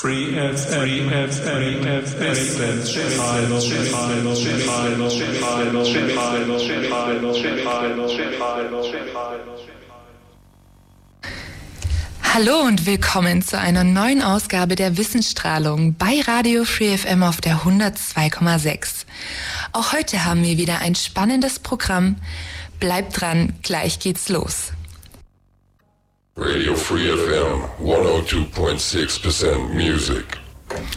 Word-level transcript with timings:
Free 0.00 0.26
FM, 0.26 1.10
FM, 1.10 1.82
Hallo 12.22 12.60
und 12.60 12.86
willkommen 12.86 13.42
zu 13.42 13.58
einer 13.58 13.82
neuen 13.82 14.22
Ausgabe 14.22 14.76
der 14.76 14.96
Wissensstrahlung 14.96 15.96
bei 15.96 16.20
Radio 16.20 16.62
Free 16.62 16.96
FM 16.96 17.24
auf 17.24 17.40
der 17.40 17.62
102,6. 17.62 19.04
Auch 19.72 19.92
heute 19.92 20.24
haben 20.24 20.44
wir 20.44 20.58
wieder 20.58 20.78
ein 20.78 20.94
spannendes 20.94 21.58
Programm. 21.58 22.18
Bleibt 22.78 23.20
dran, 23.20 23.54
gleich 23.64 23.98
geht's 23.98 24.28
los. 24.28 24.70
Radio 26.40 26.76
Free 26.76 27.08
FM 27.08 27.64
102.6% 27.82 29.74
Music. 29.74 30.24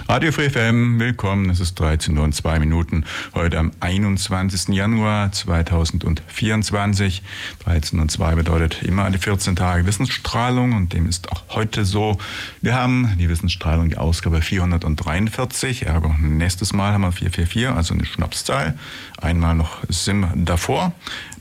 Radio 0.07 0.31
Free 0.31 0.49
FM, 0.51 0.99
willkommen. 0.99 1.49
Es 1.49 1.59
ist 1.59 1.79
13 1.79 2.15
Uhr 2.15 2.25
und 2.25 2.35
2 2.35 2.59
Minuten. 2.59 3.05
Heute 3.33 3.57
am 3.57 3.71
21. 3.79 4.67
Januar 4.75 5.31
2024. 5.31 7.23
13 7.63 7.99
und 7.99 8.11
2 8.11 8.35
bedeutet 8.35 8.83
immer 8.83 9.05
eine 9.05 9.17
14 9.17 9.55
Tage 9.55 9.87
Wissensstrahlung 9.87 10.73
und 10.73 10.93
dem 10.93 11.07
ist 11.07 11.31
auch 11.31 11.43
heute 11.49 11.85
so. 11.85 12.19
Wir 12.61 12.75
haben 12.75 13.15
die 13.17 13.27
Wissensstrahlung, 13.27 13.89
die 13.89 13.97
Ausgabe 13.97 14.43
443. 14.43 15.87
Ergo 15.87 16.13
nächstes 16.19 16.71
Mal 16.71 16.93
haben 16.93 17.01
wir 17.01 17.11
444, 17.11 17.75
also 17.75 17.95
eine 17.95 18.05
Schnapszahl. 18.05 18.77
Einmal 19.19 19.55
noch 19.55 19.77
SIM 19.89 20.27
davor. 20.35 20.93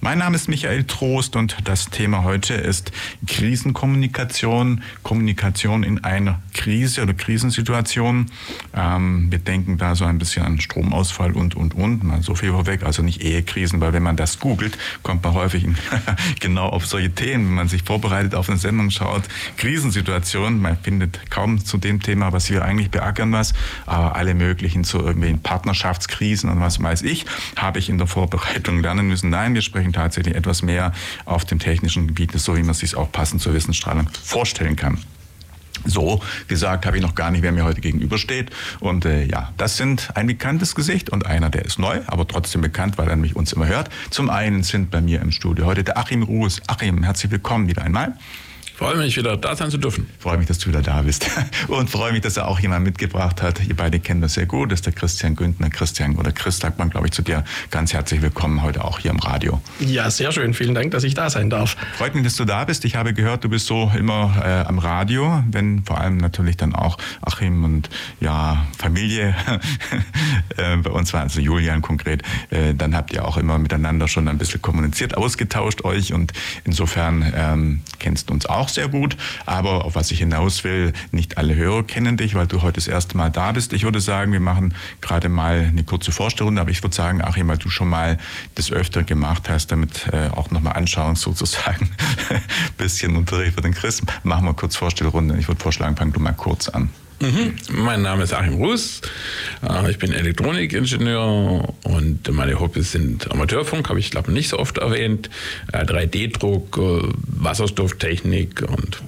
Mein 0.03 0.17
Name 0.17 0.37
ist 0.37 0.49
Michael 0.49 0.85
Trost 0.85 1.37
und 1.37 1.59
das 1.65 1.91
Thema 1.91 2.25
heute 2.25 2.55
ist 2.55 2.91
Krisenkommunikation, 3.27 4.83
Kommunikation 5.03 5.83
in 5.83 6.03
einer 6.05 6.41
Krise 6.55 7.03
oder 7.03 7.13
Krisensituation. 7.13 8.25
Ähm, 8.75 9.31
wir 9.31 9.41
denken 9.41 9.77
da 9.77 9.95
so 9.95 10.07
ein 10.07 10.17
bisschen 10.17 10.47
an 10.47 10.59
Stromausfall 10.59 11.33
und, 11.33 11.55
und, 11.55 11.75
und. 11.75 12.03
Mal 12.03 12.23
so 12.23 12.35
viel 12.35 12.53
vorweg, 12.53 12.83
also 12.83 13.03
nicht 13.03 13.23
Ehekrisen, 13.23 13.83
weil 13.83 13.93
wenn 13.93 14.03
man 14.03 14.17
das 14.17 14.39
googelt, 14.39 14.79
kommt 15.03 15.23
man 15.23 15.35
häufig 15.35 15.67
genau 16.41 16.71
auf 16.71 16.87
solche 16.87 17.15
Themen. 17.15 17.49
Wenn 17.49 17.55
man 17.57 17.69
sich 17.69 17.83
vorbereitet 17.83 18.35
auf 18.35 18.49
eine 18.49 18.59
Sendung 18.59 18.89
schaut, 18.89 19.25
Krisensituation, 19.59 20.63
man 20.63 20.79
findet 20.79 21.31
kaum 21.31 21.63
zu 21.63 21.77
dem 21.77 22.01
Thema, 22.01 22.33
was 22.33 22.49
wir 22.49 22.65
eigentlich 22.65 22.91
beackern 22.91 23.33
was, 23.33 23.53
aber 23.85 24.17
alle 24.17 24.35
möglichen 24.35 24.83
zu 24.83 24.99
irgendwelchen 24.99 25.43
Partnerschaftskrisen 25.43 26.49
und 26.49 26.59
was 26.59 26.83
weiß 26.83 27.03
ich, 27.03 27.27
habe 27.57 27.79
ich 27.79 27.91
in 27.91 27.99
der 27.99 28.07
Vorbereitung 28.07 28.81
lernen 28.81 29.07
müssen. 29.07 29.29
Nein, 29.29 29.53
wir 29.53 29.61
sprechen 29.61 29.90
tatsächlich 29.93 30.35
etwas 30.35 30.63
mehr 30.63 30.93
auf 31.25 31.45
dem 31.45 31.59
technischen 31.59 32.07
Gebiet, 32.07 32.33
so 32.33 32.57
wie 32.57 32.63
man 32.63 32.71
es 32.71 32.79
sich 32.79 32.97
auch 32.97 33.11
passend 33.11 33.43
zur 33.43 33.55
Wissensstrahlung 33.55 34.09
vorstellen 34.23 34.77
kann. 34.77 34.99
So 35.85 36.21
gesagt 36.47 36.85
habe 36.85 36.97
ich 36.99 37.03
noch 37.03 37.15
gar 37.15 37.31
nicht, 37.31 37.43
wer 37.43 37.53
mir 37.53 37.65
heute 37.65 37.81
gegenübersteht. 37.81 38.51
Und 38.81 39.05
äh, 39.05 39.25
ja, 39.25 39.53
das 39.57 39.77
sind 39.77 40.11
ein 40.15 40.27
bekanntes 40.27 40.75
Gesicht 40.75 41.11
und 41.11 41.27
einer, 41.27 41.49
der 41.49 41.65
ist 41.65 41.79
neu, 41.79 42.01
aber 42.07 42.27
trotzdem 42.29 42.61
bekannt, 42.61 42.99
weil 42.99 43.09
er 43.09 43.17
mich 43.17 43.35
uns 43.35 43.53
immer 43.53 43.67
hört. 43.67 43.89
Zum 44.11 44.29
einen 44.29 44.63
sind 44.63 44.91
bei 44.91 45.01
mir 45.01 45.21
im 45.23 45.31
Studio 45.31 45.67
heute 45.67 45.85
der 45.85 45.97
Achim 45.97 46.23
Ruhes. 46.23 46.61
Achim, 46.67 47.03
herzlich 47.03 47.33
willkommen 47.33 47.69
wieder 47.69 47.83
einmal. 47.83 48.15
Freue 48.81 48.97
mich, 48.97 49.15
wieder 49.19 49.37
da 49.37 49.55
sein 49.55 49.71
zu 49.71 49.77
dürfen. 49.77 50.09
Freue 50.19 50.39
mich, 50.39 50.47
dass 50.47 50.59
du 50.59 50.71
wieder 50.71 50.81
da 50.81 51.03
bist. 51.03 51.31
Und 51.69 51.91
freue 51.91 52.13
mich, 52.13 52.23
dass 52.23 52.39
er 52.39 52.49
auch 52.49 52.61
jemand 52.61 52.83
mitgebracht 52.87 53.43
hat. 53.43 53.61
Ihr 53.69 53.77
beide 53.77 54.01
kennen 54.01 54.23
das 54.23 54.33
sehr 54.33 54.47
gut. 54.47 54.73
Das 54.73 54.79
ist 54.79 54.87
der 54.87 54.95
Christian 54.95 55.37
Güntner. 55.37 55.69
Christian 55.69 56.17
oder 56.17 56.33
Chris 56.33 56.57
sagt 56.57 56.79
man, 56.79 56.89
glaube 56.89 57.07
ich, 57.07 57.13
zu 57.13 57.21
dir 57.21 57.45
ganz 57.71 57.93
herzlich 57.93 58.23
willkommen 58.23 58.63
heute 58.63 58.83
auch 58.83 58.99
hier 58.99 59.11
im 59.11 59.19
Radio. 59.19 59.61
Ja, 59.81 60.11
sehr 60.11 60.33
schön. 60.33 60.55
Vielen 60.55 60.75
Dank, 60.75 60.93
dass 60.93 61.05
ich 61.05 61.13
da 61.13 61.29
sein 61.29 61.51
darf. 61.51 61.77
Freut 61.99 62.15
mich, 62.15 62.25
dass 62.25 62.37
du 62.37 62.47
da 62.47 62.65
bist. 62.65 62.87
Ich 62.87 62.97
habe 62.97 63.13
gehört, 63.13 63.45
du 63.45 63.51
bist 63.51 63.67
so 63.67 63.93
immer 63.95 64.35
äh, 64.43 64.67
am 64.67 64.79
Radio, 64.79 65.45
wenn 65.51 65.85
vor 65.85 66.01
allem 66.01 66.17
natürlich 66.17 66.57
dann 66.57 66.75
auch 66.75 66.97
Achim 67.21 67.65
und 67.65 67.91
ja, 68.19 68.65
Familie 68.79 69.35
äh, 70.57 70.79
bei 70.79 70.91
uns 70.91 71.13
war, 71.13 71.21
also 71.21 71.43
Julian 71.43 71.83
konkret, 71.83 72.23
äh, 72.49 72.73
dann 72.73 72.97
habt 72.97 73.13
ihr 73.13 73.29
auch 73.29 73.37
immer 73.37 73.59
miteinander 73.59 74.09
schon 74.09 74.27
ein 74.27 74.39
bisschen 74.39 74.63
kommuniziert, 74.63 75.19
ausgetauscht 75.19 75.85
euch 75.85 76.15
und 76.15 76.33
insofern 76.65 77.31
ähm, 77.37 77.83
kennst 77.99 78.31
du 78.31 78.33
uns 78.33 78.47
auch 78.47 78.70
sehr 78.75 78.89
gut. 78.89 79.17
Aber 79.47 79.85
auf 79.85 79.95
was 79.95 80.11
ich 80.11 80.19
hinaus 80.19 80.65
will, 80.65 80.93
nicht 81.11 81.39
alle 81.39 81.55
Hörer 81.55 81.83
kennen 81.83 82.17
dich, 82.17 82.35
weil 82.35 82.47
du 82.47 82.63
heute 82.63 82.75
das 82.75 82.89
erste 82.89 83.17
Mal 83.17 83.31
da 83.31 83.53
bist. 83.53 83.73
Ich 83.73 83.85
würde 83.85 84.01
sagen, 84.01 84.33
wir 84.33 84.41
machen 84.41 84.75
gerade 85.01 85.29
mal 85.29 85.67
eine 85.69 85.85
kurze 85.85 86.13
Vorstellung, 86.13 86.59
aber 86.59 86.71
ich 86.71 86.83
würde 86.83 86.95
sagen, 86.95 87.23
Achim, 87.23 87.49
weil 87.49 87.59
du 87.59 87.69
schon 87.69 87.89
mal 87.89 88.19
das 88.55 88.73
öfter 88.73 89.03
gemacht 89.03 89.49
hast, 89.49 89.73
damit 89.73 90.09
äh, 90.13 90.29
auch 90.29 90.51
nochmal 90.51 90.75
anschauen 90.75 91.17
sozusagen, 91.17 91.91
bisschen 92.77 93.17
Unterricht 93.17 93.55
für 93.55 93.61
den 93.61 93.75
Chris, 93.75 94.03
machen 94.23 94.45
wir 94.45 94.55
kurz 94.55 94.77
Vorstellrunde. 94.77 95.37
Ich 95.39 95.49
würde 95.49 95.61
vorschlagen, 95.61 95.97
fang 95.97 96.13
du 96.13 96.21
mal 96.21 96.33
kurz 96.33 96.69
an. 96.69 96.91
Mhm. 97.21 97.55
Mein 97.71 98.01
Name 98.01 98.23
ist 98.23 98.33
Achim 98.33 98.55
Ruß. 98.55 99.03
Äh, 99.69 99.91
ich 99.91 99.99
bin 99.99 100.13
Elektronikingenieur 100.13 101.75
und 101.85 102.33
meine 102.33 102.59
Hobbys 102.59 102.93
sind 102.93 103.31
Amateurfunk, 103.31 103.91
habe 103.91 103.99
ich 103.99 104.11
glaube 104.11 104.33
nicht 104.33 104.49
so 104.49 104.59
oft 104.59 104.79
erwähnt, 104.79 105.29
3D-Druck, 105.73 106.79
äh, 106.79 106.81
äh, 106.81 107.13
Wasserstofftechnik 107.27 108.63
und 108.63 109.03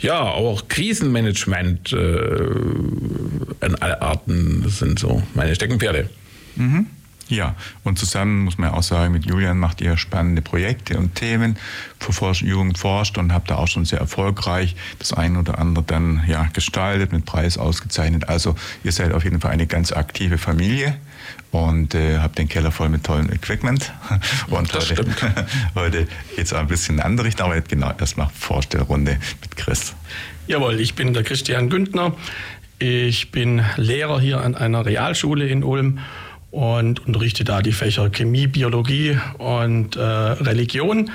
ja, 0.00 0.20
auch 0.20 0.68
Krisenmanagement 0.68 1.92
in 1.92 3.74
alle 3.80 4.00
Arten 4.00 4.64
sind 4.68 4.98
so 4.98 5.22
meine 5.34 5.54
Steckenpferde. 5.54 6.08
Mhm. 6.56 6.86
Ja, 7.32 7.54
und 7.82 7.98
zusammen 7.98 8.44
muss 8.44 8.58
man 8.58 8.72
auch 8.72 8.82
sagen, 8.82 9.10
mit 9.10 9.24
Julian 9.24 9.58
macht 9.58 9.80
ihr 9.80 9.96
spannende 9.96 10.42
Projekte 10.42 10.98
und 10.98 11.14
Themen 11.14 11.56
für 11.98 12.12
Forsch 12.12 12.42
Jugend 12.42 12.76
forscht 12.76 13.16
und 13.16 13.32
habt 13.32 13.48
da 13.48 13.56
auch 13.56 13.68
schon 13.68 13.86
sehr 13.86 14.00
erfolgreich 14.00 14.76
das 14.98 15.14
eine 15.14 15.38
oder 15.38 15.58
andere 15.58 15.82
dann 15.82 16.24
ja 16.26 16.46
gestaltet, 16.52 17.10
mit 17.10 17.24
Preis 17.24 17.56
ausgezeichnet. 17.56 18.28
Also 18.28 18.54
ihr 18.84 18.92
seid 18.92 19.14
auf 19.14 19.24
jeden 19.24 19.40
Fall 19.40 19.50
eine 19.50 19.66
ganz 19.66 19.92
aktive 19.92 20.36
Familie 20.36 20.94
und 21.52 21.94
äh, 21.94 22.18
habt 22.18 22.36
den 22.36 22.50
Keller 22.50 22.70
voll 22.70 22.90
mit 22.90 23.02
tollem 23.04 23.32
Equipment. 23.32 23.94
Und 24.48 24.74
das 24.74 24.90
heute, 24.90 25.02
stimmt. 25.02 25.34
heute 25.74 26.08
geht 26.36 26.44
es 26.44 26.52
auch 26.52 26.58
ein 26.58 26.66
bisschen 26.66 26.96
in 26.96 27.00
eine 27.00 27.08
andere 27.08 27.26
Richtung, 27.28 27.46
aber 27.46 27.58
genau, 27.62 27.94
erstmal 27.98 28.28
Vorstellrunde 28.38 29.18
mit 29.40 29.56
Chris. 29.56 29.94
Jawohl, 30.48 30.78
ich 30.80 30.94
bin 30.96 31.14
der 31.14 31.22
Christian 31.22 31.70
Güntner. 31.70 32.14
Ich 32.78 33.30
bin 33.30 33.64
Lehrer 33.76 34.20
hier 34.20 34.42
an 34.42 34.54
einer 34.54 34.84
Realschule 34.84 35.46
in 35.46 35.64
Ulm 35.64 36.00
und 36.52 37.04
unterrichte 37.06 37.42
da 37.42 37.62
die 37.62 37.72
Fächer 37.72 38.10
Chemie, 38.10 38.46
Biologie 38.46 39.18
und 39.38 39.96
äh, 39.96 40.00
Religion, 40.00 41.10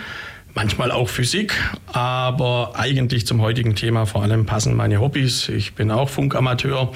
manchmal 0.56 0.92
auch 0.92 1.08
Physik, 1.08 1.54
aber 1.94 2.74
eigentlich 2.76 3.26
zum 3.28 3.42
heutigen 3.42 3.76
Thema 3.76 4.06
vor 4.06 4.24
allem 4.24 4.46
passen 4.48 4.76
meine 4.76 5.00
Hobbys. 5.00 5.48
Ich 5.50 5.76
bin 5.76 5.92
auch 5.92 6.10
Funkamateur 6.10 6.92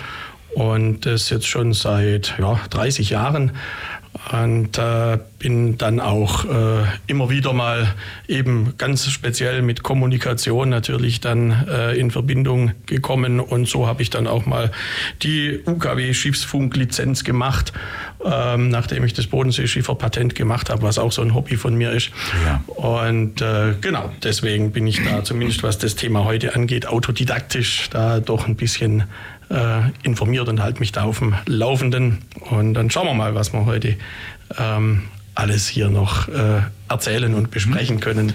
und 0.56 1.06
das 1.06 1.30
jetzt 1.30 1.48
schon 1.48 1.74
seit 1.74 2.36
ja, 2.40 2.60
30 2.72 3.12
Jahren 3.12 3.52
und 4.30 4.78
äh, 4.78 5.18
bin 5.40 5.78
dann 5.78 6.00
auch 6.00 6.46
äh, 6.46 6.84
immer 7.08 7.30
wieder 7.30 7.54
mal 7.54 7.96
eben 8.28 8.76
ganz 8.78 9.10
speziell 9.10 9.62
mit 9.62 9.82
Kommunikation 9.82 10.70
natürlich 10.70 11.20
dann 11.20 11.68
äh, 11.68 11.94
in 11.96 12.12
Verbindung 12.12 12.72
gekommen 12.86 13.40
und 13.40 13.68
so 13.68 13.88
habe 13.88 14.04
ich 14.04 14.10
dann 14.10 14.28
auch 14.28 14.46
mal 14.46 14.72
die 15.24 15.60
UKW 15.66 16.14
Schiffsfunklizenz 16.14 17.24
gemacht, 17.24 17.74
ähm, 18.24 18.70
nachdem 18.70 19.04
ich 19.04 19.14
das 19.14 19.28
Bodenseeschifferpatent 19.28 20.36
gemacht 20.36 20.70
habe, 20.70 20.84
was 20.84 21.00
auch 21.00 21.12
so 21.12 21.24
ein 21.24 21.34
Hobby 21.34 21.58
von 21.58 21.76
mir 21.76 21.92
ist. 21.92 22.12
Ja. 22.46 22.64
Und 22.68 23.42
äh, 23.42 23.74
genau, 23.82 24.12
deswegen 24.24 24.72
bin 24.72 24.86
ich 24.86 25.04
da 25.04 25.24
zumindest 25.24 25.64
was 25.64 25.80
das 25.80 25.96
Thema 25.96 26.26
heute 26.26 26.56
angeht, 26.56 26.88
autodidaktisch 26.88 27.90
da 27.90 28.20
doch 28.20 28.48
ein 28.48 28.56
bisschen 28.56 29.06
informiert 30.04 30.48
und 30.48 30.62
halte 30.62 30.80
mich 30.80 30.92
da 30.92 31.04
auf 31.04 31.20
dem 31.20 31.36
Laufenden. 31.46 32.20
Und 32.50 32.74
dann 32.74 32.90
schauen 32.90 33.08
wir 33.08 33.14
mal, 33.14 33.36
was 33.36 33.54
wir 33.54 33.66
heute 33.66 33.98
ähm, 34.58 35.04
alles 35.36 35.68
hier 35.68 35.90
noch 35.90 36.28
äh, 36.28 36.62
erzählen 36.90 37.34
und 37.34 37.52
besprechen 37.52 38.00
können. 38.00 38.34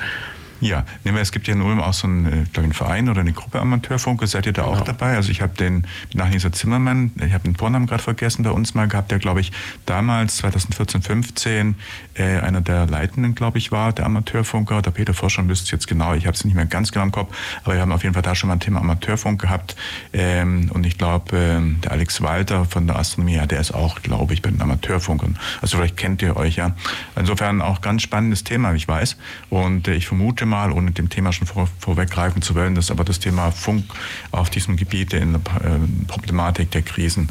Ja, 0.60 0.84
nehmen 1.04 1.16
wir, 1.16 1.22
es 1.22 1.32
gibt 1.32 1.48
ja 1.48 1.54
in 1.54 1.60
Ulm 1.60 1.80
auch 1.80 1.92
so 1.92 2.06
einen, 2.06 2.26
äh, 2.26 2.42
ich, 2.50 2.58
einen 2.58 2.72
Verein 2.72 3.08
oder 3.08 3.20
eine 3.20 3.32
Gruppe 3.32 3.60
Amateurfunke. 3.60 4.26
Seid 4.26 4.46
ihr 4.46 4.52
da 4.52 4.62
auch 4.64 4.72
Genau. 4.74 4.84
dabei? 4.86 5.14
Also 5.16 5.30
ich 5.30 5.42
habe 5.42 5.54
den 5.54 5.86
Nachlieser 6.14 6.50
Zimmermann, 6.52 7.12
ich 7.16 7.32
habe 7.32 7.44
den 7.44 7.56
Vornamen 7.56 7.86
gerade 7.86 8.02
vergessen, 8.02 8.42
bei 8.42 8.50
uns 8.50 8.74
mal 8.74 8.88
gehabt, 8.88 9.10
der 9.10 9.18
glaube 9.18 9.40
ich 9.40 9.52
damals 9.84 10.36
2014, 10.36 11.02
15 11.02 11.74
äh, 12.14 12.38
einer 12.38 12.60
der 12.62 12.86
Leitenden, 12.86 13.34
glaube 13.34 13.58
ich, 13.58 13.70
war, 13.70 13.92
der 13.92 14.06
Amateurfunker. 14.06 14.80
Der 14.82 14.90
Peter 14.92 15.12
Forscher 15.14 15.46
wüsste 15.48 15.64
es 15.64 15.70
jetzt 15.70 15.86
genau, 15.88 16.14
ich 16.14 16.26
habe 16.26 16.34
es 16.36 16.44
nicht 16.44 16.54
mehr 16.54 16.66
ganz 16.66 16.90
genau 16.92 17.04
im 17.04 17.12
Kopf, 17.12 17.36
aber 17.64 17.74
wir 17.74 17.80
haben 17.82 17.92
auf 17.92 18.02
jeden 18.02 18.14
Fall 18.14 18.22
da 18.22 18.34
schon 18.34 18.48
mal 18.48 18.54
ein 18.54 18.60
Thema 18.60 18.80
Amateurfunk 18.80 19.40
gehabt. 19.40 19.76
Ähm, 20.12 20.70
und 20.72 20.86
ich 20.86 20.96
glaube, 20.96 21.36
ähm, 21.36 21.80
der 21.82 21.92
Alex 21.92 22.22
Walter 22.22 22.64
von 22.64 22.86
der 22.86 22.96
Astronomie, 22.96 23.34
ja, 23.34 23.46
der 23.46 23.60
ist 23.60 23.72
auch, 23.74 24.00
glaube 24.02 24.32
ich, 24.32 24.40
bei 24.42 24.50
den 24.50 24.62
Amateurfunkern. 24.62 25.38
Also 25.60 25.76
vielleicht 25.76 25.96
kennt 25.98 26.22
ihr 26.22 26.36
euch 26.36 26.56
ja. 26.56 26.74
Insofern 27.14 27.60
auch 27.60 27.80
ganz 27.82 28.02
spannendes 28.02 28.44
Thema, 28.44 28.72
ich 28.72 28.88
weiß. 28.88 29.16
Und 29.50 29.88
äh, 29.88 29.94
ich 29.94 30.06
vermute 30.06 30.45
mal, 30.46 30.72
ohne 30.72 30.92
dem 30.92 31.08
Thema 31.08 31.32
schon 31.32 31.46
vor, 31.46 31.68
vorweggreifen 31.78 32.42
zu 32.42 32.54
wollen, 32.54 32.74
dass 32.74 32.90
aber 32.90 33.04
das 33.04 33.18
Thema 33.18 33.50
Funk 33.50 33.84
auf 34.30 34.50
diesem 34.50 34.76
Gebiet 34.76 35.12
in 35.12 35.32
der 35.32 35.40
äh, 35.40 35.78
Problematik 36.06 36.70
der 36.70 36.82
Krisen 36.82 37.28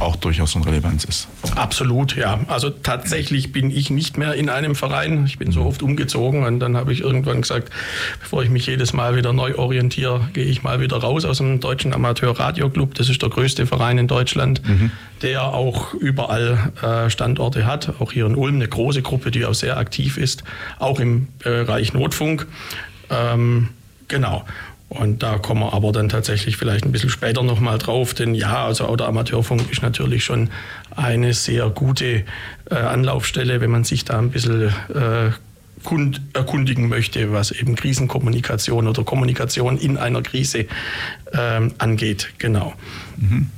auch 0.00 0.16
durchaus 0.16 0.52
von 0.52 0.64
Relevanz 0.64 1.04
ist. 1.04 1.28
Absolut, 1.56 2.16
ja. 2.16 2.40
Also 2.48 2.70
tatsächlich 2.70 3.52
bin 3.52 3.70
ich 3.70 3.90
nicht 3.90 4.16
mehr 4.16 4.34
in 4.34 4.48
einem 4.48 4.74
Verein. 4.74 5.26
Ich 5.26 5.38
bin 5.38 5.52
so 5.52 5.62
oft 5.62 5.82
umgezogen 5.82 6.44
und 6.44 6.58
dann 6.60 6.76
habe 6.76 6.92
ich 6.92 7.00
irgendwann 7.00 7.42
gesagt, 7.42 7.70
bevor 8.20 8.42
ich 8.42 8.50
mich 8.50 8.66
jedes 8.66 8.92
Mal 8.92 9.16
wieder 9.16 9.32
neu 9.32 9.56
orientiere, 9.56 10.28
gehe 10.32 10.44
ich 10.44 10.62
mal 10.62 10.80
wieder 10.80 10.96
raus 10.96 11.24
aus 11.24 11.38
dem 11.38 11.60
Deutschen 11.60 11.92
Amateur-Radio-Club. 11.92 12.94
Das 12.94 13.08
ist 13.08 13.20
der 13.20 13.28
größte 13.28 13.66
Verein 13.66 13.98
in 13.98 14.08
Deutschland, 14.08 14.66
mhm. 14.66 14.90
der 15.22 15.44
auch 15.44 15.92
überall 15.94 16.72
äh, 16.82 17.10
Standorte 17.10 17.66
hat. 17.66 18.00
Auch 18.00 18.12
hier 18.12 18.26
in 18.26 18.36
Ulm 18.36 18.56
eine 18.56 18.68
große 18.68 19.02
Gruppe, 19.02 19.30
die 19.30 19.44
auch 19.44 19.54
sehr 19.54 19.76
aktiv 19.76 20.16
ist, 20.16 20.44
auch 20.78 20.98
im 20.98 21.28
Bereich 21.40 21.92
Notfunk. 21.92 22.46
Ähm, 23.10 23.68
genau. 24.08 24.44
Und 24.90 25.22
da 25.22 25.38
kommen 25.38 25.60
wir 25.60 25.72
aber 25.72 25.92
dann 25.92 26.08
tatsächlich 26.08 26.56
vielleicht 26.56 26.84
ein 26.84 26.90
bisschen 26.90 27.10
später 27.10 27.44
nochmal 27.44 27.78
drauf, 27.78 28.12
denn 28.12 28.34
ja, 28.34 28.66
also 28.66 28.86
auch 28.86 28.96
der 28.96 29.06
Amateurfunk 29.06 29.70
ist 29.70 29.82
natürlich 29.82 30.24
schon 30.24 30.50
eine 30.96 31.32
sehr 31.32 31.70
gute 31.70 32.24
äh, 32.68 32.74
Anlaufstelle, 32.74 33.60
wenn 33.60 33.70
man 33.70 33.84
sich 33.84 34.04
da 34.04 34.18
ein 34.18 34.30
bisschen 34.30 34.62
äh, 34.92 35.30
kund, 35.84 36.20
erkundigen 36.32 36.88
möchte, 36.88 37.32
was 37.32 37.52
eben 37.52 37.76
Krisenkommunikation 37.76 38.88
oder 38.88 39.04
Kommunikation 39.04 39.78
in 39.78 39.96
einer 39.96 40.22
Krise 40.22 40.66
äh, 41.32 41.70
angeht. 41.78 42.32
Genau. 42.38 42.74
Mhm. 43.16 43.48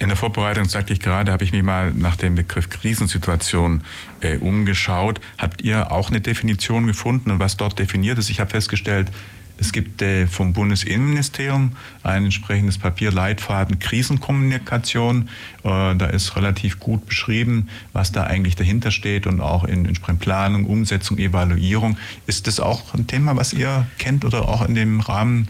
In 0.00 0.08
der 0.08 0.16
Vorbereitung 0.16 0.66
sagte 0.66 0.92
ich 0.92 1.00
gerade, 1.00 1.32
habe 1.32 1.42
ich 1.42 1.52
mich 1.52 1.62
mal 1.62 1.90
nach 1.92 2.16
dem 2.16 2.34
Begriff 2.34 2.68
Krisensituation 2.68 3.82
äh, 4.20 4.36
umgeschaut. 4.36 5.20
Habt 5.38 5.62
ihr 5.62 5.90
auch 5.90 6.10
eine 6.10 6.20
Definition 6.20 6.86
gefunden 6.86 7.30
und 7.30 7.40
was 7.40 7.56
dort 7.56 7.78
definiert 7.78 8.18
ist? 8.18 8.28
Ich 8.28 8.40
habe 8.40 8.50
festgestellt, 8.50 9.10
es 9.60 9.72
gibt 9.72 10.00
äh, 10.02 10.26
vom 10.26 10.52
Bundesinnenministerium 10.52 11.72
ein 12.04 12.24
entsprechendes 12.24 12.78
Papier 12.78 13.10
Leitfaden 13.10 13.78
Krisenkommunikation. 13.78 15.28
Äh, 15.64 15.96
da 15.96 16.06
ist 16.06 16.36
relativ 16.36 16.78
gut 16.78 17.06
beschrieben, 17.06 17.68
was 17.92 18.12
da 18.12 18.24
eigentlich 18.24 18.54
dahinter 18.54 18.90
steht 18.90 19.26
und 19.26 19.40
auch 19.40 19.64
in 19.64 19.84
entsprechend 19.84 20.20
Planung, 20.20 20.64
Umsetzung, 20.64 21.18
Evaluierung. 21.18 21.98
Ist 22.26 22.46
das 22.46 22.60
auch 22.60 22.94
ein 22.94 23.06
Thema, 23.08 23.36
was 23.36 23.52
ihr 23.52 23.86
kennt 23.98 24.24
oder 24.24 24.48
auch 24.48 24.66
in 24.66 24.74
dem 24.76 25.00
Rahmen 25.00 25.48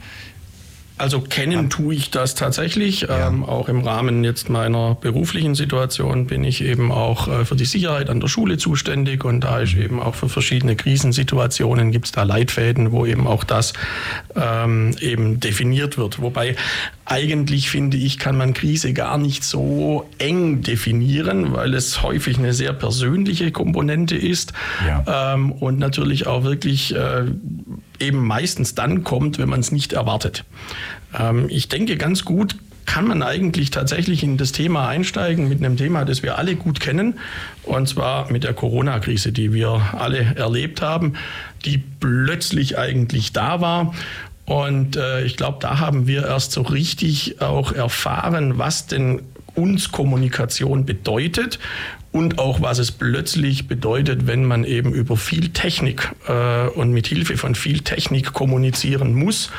also 0.99 1.21
kennen 1.21 1.71
tue 1.71 1.95
ich 1.95 2.11
das 2.11 2.35
tatsächlich. 2.35 3.03
Ja. 3.03 3.29
Ähm, 3.29 3.45
auch 3.45 3.69
im 3.69 3.81
Rahmen 3.81 4.25
jetzt 4.25 4.51
meiner 4.51 4.97
beruflichen 4.97 5.55
Situation 5.55 6.27
bin 6.27 6.45
ich 6.45 6.63
eben 6.63 6.93
auch 6.93 7.29
äh, 7.29 7.45
für 7.45 7.57
die 7.57 7.65
Sicherheit 7.65 8.11
an 8.11 8.21
der 8.21 8.29
Schule 8.29 8.59
zuständig 8.59 9.25
und 9.25 9.41
da 9.41 9.61
ist 9.61 9.75
eben 9.75 10.01
auch 10.01 10.15
für 10.15 10.29
verschiedene 10.29 10.77
Krisensituationen 10.77 11.93
gibt 11.93 12.07
es 12.07 12.13
da 12.13 12.25
Leitfäden, 12.25 12.93
wo 12.93 13.07
eben 13.07 13.27
auch 13.27 13.45
das 13.45 13.73
ähm, 14.37 14.95
eben 15.01 15.41
definiert 15.41 15.99
wird. 15.99 16.21
Wobei 16.21 16.57
eigentlich 17.09 17.71
finde 17.71 17.97
ich, 17.97 18.19
kann 18.19 18.37
man 18.37 18.53
Krise 18.53 18.93
gar 18.93 19.17
nicht 19.17 19.43
so 19.43 20.09
eng 20.19 20.61
definieren, 20.61 21.55
weil 21.55 21.73
es 21.75 22.03
häufig 22.03 22.39
eine 22.39 22.53
sehr 22.53 22.75
persönliche 22.75 23.51
Komponente 23.51 24.15
ist 24.15 24.53
ja. 24.87 25.35
ähm, 25.35 25.53
und 25.53 25.79
natürlich 25.79 26.27
auch 26.27 26.45
wirklich 26.45 26.95
äh, 26.95 27.25
eben 27.99 28.27
meistens 28.27 28.75
dann 28.75 29.05
kommt, 29.05 29.39
wenn 29.39 29.49
man 29.49 29.61
es 29.61 29.73
nicht 29.73 29.95
erwartet. 29.95 30.45
Ähm, 31.19 31.47
ich 31.49 31.69
denke, 31.69 31.97
ganz 31.97 32.27
gut 32.27 32.57
kann 32.85 33.07
man 33.07 33.23
eigentlich 33.23 33.71
tatsächlich 33.71 34.23
in 34.23 34.39
das 34.39 34.53
Thema 34.53 34.89
einsteigen 34.89 35.49
mit 35.49 35.59
einem 35.59 35.77
Thema, 35.77 36.07
das 36.07 36.23
wir 36.23 36.39
alle 36.39 36.57
gut 36.57 36.81
kennen, 36.81 37.15
und 37.65 37.87
zwar 37.87 38.33
mit 38.33 38.45
der 38.45 38.55
Corona-Krise, 38.55 39.31
die 39.31 39.53
wir 39.53 39.83
alle 39.93 40.35
erlebt 40.37 40.81
haben, 40.81 41.13
die 41.67 41.83
plötzlich 42.01 42.79
eigentlich 42.79 43.33
da 43.35 43.61
war 43.61 43.95
und 44.49 44.97
äh, 44.97 45.25
ich 45.25 45.37
glaube, 45.37 45.59
da 45.61 45.79
haben 45.79 46.07
wir 46.07 46.27
erst 46.27 46.53
so 46.53 46.63
richtig 46.63 47.43
auch 47.43 47.73
erfahren, 47.73 48.57
was 48.57 48.87
denn 48.87 49.21
uns 49.55 49.93
Kommunikation 49.93 50.87
bedeutet 50.87 51.59
und 52.13 52.39
auch 52.39 52.63
was 52.63 52.79
es 52.79 52.91
plötzlich 52.91 53.69
bedeutet, 53.69 54.27
wenn 54.27 54.47
man 54.47 54.65
eben 54.65 54.95
über 54.95 55.19
viel 55.19 55.51
Technik 55.51 56.13
äh, 56.29 56.67
und 56.69 56.93
mit 56.93 57.09
Hilfe 57.09 57.37
von 57.37 57.55
viel 57.55 57.81
Technik 57.81 58.33
kommunizieren 58.33 59.13
muss, 59.13 59.51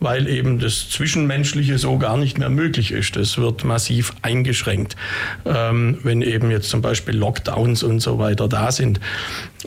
weil 0.00 0.26
eben 0.26 0.58
das 0.58 0.88
Zwischenmenschliche 0.88 1.76
so 1.76 1.98
gar 1.98 2.16
nicht 2.16 2.38
mehr 2.38 2.48
möglich 2.48 2.92
ist. 2.92 3.16
Das 3.16 3.36
wird 3.36 3.64
massiv 3.64 4.14
eingeschränkt, 4.22 4.96
ähm, 5.44 5.98
wenn 6.04 6.22
eben 6.22 6.50
jetzt 6.50 6.70
zum 6.70 6.80
Beispiel 6.80 7.14
Lockdowns 7.14 7.82
und 7.82 8.00
so 8.00 8.18
weiter 8.18 8.48
da 8.48 8.72
sind. 8.72 8.98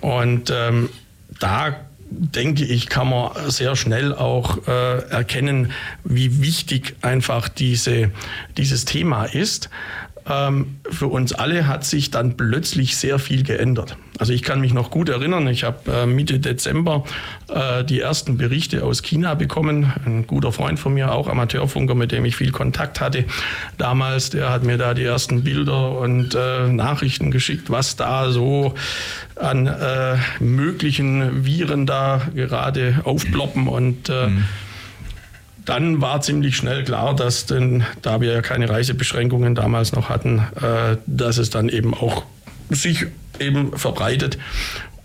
Und 0.02 0.52
ähm, 0.52 0.90
da 1.40 1.76
denke 2.12 2.66
ich, 2.66 2.88
kann 2.88 3.10
man 3.10 3.32
sehr 3.50 3.76
schnell 3.76 4.14
auch 4.14 4.68
äh, 4.68 5.10
erkennen, 5.10 5.72
wie 6.04 6.42
wichtig 6.42 6.96
einfach 7.02 7.48
diese, 7.48 8.12
dieses 8.58 8.86
Thema 8.86 9.26
ist 9.26 9.70
ähm, 10.30 10.78
für 10.90 11.08
uns 11.08 11.34
alle 11.34 11.68
hat 11.68 11.84
sich 11.84 12.12
dann 12.12 12.38
plötzlich 12.38 12.98
sehr 12.98 13.20
viel 13.20 13.44
geändert. 13.44 13.98
Also 14.18 14.34
ich 14.34 14.44
kann 14.44 14.62
mich 14.62 14.74
noch 14.74 14.92
gut 14.92 15.10
erinnern, 15.10 15.48
ich 15.48 15.64
habe 15.64 15.92
äh, 15.92 16.06
Mitte 16.06 16.40
Dezember 16.40 17.04
äh, 17.50 17.84
die 17.84 18.00
ersten 18.00 18.38
Berichte 18.38 18.84
aus 18.84 19.02
China 19.02 19.34
bekommen. 19.34 19.92
Ein 20.06 20.28
guter 20.28 20.52
Freund 20.52 20.80
von 20.80 20.94
mir, 20.94 21.12
auch 21.12 21.28
Amateurfunker, 21.28 21.96
mit 21.96 22.12
dem 22.12 22.26
ich 22.26 22.36
viel 22.36 22.52
Kontakt 22.52 23.02
hatte 23.02 23.26
damals, 23.78 24.30
der 24.30 24.52
hat 24.52 24.64
mir 24.64 24.78
da 24.78 24.94
die 24.94 25.04
ersten 25.04 25.44
Bilder 25.44 25.98
und 25.98 26.36
äh, 26.36 26.68
Nachrichten 26.68 27.32
geschickt, 27.32 27.70
was 27.70 27.96
da 27.96 28.32
so 28.32 28.76
an 29.36 29.68
äh, 29.68 30.18
möglichen 30.40 31.46
Viren 31.46 31.86
da 31.86 32.22
gerade 32.36 33.02
aufploppen 33.04 33.68
und 33.68 34.10
äh, 34.10 34.28
mhm 34.28 34.44
dann 35.66 36.02
war 36.02 36.22
ziemlich 36.22 36.56
schnell 36.56 36.84
klar, 36.84 37.16
dass 37.16 37.46
denn, 37.46 37.84
da 38.02 38.22
wir 38.22 38.34
ja 38.34 38.42
keine 38.42 38.70
Reisebeschränkungen 38.70 39.56
damals 39.56 39.94
noch 39.94 40.10
hatten, 40.10 40.40
äh, 40.62 40.98
dass 41.06 41.38
es 41.38 41.50
dann 41.50 41.70
eben 41.70 41.94
auch 41.94 42.24
sich 42.70 43.06
eben 43.40 43.78
verbreitet. 43.78 44.38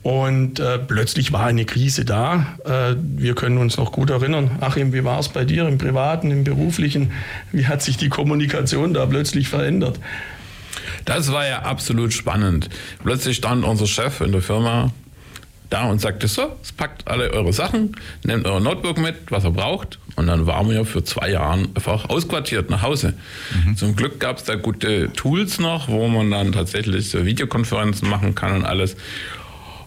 Und 0.02 0.60
äh, 0.60 0.78
plötzlich 0.78 1.32
war 1.32 1.46
eine 1.46 1.64
Krise 1.64 2.04
da. 2.04 2.46
Äh, 2.64 2.94
wir 3.00 3.34
können 3.34 3.58
uns 3.58 3.76
noch 3.76 3.90
gut 3.90 4.10
erinnern. 4.10 4.52
Achim, 4.60 4.92
wie 4.92 5.02
war 5.02 5.18
es 5.18 5.30
bei 5.30 5.44
dir 5.44 5.66
im 5.66 5.78
Privaten, 5.78 6.30
im 6.30 6.44
Beruflichen? 6.44 7.10
Wie 7.50 7.66
hat 7.66 7.82
sich 7.82 7.96
die 7.96 8.08
Kommunikation 8.08 8.94
da 8.94 9.04
plötzlich 9.06 9.48
verändert? 9.48 9.98
Das 11.04 11.32
war 11.32 11.46
ja 11.46 11.62
absolut 11.62 12.12
spannend. 12.12 12.68
Plötzlich 13.02 13.36
stand 13.36 13.64
unser 13.64 13.88
Chef 13.88 14.20
in 14.20 14.30
der 14.30 14.42
Firma 14.42 14.92
da 15.70 15.88
und 15.88 16.00
sagte 16.00 16.28
so, 16.28 16.56
packt 16.76 17.08
alle 17.08 17.30
eure 17.32 17.52
Sachen, 17.52 17.96
nehmt 18.24 18.46
euer 18.46 18.60
Notebook 18.60 18.98
mit, 18.98 19.16
was 19.30 19.44
ihr 19.44 19.50
braucht 19.50 19.98
und 20.16 20.26
dann 20.26 20.46
waren 20.46 20.70
wir 20.70 20.84
für 20.84 21.04
zwei 21.04 21.30
Jahre 21.30 21.66
einfach 21.74 22.08
ausquartiert 22.08 22.70
nach 22.70 22.82
Hause. 22.82 23.14
Mhm. 23.64 23.76
Zum 23.76 23.96
Glück 23.96 24.20
gab 24.20 24.38
es 24.38 24.44
da 24.44 24.54
gute 24.54 25.12
Tools 25.12 25.58
noch, 25.58 25.88
wo 25.88 26.08
man 26.08 26.30
dann 26.30 26.52
tatsächlich 26.52 27.10
so 27.10 27.24
Videokonferenzen 27.24 28.08
machen 28.08 28.34
kann 28.34 28.56
und 28.56 28.64
alles 28.64 28.96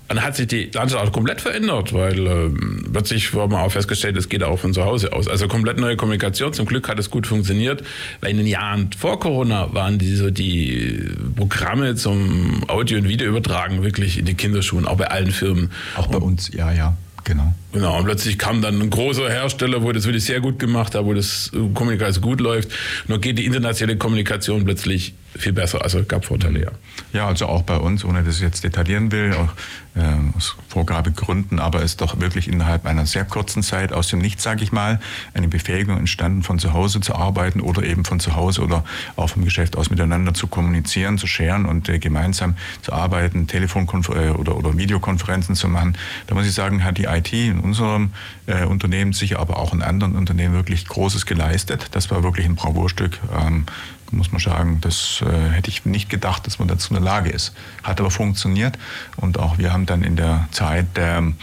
dann 0.10 0.24
hat 0.24 0.36
sich 0.36 0.48
die 0.48 0.72
Landschaft 0.74 1.08
auch 1.08 1.12
komplett 1.12 1.40
verändert, 1.40 1.94
weil 1.94 2.26
äh, 2.26 2.50
plötzlich 2.92 3.32
haben 3.34 3.52
wir 3.52 3.62
auch 3.62 3.72
festgestellt, 3.72 4.18
es 4.18 4.28
geht 4.28 4.44
auch 4.44 4.58
von 4.58 4.74
zu 4.74 4.84
Hause 4.84 5.14
aus. 5.14 5.28
Also 5.28 5.48
komplett 5.48 5.80
neue 5.80 5.96
Kommunikation. 5.96 6.52
Zum 6.52 6.66
Glück 6.66 6.90
hat 6.90 6.98
es 6.98 7.12
gut 7.12 7.28
funktioniert, 7.28 7.84
weil 8.20 8.32
in 8.32 8.38
den 8.38 8.48
Jahren 8.48 8.90
vor 8.98 9.20
Corona 9.20 9.72
waren 9.74 10.00
diese 10.00 10.32
die 10.32 11.06
Programme 11.36 11.94
zum 11.96 12.64
Audio- 12.68 12.98
und 12.98 13.08
Videoübertragen 13.08 13.84
wirklich 13.84 14.18
in 14.18 14.26
die 14.26 14.34
Kinderschuhen, 14.34 14.88
auch 14.88 14.98
bei 14.98 15.12
allen 15.12 15.32
Firmen. 15.32 15.72
Auch 15.96 16.08
bei 16.08 16.18
uns, 16.18 16.52
ja, 16.54 16.72
ja. 16.72 16.98
Genau. 17.24 17.54
Genau, 17.74 18.00
und 18.00 18.06
plötzlich 18.06 18.40
kam 18.40 18.64
dann 18.64 18.82
ein 18.82 18.90
großer 18.90 19.30
Hersteller, 19.30 19.84
wo 19.84 19.92
das 19.92 20.06
wirklich 20.06 20.24
sehr 20.24 20.40
gut 20.42 20.58
gemacht 20.58 20.96
hat, 20.96 21.06
wo 21.06 21.14
das 21.14 21.52
äh, 21.54 21.58
Kommunikation 21.76 22.24
gut 22.24 22.42
läuft. 22.42 22.72
Nur 23.08 23.22
geht 23.22 23.38
die 23.38 23.46
internationale 23.46 23.98
Kommunikation 23.98 24.66
plötzlich 24.66 25.14
viel 25.38 25.54
besser. 25.54 25.84
Also 25.84 26.04
gab 26.04 26.26
Vorteile, 26.26 26.62
ja. 26.62 26.72
Ja, 27.14 27.28
also 27.28 27.48
auch 27.48 27.64
bei 27.64 27.78
uns, 27.78 28.04
ohne 28.04 28.24
dass 28.24 28.36
ich 28.36 28.42
jetzt 28.42 28.64
detaillieren 28.64 29.12
will, 29.12 29.34
auch 29.34 29.54
äh, 29.96 30.38
aus 30.38 30.56
Vorgabegründen, 30.68 31.60
aber 31.60 31.82
ist 31.82 32.02
doch 32.02 32.20
wirklich 32.20 32.48
innerhalb 32.48 32.86
einer 32.86 33.06
sehr 33.06 33.26
kurzen 33.26 33.64
Zeit 33.64 33.94
aus 33.94 34.08
dem 34.08 34.20
Nichts, 34.20 34.44
sage 34.44 34.64
ich 34.64 34.72
mal, 34.72 35.00
eine 35.34 35.48
Befähigung 35.48 35.98
entstanden, 35.98 36.44
von 36.44 36.60
zu 36.60 36.74
Hause 36.74 37.02
zu 37.02 37.16
arbeiten 37.16 37.62
oder 37.62 37.84
eben 37.84 38.06
von 38.06 38.20
zu 38.20 38.36
Hause 38.36 38.62
oder 38.62 38.84
auch 39.16 39.30
vom 39.30 39.44
Geschäft 39.44 39.78
aus 39.78 39.90
miteinander 39.90 40.34
zu 40.34 40.48
kommunizieren, 40.48 41.18
zu 41.18 41.28
scheren 41.28 41.66
und 41.66 41.90
äh, 41.90 42.00
gemeinsam 42.00 42.56
zu 42.82 42.94
arbeiten, 42.94 43.48
Telefonkonfer 43.48 44.16
äh, 44.16 44.30
oder, 44.30 44.56
oder 44.56 44.78
Videokonferenzen 44.78 45.56
zu 45.56 45.68
machen. 45.68 45.98
Da 46.28 46.36
muss 46.36 46.46
ich 46.46 46.54
sagen, 46.54 46.84
hat 46.84 46.98
die 46.98 47.06
IT 47.06 47.34
in 47.34 47.60
unserem 47.60 48.12
äh, 48.46 48.66
Unternehmen, 48.66 49.14
sicher 49.14 49.40
aber 49.40 49.58
auch 49.58 49.74
in 49.74 49.82
anderen 49.82 50.16
Unternehmen 50.16 50.54
wirklich 50.54 50.88
Großes 50.88 51.26
geleistet. 51.26 51.88
Das 51.92 52.12
war 52.12 52.24
wirklich 52.24 52.46
ein 52.46 52.56
Bravourstück. 52.56 53.20
Ähm, 53.40 53.66
muss 54.12 54.32
man 54.32 54.40
sagen, 54.40 54.80
das 54.82 55.24
äh, 55.26 55.50
hätte 55.52 55.70
ich 55.70 55.86
nicht 55.86 56.10
gedacht, 56.10 56.46
dass 56.46 56.60
man 56.60 56.68
dazu 56.68 56.90
in 56.90 56.96
der 56.96 57.04
Lage 57.04 57.30
ist. 57.30 57.54
Hat 57.84 58.00
aber 58.00 58.12
funktioniert 58.12 58.78
und 59.18 59.38
auch 59.38 59.58
wir 59.58 59.72
haben 59.74 59.86
dann 59.86 60.04
in 60.04 60.16
der 60.16 60.48
Zeit 60.52 60.98
der 60.98 61.34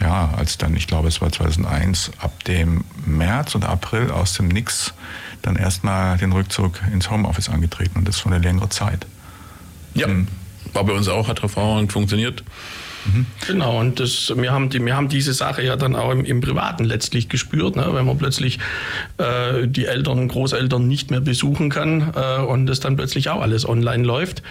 ja, 0.00 0.30
als 0.36 0.58
dann, 0.58 0.74
ich 0.74 0.86
glaube, 0.86 1.08
es 1.08 1.20
war 1.20 1.30
2001, 1.30 2.12
ab 2.18 2.44
dem 2.44 2.84
März 3.06 3.54
oder 3.54 3.68
April 3.68 4.10
aus 4.10 4.34
dem 4.34 4.48
Nix 4.48 4.94
dann 5.42 5.56
erstmal 5.56 6.16
den 6.18 6.32
Rückzug 6.32 6.80
ins 6.92 7.10
Homeoffice 7.10 7.48
angetreten 7.48 7.98
und 7.98 8.08
das 8.08 8.18
für 8.18 8.28
eine 8.28 8.38
längere 8.38 8.68
Zeit. 8.68 9.06
Ja, 9.94 10.08
mhm. 10.08 10.28
war 10.72 10.84
bei 10.84 10.92
uns 10.92 11.08
auch, 11.08 11.28
hat 11.28 11.42
hervorragend 11.42 11.92
funktioniert. 11.92 12.42
Genau, 13.46 13.80
und 13.80 14.00
das, 14.00 14.32
wir, 14.36 14.52
haben 14.52 14.68
die, 14.70 14.84
wir 14.84 14.96
haben 14.96 15.08
diese 15.08 15.32
Sache 15.32 15.62
ja 15.62 15.76
dann 15.76 15.96
auch 15.96 16.10
im, 16.10 16.24
im 16.24 16.40
Privaten 16.40 16.84
letztlich 16.84 17.28
gespürt, 17.28 17.76
ne? 17.76 17.88
wenn 17.92 18.06
man 18.06 18.18
plötzlich 18.18 18.58
äh, 19.18 19.66
die 19.66 19.86
Eltern, 19.86 20.28
Großeltern 20.28 20.86
nicht 20.86 21.10
mehr 21.10 21.20
besuchen 21.20 21.70
kann 21.70 22.12
äh, 22.14 22.42
und 22.42 22.68
es 22.70 22.80
dann 22.80 22.96
plötzlich 22.96 23.28
auch 23.30 23.40
alles 23.40 23.68
online 23.68 24.04
läuft. 24.04 24.42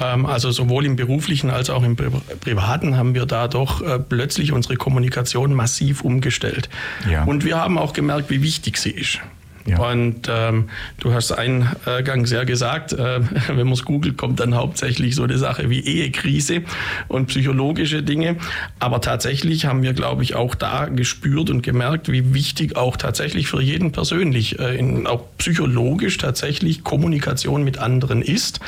Ähm, 0.00 0.26
also 0.26 0.50
sowohl 0.50 0.86
im 0.86 0.96
beruflichen 0.96 1.50
als 1.50 1.70
auch 1.70 1.82
im 1.82 1.96
Pri 1.96 2.08
privaten 2.40 2.96
haben 2.96 3.14
wir 3.14 3.26
da 3.26 3.48
doch 3.48 3.82
äh, 3.82 3.98
plötzlich 3.98 4.52
unsere 4.52 4.76
Kommunikation 4.76 5.54
massiv 5.54 6.02
umgestellt. 6.02 6.68
Ja. 7.10 7.24
Und 7.24 7.44
wir 7.44 7.58
haben 7.58 7.78
auch 7.78 7.92
gemerkt, 7.92 8.30
wie 8.30 8.42
wichtig 8.42 8.78
sie 8.78 8.90
ist. 8.90 9.20
Ja. 9.68 9.90
Und 9.90 10.28
ähm, 10.30 10.68
du 10.98 11.12
hast 11.12 11.32
eingangs 11.32 12.30
ja 12.30 12.44
gesagt, 12.44 12.92
äh, 12.92 13.20
wenn 13.48 13.56
man 13.56 13.72
es 13.72 13.84
googelt, 13.84 14.16
kommt 14.16 14.40
dann 14.40 14.54
hauptsächlich 14.54 15.14
so 15.14 15.24
eine 15.24 15.38
Sache 15.38 15.70
wie 15.70 15.80
Ehekrise 15.80 16.62
und 17.08 17.26
psychologische 17.26 18.02
Dinge. 18.02 18.36
Aber 18.78 19.00
tatsächlich 19.00 19.66
haben 19.66 19.82
wir, 19.82 19.92
glaube 19.92 20.22
ich, 20.22 20.34
auch 20.34 20.54
da 20.54 20.86
gespürt 20.86 21.50
und 21.50 21.62
gemerkt, 21.62 22.10
wie 22.10 22.34
wichtig 22.34 22.76
auch 22.76 22.96
tatsächlich 22.96 23.48
für 23.48 23.60
jeden 23.60 23.92
persönlich, 23.92 24.58
äh, 24.58 24.76
in, 24.76 25.06
auch 25.06 25.24
psychologisch 25.38 26.18
tatsächlich 26.18 26.84
Kommunikation 26.84 27.64
mit 27.64 27.78
anderen 27.78 28.22
ist 28.22 28.60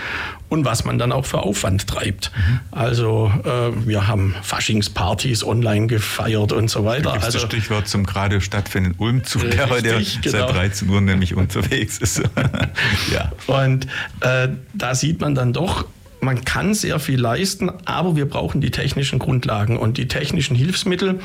und 0.50 0.64
was 0.66 0.84
man 0.84 0.98
dann 0.98 1.12
auch 1.12 1.24
für 1.24 1.38
Aufwand 1.38 1.86
treibt. 1.86 2.30
Mhm. 2.36 2.60
Also 2.70 3.32
äh, 3.44 3.86
wir 3.86 4.06
haben 4.06 4.34
Faschingspartys 4.42 5.44
online 5.44 5.86
gefeiert 5.86 6.52
und 6.52 6.68
so 6.68 6.84
weiter. 6.84 7.04
Da 7.04 7.12
also 7.12 7.38
das 7.38 7.42
Stichwort 7.42 7.88
zum 7.88 8.04
gerade 8.04 8.42
stattfindenden 8.42 9.00
Ulmzug, 9.00 9.50
der 9.50 9.70
heute 9.70 9.96
Richtig, 9.96 10.32
genau. 10.32 10.46
seit 10.46 10.56
13 10.56 10.90
Uhr 10.90 11.00
nämlich 11.00 11.34
unterwegs 11.34 11.98
ist. 11.98 12.22
ja. 13.12 13.32
Und 13.46 13.86
äh, 14.20 14.48
da 14.74 14.94
sieht 14.94 15.20
man 15.20 15.34
dann 15.34 15.52
doch, 15.52 15.86
man 16.20 16.44
kann 16.44 16.74
sehr 16.74 16.98
viel 16.98 17.18
leisten, 17.18 17.70
aber 17.84 18.16
wir 18.16 18.28
brauchen 18.28 18.60
die 18.60 18.70
technischen 18.70 19.18
Grundlagen 19.18 19.78
und 19.78 19.96
die 19.96 20.08
technischen 20.08 20.54
Hilfsmittel. 20.54 21.20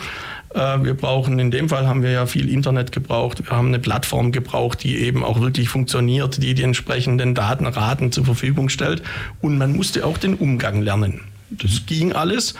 Äh, 0.56 0.84
wir 0.84 0.94
brauchen, 0.94 1.38
in 1.38 1.52
dem 1.52 1.70
Fall 1.70 1.88
haben 1.88 2.02
wir 2.02 2.12
ja 2.12 2.26
viel 2.26 2.50
Internet 2.50 2.92
gebraucht. 2.92 3.44
Wir 3.46 3.56
haben 3.56 3.68
eine 3.68 3.80
Plattform 3.80 4.32
gebraucht, 4.32 4.84
die 4.84 4.98
eben 4.98 5.24
auch 5.24 5.42
wirklich 5.42 5.70
funktioniert, 5.70 6.42
die 6.42 6.54
die 6.54 6.64
entsprechenden 6.64 7.36
Datenraten 7.36 8.12
zur 8.12 8.26
Verfügung 8.26 8.70
stellt. 8.70 9.04
Und 9.42 9.58
man 9.58 9.76
musste 9.76 10.06
auch 10.06 10.18
den 10.18 10.36
Umgang 10.36 10.82
lernen. 10.82 11.22
Das 11.50 11.86
ging 11.86 12.14
alles. 12.14 12.56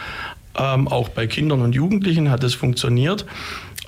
Ähm, 0.58 0.88
auch 0.88 1.10
bei 1.10 1.26
Kindern 1.28 1.62
und 1.62 1.74
Jugendlichen 1.74 2.30
hat 2.30 2.44
es 2.44 2.54
funktioniert. 2.54 3.26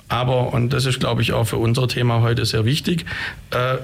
Aber, 0.08 0.54
und 0.54 0.72
das 0.72 0.86
ist, 0.86 1.00
glaube 1.00 1.20
ich, 1.20 1.34
auch 1.34 1.44
für 1.44 1.58
unser 1.58 1.86
Thema 1.86 2.22
heute 2.22 2.46
sehr 2.46 2.64
wichtig, 2.64 3.04
äh, 3.50 3.76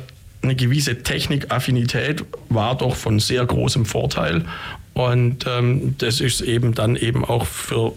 eine 0.43 0.55
gewisse 0.55 1.03
Technikaffinität 1.03 2.25
war 2.51 2.77
doch 2.77 2.97
von 2.97 3.19
sehr 3.19 3.45
großem 3.45 3.87
Vorteil. 3.87 4.45
Und 4.93 5.47
ähm, 5.47 5.97
das 5.99 6.21
ist 6.21 6.41
eben 6.41 6.75
dann 6.75 6.97
eben 6.97 7.25
auch 7.25 7.47
für 7.47 7.93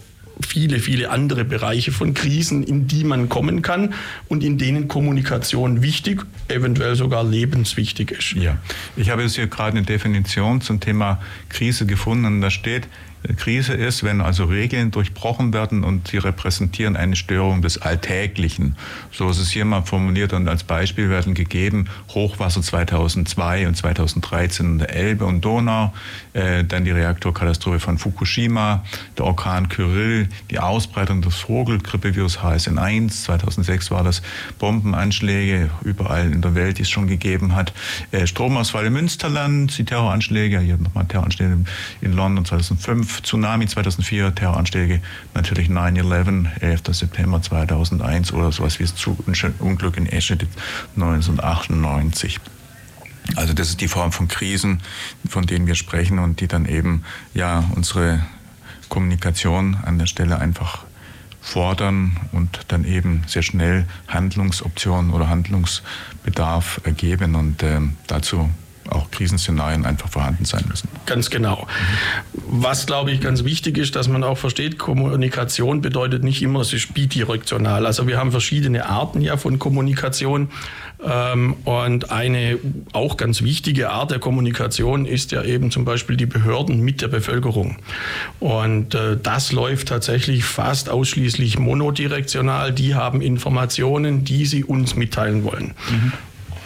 viele, 0.46 0.80
viele 0.80 1.10
andere 1.10 1.46
Bereiche 1.46 1.92
von 1.92 2.14
Krisen, 2.14 2.64
in 2.64 2.88
die 2.88 3.04
man 3.04 3.30
kommen 3.30 3.62
kann 3.62 3.94
und 4.28 4.44
in 4.44 4.58
denen 4.58 4.88
Kommunikation 4.88 5.82
wichtig, 5.82 6.26
eventuell 6.48 6.96
sogar 6.96 7.24
lebenswichtig 7.24 8.12
ist. 8.12 8.32
Ja, 8.34 8.58
ich 8.96 9.10
habe 9.10 9.24
jetzt 9.24 9.36
hier 9.36 9.48
gerade 9.48 9.78
eine 9.78 9.86
Definition 9.86 10.62
zum 10.62 10.80
Thema 10.80 11.22
Krise 11.50 11.86
gefunden 11.86 12.26
und 12.26 12.42
da 12.42 12.50
steht, 12.50 12.88
Krise 13.36 13.74
ist, 13.74 14.04
wenn 14.04 14.22
also 14.22 14.46
Regeln 14.46 14.92
durchbrochen 14.92 15.54
werden 15.54 15.84
und 15.84 16.08
sie 16.08 16.18
repräsentieren 16.18 16.96
eine 16.96 17.16
Störung 17.16 17.62
des 17.62 17.82
Alltäglichen. 17.82 18.76
So 19.12 19.30
ist 19.30 19.40
es 19.40 19.50
hier 19.50 19.66
mal 19.66 19.82
formuliert 19.82 20.34
und 20.34 20.48
als 20.48 20.64
Beispiel 20.64 21.10
werden 21.10 21.34
gegeben 21.34 21.90
Hochwasser 22.10 22.62
2002 22.62 23.68
und 23.68 23.76
2013 23.76 24.66
in 24.66 24.78
der 24.80 24.96
Elbe 24.96 25.26
und 25.26 25.44
Donau, 25.44 25.94
äh, 26.34 26.64
dann 26.64 26.86
die 26.86 26.92
Reaktorkatastrophe 26.92 27.80
von 27.80 27.98
Fukushima, 27.98 28.84
der 29.18 29.26
Orkan 29.26 29.70
Kyrill, 29.70 30.30
die 30.50 30.60
Ausbreitung 30.60 31.22
des 31.22 31.36
Vogelgrippevirus 31.36 32.40
HSN1, 32.40 33.24
2006 33.24 33.92
war 33.92 34.04
das 34.04 34.22
Bombenanschläge 34.60 35.70
überall 35.84 36.32
in 36.32 36.42
der 36.42 36.56
Welt, 36.56 36.78
die 36.78 36.84
es 36.84 36.90
schon 36.90 37.08
gegeben 37.08 37.56
hat, 37.56 37.74
äh, 38.12 38.28
Stromausfall 38.28 38.86
im 38.86 38.94
Münsterland, 38.94 39.78
die 39.78 39.86
Terroranschläge, 39.86 40.60
hier 40.60 40.78
nochmal 40.78 41.06
Terroranschläge 41.06 41.58
in 42.02 42.14
London 42.14 42.46
2005, 42.46 43.17
Tsunami 43.22 43.68
2004, 43.68 44.36
Terroranschläge, 44.36 45.02
natürlich 45.34 45.70
9-11, 45.70 46.48
11. 46.62 46.82
September 46.92 47.42
2001 47.42 48.34
oder 48.34 48.52
sowas 48.52 48.80
wie 48.80 48.84
das 48.84 49.08
Unglück 49.60 49.98
in 49.98 50.06
Esche 50.06 50.38
1998. 50.96 52.40
Also 53.36 53.54
das 53.54 53.70
ist 53.70 53.82
die 53.82 53.88
Form 53.88 54.12
von 54.12 54.28
Krisen, 54.28 54.82
von 55.28 55.46
denen 55.46 55.68
wir 55.68 55.76
sprechen 55.76 56.20
und 56.20 56.40
die 56.40 56.48
dann 56.48 56.66
eben 56.66 57.04
ja 57.34 57.64
unsere 57.76 58.26
Kommunikation 58.90 59.76
an 59.84 60.00
der 60.00 60.06
Stelle 60.06 60.40
einfach 60.40 60.86
fordern 61.42 62.18
und 62.32 62.60
dann 62.68 62.84
eben 62.84 63.24
sehr 63.28 63.44
schnell 63.44 63.86
Handlungsoptionen 64.08 65.12
oder 65.12 65.30
Handlungsbedarf 65.30 66.82
ergeben 66.84 67.36
und 67.36 67.64
äh, 67.64 67.80
dazu 68.08 68.50
auch 68.90 69.12
Krisenszenarien 69.12 69.86
einfach 69.86 70.10
vorhanden 70.10 70.46
sein 70.46 70.64
müssen. 70.68 70.90
Ganz 71.06 71.30
genau. 71.30 71.68
Was, 72.34 72.86
glaube 72.86 73.12
ich, 73.12 73.22
ganz 73.22 73.44
wichtig 73.44 73.78
ist, 73.78 73.96
dass 73.96 74.08
man 74.08 74.24
auch 74.24 74.38
versteht, 74.38 74.78
Kommunikation 74.78 75.82
bedeutet 75.82 76.24
nicht 76.24 76.42
immer, 76.42 76.62
es 76.62 76.74
ist 76.74 76.94
bidirektional. 76.94 77.86
Also 77.86 78.08
wir 78.08 78.18
haben 78.18 78.32
verschiedene 78.32 78.86
Arten 78.86 79.22
ja 79.22 79.38
von 79.38 79.60
Kommunikation. 79.60 80.50
Ähm, 81.06 81.54
und 81.64 82.12
eine 82.12 82.58
auch 82.92 83.18
ganz 83.18 83.44
wichtige 83.44 83.92
Art 83.92 84.10
der 84.10 84.20
Kommunikation 84.20 85.06
ist 85.06 85.32
ja 85.32 85.44
eben 85.44 85.70
zum 85.70 85.86
Beispiel 85.86 86.18
die 86.18 86.26
Behörden 86.26 86.82
mit 86.82 87.02
der 87.02 87.08
Bevölkerung. 87.08 87.78
Und 88.40 88.96
äh, 88.96 89.16
das 89.22 89.52
läuft 89.52 89.90
tatsächlich 89.90 90.44
fast 90.44 90.90
ausschließlich 90.90 91.60
monodirektional. 91.60 92.74
Die 92.74 92.96
haben 92.96 93.22
Informationen, 93.22 94.24
die 94.24 94.46
sie 94.46 94.64
uns 94.64 94.96
mitteilen 94.96 95.44
wollen. 95.44 95.76
Mhm. 95.90 96.14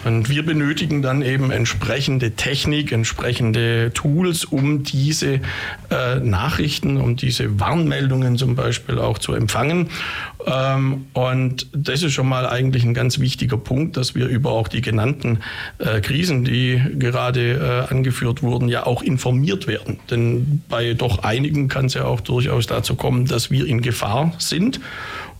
Und 0.03 0.29
wir 0.29 0.43
benötigen 0.43 1.01
dann 1.01 1.21
eben 1.21 1.51
entsprechende 1.51 2.31
Technik, 2.31 2.91
entsprechende 2.91 3.91
Tools, 3.93 4.45
um 4.45 4.83
diese 4.83 5.41
äh, 5.89 6.15
Nachrichten, 6.21 6.97
um 6.97 7.15
diese 7.15 7.59
Warnmeldungen 7.59 8.37
zum 8.37 8.55
Beispiel 8.55 8.97
auch 8.97 9.19
zu 9.19 9.33
empfangen. 9.33 9.89
Ähm, 10.45 11.05
und 11.13 11.67
das 11.73 12.01
ist 12.01 12.13
schon 12.13 12.27
mal 12.27 12.47
eigentlich 12.47 12.83
ein 12.83 12.93
ganz 12.93 13.19
wichtiger 13.19 13.57
Punkt, 13.57 13.97
dass 13.97 14.15
wir 14.15 14.27
über 14.27 14.51
auch 14.51 14.67
die 14.67 14.81
genannten 14.81 15.39
äh, 15.77 16.01
Krisen, 16.01 16.45
die 16.45 16.81
gerade 16.97 17.87
äh, 17.89 17.93
angeführt 17.93 18.41
wurden, 18.41 18.69
ja 18.69 18.85
auch 18.85 19.03
informiert 19.03 19.67
werden. 19.67 19.99
Denn 20.09 20.63
bei 20.67 20.93
doch 20.93 21.19
einigen 21.23 21.67
kann 21.67 21.85
es 21.85 21.93
ja 21.93 22.05
auch 22.05 22.21
durchaus 22.21 22.65
dazu 22.65 22.95
kommen, 22.95 23.25
dass 23.25 23.51
wir 23.51 23.67
in 23.67 23.81
Gefahr 23.81 24.33
sind. 24.39 24.79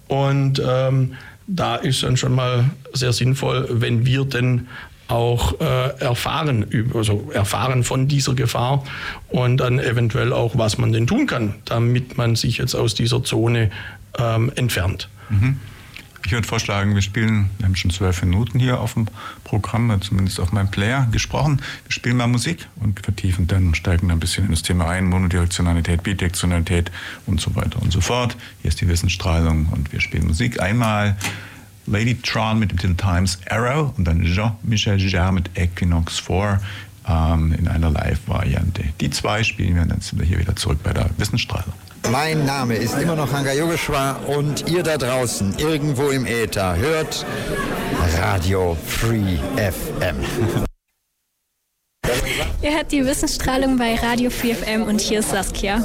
Und 0.08 0.62
ähm, 0.66 1.14
da 1.56 1.76
ist 1.76 2.04
dann 2.04 2.18
schon 2.18 2.34
mal 2.34 2.70
sehr 2.94 3.14
sinnvoll, 3.14 3.68
wenn 3.70 4.06
wir 4.06 4.26
denn 4.26 4.68
auch 5.08 5.60
äh, 5.60 6.00
erfahren, 6.00 6.66
also 6.94 7.30
erfahren 7.34 7.84
von 7.84 8.08
dieser 8.08 8.34
Gefahr 8.34 8.84
und 9.28 9.58
dann 9.58 9.78
eventuell 9.80 10.32
auch, 10.32 10.58
was 10.58 10.78
man 10.78 10.94
denn 10.94 11.06
tun 11.06 11.28
kann, 11.28 11.56
damit 11.66 12.18
man 12.18 12.38
sich 12.38 12.60
jetzt 12.60 12.76
aus 12.76 12.96
dieser 12.96 13.22
Zone 13.24 13.72
ähm, 14.18 14.52
entfernt. 14.56 15.10
Mhm. 15.30 15.60
Ich 16.26 16.32
würde 16.32 16.48
vorschlagen, 16.48 16.96
wir 16.96 17.02
spielen, 17.02 17.50
wir 17.58 17.66
haben 17.66 17.76
schon 17.76 17.92
zwölf 17.92 18.22
Minuten 18.22 18.60
hier 18.60 18.80
auf 18.80 18.94
dem 18.94 19.08
Programm, 19.44 20.02
zumindest 20.02 20.40
auf 20.40 20.52
meinem 20.52 20.70
Player 20.70 21.08
gesprochen. 21.12 21.62
Wir 21.86 21.92
spielen 21.92 22.18
mal 22.18 22.28
Musik 22.28 22.68
und 22.78 23.00
vertiefen 23.00 23.48
dann, 23.48 23.76
steigen 23.76 24.08
dann 24.08 24.18
ein 24.18 24.20
bisschen 24.20 24.46
in 24.46 24.52
das 24.52 24.62
Thema 24.62 24.88
ein, 24.88 25.06
Monodirektionalität, 25.06 26.04
Bidirektionalität 26.04 26.92
und 27.26 27.42
so 27.42 27.56
weiter 27.56 27.82
und 27.82 27.92
so 27.92 28.02
fort. 28.02 28.38
Hier 28.62 28.70
ist 28.70 28.80
die 28.82 28.88
Wissensstrahlung 28.88 29.68
und 29.72 29.92
wir 29.92 30.00
spielen 30.00 30.28
Musik. 30.28 30.62
Einmal 30.62 31.18
Lady 31.88 32.16
Tron 32.16 32.60
mit 32.60 32.72
dem 32.72 32.78
Titel 32.78 32.96
Times 32.96 33.40
Arrow 33.50 33.94
und 33.98 34.06
dann 34.06 34.24
Jean-Michel 34.24 35.00
Jarre 35.02 35.34
mit 35.34 35.50
Equinox 35.56 36.20
4 36.20 36.62
ähm, 37.08 37.54
in 37.58 37.68
einer 37.68 37.90
Live-Variante. 37.90 38.84
Die 39.00 39.10
zwei 39.10 39.44
spielen 39.44 39.76
wir 39.76 39.82
und 39.82 39.90
dann 39.90 40.02
sind 40.02 40.20
wir 40.20 40.26
hier 40.26 40.40
wieder 40.40 40.56
zurück 40.56 40.80
bei 40.84 40.94
der 40.94 41.10
Wissensstrahlung. 41.18 41.74
Mein 42.10 42.46
Name 42.46 42.76
ist 42.76 42.98
immer 42.98 43.16
noch 43.16 43.32
Hanga 43.32 43.54
Yogeshwar 43.54 44.28
und 44.28 44.70
ihr 44.70 44.84
da 44.84 44.98
draußen, 44.98 45.56
irgendwo 45.58 46.10
im 46.10 46.26
Äther, 46.26 46.76
hört 46.76 47.26
Radio 48.18 48.76
Free 48.86 49.38
FM. 49.56 50.18
Ihr 52.62 52.76
hört 52.76 52.92
die 52.92 53.06
Wissensstrahlung 53.06 53.78
bei 53.78 53.96
Radio 53.96 54.30
Free 54.30 54.54
FM 54.54 54.84
und 54.84 55.00
hier 55.00 55.20
ist 55.20 55.30
Saskia. 55.32 55.82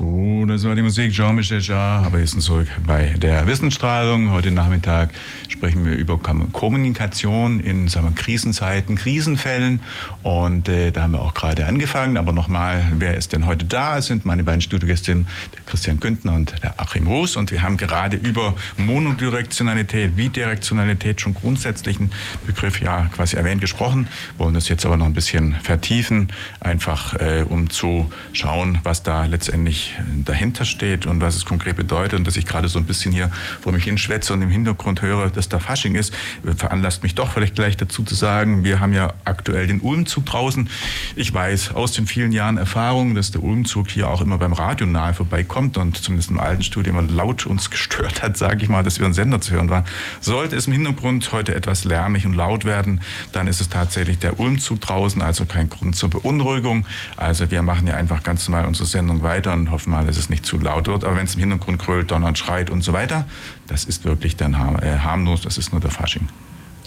So, 0.00 0.46
das 0.46 0.64
war 0.64 0.74
die 0.74 0.80
Musik 0.80 1.12
Jean-Michel 1.12 1.60
Jarre, 1.60 2.06
aber 2.06 2.20
jetzt 2.20 2.40
zurück 2.40 2.68
bei 2.86 3.14
der 3.18 3.46
Wissensstrahlung. 3.46 4.30
Heute 4.30 4.50
Nachmittag 4.50 5.10
sprechen 5.48 5.84
wir 5.84 5.92
über 5.92 6.18
Kommunikation 6.18 7.60
in 7.60 7.86
sagen 7.86 8.08
wir, 8.08 8.14
Krisenzeiten, 8.14 8.96
Krisenfällen. 8.96 9.80
Und 10.22 10.70
äh, 10.70 10.90
da 10.90 11.02
haben 11.02 11.12
wir 11.12 11.20
auch 11.20 11.34
gerade 11.34 11.66
angefangen. 11.66 12.16
Aber 12.16 12.32
nochmal, 12.32 12.82
wer 12.96 13.14
ist 13.14 13.34
denn 13.34 13.44
heute 13.44 13.66
da? 13.66 13.98
Es 13.98 14.06
sind 14.06 14.24
meine 14.24 14.42
beiden 14.42 14.62
Studiogäste, 14.62 15.12
der 15.12 15.60
Christian 15.66 16.00
Güntner 16.00 16.32
und 16.32 16.54
der 16.62 16.80
Achim 16.80 17.06
Roos. 17.06 17.36
Und 17.36 17.50
wir 17.50 17.60
haben 17.60 17.76
gerade 17.76 18.16
über 18.16 18.54
Monodirektionalität, 18.78 20.16
Bidirektionalität 20.16 21.20
schon 21.20 21.34
grundsätzlichen 21.34 22.10
Begriff 22.46 22.80
ja 22.80 23.10
quasi 23.14 23.36
erwähnt 23.36 23.60
gesprochen. 23.60 24.08
Wollen 24.38 24.54
das 24.54 24.70
jetzt 24.70 24.86
aber 24.86 24.96
noch 24.96 25.04
ein 25.04 25.12
bisschen 25.12 25.56
vertiefen 25.62 25.90
vertiefen, 25.90 26.28
einfach 26.60 27.14
äh, 27.14 27.44
um 27.48 27.68
zu 27.68 28.10
schauen, 28.32 28.78
was 28.84 29.02
da 29.02 29.24
letztendlich 29.24 29.89
dahinter 30.24 30.64
steht 30.64 31.06
und 31.06 31.20
was 31.20 31.36
es 31.36 31.44
konkret 31.44 31.76
bedeutet. 31.76 32.18
Und 32.18 32.26
dass 32.26 32.36
ich 32.36 32.46
gerade 32.46 32.68
so 32.68 32.78
ein 32.78 32.84
bisschen 32.84 33.12
hier 33.12 33.30
vor 33.60 33.72
mich 33.72 33.84
hinschwätze 33.84 34.32
und 34.32 34.42
im 34.42 34.50
Hintergrund 34.50 35.02
höre, 35.02 35.30
dass 35.30 35.48
da 35.48 35.58
Fasching 35.58 35.94
ist, 35.94 36.14
veranlasst 36.56 37.02
mich 37.02 37.14
doch 37.14 37.32
vielleicht 37.32 37.54
gleich 37.54 37.76
dazu 37.76 38.02
zu 38.02 38.14
sagen, 38.14 38.64
wir 38.64 38.80
haben 38.80 38.92
ja 38.92 39.14
aktuell 39.24 39.66
den 39.66 39.80
Ulmzug 39.80 40.26
draußen. 40.26 40.68
Ich 41.16 41.32
weiß 41.32 41.74
aus 41.74 41.92
den 41.92 42.06
vielen 42.06 42.32
Jahren 42.32 42.58
Erfahrung, 42.58 43.14
dass 43.14 43.30
der 43.30 43.42
Ulmzug 43.42 43.88
hier 43.90 44.08
auch 44.08 44.20
immer 44.20 44.38
beim 44.38 44.52
Radio 44.52 44.86
nahe 44.86 45.14
vorbeikommt 45.14 45.76
und 45.78 45.96
zumindest 45.96 46.30
im 46.30 46.40
alten 46.40 46.62
Studio 46.62 46.92
immer 46.92 47.02
laut 47.02 47.46
uns 47.46 47.70
gestört 47.70 48.22
hat, 48.22 48.36
sage 48.36 48.62
ich 48.62 48.68
mal, 48.68 48.82
dass 48.82 48.98
wir 48.98 49.06
ein 49.06 49.14
Sender 49.14 49.40
zu 49.40 49.52
hören 49.52 49.70
waren. 49.70 49.84
Sollte 50.20 50.56
es 50.56 50.66
im 50.66 50.72
Hintergrund 50.72 51.32
heute 51.32 51.54
etwas 51.54 51.84
lärmig 51.84 52.26
und 52.26 52.34
laut 52.34 52.64
werden, 52.64 53.00
dann 53.32 53.46
ist 53.46 53.60
es 53.60 53.68
tatsächlich 53.68 54.18
der 54.18 54.38
Ulmzug 54.38 54.80
draußen, 54.80 55.22
also 55.22 55.44
kein 55.44 55.68
Grund 55.68 55.96
zur 55.96 56.10
Beunruhigung. 56.10 56.86
Also 57.16 57.50
wir 57.50 57.62
machen 57.62 57.86
ja 57.86 57.94
einfach 57.94 58.22
ganz 58.22 58.48
normal 58.48 58.66
unsere 58.66 58.86
Sendung 58.86 59.22
weiter 59.22 59.52
und 59.52 59.70
hoffen 59.70 59.79
mal, 59.86 60.06
dass 60.06 60.16
es 60.16 60.30
nicht 60.30 60.44
zu 60.44 60.58
laut 60.58 60.86
wird. 60.86 61.04
Aber 61.04 61.16
wenn 61.16 61.26
es 61.26 61.34
im 61.34 61.40
Hintergrund 61.40 61.80
krölt, 61.80 62.10
donnert, 62.10 62.38
schreit 62.38 62.70
und 62.70 62.82
so 62.82 62.92
weiter, 62.92 63.26
das 63.66 63.84
ist 63.84 64.04
wirklich 64.04 64.36
dann 64.36 64.54
äh, 64.54 64.98
harmlos, 64.98 65.42
das 65.42 65.58
ist 65.58 65.72
nur 65.72 65.80
der 65.80 65.90
Fasching. 65.90 66.28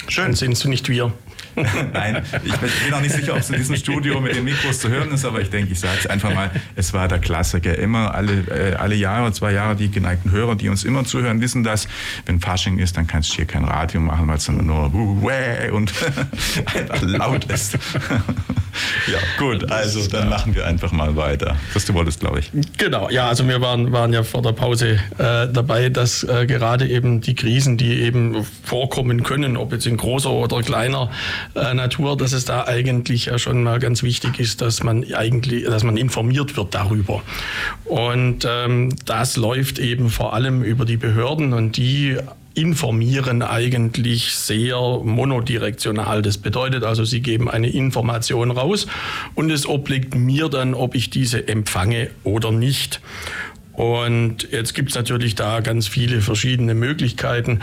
Schön. 0.08 0.26
Dann 0.26 0.36
sind 0.36 0.52
es 0.54 0.66
nicht 0.66 0.90
wir. 0.90 1.14
Nein, 1.94 2.24
ich 2.44 2.56
bin 2.56 2.94
auch 2.94 3.02
nicht 3.02 3.14
sicher, 3.14 3.34
ob 3.34 3.40
es 3.40 3.50
in 3.50 3.58
diesem 3.58 3.76
Studio 3.76 4.20
mit 4.20 4.36
den 4.36 4.44
Mikros 4.44 4.80
zu 4.80 4.90
hören 4.90 5.12
ist, 5.12 5.24
aber 5.24 5.40
ich 5.40 5.50
denke, 5.52 5.72
ich 5.72 5.80
sage 5.80 5.98
es 6.00 6.08
einfach 6.08 6.34
mal, 6.34 6.50
es 6.76 6.94
war 6.94 7.08
der 7.08 7.20
Klassiker. 7.20 7.78
Immer 7.78 8.14
alle, 8.16 8.34
äh, 8.50 8.76
alle 8.76 8.96
Jahre, 8.96 9.32
zwei 9.34 9.52
Jahre, 9.52 9.76
die 9.76 9.92
geneigten 9.92 10.32
Hörer, 10.32 10.56
die 10.56 10.70
uns 10.70 10.84
immer 10.84 11.06
zuhören, 11.06 11.42
wissen 11.42 11.64
das. 11.64 11.88
Wenn 12.26 12.40
Fasching 12.40 12.80
ist, 12.80 12.98
dann 12.98 13.06
kannst 13.06 13.32
du 13.32 13.36
hier 13.36 13.46
kein 13.46 13.66
Radio 13.66 14.02
machen, 14.02 14.28
weil 14.28 14.38
es 14.38 14.46
dann 14.46 14.66
nur 14.66 14.92
und 15.72 15.94
einfach 16.66 17.02
laut 17.02 17.46
ist. 17.46 17.74
ja, 19.08 19.20
gut, 19.38 19.70
also 19.72 20.08
dann 20.08 20.30
machen 20.30 20.56
wir 20.56 20.66
einfach 20.66 20.92
mal 20.92 21.16
weiter. 21.16 21.56
Was 21.74 21.86
du 21.86 21.94
wolltest, 21.94 22.20
glaube 22.20 22.40
ich. 22.40 22.52
Genau, 22.78 23.10
ja, 23.10 23.28
also 23.28 23.48
wir 23.48 23.62
waren, 23.62 23.92
waren 23.92 24.12
ja 24.12 24.24
vor 24.24 24.42
der 24.42 24.54
Pause 24.54 25.00
äh, 25.18 25.48
dabei, 25.52 25.90
dass 25.90 26.24
äh, 26.24 26.46
gerade 26.48 26.88
eben 26.88 27.22
die 27.22 27.36
Krisen, 27.36 27.78
die 27.78 28.02
eben 28.02 28.44
vorkommen 28.64 29.24
können, 29.24 29.58
ob 29.58 29.72
jetzt 29.72 29.86
in 29.86 29.93
großer 29.98 30.32
oder 30.32 30.62
kleiner 30.62 31.10
äh, 31.56 31.74
Natur, 31.74 32.18
dass 32.18 32.34
es 32.34 32.46
da 32.46 32.66
eigentlich 32.66 33.26
ja 33.26 33.38
schon 33.38 33.64
mal 33.64 33.80
ganz 33.80 34.04
wichtig 34.04 34.40
ist, 34.40 34.62
dass 34.62 34.84
man 34.84 35.06
eigentlich, 35.14 35.66
dass 35.66 35.84
man 35.84 35.98
informiert 35.98 36.56
wird 36.58 36.74
darüber. 36.74 37.22
Und 37.86 38.48
ähm, 38.50 38.96
das 39.06 39.38
läuft 39.38 39.80
eben 39.80 40.10
vor 40.10 40.34
allem 40.34 40.64
über 40.64 40.86
die 40.86 40.98
Behörden 40.98 41.54
und 41.54 41.78
die 41.78 42.18
informieren 42.56 43.42
eigentlich 43.42 44.34
sehr 44.34 44.78
monodirektional. 45.04 46.22
Das 46.22 46.38
bedeutet 46.38 46.84
also, 46.84 47.04
sie 47.04 47.22
geben 47.22 47.50
eine 47.50 47.70
Information 47.70 48.52
raus 48.52 48.88
und 49.36 49.50
es 49.50 49.68
obliegt 49.68 50.16
mir 50.16 50.50
dann, 50.50 50.74
ob 50.74 50.96
ich 50.96 51.10
diese 51.10 51.48
empfange 51.48 52.10
oder 52.24 52.52
nicht. 52.52 53.02
Und 53.74 54.50
jetzt 54.52 54.76
gibt 54.76 54.90
es 54.90 54.96
natürlich 54.96 55.34
da 55.34 55.62
ganz 55.62 55.88
viele 55.88 56.22
verschiedene 56.22 56.76
Möglichkeiten. 56.76 57.62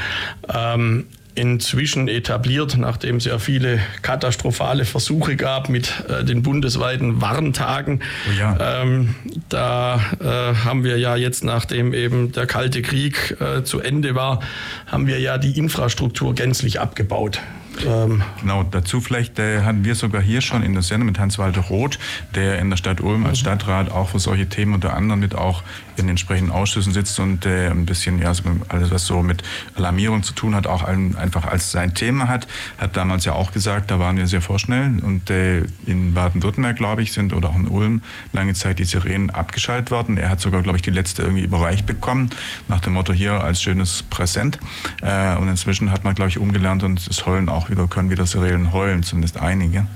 Ähm, 0.52 1.06
inzwischen 1.34 2.08
etabliert, 2.08 2.76
nachdem 2.76 3.16
es 3.16 3.24
ja 3.24 3.38
viele 3.38 3.80
katastrophale 4.02 4.84
Versuche 4.84 5.36
gab 5.36 5.68
mit 5.68 6.04
äh, 6.08 6.24
den 6.24 6.42
bundesweiten 6.42 7.20
Warntagen. 7.20 8.00
Oh 8.28 8.38
ja. 8.38 8.82
ähm, 8.82 9.14
da 9.48 10.00
äh, 10.20 10.54
haben 10.64 10.84
wir 10.84 10.98
ja 10.98 11.16
jetzt, 11.16 11.44
nachdem 11.44 11.94
eben 11.94 12.32
der 12.32 12.46
Kalte 12.46 12.82
Krieg 12.82 13.36
äh, 13.40 13.62
zu 13.64 13.80
Ende 13.80 14.14
war, 14.14 14.40
haben 14.86 15.06
wir 15.06 15.20
ja 15.20 15.38
die 15.38 15.58
Infrastruktur 15.58 16.34
gänzlich 16.34 16.80
abgebaut. 16.80 17.40
Ähm 17.86 18.22
genau, 18.40 18.62
dazu 18.64 19.00
vielleicht 19.00 19.38
äh, 19.38 19.62
hatten 19.62 19.84
wir 19.84 19.94
sogar 19.94 20.20
hier 20.20 20.40
schon 20.40 20.62
in 20.62 20.72
der 20.72 20.82
Sendung 20.82 21.06
mit 21.06 21.18
Hans-Walter 21.18 21.62
Roth, 21.62 21.98
der 22.34 22.58
in 22.58 22.70
der 22.70 22.76
Stadt 22.76 23.00
Ulm 23.00 23.26
als 23.26 23.38
mhm. 23.38 23.42
Stadtrat 23.42 23.90
auch 23.90 24.10
für 24.10 24.18
solche 24.18 24.48
Themen 24.48 24.74
unter 24.74 24.94
anderem 24.94 25.20
mit 25.20 25.34
auch 25.34 25.62
in 25.96 26.08
entsprechenden 26.08 26.52
Ausschüssen 26.52 26.92
sitzt 26.92 27.18
und 27.20 27.46
äh, 27.46 27.68
ein 27.68 27.86
bisschen 27.86 28.20
ja, 28.20 28.32
alles, 28.68 28.90
was 28.90 29.06
so 29.06 29.22
mit 29.22 29.42
Alarmierung 29.74 30.22
zu 30.22 30.32
tun 30.32 30.54
hat, 30.54 30.66
auch 30.66 30.82
ein, 30.82 31.16
einfach 31.16 31.46
als 31.46 31.70
sein 31.70 31.94
Thema 31.94 32.28
hat. 32.28 32.46
Hat 32.78 32.96
damals 32.96 33.24
ja 33.24 33.32
auch 33.32 33.52
gesagt, 33.52 33.90
da 33.90 33.98
waren 33.98 34.16
wir 34.16 34.26
sehr 34.26 34.42
vorschnell 34.42 35.00
und 35.02 35.30
äh, 35.30 35.64
in 35.86 36.14
Baden-Württemberg, 36.14 36.76
glaube 36.76 37.02
ich, 37.02 37.12
sind 37.12 37.32
oder 37.32 37.50
auch 37.50 37.56
in 37.56 37.68
Ulm 37.68 38.02
lange 38.32 38.54
Zeit 38.54 38.78
die 38.78 38.84
Sirenen 38.84 39.30
abgeschaltet 39.30 39.90
worden. 39.90 40.16
Er 40.16 40.30
hat 40.30 40.40
sogar, 40.40 40.62
glaube 40.62 40.76
ich, 40.76 40.82
die 40.82 40.90
letzte 40.90 41.22
irgendwie 41.22 41.44
überreicht 41.44 41.86
bekommen, 41.86 42.30
nach 42.68 42.80
dem 42.80 42.94
Motto 42.94 43.12
hier 43.12 43.42
als 43.42 43.62
schönes 43.62 44.02
Präsent. 44.04 44.58
Äh, 45.02 45.36
und 45.36 45.48
inzwischen 45.48 45.90
hat 45.90 46.04
man, 46.04 46.14
glaube 46.14 46.30
ich, 46.30 46.38
umgelernt 46.38 46.82
und 46.82 47.06
es 47.06 47.26
heulen 47.26 47.48
auch 47.48 47.70
wieder, 47.70 47.86
können 47.86 48.10
wieder 48.10 48.26
Sirenen 48.26 48.72
heulen, 48.72 49.02
zumindest 49.02 49.38
einige. 49.38 49.86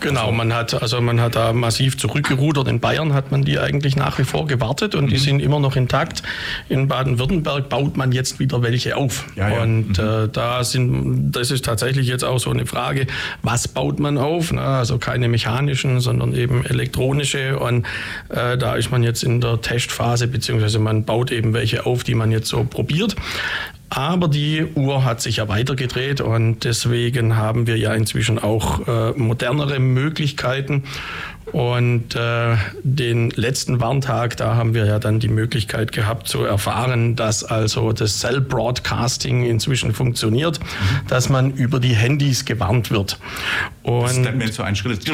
Genau, 0.00 0.26
also, 0.26 0.32
man 0.32 0.54
hat 0.54 0.80
also 0.80 1.00
man 1.00 1.20
hat 1.20 1.36
da 1.36 1.52
massiv 1.52 1.98
zurückgerudert. 1.98 2.68
In 2.68 2.80
Bayern 2.80 3.12
hat 3.14 3.30
man 3.30 3.42
die 3.44 3.58
eigentlich 3.58 3.96
nach 3.96 4.18
wie 4.18 4.24
vor 4.24 4.46
gewartet 4.46 4.94
und 4.94 5.06
mhm. 5.06 5.08
die 5.08 5.18
sind 5.18 5.40
immer 5.40 5.60
noch 5.60 5.76
intakt. 5.76 6.22
In 6.68 6.88
Baden-Württemberg 6.88 7.68
baut 7.68 7.96
man 7.96 8.12
jetzt 8.12 8.38
wieder 8.38 8.62
welche 8.62 8.96
auf. 8.96 9.26
Ja, 9.36 9.48
ja. 9.48 9.62
Und 9.62 9.98
mhm. 9.98 10.04
äh, 10.04 10.28
da 10.28 10.64
sind, 10.64 11.32
das 11.32 11.50
ist 11.50 11.64
tatsächlich 11.64 12.06
jetzt 12.06 12.24
auch 12.24 12.38
so 12.38 12.50
eine 12.50 12.66
Frage, 12.66 13.06
was 13.42 13.68
baut 13.68 13.98
man 13.98 14.18
auf? 14.18 14.52
Na, 14.52 14.78
also 14.78 14.98
keine 14.98 15.28
mechanischen, 15.28 16.00
sondern 16.00 16.34
eben 16.34 16.64
elektronische. 16.64 17.58
Und 17.58 17.86
äh, 18.28 18.56
da 18.56 18.74
ist 18.74 18.90
man 18.90 19.02
jetzt 19.02 19.22
in 19.22 19.40
der 19.40 19.60
Testphase, 19.60 20.28
beziehungsweise 20.28 20.78
man 20.78 21.04
baut 21.04 21.30
eben 21.30 21.54
welche 21.54 21.86
auf, 21.86 22.04
die 22.04 22.14
man 22.14 22.30
jetzt 22.30 22.48
so 22.48 22.64
probiert. 22.64 23.16
Aber 23.90 24.28
die 24.28 24.66
Uhr 24.74 25.04
hat 25.04 25.22
sich 25.22 25.36
ja 25.36 25.48
weitergedreht 25.48 26.20
und 26.20 26.64
deswegen 26.64 27.36
haben 27.36 27.66
wir 27.66 27.78
ja 27.78 27.94
inzwischen 27.94 28.38
auch 28.38 28.86
äh, 28.86 29.12
modernere 29.12 29.78
Möglichkeiten. 29.78 30.84
Und 31.52 32.14
äh, 32.14 32.56
den 32.82 33.30
letzten 33.30 33.80
Warntag, 33.80 34.36
da 34.36 34.54
haben 34.54 34.74
wir 34.74 34.86
ja 34.86 34.98
dann 34.98 35.18
die 35.18 35.28
Möglichkeit 35.28 35.92
gehabt 35.92 36.28
zu 36.28 36.44
erfahren, 36.44 37.16
dass 37.16 37.44
also 37.44 37.92
das 37.92 38.20
Cell 38.20 38.40
Broadcasting 38.40 39.44
inzwischen 39.44 39.94
funktioniert, 39.94 40.60
mhm. 40.60 41.08
dass 41.08 41.28
man 41.28 41.52
über 41.52 41.80
die 41.80 41.94
Handys 41.94 42.44
gewarnt 42.44 42.90
wird. 42.90 43.18
Und 43.82 44.02
das 44.02 44.16
ist 44.16 44.34
mir 44.34 44.52
so 44.52 44.62
ein 44.62 44.76
Schritt. 44.76 45.10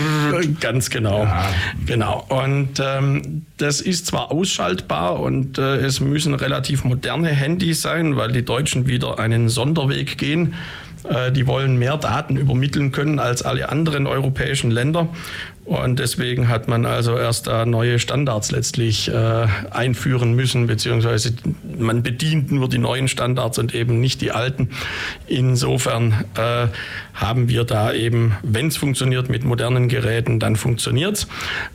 Ganz 0.60 0.90
genau. 0.90 1.24
Ja. 1.24 1.46
Genau. 1.86 2.26
Und 2.28 2.80
ähm, 2.80 3.46
das 3.58 3.80
ist 3.80 4.06
zwar 4.06 4.32
ausschaltbar 4.32 5.20
und 5.20 5.58
äh, 5.58 5.76
es 5.76 6.00
müssen 6.00 6.34
relativ 6.34 6.84
moderne 6.84 7.28
Handys 7.28 7.82
sein, 7.82 8.16
weil 8.16 8.32
die 8.32 8.44
Deutschen 8.44 8.86
wieder 8.86 9.18
einen 9.18 9.48
Sonderweg 9.48 10.18
gehen. 10.18 10.54
Äh, 11.08 11.32
die 11.32 11.46
wollen 11.46 11.78
mehr 11.78 11.96
Daten 11.96 12.36
übermitteln 12.36 12.90
können 12.90 13.18
als 13.18 13.42
alle 13.42 13.68
anderen 13.68 14.06
europäischen 14.06 14.70
Länder. 14.70 15.08
Und 15.64 15.98
deswegen 15.98 16.48
hat 16.48 16.68
man 16.68 16.84
also 16.84 17.16
erst 17.16 17.46
da 17.46 17.64
neue 17.64 17.98
Standards 17.98 18.50
letztlich 18.50 19.08
äh, 19.08 19.46
einführen 19.70 20.34
müssen, 20.34 20.66
beziehungsweise 20.66 21.32
man 21.78 22.02
bedient 22.02 22.52
nur 22.52 22.68
die 22.68 22.76
neuen 22.78 23.08
Standards 23.08 23.58
und 23.58 23.74
eben 23.74 23.98
nicht 23.98 24.20
die 24.20 24.30
alten. 24.30 24.68
Insofern 25.26 26.24
äh, 26.36 26.66
haben 27.14 27.48
wir 27.48 27.64
da 27.64 27.92
eben, 27.92 28.36
wenn 28.42 28.66
es 28.66 28.76
funktioniert 28.76 29.30
mit 29.30 29.44
modernen 29.44 29.88
Geräten, 29.88 30.38
dann 30.38 30.56
funktioniert's, 30.56 31.28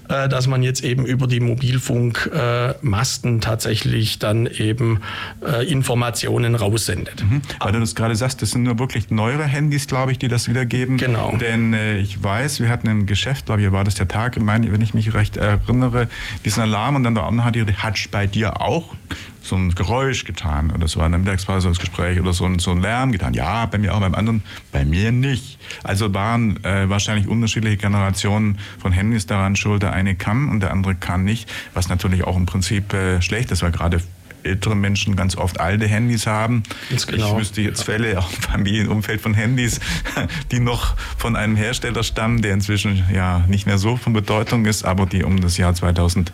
äh, 0.10 0.30
dass 0.30 0.46
man 0.46 0.62
jetzt 0.62 0.84
eben 0.84 1.06
über 1.06 1.26
die 1.26 1.40
Mobilfunkmasten 1.40 3.38
äh, 3.38 3.40
tatsächlich 3.40 4.20
dann 4.20 4.46
eben 4.46 5.00
äh, 5.44 5.66
Informationen 5.68 6.54
raussendet. 6.56 7.24
Mhm. 7.24 7.42
Weil 7.60 7.72
du 7.72 7.80
das 7.80 7.96
gerade 7.96 8.16
sagst, 8.16 8.42
das 8.42 8.52
sind 8.52 8.64
nur 8.64 8.78
wirklich 8.78 9.10
neuere 9.10 9.46
Handys, 9.46 9.88
glaube 9.88 10.12
ich, 10.12 10.20
die 10.20 10.28
das 10.28 10.48
wiedergeben. 10.48 10.98
Genau. 10.98 11.36
Denn 11.38 11.74
äh, 11.74 11.98
ich 11.98 12.22
weiß, 12.22 12.60
wir 12.60 12.70
hatten 12.70 12.88
ein 12.88 13.06
Geschäft, 13.06 13.48
glaube 13.48 13.62
ich, 13.62 13.68
war 13.80 13.86
das 13.86 13.96
der 13.96 14.10
Tag, 14.10 14.36
wenn 14.38 14.82
ich 14.82 14.94
mich 14.94 15.14
recht 15.14 15.38
erinnere, 15.38 16.10
diesen 16.44 16.62
Alarm 16.64 16.98
und 16.98 17.06
dann 17.06 17.16
der 17.16 17.24
andere 17.24 17.46
hat, 17.46 17.56
hat 17.78 18.12
bei 18.12 18.28
dir 18.28 18.60
auch 18.60 18.94
so 19.42 19.56
ein 19.56 19.74
Geräusch 19.74 20.26
getan 20.26 20.72
oder 20.72 20.90
so 20.90 21.02
in 21.02 21.14
der 21.14 21.20
Mittagspause 21.20 21.70
das 21.70 21.80
Gespräch 21.80 22.20
oder 22.20 22.34
so 22.34 22.44
ein, 22.44 22.60
so 22.60 22.72
ein 22.72 22.82
Lärm 22.82 23.14
getan. 23.14 23.34
Ja, 23.34 23.66
bei 23.68 23.78
mir 23.78 23.96
auch, 23.96 24.02
beim 24.02 24.16
anderen, 24.16 24.44
bei 24.74 24.84
mir 24.84 25.14
nicht. 25.14 25.60
Also 25.82 26.14
waren 26.14 26.62
äh, 26.66 26.90
wahrscheinlich 26.90 27.30
unterschiedliche 27.30 27.78
Generationen 27.78 28.60
von 28.80 28.92
Handys 28.92 29.28
daran 29.28 29.56
schuld. 29.56 29.82
Der 29.82 29.94
eine 29.94 30.16
kann 30.16 30.50
und 30.50 30.60
der 30.60 30.72
andere 30.72 30.96
kann 30.96 31.24
nicht, 31.24 31.50
was 31.74 31.88
natürlich 31.88 32.26
auch 32.26 32.36
im 32.36 32.46
Prinzip 32.46 32.94
äh, 32.94 33.22
schlecht 33.22 33.50
ist, 33.52 33.64
weil 33.64 33.72
gerade 33.72 34.02
ältere 34.44 34.76
Menschen 34.76 35.16
ganz 35.16 35.36
oft 35.36 35.60
alte 35.60 35.88
Handys 35.88 36.28
haben. 36.28 36.64
Genau. 37.08 37.34
Ich 37.34 37.38
wüsste 37.42 37.62
jetzt 37.62 37.84
Fälle 37.84 38.20
auch 38.20 38.32
im 38.32 38.42
Familienumfeld 38.42 39.22
von 39.22 39.34
Handys, 39.34 39.80
die 40.52 40.60
noch 40.60 40.96
von 41.18 41.36
einem 41.36 41.56
Hersteller 41.56 42.04
stammen, 42.04 42.42
der 42.42 42.54
inzwischen 42.54 43.04
ja 43.14 43.46
nicht 43.48 43.66
mehr 43.66 43.78
so 43.78 43.98
von 43.98 44.14
Bedeutung 44.14 44.66
ist, 44.66 44.84
aber 44.84 45.06
die 45.06 45.24
um 45.24 45.42
das 45.42 45.58
Jahr 45.58 45.74
2000 45.74 46.32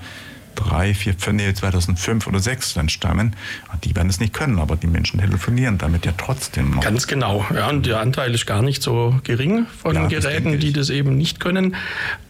drei, 0.56 0.94
vier, 0.94 1.16
nee, 1.34 1.54
2005 1.54 2.28
oder 2.28 2.40
2006 2.40 2.74
dann 2.74 2.90
stammen. 2.90 3.36
Die 3.84 3.96
werden 3.96 4.10
es 4.10 4.20
nicht 4.20 4.34
können, 4.34 4.60
aber 4.60 4.76
die 4.76 4.88
Menschen 4.88 5.20
telefonieren 5.20 5.78
damit 5.78 6.06
ja 6.06 6.14
trotzdem 6.18 6.72
noch. 6.72 6.82
Ganz 6.82 7.08
genau. 7.08 7.46
Ja, 7.54 7.70
und 7.70 7.86
der 7.86 8.00
Anteil 8.00 8.34
ist 8.34 8.46
gar 8.46 8.62
nicht 8.62 8.82
so 8.82 9.20
gering 9.24 9.68
von 9.82 9.96
ja, 9.96 10.08
Geräten, 10.08 10.60
die 10.60 10.74
das 10.74 10.90
eben 10.90 11.18
nicht 11.18 11.40
können. 11.40 11.76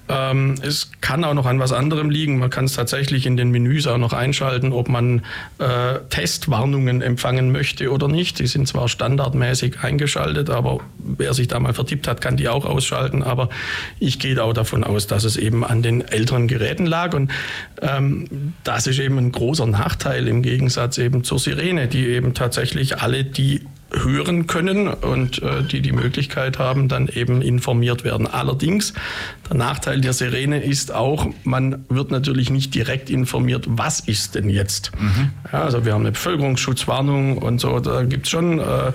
Ähm, 0.08 0.56
es 0.62 0.92
kann 1.02 1.24
auch 1.24 1.34
noch 1.34 1.46
an 1.46 1.60
was 1.60 1.72
anderem 1.72 2.10
liegen. 2.10 2.38
Man 2.38 2.50
kann 2.50 2.66
es 2.66 2.74
tatsächlich 2.74 3.26
in 3.26 3.38
den 3.38 3.50
Menüs 3.50 3.88
auch 3.88 3.98
noch 3.98 4.14
einschalten, 4.14 4.72
ob 4.72 4.88
man 4.88 5.24
äh, 5.58 6.00
Testwarnungen 6.10 7.02
empfangen 7.02 7.52
möchte 7.52 7.92
oder 7.92 8.08
nicht. 8.08 8.40
Die 8.40 8.48
sind 8.48 8.68
zwar 8.68 8.88
standardmäßig 8.88 9.80
eingeschaltet, 9.82 10.50
aber 10.50 10.80
wer 10.98 11.34
sich 11.34 11.48
da 11.48 11.60
mal 11.60 11.74
vertippt 11.74 12.08
hat, 12.08 12.22
kann 12.22 12.38
die 12.38 12.50
auch 12.50 12.66
ausschalten. 12.66 13.24
Aber 13.24 13.50
ich 14.00 14.20
gehe 14.20 14.42
auch 14.44 14.54
davon 14.54 14.84
aus, 14.84 15.08
dass 15.08 15.24
es 15.24 15.38
eben 15.38 15.64
an 15.64 15.82
den 15.82 16.08
älteren 16.08 16.48
Geräten 16.48 16.86
lag. 16.86 17.14
Und 17.14 17.32
ähm, 17.82 18.54
das 18.64 18.86
ist 18.88 19.00
eben 19.00 19.18
ein 19.18 19.32
großer 19.32 19.66
Nachteil 19.66 20.28
im 20.28 20.44
Gegensatz 20.44 20.98
eben 20.98 21.24
zur 21.24 21.40
Sirene, 21.40 21.88
die 21.88 22.06
eben 22.06 22.34
tatsächlich 22.34 23.02
alle 23.02 23.24
die 23.24 23.62
hören 23.92 24.48
können 24.48 24.88
und 24.88 25.42
äh, 25.42 25.64
die 25.64 25.82
die 25.82 25.92
Möglichkeit 25.92 26.60
haben, 26.60 26.88
dann 26.88 27.08
eben 27.08 27.42
informiert 27.42 28.04
werden. 28.04 28.28
Allerdings, 28.28 28.94
der 29.50 29.58
Nachteil 29.58 30.02
der 30.02 30.14
Sirene 30.14 30.62
ist 30.64 30.94
auch, 30.94 31.28
man 31.44 31.86
wird 31.90 32.12
natürlich 32.12 32.50
nicht 32.50 32.74
direkt 32.76 33.10
informiert, 33.10 33.66
was 33.68 34.00
ist 34.00 34.36
denn 34.36 34.50
jetzt. 34.50 34.92
Mhm. 35.00 35.32
Ja, 35.52 35.64
also 35.64 35.86
wir 35.86 35.94
haben 35.94 36.02
eine 36.02 36.12
Bevölkerungsschutzwarnung 36.12 37.38
und 37.38 37.60
so, 37.60 37.80
da 37.80 38.04
gibt 38.04 38.26
es 38.26 38.32
schon, 38.32 38.60
äh, 38.60 38.92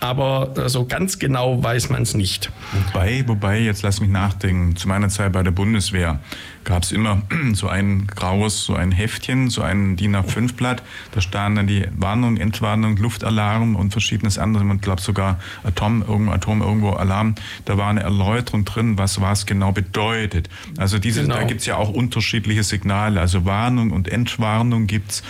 aber 0.00 0.54
äh, 0.56 0.68
so 0.68 0.86
ganz 0.86 1.18
genau 1.18 1.62
weiß 1.62 1.90
man 1.90 2.02
es 2.02 2.14
nicht. 2.14 2.50
Wobei, 2.92 3.24
wobei, 3.26 3.60
jetzt 3.60 3.82
lass 3.82 4.00
mich 4.00 4.10
nachdenken, 4.10 4.76
zu 4.76 4.88
meiner 4.88 5.08
Zeit 5.08 5.32
bei 5.32 5.42
der 5.42 5.50
Bundeswehr 5.50 6.20
gab 6.64 6.82
es 6.82 6.92
immer 6.92 7.22
so 7.52 7.68
ein 7.68 8.06
graues, 8.06 8.64
so 8.64 8.74
ein 8.74 8.92
Heftchen, 8.92 9.50
so 9.50 9.62
ein 9.62 9.96
DIN 9.96 10.16
A5-Blatt. 10.16 10.82
Da 11.12 11.20
standen 11.20 11.56
dann 11.56 11.66
die 11.66 11.86
Warnung, 11.96 12.36
Entwarnung, 12.36 12.96
Luftalarm 12.96 13.76
und 13.76 13.92
verschiedenes 13.92 14.38
andere. 14.38 14.64
Man 14.64 14.80
glaubt 14.80 15.00
sogar 15.00 15.38
Atom, 15.64 16.02
irgendwo, 16.06 16.32
Atom, 16.32 16.62
irgendwo 16.62 16.90
Alarm. 16.90 17.34
Da 17.64 17.78
war 17.78 17.88
eine 17.88 18.02
Erläuterung 18.02 18.64
drin, 18.64 18.98
was 18.98 19.20
was 19.20 19.46
genau 19.46 19.72
bedeutet. 19.72 20.48
Also 20.78 20.98
diese, 20.98 21.22
genau. 21.22 21.36
da 21.36 21.44
gibt 21.44 21.60
es 21.60 21.66
ja 21.66 21.76
auch 21.76 21.90
unterschiedliche 21.90 22.62
Signale. 22.62 23.20
Also 23.20 23.44
Warnung 23.44 23.90
und 23.90 24.08
Entwarnung 24.08 24.86
gibt 24.86 25.10
es. 25.12 25.22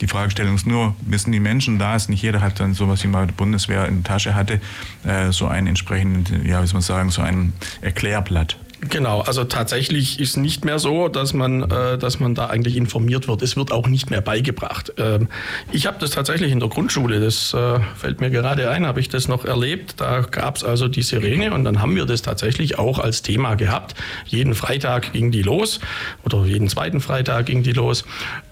Die 0.00 0.06
Fragestellung 0.06 0.54
ist 0.54 0.66
nur, 0.66 0.96
wissen 1.02 1.30
die 1.30 1.40
Menschen 1.40 1.78
da 1.78 1.94
ist, 1.94 2.08
nicht 2.08 2.22
jeder 2.22 2.40
hat 2.40 2.58
dann 2.58 2.72
sowas 2.72 3.04
wie 3.04 3.08
mal 3.08 3.26
die 3.26 3.34
Bundeswehr 3.34 3.86
in 3.86 4.02
der 4.02 4.04
Tasche 4.04 4.34
hatte, 4.34 4.58
äh, 5.04 5.30
so 5.30 5.46
ein 5.46 5.66
entsprechend, 5.66 6.30
ja, 6.42 6.62
wie 6.62 6.66
soll 6.66 6.74
man 6.74 6.82
sagen, 6.82 7.10
so 7.10 7.20
ein 7.20 7.52
Erklärblatt. 7.82 8.56
Genau, 8.88 9.20
also 9.20 9.44
tatsächlich 9.44 10.20
ist 10.20 10.38
nicht 10.38 10.64
mehr 10.64 10.78
so, 10.78 11.08
dass 11.08 11.34
man, 11.34 11.70
äh, 11.70 11.98
dass 11.98 12.18
man 12.18 12.34
da 12.34 12.46
eigentlich 12.46 12.76
informiert 12.76 13.28
wird. 13.28 13.42
Es 13.42 13.54
wird 13.54 13.72
auch 13.72 13.86
nicht 13.86 14.08
mehr 14.08 14.22
beigebracht. 14.22 14.94
Ähm, 14.96 15.28
ich 15.70 15.86
habe 15.86 15.98
das 16.00 16.12
tatsächlich 16.12 16.50
in 16.50 16.60
der 16.60 16.70
Grundschule, 16.70 17.20
das 17.20 17.52
äh, 17.52 17.78
fällt 17.94 18.22
mir 18.22 18.30
gerade 18.30 18.70
ein, 18.70 18.86
habe 18.86 19.00
ich 19.00 19.10
das 19.10 19.28
noch 19.28 19.44
erlebt. 19.44 19.94
Da 19.98 20.20
gab 20.22 20.56
es 20.56 20.64
also 20.64 20.88
die 20.88 21.02
Sirene 21.02 21.52
und 21.52 21.64
dann 21.64 21.82
haben 21.82 21.94
wir 21.94 22.06
das 22.06 22.22
tatsächlich 22.22 22.78
auch 22.78 22.98
als 22.98 23.20
Thema 23.20 23.54
gehabt. 23.54 23.94
Jeden 24.24 24.54
Freitag 24.54 25.12
ging 25.12 25.30
die 25.30 25.42
los 25.42 25.80
oder 26.24 26.44
jeden 26.46 26.68
zweiten 26.68 27.00
Freitag 27.00 27.46
ging 27.46 27.62
die 27.62 27.72
los 27.72 28.04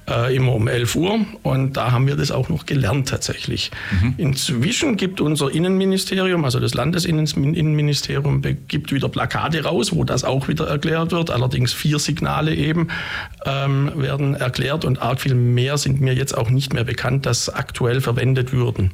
äh, 0.09 0.35
immer 0.35 0.55
um 0.55 0.69
11 0.69 0.95
Uhr. 0.97 1.21
Und 1.43 1.77
da 1.77 1.93
haben 1.93 2.07
wir 2.07 2.17
das 2.17 2.31
auch 2.31 2.49
noch 2.49 2.67
gelernt 2.67 3.09
tatsächlich. 3.09 3.71
Mhm. 4.01 4.15
Inzwischen 4.17 4.97
gibt 4.97 5.21
unser 5.21 5.51
Innenministerium, 5.51 6.45
also 6.45 6.61
das 6.61 6.75
Landesinnenministerium, 6.75 8.43
gibt 8.69 8.93
wieder 8.93 9.09
Plakate 9.09 9.65
raus, 9.65 9.95
wo 9.95 10.05
das 10.05 10.25
auch 10.25 10.49
wieder 10.49 10.67
erklärt 10.67 11.13
wird. 11.13 11.31
Allerdings 11.31 11.73
vier 11.73 11.99
Signale 11.99 12.55
eben 12.55 12.89
ähm, 13.45 13.93
werden 13.97 14.35
erklärt 14.35 14.85
und 14.85 15.01
arg 15.03 15.21
viel 15.21 15.35
mehr 15.35 15.79
sind 15.79 16.01
mir 16.01 16.15
jetzt 16.15 16.37
auch 16.37 16.51
nicht 16.51 16.73
mehr 16.73 16.85
bekannt, 16.85 17.27
dass 17.27 17.49
aktuell 17.49 18.01
verwendet 18.01 18.53
würden. 18.53 18.93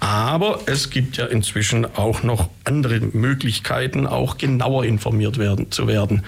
Aber 0.00 0.60
es 0.64 0.88
gibt 0.88 1.18
ja 1.18 1.26
inzwischen 1.26 1.84
auch 1.84 2.22
noch 2.22 2.48
andere 2.64 3.00
Möglichkeiten, 3.00 4.06
auch 4.06 4.38
genauer 4.38 4.86
informiert 4.86 5.36
werden, 5.36 5.70
zu 5.70 5.86
werden. 5.86 6.24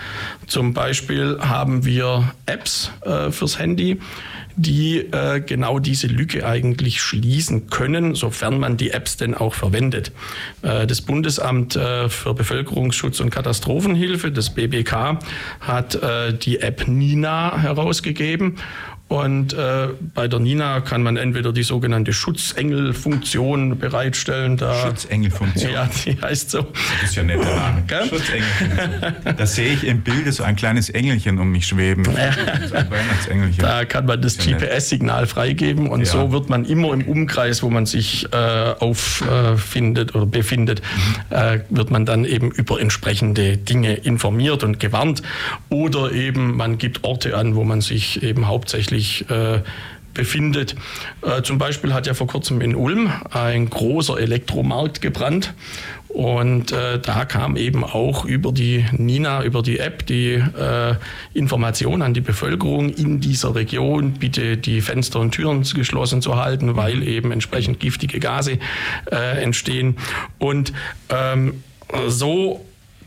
Zum 0.46 0.74
Beispiel 0.74 1.38
haben 1.40 1.86
wir 1.86 2.34
Apps 2.44 2.90
äh, 3.00 3.30
fürs 3.30 3.58
Handy, 3.58 3.98
die 4.56 4.98
äh, 4.98 5.40
genau 5.40 5.78
diese 5.78 6.06
Lücke 6.06 6.46
eigentlich 6.46 7.00
schließen 7.00 7.70
können, 7.70 8.14
sofern 8.14 8.60
man 8.60 8.76
die 8.76 8.90
Apps 8.90 9.16
denn 9.16 9.34
auch 9.34 9.54
verwendet. 9.54 10.12
Äh, 10.60 10.86
das 10.86 11.00
Bundesamt 11.00 11.74
äh, 11.74 12.10
für 12.10 12.34
Bevölkerungsschutz 12.34 13.20
und 13.20 13.30
Katastrophenhilfe, 13.30 14.30
das 14.30 14.50
BBK, 14.50 15.18
hat 15.60 15.94
äh, 15.94 16.34
die 16.34 16.60
App 16.60 16.86
Nina 16.86 17.58
herausgegeben 17.58 18.58
und 19.12 19.52
äh, 19.52 19.88
bei 20.14 20.26
der 20.26 20.38
Nina 20.38 20.80
kann 20.80 21.02
man 21.02 21.18
entweder 21.18 21.52
die 21.52 21.64
sogenannte 21.64 22.14
Schutzengel-Funktion 22.14 23.78
bereitstellen. 23.78 24.56
Da, 24.56 24.86
Schutzengel-Funktion? 24.86 25.70
Ja, 25.70 25.86
die 26.06 26.18
heißt 26.18 26.50
so. 26.50 26.62
Das 27.02 27.10
ist 27.10 27.16
ja 27.16 27.22
nett. 27.22 27.40
Schutzengel. 28.08 28.46
Da 29.36 29.44
sehe 29.44 29.74
ich 29.74 29.84
im 29.84 30.00
Bild 30.00 30.32
so 30.32 30.44
ein 30.44 30.56
kleines 30.56 30.88
Engelchen 30.88 31.38
um 31.38 31.52
mich 31.52 31.66
schweben. 31.66 32.06
Weihnachtsengelchen. 32.06 33.58
Da 33.58 33.84
kann 33.84 34.06
man 34.06 34.22
das, 34.22 34.38
das 34.38 34.46
GPS-Signal 34.46 35.26
freigeben 35.26 35.90
und 35.90 36.00
ja. 36.00 36.06
so 36.06 36.32
wird 36.32 36.48
man 36.48 36.64
immer 36.64 36.94
im 36.94 37.02
Umkreis, 37.02 37.62
wo 37.62 37.68
man 37.68 37.84
sich 37.84 38.32
äh, 38.32 38.36
auffindet 38.78 40.14
äh, 40.14 40.16
oder 40.16 40.24
befindet, 40.24 40.80
mhm. 40.80 41.36
äh, 41.36 41.60
wird 41.68 41.90
man 41.90 42.06
dann 42.06 42.24
eben 42.24 42.50
über 42.50 42.80
entsprechende 42.80 43.58
Dinge 43.58 43.92
informiert 43.92 44.64
und 44.64 44.80
gewarnt. 44.80 45.22
Oder 45.68 46.12
eben 46.12 46.56
man 46.56 46.78
gibt 46.78 47.04
Orte 47.04 47.36
an, 47.36 47.56
wo 47.56 47.62
man 47.62 47.82
sich 47.82 48.22
eben 48.22 48.46
hauptsächlich 48.46 49.01
sich 49.02 49.28
äh, 49.30 49.60
befindet. 50.14 50.76
Äh, 51.22 51.42
zum 51.42 51.58
Beispiel 51.58 51.92
hat 51.92 52.06
ja 52.06 52.14
vor 52.14 52.26
kurzem 52.26 52.60
in 52.60 52.74
Ulm 52.74 53.10
ein 53.30 53.68
großer 53.68 54.18
Elektromarkt 54.18 55.00
gebrannt. 55.00 55.54
Und 56.08 56.72
äh, 56.72 56.98
da 56.98 57.24
kam 57.24 57.56
eben 57.56 57.84
auch 57.84 58.26
über 58.26 58.52
die 58.52 58.84
Nina, 58.92 59.42
über 59.44 59.62
die 59.62 59.78
App, 59.78 60.04
die 60.04 60.32
äh, 60.34 60.94
Information 61.32 62.02
an 62.02 62.12
die 62.12 62.20
Bevölkerung 62.20 62.90
in 62.90 63.18
dieser 63.20 63.54
Region, 63.54 64.12
bitte 64.12 64.58
die 64.58 64.82
Fenster 64.82 65.20
und 65.20 65.30
Türen 65.30 65.62
geschlossen 65.62 66.20
zu 66.20 66.36
halten, 66.36 66.76
weil 66.76 67.02
eben 67.02 67.32
entsprechend 67.32 67.80
giftige 67.80 68.20
Gase 68.20 68.58
äh, 69.10 69.42
entstehen. 69.42 69.96
Und 70.38 70.74
ähm, 71.08 71.62
so 72.08 72.62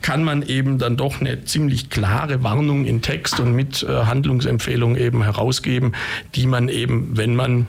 kann 0.05 0.23
man 0.23 0.43
eben 0.43 0.77
dann 0.77 0.97
doch 0.97 1.19
eine 1.19 1.45
ziemlich 1.45 1.89
klare 1.89 2.43
Warnung 2.43 2.85
in 2.85 3.01
Text 3.01 3.39
und 3.39 3.55
mit 3.55 3.81
äh, 3.81 3.87
Handlungsempfehlungen 3.87 4.95
eben 5.01 5.23
herausgeben, 5.23 5.93
die 6.35 6.45
man 6.45 6.69
eben, 6.69 7.17
wenn 7.17 7.35
man 7.35 7.65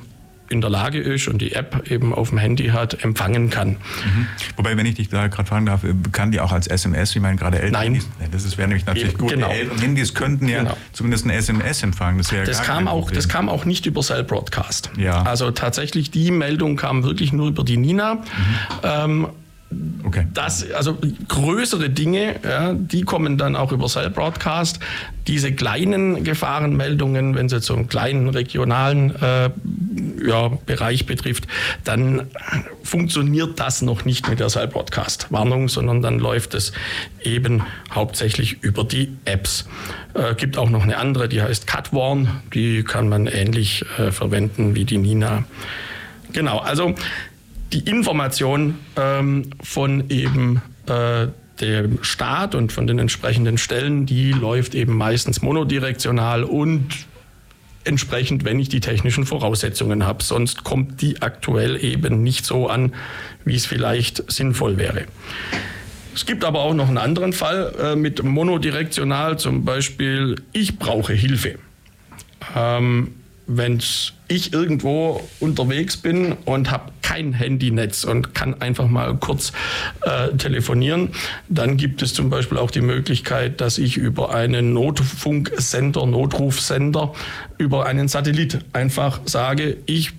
in 0.50 0.60
der 0.60 0.68
Lage 0.68 1.00
ist 1.00 1.28
und 1.28 1.38
die 1.40 1.52
App 1.52 1.90
eben 1.90 2.12
auf 2.12 2.28
dem 2.28 2.36
Handy 2.36 2.66
hat, 2.66 3.02
empfangen 3.02 3.48
kann. 3.48 3.70
Mhm. 3.70 4.26
Wobei, 4.56 4.76
wenn 4.76 4.84
ich 4.84 4.96
dich 4.96 5.08
da 5.08 5.28
gerade 5.28 5.48
fragen 5.48 5.64
darf, 5.64 5.82
äh, 5.84 5.94
kann 6.12 6.30
die 6.30 6.40
auch 6.40 6.52
als 6.52 6.66
SMS, 6.66 7.14
wie 7.14 7.20
man 7.20 7.38
gerade 7.38 7.58
ältere 7.58 7.72
Nein. 7.72 8.02
Das 8.30 8.58
wäre 8.58 8.68
nämlich 8.68 8.84
natürlich 8.84 9.16
gut. 9.16 9.30
Genau. 9.30 9.48
Die 9.48 9.54
älteren 9.54 9.78
Handys 9.78 10.12
könnten 10.12 10.46
ja 10.46 10.58
genau. 10.58 10.76
zumindest 10.92 11.24
eine 11.24 11.36
SMS 11.36 11.82
empfangen. 11.82 12.18
Das, 12.18 12.28
das 12.28 12.62
kam 12.62 12.86
auch, 12.86 13.10
das 13.10 13.30
kam 13.30 13.48
auch 13.48 13.64
nicht 13.64 13.86
über 13.86 14.02
Cell 14.02 14.24
Broadcast. 14.24 14.90
Ja. 14.98 15.22
Also 15.22 15.52
tatsächlich, 15.52 16.10
die 16.10 16.30
Meldung 16.30 16.76
kam 16.76 17.02
wirklich 17.02 17.32
nur 17.32 17.48
über 17.48 17.64
die 17.64 17.78
Nina. 17.78 18.16
Mhm. 18.16 18.20
Ähm, 18.82 19.26
Okay. 20.04 20.26
Das, 20.32 20.70
also 20.72 20.96
größere 21.28 21.90
Dinge, 21.90 22.36
ja, 22.44 22.72
die 22.72 23.02
kommen 23.02 23.36
dann 23.36 23.56
auch 23.56 23.72
über 23.72 23.88
Cell 23.88 24.10
Broadcast. 24.10 24.78
Diese 25.26 25.52
kleinen 25.52 26.22
Gefahrenmeldungen, 26.22 27.34
wenn 27.34 27.46
es 27.46 27.52
jetzt 27.52 27.66
so 27.66 27.74
einen 27.74 27.88
kleinen 27.88 28.28
regionalen 28.28 29.14
äh, 29.20 29.50
ja, 30.24 30.48
Bereich 30.64 31.06
betrifft, 31.06 31.48
dann 31.82 32.28
funktioniert 32.84 33.58
das 33.58 33.82
noch 33.82 34.04
nicht 34.04 34.28
mit 34.28 34.38
der 34.38 34.46
Cell 34.48 34.68
Broadcast 34.68 35.32
Warnung, 35.32 35.68
sondern 35.68 36.00
dann 36.00 36.20
läuft 36.20 36.54
es 36.54 36.72
eben 37.24 37.64
hauptsächlich 37.92 38.62
über 38.62 38.84
die 38.84 39.16
Apps. 39.24 39.68
Äh, 40.14 40.36
gibt 40.36 40.56
auch 40.56 40.70
noch 40.70 40.84
eine 40.84 40.98
andere, 40.98 41.28
die 41.28 41.42
heißt 41.42 41.66
CutWarn. 41.66 42.42
Die 42.54 42.84
kann 42.84 43.08
man 43.08 43.26
ähnlich 43.26 43.84
äh, 43.98 44.12
verwenden 44.12 44.76
wie 44.76 44.84
die 44.84 44.98
Nina. 44.98 45.44
Genau, 46.32 46.58
also 46.58 46.94
die 47.72 47.80
Information 47.80 48.78
ähm, 48.96 49.50
von 49.62 50.08
eben 50.10 50.62
äh, 50.86 51.28
dem 51.60 52.02
Staat 52.02 52.54
und 52.54 52.72
von 52.72 52.86
den 52.86 52.98
entsprechenden 52.98 53.58
Stellen, 53.58 54.06
die 54.06 54.32
läuft 54.32 54.74
eben 54.74 54.96
meistens 54.96 55.42
monodirektional 55.42 56.44
und 56.44 56.88
entsprechend, 57.84 58.44
wenn 58.44 58.58
ich 58.58 58.68
die 58.68 58.80
technischen 58.80 59.26
Voraussetzungen 59.26 60.04
habe. 60.04 60.22
Sonst 60.22 60.64
kommt 60.64 61.00
die 61.00 61.22
aktuell 61.22 61.82
eben 61.82 62.22
nicht 62.22 62.44
so 62.44 62.68
an, 62.68 62.94
wie 63.44 63.54
es 63.54 63.64
vielleicht 63.64 64.30
sinnvoll 64.30 64.76
wäre. 64.76 65.04
Es 66.14 66.26
gibt 66.26 66.44
aber 66.44 66.60
auch 66.60 66.74
noch 66.74 66.88
einen 66.88 66.98
anderen 66.98 67.32
Fall 67.32 67.74
äh, 67.78 67.96
mit 67.96 68.22
monodirektional, 68.22 69.38
zum 69.38 69.64
Beispiel, 69.64 70.36
ich 70.52 70.78
brauche 70.78 71.12
Hilfe. 71.12 71.56
Ähm, 72.54 73.14
wenn 73.46 73.80
ich 74.28 74.52
irgendwo 74.52 75.20
unterwegs 75.38 75.96
bin 75.96 76.32
und 76.44 76.70
habe 76.70 76.90
kein 77.02 77.32
Handynetz 77.32 78.04
und 78.04 78.34
kann 78.34 78.60
einfach 78.60 78.88
mal 78.88 79.16
kurz 79.16 79.52
äh, 80.02 80.36
telefonieren, 80.36 81.10
dann 81.48 81.76
gibt 81.76 82.02
es 82.02 82.12
zum 82.12 82.28
Beispiel 82.28 82.58
auch 82.58 82.70
die 82.70 82.80
Möglichkeit, 82.80 83.60
dass 83.60 83.78
ich 83.78 83.96
über 83.96 84.34
einen 84.34 84.72
Notfunksender, 84.72 86.06
Notrufsender, 86.06 87.12
über 87.58 87.86
einen 87.86 88.08
Satellit 88.08 88.58
einfach 88.72 89.20
sage, 89.26 89.76
ich 89.86 90.12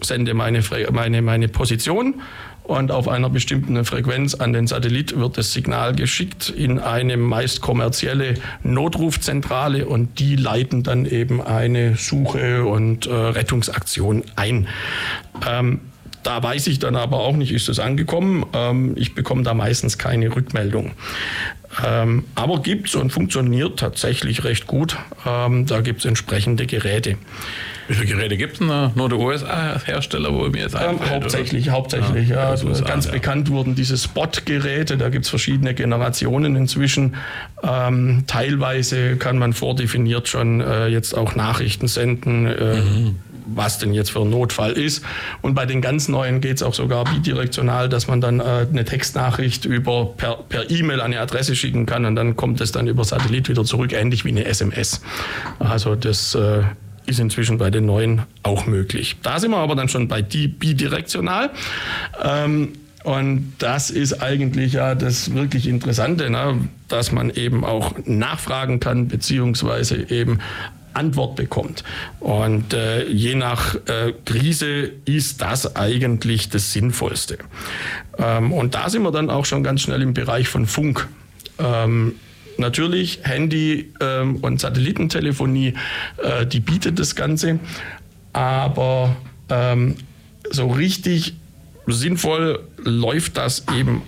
sende 0.00 0.34
meine, 0.34 0.62
meine, 0.92 1.22
meine 1.22 1.48
Position 1.48 2.22
und 2.68 2.92
auf 2.92 3.08
einer 3.08 3.30
bestimmten 3.30 3.82
Frequenz 3.84 4.34
an 4.34 4.52
den 4.52 4.66
Satellit 4.66 5.18
wird 5.18 5.38
das 5.38 5.52
Signal 5.54 5.94
geschickt 5.94 6.50
in 6.50 6.78
eine 6.78 7.16
meist 7.16 7.62
kommerzielle 7.62 8.34
Notrufzentrale 8.62 9.86
und 9.86 10.18
die 10.18 10.36
leiten 10.36 10.82
dann 10.82 11.06
eben 11.06 11.40
eine 11.40 11.96
Suche 11.96 12.64
und 12.66 13.06
äh, 13.06 13.12
Rettungsaktion 13.12 14.22
ein. 14.36 14.68
Ähm, 15.48 15.80
da 16.28 16.42
weiß 16.42 16.66
ich 16.66 16.78
dann 16.78 16.94
aber 16.94 17.20
auch 17.20 17.36
nicht, 17.36 17.52
ist 17.52 17.70
es 17.70 17.78
angekommen. 17.78 18.44
Ähm, 18.52 18.92
ich 18.96 19.14
bekomme 19.14 19.44
da 19.44 19.54
meistens 19.54 19.96
keine 19.96 20.36
Rückmeldung. 20.36 20.92
Ähm, 21.86 22.24
aber 22.34 22.60
gibt 22.60 22.88
es 22.88 22.96
und 22.96 23.10
funktioniert 23.10 23.78
tatsächlich 23.78 24.44
recht 24.44 24.66
gut. 24.66 24.98
Ähm, 25.26 25.64
da 25.64 25.80
gibt 25.80 26.00
es 26.00 26.04
entsprechende 26.04 26.66
Geräte. 26.66 27.16
Wie 27.86 27.94
viele 27.94 28.06
Geräte 28.06 28.36
gibt 28.36 28.54
es 28.54 28.58
denn 28.58 28.68
da? 28.68 28.92
Nur 28.94 29.08
der 29.08 29.18
USA-Hersteller, 29.18 30.34
wo 30.34 30.46
mir 30.50 30.60
jetzt 30.60 30.74
ähm, 30.74 30.80
einfällt? 30.90 31.10
Hauptsächlich, 31.10 31.64
oder? 31.68 31.72
hauptsächlich. 31.72 32.28
Ja, 32.28 32.36
Ja, 32.36 32.52
aus 32.52 32.62
USA, 32.62 32.84
ganz 32.84 33.06
ja. 33.06 33.12
bekannt 33.12 33.48
wurden 33.48 33.74
diese 33.74 33.96
Spot-Geräte. 33.96 34.98
Da 34.98 35.08
gibt 35.08 35.24
es 35.24 35.30
verschiedene 35.30 35.72
Generationen 35.72 36.56
inzwischen. 36.56 37.16
Ähm, 37.62 38.24
teilweise 38.26 39.16
kann 39.16 39.38
man 39.38 39.54
vordefiniert 39.54 40.28
schon 40.28 40.60
äh, 40.60 40.88
jetzt 40.88 41.16
auch 41.16 41.34
Nachrichten 41.34 41.88
senden. 41.88 42.46
Äh, 42.46 42.82
was 43.54 43.78
denn 43.78 43.94
jetzt 43.94 44.10
für 44.10 44.20
ein 44.20 44.30
Notfall 44.30 44.72
ist. 44.72 45.04
Und 45.42 45.54
bei 45.54 45.66
den 45.66 45.80
ganz 45.80 46.08
neuen 46.08 46.40
geht 46.40 46.56
es 46.56 46.62
auch 46.62 46.74
sogar 46.74 47.04
bidirektional, 47.04 47.88
dass 47.88 48.08
man 48.08 48.20
dann 48.20 48.40
äh, 48.40 48.66
eine 48.70 48.84
Textnachricht 48.84 49.64
über 49.64 50.06
per, 50.16 50.36
per 50.48 50.70
E-Mail 50.70 51.00
an 51.00 51.12
eine 51.12 51.20
Adresse 51.20 51.56
schicken 51.56 51.86
kann 51.86 52.04
und 52.04 52.16
dann 52.16 52.36
kommt 52.36 52.60
es 52.60 52.72
dann 52.72 52.86
über 52.86 53.04
Satellit 53.04 53.48
wieder 53.48 53.64
zurück, 53.64 53.92
ähnlich 53.92 54.24
wie 54.24 54.30
eine 54.30 54.44
SMS. 54.44 55.00
Also 55.58 55.94
das 55.94 56.34
äh, 56.34 56.62
ist 57.06 57.20
inzwischen 57.20 57.58
bei 57.58 57.70
den 57.70 57.86
neuen 57.86 58.22
auch 58.42 58.66
möglich. 58.66 59.16
Da 59.22 59.38
sind 59.38 59.50
wir 59.50 59.58
aber 59.58 59.74
dann 59.74 59.88
schon 59.88 60.08
bei 60.08 60.22
die 60.22 60.48
bidirektional. 60.48 61.50
Ähm, 62.22 62.72
und 63.04 63.54
das 63.58 63.90
ist 63.90 64.22
eigentlich 64.22 64.74
ja 64.74 64.94
das 64.94 65.32
wirklich 65.32 65.66
Interessante, 65.66 66.28
ne? 66.30 66.68
dass 66.88 67.12
man 67.12 67.30
eben 67.30 67.64
auch 67.64 67.94
nachfragen 68.04 68.80
kann, 68.80 69.08
beziehungsweise 69.08 70.10
eben 70.10 70.40
Antwort 70.98 71.36
bekommt. 71.36 71.84
Und 72.20 72.74
äh, 72.74 73.06
je 73.06 73.34
nach 73.34 73.74
äh, 73.86 74.12
Krise 74.24 74.90
ist 75.04 75.40
das 75.40 75.76
eigentlich 75.76 76.48
das 76.48 76.72
Sinnvollste. 76.72 77.38
Ähm, 78.18 78.52
und 78.52 78.74
da 78.74 78.90
sind 78.90 79.02
wir 79.02 79.12
dann 79.12 79.30
auch 79.30 79.44
schon 79.44 79.62
ganz 79.62 79.82
schnell 79.82 80.02
im 80.02 80.14
Bereich 80.14 80.48
von 80.48 80.66
Funk. 80.66 81.08
Ähm, 81.58 82.14
natürlich 82.58 83.20
Handy 83.22 83.92
ähm, 84.00 84.36
und 84.36 84.60
Satellitentelefonie, 84.60 85.74
äh, 86.22 86.46
die 86.46 86.60
bietet 86.60 86.98
das 86.98 87.14
Ganze, 87.14 87.60
aber 88.32 89.16
ähm, 89.48 89.96
so 90.50 90.68
richtig 90.68 91.34
sinnvoll 91.86 92.60
läuft 92.78 93.36
das 93.36 93.64
eben 93.74 94.02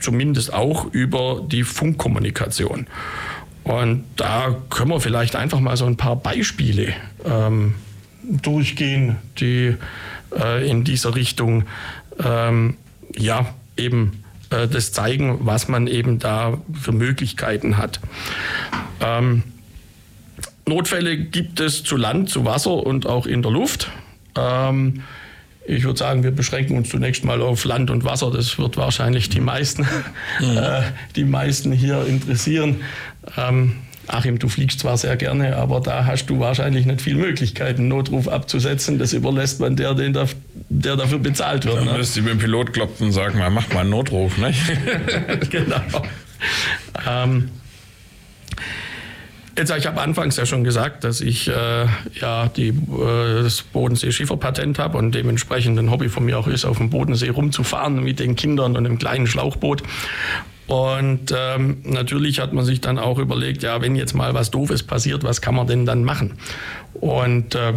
zumindest 0.00 0.52
auch 0.52 0.92
über 0.92 1.42
die 1.46 1.62
Funkkommunikation. 1.62 2.86
Und 3.64 4.04
da 4.16 4.56
können 4.70 4.90
wir 4.90 5.00
vielleicht 5.00 5.36
einfach 5.36 5.60
mal 5.60 5.76
so 5.76 5.86
ein 5.86 5.96
paar 5.96 6.16
Beispiele 6.16 6.92
ähm, 7.24 7.74
durchgehen, 8.22 9.16
die 9.38 9.76
äh, 10.36 10.68
in 10.68 10.84
dieser 10.84 11.14
Richtung 11.14 11.64
ähm, 12.22 12.76
ja 13.16 13.54
eben 13.76 14.24
äh, 14.50 14.68
das 14.68 14.92
zeigen, 14.92 15.38
was 15.42 15.68
man 15.68 15.86
eben 15.86 16.18
da 16.18 16.58
für 16.72 16.92
Möglichkeiten 16.92 17.78
hat. 17.78 18.00
Ähm, 19.00 19.42
Notfälle 20.66 21.16
gibt 21.16 21.60
es 21.60 21.82
zu 21.82 21.96
Land, 21.96 22.30
zu 22.30 22.44
Wasser 22.44 22.72
und 22.72 23.06
auch 23.06 23.26
in 23.26 23.42
der 23.42 23.50
Luft. 23.50 23.90
Ähm, 24.36 25.02
ich 25.64 25.84
würde 25.84 25.98
sagen, 25.98 26.24
wir 26.24 26.32
beschränken 26.32 26.76
uns 26.76 26.88
zunächst 26.88 27.24
mal 27.24 27.40
auf 27.40 27.64
Land 27.64 27.90
und 27.90 28.04
Wasser. 28.04 28.30
Das 28.30 28.58
wird 28.58 28.76
wahrscheinlich 28.76 29.28
die 29.28 29.40
meisten, 29.40 29.86
äh, 30.40 30.82
die 31.14 31.24
meisten 31.24 31.72
hier 31.72 32.04
interessieren. 32.06 32.80
Ähm, 33.36 33.76
Achim, 34.08 34.38
du 34.38 34.48
fliegst 34.48 34.80
zwar 34.80 34.96
sehr 34.96 35.16
gerne, 35.16 35.56
aber 35.56 35.80
da 35.80 36.04
hast 36.04 36.26
du 36.26 36.40
wahrscheinlich 36.40 36.86
nicht 36.86 37.00
viel 37.00 37.14
Möglichkeiten, 37.14 37.86
Notruf 37.88 38.26
abzusetzen. 38.26 38.98
Das 38.98 39.12
überlässt 39.12 39.60
man 39.60 39.76
der, 39.76 39.94
den 39.94 40.12
da, 40.12 40.26
der 40.68 40.96
dafür 40.96 41.18
bezahlt 41.20 41.64
wird. 41.64 41.76
Dann 41.76 41.84
Ne? 41.86 41.98
müsste 41.98 42.18
ich 42.18 42.24
mit 42.24 42.34
dem 42.34 42.38
Pilot 42.40 42.72
klopfen 42.72 43.06
und 43.06 43.12
sagen, 43.12 43.38
mal, 43.38 43.48
mach 43.50 43.72
mal 43.72 43.80
einen 43.80 43.90
Notruf. 43.90 44.36
Ne? 44.38 44.52
genau. 45.50 45.80
Ähm, 47.08 47.50
Jetzt, 49.56 49.70
ich 49.76 49.86
habe 49.86 50.00
anfangs 50.00 50.36
ja 50.38 50.46
schon 50.46 50.64
gesagt, 50.64 51.04
dass 51.04 51.20
ich 51.20 51.46
äh, 51.46 51.84
ja 52.18 52.48
die, 52.56 52.68
äh, 52.68 53.42
das 53.42 53.60
Bodensee-Schieferpatent 53.60 54.78
habe 54.78 54.96
und 54.96 55.14
dementsprechend 55.14 55.78
ein 55.78 55.90
Hobby 55.90 56.08
von 56.08 56.24
mir 56.24 56.38
auch 56.38 56.46
ist, 56.48 56.64
auf 56.64 56.78
dem 56.78 56.88
Bodensee 56.88 57.28
rumzufahren 57.28 58.02
mit 58.02 58.18
den 58.18 58.34
Kindern 58.34 58.76
und 58.76 58.86
einem 58.86 58.98
kleinen 58.98 59.26
Schlauchboot. 59.26 59.82
Und 60.72 61.34
ähm, 61.36 61.82
natürlich 61.84 62.40
hat 62.40 62.54
man 62.54 62.64
sich 62.64 62.80
dann 62.80 62.98
auch 62.98 63.18
überlegt, 63.18 63.62
ja, 63.62 63.82
wenn 63.82 63.94
jetzt 63.94 64.14
mal 64.14 64.32
was 64.32 64.50
Doofes 64.50 64.82
passiert, 64.82 65.22
was 65.22 65.42
kann 65.42 65.54
man 65.54 65.66
denn 65.66 65.84
dann 65.84 66.02
machen? 66.02 66.38
Und 66.94 67.54
äh, 67.54 67.74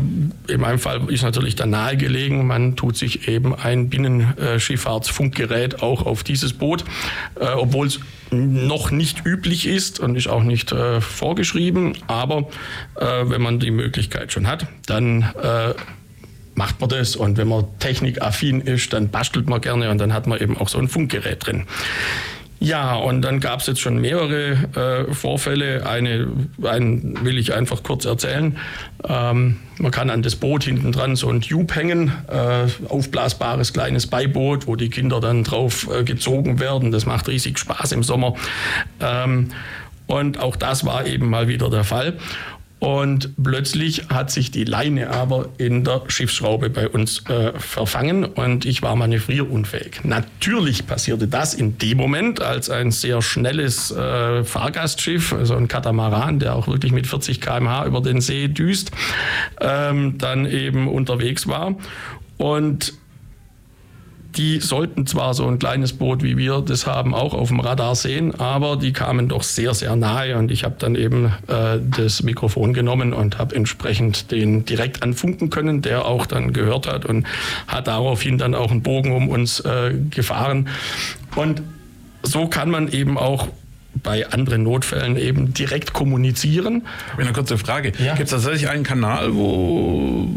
in 0.48 0.62
meinem 0.62 0.80
Fall 0.80 1.02
ist 1.10 1.22
natürlich 1.22 1.56
dann 1.56 1.72
nahegelegen, 1.72 2.48
man 2.48 2.78
tut 2.78 2.96
sich 2.96 3.28
eben 3.28 3.54
ein 3.54 3.90
Binnenschifffahrtsfunkgerät 3.90 5.84
auch 5.84 6.06
auf 6.06 6.24
dieses 6.24 6.54
Boot, 6.54 6.86
äh, 7.38 7.48
obwohl 7.48 7.88
es 7.88 8.00
noch 8.32 8.92
nicht 8.92 9.26
üblich 9.26 9.68
ist 9.68 10.00
und 10.00 10.16
ist 10.16 10.30
auch 10.30 10.44
nicht 10.44 10.72
äh, 10.72 11.02
vorgeschrieben. 11.02 11.98
Aber 12.08 12.48
äh, 12.98 13.24
wenn 13.26 13.42
man 13.42 13.60
die 13.60 13.72
Möglichkeit 13.72 14.32
schon 14.32 14.48
hat, 14.48 14.68
dann 14.86 15.24
äh, 15.44 15.74
macht 16.54 16.80
man 16.80 16.90
das. 16.90 17.18
Und 17.18 17.36
wenn 17.36 17.50
man 17.50 17.66
technikaffin 17.80 18.62
ist, 18.62 18.94
dann 18.94 19.10
bastelt 19.10 19.50
man 19.50 19.60
gerne 19.60 19.90
und 19.90 19.98
dann 19.98 20.14
hat 20.14 20.28
man 20.28 20.40
eben 20.40 20.56
auch 20.56 20.70
so 20.70 20.78
ein 20.78 20.88
Funkgerät 20.88 21.46
drin. 21.46 21.66
Ja, 22.60 22.96
und 22.96 23.22
dann 23.22 23.40
gab 23.42 23.60
es 23.60 23.68
jetzt 23.68 23.82
schon 23.82 24.00
mehrere 24.00 25.08
äh, 25.10 25.14
Vorfälle. 25.14 25.86
Eine, 25.86 26.28
einen 26.64 27.24
will 27.26 27.38
ich 27.38 27.54
einfach 27.54 27.84
kurz 27.84 28.06
erzählen. 28.06 28.58
Ähm, 29.08 29.58
man 29.78 29.92
kann 29.92 30.10
an 30.10 30.24
das 30.24 30.36
Boot 30.36 30.64
hinten 30.64 30.92
dran 30.92 31.16
so 31.16 31.30
ein 31.30 31.42
Tube 31.42 31.76
hängen, 31.76 32.14
äh, 32.28 32.68
aufblasbares 32.90 33.74
kleines 33.74 34.08
Beiboot, 34.08 34.68
wo 34.68 34.76
die 34.76 34.90
Kinder 34.90 35.20
dann 35.20 35.44
drauf 35.44 35.90
äh, 35.94 36.04
gezogen 36.04 36.60
werden. 36.60 36.92
Das 36.92 37.06
macht 37.06 37.28
riesig 37.28 37.60
Spaß 37.60 37.92
im 37.92 38.04
Sommer. 38.04 38.36
Ähm, 39.02 39.50
und 40.08 40.40
auch 40.40 40.56
das 40.56 40.86
war 40.86 41.06
eben 41.06 41.30
mal 41.30 41.48
wieder 41.48 41.70
der 41.70 41.84
Fall. 41.84 42.14
Und 42.80 43.32
plötzlich 43.42 44.10
hat 44.10 44.30
sich 44.30 44.52
die 44.52 44.66
Leine 44.66 45.10
aber 45.10 45.50
in 45.58 45.84
der 45.84 46.04
Schiffsschraube 46.08 46.70
bei 46.70 46.90
uns 46.90 47.24
äh, 47.30 47.58
verfangen 47.58 48.26
und 48.26 48.66
ich 48.66 48.82
war 48.82 48.96
manövrierunfähig. 48.96 50.04
Natürlich 50.04 50.86
passierte 50.86 51.28
das 51.28 51.54
in 51.54 51.78
dem 51.78 51.98
Moment, 51.98 52.42
als 52.42 52.70
ein 52.70 52.92
sehr 52.92 53.22
schnelles 53.22 53.92
äh, 53.92 54.44
Fahrgastschiff, 54.44 55.34
also 55.34 55.56
ein 55.56 55.68
Katamaran, 55.68 56.40
der 56.40 56.56
auch 56.56 56.68
wirklich 56.68 56.92
mit 56.92 57.08
40 57.08 57.40
km/h 57.40 57.86
über 57.86 58.02
den 58.02 58.20
See 58.20 58.50
düst, 58.50 58.92
ähm, 59.62 60.18
dann 60.18 60.46
eben 60.46 60.88
unterwegs 60.88 61.48
war. 61.48 61.76
Und 62.38 62.94
die 64.38 64.60
sollten 64.60 65.08
zwar 65.08 65.34
so 65.34 65.48
ein 65.48 65.60
kleines 65.60 65.94
Boot 65.94 66.24
wie 66.24 66.38
wir 66.38 66.62
das 66.62 66.88
haben 66.88 67.14
auch 67.14 67.34
auf 67.34 67.50
dem 67.50 67.60
Radar 67.60 67.96
sehen, 67.96 68.36
aber 68.40 68.76
die 68.76 68.94
kamen 68.94 69.30
doch 69.30 69.44
sehr, 69.44 69.74
sehr 69.74 69.96
nahe 69.96 70.38
und 70.38 70.52
ich 70.52 70.64
habe 70.64 70.76
dann 70.80 70.96
eben 70.96 71.34
äh, 71.48 71.80
das 71.98 72.24
Mikrofon 72.24 72.74
genommen 72.74 73.14
und 73.14 73.38
habe 73.38 73.56
entsprechend 73.56 74.32
den 74.32 74.66
direkt 74.66 75.04
anfunken 75.04 75.50
können, 75.50 75.82
der 75.82 76.06
auch 76.06 76.26
dann 76.26 76.54
gehört 76.54 76.88
hat 76.88 77.06
und 77.06 77.26
hat 77.68 77.88
daraufhin 77.88 78.38
dann 78.38 78.56
auch 78.56 78.72
einen 78.72 78.82
Bogen 78.82 79.12
um 79.14 79.30
uns 79.30 79.60
äh, 79.62 79.94
gefahren. 80.10 80.70
Und 81.36 81.62
so 82.24 82.48
kann 82.48 82.70
man 82.70 82.88
eben 82.92 83.18
auch 83.18 83.48
bei 84.04 84.28
anderen 84.30 84.64
Notfällen 84.64 85.18
eben 85.18 85.54
direkt 85.54 85.94
kommunizieren. 85.94 86.84
Ich 87.08 87.12
habe 87.14 87.22
eine 87.24 87.34
kurze 87.34 87.58
Frage. 87.58 87.92
Ja. 87.98 88.14
Gibt 88.16 88.26
es 88.26 88.32
tatsächlich 88.32 88.70
einen 88.70 88.84
Kanal, 88.84 89.34
wo, 89.36 90.28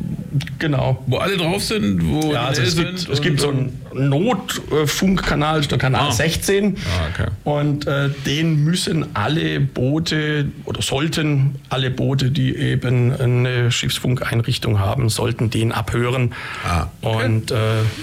Genau. 0.58 1.02
wo 1.06 1.16
alle 1.18 1.36
drauf 1.36 1.62
sind? 1.64 2.04
Wo 2.06 2.32
Ja, 2.32 2.46
also 2.46 2.62
es 2.62 2.72
sind 2.74 2.86
gibt, 2.96 3.08
es 3.08 3.20
gibt 3.20 3.40
so 3.40 3.48
einen 3.50 3.72
Notfunkkanal, 3.94 5.62
der 5.62 5.78
Kanal 5.78 6.08
Ah. 6.08 6.12
16. 6.12 6.76
Ah, 6.76 7.08
okay. 7.12 7.30
Und 7.44 7.86
äh, 7.86 8.10
den 8.26 8.62
müssen 8.64 9.06
alle 9.16 9.60
Boote 9.60 10.46
oder 10.64 10.82
sollten 10.82 11.56
alle 11.68 11.90
Boote, 11.90 12.30
die 12.30 12.54
eben 12.56 13.12
eine 13.12 13.70
Schiffsfunkeinrichtung 13.72 14.78
haben, 14.78 15.08
sollten 15.08 15.50
den 15.50 15.72
abhören. 15.72 16.32
Ah, 16.66 16.86
okay. 17.02 17.24
Und 17.24 17.50
äh, 17.50 17.56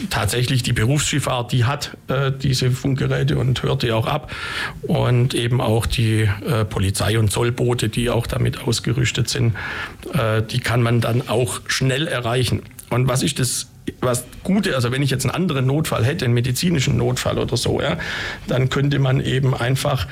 tatsächlich 0.09 0.63
die 0.63 0.73
Berufsschifffahrt, 0.73 1.51
die 1.51 1.65
hat 1.65 1.95
äh, 2.07 2.31
diese 2.31 2.71
Funkgeräte 2.71 3.37
und 3.37 3.63
hört 3.63 3.83
die 3.83 3.91
auch 3.91 4.07
ab. 4.07 4.31
Und 4.83 5.33
eben 5.33 5.44
auch 5.53 5.85
die 5.85 6.21
äh, 6.21 6.65
Polizei- 6.65 7.17
und 7.19 7.31
Zollboote, 7.31 7.89
die 7.89 8.09
auch 8.09 8.27
damit 8.27 8.61
ausgerüstet 8.67 9.29
sind, 9.29 9.55
äh, 10.13 10.41
die 10.41 10.59
kann 10.59 10.81
man 10.81 11.01
dann 11.01 11.27
auch 11.27 11.61
schnell 11.67 12.07
erreichen. 12.07 12.61
Und 12.89 13.07
was 13.07 13.23
ist 13.23 13.39
das 13.39 13.67
was 14.01 14.25
Gute, 14.43 14.75
also 14.75 14.91
wenn 14.91 15.03
ich 15.03 15.11
jetzt 15.11 15.25
einen 15.25 15.35
anderen 15.35 15.67
Notfall 15.67 16.03
hätte, 16.03 16.25
einen 16.25 16.33
medizinischen 16.33 16.97
Notfall 16.97 17.37
oder 17.37 17.55
so, 17.55 17.81
ja, 17.81 17.97
dann 18.47 18.69
könnte 18.69 18.99
man 18.99 19.21
eben 19.21 19.53
einfach 19.53 20.07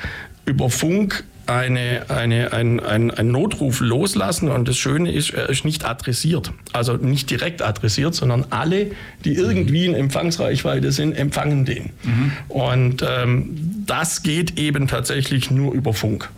über 0.46 0.70
Funk 0.70 1.24
eine, 1.46 2.06
eine, 2.08 2.52
ein, 2.52 2.80
ein, 2.80 3.10
ein 3.10 3.28
Notruf 3.28 3.80
loslassen 3.80 4.48
und 4.48 4.68
das 4.68 4.76
Schöne 4.76 5.12
ist, 5.12 5.30
er 5.30 5.48
ist 5.48 5.64
nicht 5.64 5.84
adressiert. 5.84 6.52
Also 6.72 6.94
nicht 6.94 7.30
direkt 7.30 7.62
adressiert, 7.62 8.14
sondern 8.14 8.46
alle, 8.50 8.92
die 9.24 9.34
irgendwie 9.34 9.86
in 9.86 9.94
Empfangsreichweite 9.94 10.92
sind, 10.92 11.12
empfangen 11.12 11.64
den. 11.64 11.90
Mhm. 12.02 12.32
Und 12.48 13.04
ähm, 13.08 13.84
das 13.86 14.22
geht 14.22 14.58
eben 14.58 14.88
tatsächlich 14.88 15.50
nur 15.50 15.72
über 15.74 15.92
Funk. 15.92 16.30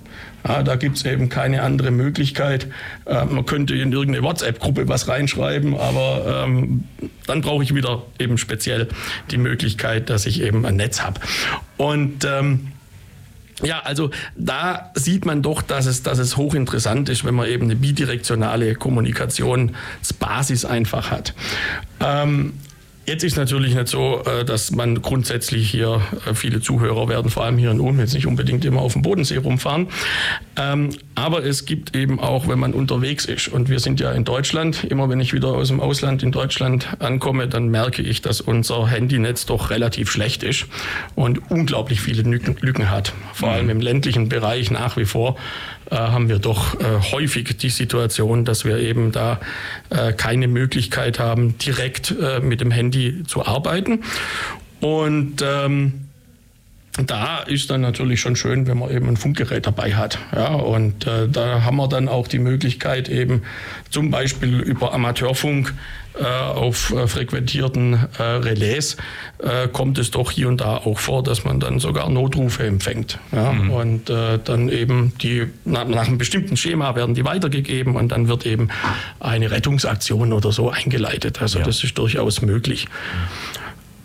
Ja, 0.47 0.63
da 0.63 0.77
gibt 0.77 0.97
es 0.97 1.05
eben 1.05 1.29
keine 1.29 1.63
andere 1.63 1.91
Möglichkeit. 1.91 2.69
Äh, 3.05 3.25
man 3.25 3.47
könnte 3.47 3.75
in 3.75 3.93
irgendeine 3.93 4.25
WhatsApp-Gruppe 4.25 4.89
was 4.89 5.09
reinschreiben, 5.09 5.77
aber 5.77 6.45
ähm, 6.47 6.85
dann 7.27 7.41
brauche 7.41 7.65
ich 7.65 7.75
wieder 7.75 8.03
eben 8.19 8.39
speziell 8.39 8.89
die 9.31 9.39
Möglichkeit, 9.39 10.09
dass 10.09 10.27
ich 10.27 10.43
eben 10.43 10.65
ein 10.65 10.77
Netz 10.77 11.03
habe. 11.03 11.21
Und 11.77 12.25
ähm, 12.25 12.73
ja, 13.63 13.81
also 13.81 14.11
da 14.37 14.91
sieht 14.95 15.25
man 15.25 15.43
doch, 15.43 15.63
dass 15.63 15.87
es, 15.87 16.03
dass 16.03 16.19
es 16.19 16.37
hochinteressant 16.37 17.09
ist, 17.09 17.25
wenn 17.25 17.35
man 17.35 17.49
eben 17.49 17.65
eine 17.65 17.77
bidirektionale 17.77 18.75
Kommunikationsbasis 18.75 20.65
einfach 20.67 21.11
hat. 21.11 21.35
Ähm, 22.01 22.55
Jetzt 23.09 23.23
ist 23.23 23.37
natürlich 23.37 23.77
nicht 23.77 23.87
so, 23.87 24.23
äh, 24.25 24.45
dass 24.45 24.73
man 24.73 25.01
grundsätzlich 25.01 25.71
hier 25.71 26.03
äh, 26.27 26.35
viele 26.35 26.61
Zuhörer 26.61 27.09
werden, 27.09 27.31
vor 27.31 27.45
allem 27.45 27.57
hier 27.57 27.71
in 27.71 27.79
Ulm, 27.79 28.01
jetzt 28.01 28.15
nicht 28.15 28.27
unbedingt 28.27 28.65
immer 28.65 28.81
auf 28.81 28.95
dem 28.95 29.03
Bodensee 29.03 29.37
rumfahren. 29.37 29.87
Ähm, 30.57 30.91
aber 31.15 31.45
es 31.45 31.67
gibt 31.67 31.95
eben 31.95 32.19
auch, 32.19 32.49
wenn 32.49 32.59
man 32.59 32.75
unterwegs 32.75 33.25
ist, 33.25 33.47
und 33.47 33.69
wir 33.69 33.79
sind 33.79 34.01
ja 34.01 34.11
in 34.11 34.25
Deutschland, 34.25 34.83
immer 34.83 35.09
wenn 35.09 35.21
ich 35.21 35.33
wieder 35.33 35.49
aus 35.49 35.69
dem 35.69 35.79
Ausland 35.79 36.25
in 36.25 36.33
Deutschland 36.33 36.89
ankomme, 36.99 37.47
dann 37.47 37.69
merke 37.69 38.03
ich, 38.03 38.23
dass 38.23 38.41
unser 38.41 38.89
Handynetz 38.89 39.47
doch 39.47 39.71
relativ 39.71 40.11
schlecht 40.11 40.43
ist 40.43 40.67
und 41.15 41.49
unglaublich 41.49 42.01
viele 42.01 42.23
Lücken 42.23 42.91
hat. 42.91 43.13
Vor 43.33 43.51
allem 43.51 43.71
im 43.71 43.81
ländlichen 43.81 44.29
Bereich 44.29 44.73
nach 44.73 44.97
wie 44.97 45.05
vor 45.05 45.37
haben 45.95 46.29
wir 46.29 46.39
doch 46.39 46.81
äh, 46.81 46.85
häufig 47.13 47.57
die 47.59 47.71
Situation, 47.71 48.45
dass 48.45 48.65
wir 48.65 48.79
eben 48.79 49.13
da 49.13 49.41
äh, 49.91 50.13
keine 50.13 50.49
Möglichkeit 50.49 51.19
haben, 51.19 51.59
direkt 51.59 52.15
äh, 52.21 52.41
mit 52.41 52.61
dem 52.61 52.71
Handy 52.71 53.23
zu 53.25 53.47
arbeiten. 53.47 54.03
Und 54.81 55.43
ähm, 55.43 56.06
da 57.05 57.41
ist 57.41 57.71
dann 57.71 57.83
natürlich 57.83 58.21
schon 58.21 58.37
schön, 58.37 58.67
wenn 58.67 58.79
man 58.79 58.91
eben 58.91 59.09
ein 59.09 59.17
Funkgerät 59.17 59.67
dabei 59.67 59.95
hat. 59.95 60.19
Ja, 60.35 60.49
und 60.55 61.07
äh, 61.07 61.29
da 61.29 61.63
haben 61.63 61.77
wir 61.77 61.89
dann 61.89 62.09
auch 62.09 62.27
die 62.29 62.39
Möglichkeit 62.39 63.09
eben 63.09 63.43
zum 63.91 64.11
Beispiel 64.11 64.61
über 64.61 64.95
Amateurfunk 64.95 65.75
äh, 66.19 66.25
auf 66.25 66.93
äh, 66.93 67.07
frequentierten 67.07 67.99
äh, 68.19 68.23
Relais 68.23 68.97
äh, 69.39 69.69
kommt 69.69 69.99
es 69.99 70.11
doch 70.11 70.31
hier 70.31 70.49
und 70.49 70.63
da 70.63 70.79
auch 70.79 70.99
vor, 70.99 71.23
dass 71.23 71.45
man 71.45 71.61
dann 71.61 71.79
sogar 71.79 72.09
Notrufe 72.09 72.65
empfängt. 72.65 73.19
Ja, 73.33 73.53
mhm. 73.53 73.71
Und 73.71 74.11
äh, 74.11 74.39
dann 74.43 74.71
eben 74.71 75.13
die 75.21 75.47
nach, 75.67 75.87
nach, 75.87 76.07
einem 76.07 76.17
bestimmten 76.17 76.57
Schema 76.57 76.95
werden 76.95 77.15
die 77.15 77.25
weitergegeben 77.25 77.97
und 77.97 78.13
dann 78.13 78.29
wird 78.29 78.47
eben 78.47 78.69
eine 79.21 79.51
Rettungsaktion 79.51 80.33
oder 80.33 80.53
so 80.53 80.71
eingeleitet. 80.71 81.43
Also 81.43 81.59
ja. 81.59 81.67
das 81.67 81.85
ist 81.85 81.99
durchaus 81.99 82.41
möglich. 82.41 82.87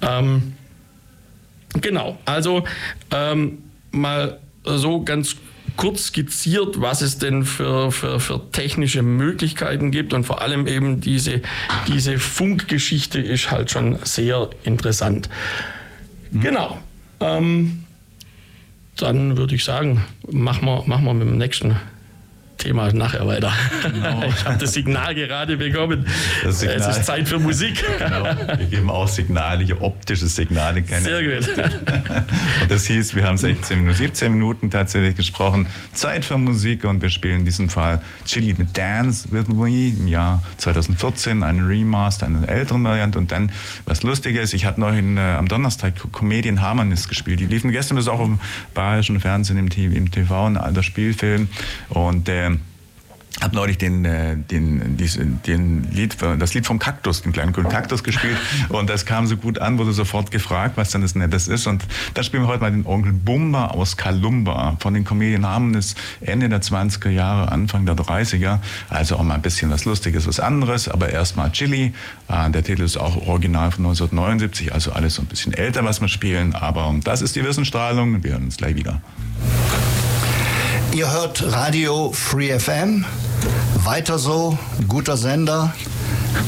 Mhm. 0.01 0.08
Ähm, 0.10 0.54
Genau, 1.79 2.17
also 2.25 2.63
ähm, 3.12 3.60
mal 3.91 4.39
so 4.65 5.03
ganz 5.03 5.38
kurz 5.77 6.07
skizziert, 6.07 6.81
was 6.81 7.01
es 7.01 7.17
denn 7.17 7.45
für, 7.45 7.91
für, 7.91 8.19
für 8.19 8.51
technische 8.51 9.01
Möglichkeiten 9.01 9.91
gibt 9.91 10.13
und 10.13 10.25
vor 10.25 10.41
allem 10.41 10.67
eben 10.67 11.01
diese, 11.01 11.41
diese 11.88 12.19
Funkgeschichte 12.19 13.19
ist 13.19 13.51
halt 13.51 13.71
schon 13.71 13.97
sehr 14.03 14.49
interessant. 14.63 15.29
Mhm. 16.31 16.41
Genau. 16.41 16.77
Ähm, 17.19 17.84
dann 18.97 19.38
würde 19.38 19.55
ich 19.55 19.63
sagen, 19.63 20.05
machen 20.29 20.65
wir, 20.65 20.84
machen 20.86 21.05
wir 21.05 21.13
mit 21.13 21.27
dem 21.27 21.38
nächsten 21.38 21.77
Thema 22.62 22.93
nachher 22.93 23.26
weiter. 23.26 23.52
Genau. 23.82 24.24
Ich 24.32 24.45
habe 24.45 24.58
das 24.58 24.74
Signal 24.74 25.15
gerade 25.15 25.58
bekommen. 25.58 26.06
Signal. 26.47 26.78
Es 26.78 26.97
ist 26.97 27.06
Zeit 27.06 27.28
für 27.28 27.39
Musik. 27.39 27.84
Genau. 27.97 28.24
Wir 28.58 28.65
geben 28.65 28.89
auch 28.89 29.08
Signale, 29.08 29.63
hier 29.63 29.82
optische 29.82 30.28
Signale. 30.28 30.84
Keine 30.84 31.02
Sehr 31.02 31.24
gut. 31.24 31.47
Und 32.62 32.71
das 32.71 32.86
hieß, 32.86 33.15
wir 33.15 33.26
haben 33.26 33.38
16 33.38 33.80
Minuten, 33.80 33.97
17 33.97 34.32
Minuten 34.32 34.69
tatsächlich 34.69 35.15
gesprochen. 35.15 35.67
Zeit 35.93 36.24
für 36.24 36.38
Musik 36.38 36.86
und 36.86 37.02
wir 37.02 37.10
spielen 37.10 37.39
in 37.39 37.45
diesem 37.45 37.69
Fall 37.69 38.02
Chili 38.26 38.54
mit 38.58 38.78
Dance 38.78 39.28
with 39.32 39.47
Me 39.47 39.89
im 39.89 40.08
Jahr 40.08 40.43
2014, 40.58 41.43
eine 41.43 41.67
Remaster, 41.67 42.28
eine 42.28 42.47
ältere 42.47 42.82
Variante. 42.84 43.17
Und 43.17 43.32
dann, 43.32 43.52
was 43.86 44.04
lustig 44.04 44.36
ist, 44.36 44.54
ich 44.54 44.65
hatte 44.65 44.80
noch 44.80 44.93
in, 44.93 45.17
äh, 45.17 45.21
am 45.21 45.47
Donnerstag 45.47 45.93
Comedian 46.12 46.62
Harmonist 46.62 47.10
gespielt. 47.10 47.39
Die 47.39 47.47
liefen 47.47 47.71
gestern 47.71 47.97
bis 47.97 48.08
auch 48.08 48.24
im 48.24 48.39
bayerischen 48.74 49.19
Fernsehen, 49.19 49.58
im 49.58 49.69
TV, 49.69 49.95
im 49.95 50.12
TV 50.12 50.45
ein 50.45 50.58
alter 50.58 50.84
Spielfilm. 50.84 51.50
Und 51.89 52.28
der 52.28 52.50
äh, 52.50 52.50
habe 53.39 53.56
neulich 53.56 53.78
den, 53.78 54.04
äh, 54.06 54.36
den, 54.36 54.98
den 54.98 55.91
Lied, 55.91 56.17
das 56.39 56.54
Lied 56.54 56.65
vom 56.65 56.80
Kaktus, 56.80 57.22
den 57.22 57.32
kleinen 57.32 57.54
grünen 57.54 57.70
Kaktus 57.70 58.04
gespielt. 58.04 58.38
Und 58.70 58.89
das 58.89 59.06
kam 59.06 59.26
so 59.26 59.38
gut 59.38 59.60
an, 59.60 59.78
wurde 59.78 59.94
sofort 59.94 60.32
gefragt, 60.32 60.78
was 60.78 60.91
denn 60.91 61.02
das 61.02 61.15
Nettes 61.15 61.48
ist. 61.48 61.65
Und 61.65 61.86
da 62.13 62.24
spielen 62.24 62.44
wir 62.44 62.48
heute 62.48 62.62
mal 62.62 62.72
den 62.72 62.86
Onkel 62.86 63.13
Bumba 63.13 63.67
aus 63.67 63.98
Kalumba. 63.98 64.78
Von 64.80 64.94
den 64.94 65.06
Comedian 65.06 65.46
Harmonies 65.46 65.96
Ende 66.22 66.50
der 66.50 66.62
20er 66.62 67.10
Jahre, 67.10 67.52
Anfang 67.52 67.86
der 67.86 67.96
30er, 67.96 68.60
also 68.89 69.15
auch 69.15 69.24
mal 69.24 69.36
ein 69.36 69.41
bisschen 69.41 69.72
was 69.72 69.86
Lustiges, 69.86 70.28
was 70.28 70.39
anderes, 70.39 70.88
aber 70.88 71.10
erstmal 71.10 71.52
Chili, 71.52 71.94
äh, 72.28 72.50
der 72.50 72.63
Titel 72.63 72.84
ist 72.84 72.98
auch 72.98 73.28
original 73.28 73.72
von 73.72 73.86
1979, 73.86 74.74
also 74.74 74.91
alles 74.91 75.15
so 75.15 75.22
ein 75.22 75.28
bisschen 75.28 75.54
älter, 75.54 75.84
was 75.86 76.02
wir 76.02 76.08
spielen, 76.08 76.54
aber 76.54 76.94
das 77.04 77.22
ist 77.22 77.36
die 77.36 77.44
Wissensstrahlung, 77.44 78.24
wir 78.24 78.32
hören 78.32 78.46
uns 78.46 78.58
gleich 78.58 78.76
wieder. 78.76 79.02
Ihr 80.93 81.10
hört 81.10 81.41
Radio 81.54 82.12
Free 82.12 82.58
FM. 82.60 83.06
Weiter 83.75 84.19
so, 84.19 84.58
guter 84.89 85.15
Sender. 85.15 85.73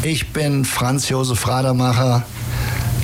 Ich 0.03 0.33
bin 0.33 0.65
Franz 0.65 1.07
Josef 1.07 1.47
Radermacher, 1.47 2.23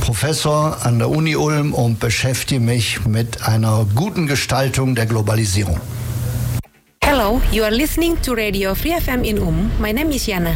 Professor 0.02 0.78
an 0.86 0.99
der 0.99 1.10
Uni 1.10 1.38
Ulm 1.38 1.73
und 1.73 2.02
beschäftige 2.02 2.60
mich 2.60 3.06
mit 3.06 3.47
einer 3.47 3.86
guten 3.95 4.28
Gestaltung 4.28 4.95
der 4.95 5.06
Globalisierung. 5.06 5.80
Hello, 7.06 7.41
you 7.54 7.63
are 7.63 7.73
listening 7.73 8.21
to 8.21 8.34
Radio 8.34 8.75
Free 8.75 8.99
FM 8.99 9.23
in 9.23 9.39
Ulm. 9.39 9.71
My 9.80 9.93
name 9.93 10.13
is 10.13 10.25
Jana. 10.25 10.56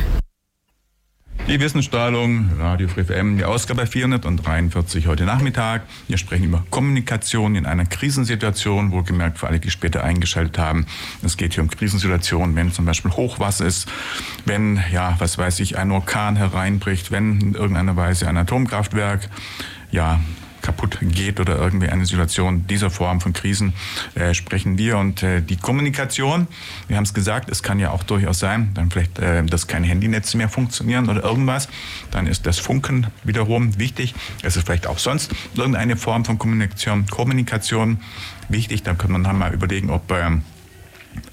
Die 1.45 1.59
Wissensstrahlung, 1.59 2.51
Radio 2.57 2.87
Free 2.87 3.03
FM, 3.03 3.37
die 3.37 3.43
Ausgabe 3.43 3.85
443 3.85 5.07
heute 5.07 5.25
Nachmittag. 5.25 5.81
Wir 6.07 6.17
sprechen 6.17 6.45
über 6.45 6.63
Kommunikation 6.69 7.55
in 7.55 7.65
einer 7.65 7.85
Krisensituation, 7.85 8.91
wohlgemerkt 8.91 9.37
für 9.37 9.47
alle, 9.47 9.59
die 9.59 9.69
später 9.69 10.05
eingeschaltet 10.05 10.57
haben. 10.57 10.85
Es 11.21 11.35
geht 11.35 11.53
hier 11.53 11.61
um 11.61 11.69
Krisensituationen, 11.69 12.55
wenn 12.55 12.71
zum 12.71 12.85
Beispiel 12.85 13.11
Hochwasser 13.11 13.65
ist, 13.65 13.89
wenn, 14.45 14.81
ja, 14.93 15.15
was 15.19 15.37
weiß 15.37 15.59
ich, 15.59 15.77
ein 15.77 15.91
Orkan 15.91 16.37
hereinbricht, 16.37 17.11
wenn 17.11 17.41
in 17.41 17.53
irgendeiner 17.55 17.97
Weise 17.97 18.27
ein 18.29 18.37
Atomkraftwerk, 18.37 19.29
ja, 19.91 20.21
kaputt 20.63 20.97
geht 21.01 21.39
oder 21.39 21.57
irgendwie 21.57 21.89
eine 21.89 22.07
Situation 22.07 22.65
dieser 22.65 22.89
Form 22.89 23.21
von 23.21 23.33
Krisen 23.33 23.73
äh, 24.15 24.33
sprechen 24.33 24.79
wir. 24.79 24.97
Und 24.97 25.21
äh, 25.21 25.41
die 25.41 25.57
Kommunikation, 25.57 26.47
wir 26.87 26.97
haben 26.97 27.03
es 27.03 27.13
gesagt, 27.13 27.49
es 27.49 27.61
kann 27.61 27.79
ja 27.79 27.91
auch 27.91 28.01
durchaus 28.01 28.39
sein, 28.39 28.71
dann 28.73 28.89
vielleicht, 28.89 29.19
äh, 29.19 29.43
dass 29.43 29.67
keine 29.67 29.85
Handynetze 29.85 30.37
mehr 30.37 30.49
funktionieren 30.49 31.09
oder 31.09 31.23
irgendwas. 31.23 31.67
Dann 32.09 32.25
ist 32.25 32.47
das 32.47 32.57
Funken 32.57 33.07
wiederum 33.23 33.77
wichtig. 33.77 34.15
Es 34.41 34.55
ist 34.55 34.65
vielleicht 34.65 34.87
auch 34.87 34.97
sonst 34.97 35.31
irgendeine 35.55 35.97
Form 35.97 36.25
von 36.25 36.39
Kommunikation, 36.39 37.05
Kommunikation 37.05 37.99
wichtig. 38.49 38.81
Da 38.81 38.93
kann 38.93 39.11
man 39.11 39.23
dann 39.23 39.37
mal 39.37 39.53
überlegen, 39.53 39.89
ob 39.89 40.11
ähm, 40.11 40.43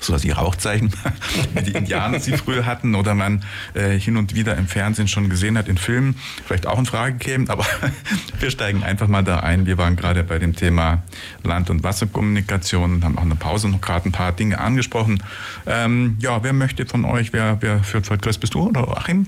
so 0.00 0.16
die 0.16 0.30
Rauchzeichen, 0.30 0.92
wie 1.54 1.62
die 1.62 1.72
Indianer 1.72 2.20
sie 2.20 2.36
früher 2.36 2.66
hatten 2.66 2.94
oder 2.94 3.14
man 3.14 3.44
äh, 3.74 3.98
hin 3.98 4.16
und 4.16 4.34
wieder 4.34 4.56
im 4.56 4.66
Fernsehen 4.66 5.08
schon 5.08 5.28
gesehen 5.28 5.58
hat, 5.58 5.68
in 5.68 5.78
Filmen, 5.78 6.16
vielleicht 6.46 6.66
auch 6.66 6.78
in 6.78 6.86
Frage 6.86 7.16
käme. 7.18 7.48
Aber 7.48 7.66
wir 8.40 8.50
steigen 8.50 8.82
einfach 8.82 9.08
mal 9.08 9.22
da 9.22 9.40
ein. 9.40 9.66
Wir 9.66 9.78
waren 9.78 9.96
gerade 9.96 10.24
bei 10.24 10.38
dem 10.38 10.54
Thema 10.54 11.02
Land- 11.42 11.70
und 11.70 11.82
Wasserkommunikation 11.82 12.94
und 12.94 13.04
haben 13.04 13.18
auch 13.18 13.22
in 13.22 13.30
der 13.30 13.36
Pause 13.36 13.68
noch 13.68 13.80
gerade 13.80 14.08
ein 14.08 14.12
paar 14.12 14.32
Dinge 14.32 14.58
angesprochen. 14.58 15.22
Ähm, 15.66 16.16
ja, 16.20 16.42
wer 16.42 16.52
möchte 16.52 16.86
von 16.86 17.04
euch, 17.04 17.32
wer, 17.32 17.58
wer 17.60 17.82
führt 17.82 18.08
heute? 18.10 18.20
Chris, 18.22 18.38
bist 18.38 18.54
du 18.54 18.68
oder 18.68 18.96
Achim? 18.96 19.26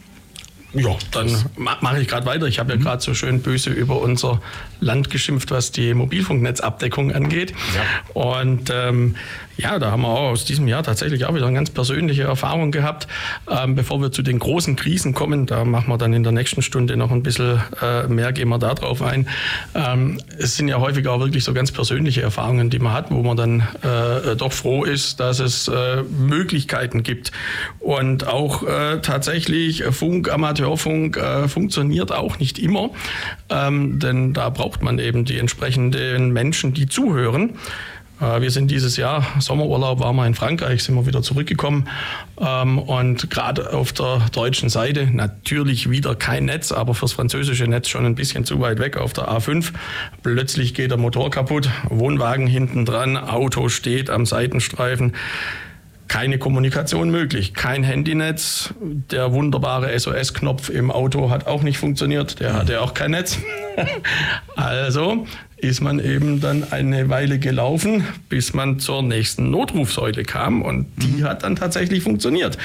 Ja, 0.74 0.96
dann 1.10 1.30
mache 1.56 2.00
ich 2.00 2.08
gerade 2.08 2.24
weiter. 2.24 2.46
Ich 2.46 2.58
habe 2.58 2.72
ja 2.72 2.78
mhm. 2.78 2.82
gerade 2.82 3.02
so 3.02 3.12
schön 3.12 3.42
böse 3.42 3.70
über 3.70 4.00
unser 4.00 4.40
Land 4.80 5.10
geschimpft, 5.10 5.50
was 5.50 5.70
die 5.70 5.92
Mobilfunknetzabdeckung 5.92 7.12
angeht. 7.12 7.52
Ja. 7.74 8.20
Und 8.20 8.70
ähm, 8.72 9.16
ja, 9.56 9.78
da 9.78 9.90
haben 9.90 10.02
wir 10.02 10.08
auch 10.08 10.30
aus 10.30 10.44
diesem 10.44 10.66
Jahr 10.68 10.82
tatsächlich 10.82 11.24
auch 11.24 11.34
wieder 11.34 11.46
eine 11.46 11.54
ganz 11.54 11.70
persönliche 11.70 12.22
Erfahrung 12.22 12.72
gehabt. 12.72 13.06
Ähm, 13.50 13.74
bevor 13.74 14.00
wir 14.00 14.12
zu 14.12 14.22
den 14.22 14.38
großen 14.38 14.76
Krisen 14.76 15.14
kommen, 15.14 15.46
da 15.46 15.64
machen 15.64 15.88
wir 15.88 15.98
dann 15.98 16.12
in 16.12 16.22
der 16.22 16.32
nächsten 16.32 16.62
Stunde 16.62 16.96
noch 16.96 17.10
ein 17.10 17.22
bisschen 17.22 17.60
äh, 17.80 18.06
mehr, 18.08 18.32
gehen 18.32 18.48
wir 18.48 18.58
da 18.58 18.74
drauf 18.74 19.02
ein. 19.02 19.28
Ähm, 19.74 20.20
es 20.38 20.56
sind 20.56 20.68
ja 20.68 20.80
häufig 20.80 21.06
auch 21.08 21.20
wirklich 21.20 21.44
so 21.44 21.52
ganz 21.52 21.70
persönliche 21.70 22.22
Erfahrungen, 22.22 22.70
die 22.70 22.78
man 22.78 22.92
hat, 22.92 23.10
wo 23.10 23.22
man 23.22 23.36
dann 23.36 23.60
äh, 23.82 24.36
doch 24.36 24.52
froh 24.52 24.84
ist, 24.84 25.20
dass 25.20 25.38
es 25.38 25.68
äh, 25.68 26.02
Möglichkeiten 26.02 27.02
gibt. 27.02 27.32
Und 27.78 28.26
auch 28.26 28.62
äh, 28.62 29.00
tatsächlich 29.00 29.84
Funk, 29.90 30.30
Amateurfunk 30.30 31.16
äh, 31.16 31.48
funktioniert 31.48 32.12
auch 32.12 32.38
nicht 32.38 32.58
immer, 32.58 32.90
ähm, 33.50 33.98
denn 33.98 34.32
da 34.32 34.48
braucht 34.50 34.82
man 34.82 34.98
eben 34.98 35.24
die 35.24 35.38
entsprechenden 35.38 36.32
Menschen, 36.32 36.72
die 36.72 36.86
zuhören. 36.86 37.58
Äh, 38.22 38.40
wir 38.40 38.50
sind 38.50 38.70
dieses 38.70 38.96
Jahr, 38.96 39.26
Sommerurlaub 39.40 40.00
waren 40.00 40.16
wir 40.16 40.26
in 40.26 40.34
Frankreich, 40.34 40.82
sind 40.84 40.94
wir 40.94 41.06
wieder 41.06 41.22
zurückgekommen. 41.22 41.88
Ähm, 42.40 42.78
und 42.78 43.30
gerade 43.30 43.72
auf 43.72 43.92
der 43.92 44.22
deutschen 44.32 44.68
Seite 44.68 45.08
natürlich 45.12 45.90
wieder 45.90 46.14
kein 46.14 46.44
Netz, 46.46 46.72
aber 46.72 46.94
fürs 46.94 47.12
französische 47.12 47.66
Netz 47.66 47.88
schon 47.88 48.06
ein 48.06 48.14
bisschen 48.14 48.44
zu 48.44 48.60
weit 48.60 48.78
weg 48.78 48.96
auf 48.96 49.12
der 49.12 49.28
A5. 49.28 49.72
Plötzlich 50.22 50.74
geht 50.74 50.90
der 50.90 50.98
Motor 50.98 51.30
kaputt, 51.30 51.68
Wohnwagen 51.88 52.46
hinten 52.46 52.84
dran, 52.84 53.16
Auto 53.16 53.68
steht 53.68 54.08
am 54.08 54.24
Seitenstreifen 54.24 55.12
keine 56.12 56.38
Kommunikation 56.38 57.10
möglich, 57.10 57.54
kein 57.54 57.84
Handynetz. 57.84 58.74
Der 58.82 59.32
wunderbare 59.32 59.98
SOS-Knopf 59.98 60.68
im 60.68 60.90
Auto 60.90 61.30
hat 61.30 61.46
auch 61.46 61.62
nicht 61.62 61.78
funktioniert, 61.78 62.38
der 62.38 62.52
hatte 62.52 62.82
auch 62.82 62.92
kein 62.92 63.12
Netz. 63.12 63.38
also 64.56 65.26
ist 65.62 65.80
man 65.80 65.98
eben 66.00 66.40
dann 66.40 66.72
eine 66.72 67.08
Weile 67.08 67.38
gelaufen, 67.38 68.04
bis 68.28 68.52
man 68.52 68.80
zur 68.80 69.02
nächsten 69.02 69.50
Notrufsäule 69.50 70.24
kam 70.24 70.60
und 70.60 70.86
die 70.96 71.24
hat 71.24 71.44
dann 71.44 71.56
tatsächlich 71.56 72.02
funktioniert. 72.02 72.58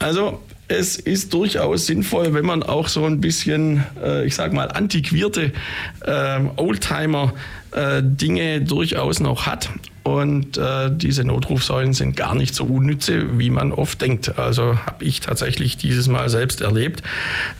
Also 0.00 0.42
es 0.66 0.96
ist 0.96 1.32
durchaus 1.32 1.86
sinnvoll, 1.86 2.34
wenn 2.34 2.44
man 2.44 2.64
auch 2.64 2.88
so 2.88 3.04
ein 3.04 3.20
bisschen, 3.20 3.84
äh, 4.02 4.26
ich 4.26 4.34
sag 4.34 4.52
mal, 4.52 4.66
antiquierte 4.68 5.52
äh, 6.00 6.40
Oldtimer-Dinge 6.56 8.54
äh, 8.54 8.60
durchaus 8.60 9.20
noch 9.20 9.46
hat. 9.46 9.70
Und 10.02 10.58
äh, 10.58 10.90
diese 10.92 11.24
Notrufsäulen 11.24 11.94
sind 11.94 12.16
gar 12.16 12.34
nicht 12.34 12.54
so 12.54 12.64
unnütze, 12.64 13.38
wie 13.38 13.48
man 13.48 13.72
oft 13.72 14.00
denkt. 14.02 14.38
Also 14.38 14.78
habe 14.84 15.04
ich 15.04 15.20
tatsächlich 15.20 15.78
dieses 15.78 16.08
Mal 16.08 16.28
selbst 16.28 16.60
erlebt. 16.60 17.02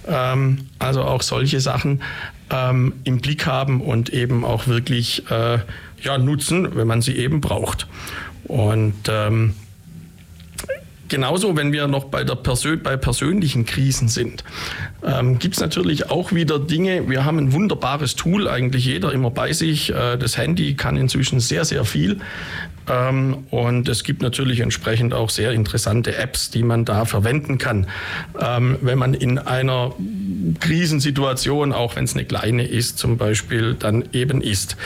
Ähm, 0.07 0.67
also 0.79 1.03
auch 1.03 1.23
solche 1.23 1.61
Sachen 1.61 2.03
ähm, 2.51 2.93
im 3.05 3.21
Blick 3.21 3.47
haben 3.47 3.81
und 3.81 4.11
eben 4.11 4.45
auch 4.45 4.67
wirklich 4.67 5.31
äh, 5.31 5.59
ja, 6.03 6.19
nutzen, 6.19 6.77
wenn 6.77 6.87
man 6.87 7.03
sie 7.03 7.17
eben 7.17 7.41
braucht. 7.41 7.87
Und 8.45 8.95
ähm, 9.09 9.55
genauso, 11.09 11.57
wenn 11.57 11.73
wir 11.73 11.87
noch 11.89 12.05
bei, 12.05 12.25
der 12.25 12.35
Persön 12.35 12.83
bei 12.83 12.97
persönlichen 12.97 13.65
Krisen 13.65 14.09
sind, 14.09 14.45
ähm, 15.05 15.39
gibt 15.39 15.55
es 15.55 15.61
natürlich 15.61 16.11
auch 16.11 16.33
wieder 16.33 16.59
Dinge. 16.59 17.09
Wir 17.09 17.25
haben 17.25 17.39
ein 17.39 17.53
wunderbares 17.53 18.17
Tool, 18.17 18.49
eigentlich 18.49 18.87
jeder 18.87 19.13
immer 19.13 19.31
bei 19.31 19.53
sich. 19.53 19.91
Äh, 19.91 20.17
das 20.17 20.39
Handy 20.39 20.75
kann 20.75 20.97
inzwischen 20.97 21.41
sehr, 21.41 21.65
sehr 21.65 21.85
viel. 21.85 22.21
Ähm, 22.89 23.45
und 23.51 23.89
es 23.89 24.05
gibt 24.05 24.23
natürlich 24.23 24.61
entsprechend 24.61 25.15
auch 25.15 25.31
sehr 25.31 25.53
interessante 25.53 26.17
Apps, 26.17 26.51
die 26.51 26.63
man 26.63 26.85
da 26.85 27.05
verwenden 27.05 27.59
kann. 27.59 27.87
Ähm, 28.41 28.79
wenn 28.81 28.99
man 28.99 29.15
in 29.15 29.39
einer 29.39 29.93
Krisensituation, 30.61 31.73
auch 31.73 31.97
wenn 31.97 32.05
es 32.05 32.15
eine 32.15 32.25
kleine 32.25 32.67
ist, 32.67 32.99
zum 32.99 33.17
Beispiel, 33.17 33.75
dann 33.75 34.05
eben 34.13 34.41
ist. 34.41 34.77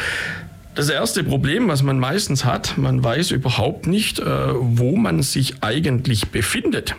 Das 0.75 0.89
erste 0.89 1.25
Problem, 1.25 1.67
was 1.67 1.83
man 1.83 1.99
meistens 1.99 2.45
hat, 2.45 2.79
man 2.79 3.03
weiß 3.03 3.33
überhaupt 3.33 3.89
nicht, 3.89 4.21
äh, 4.21 4.25
wo 4.25 4.97
man 4.97 5.23
sich 5.23 5.63
eigentlich 5.63 6.29
befindet. 6.29 6.95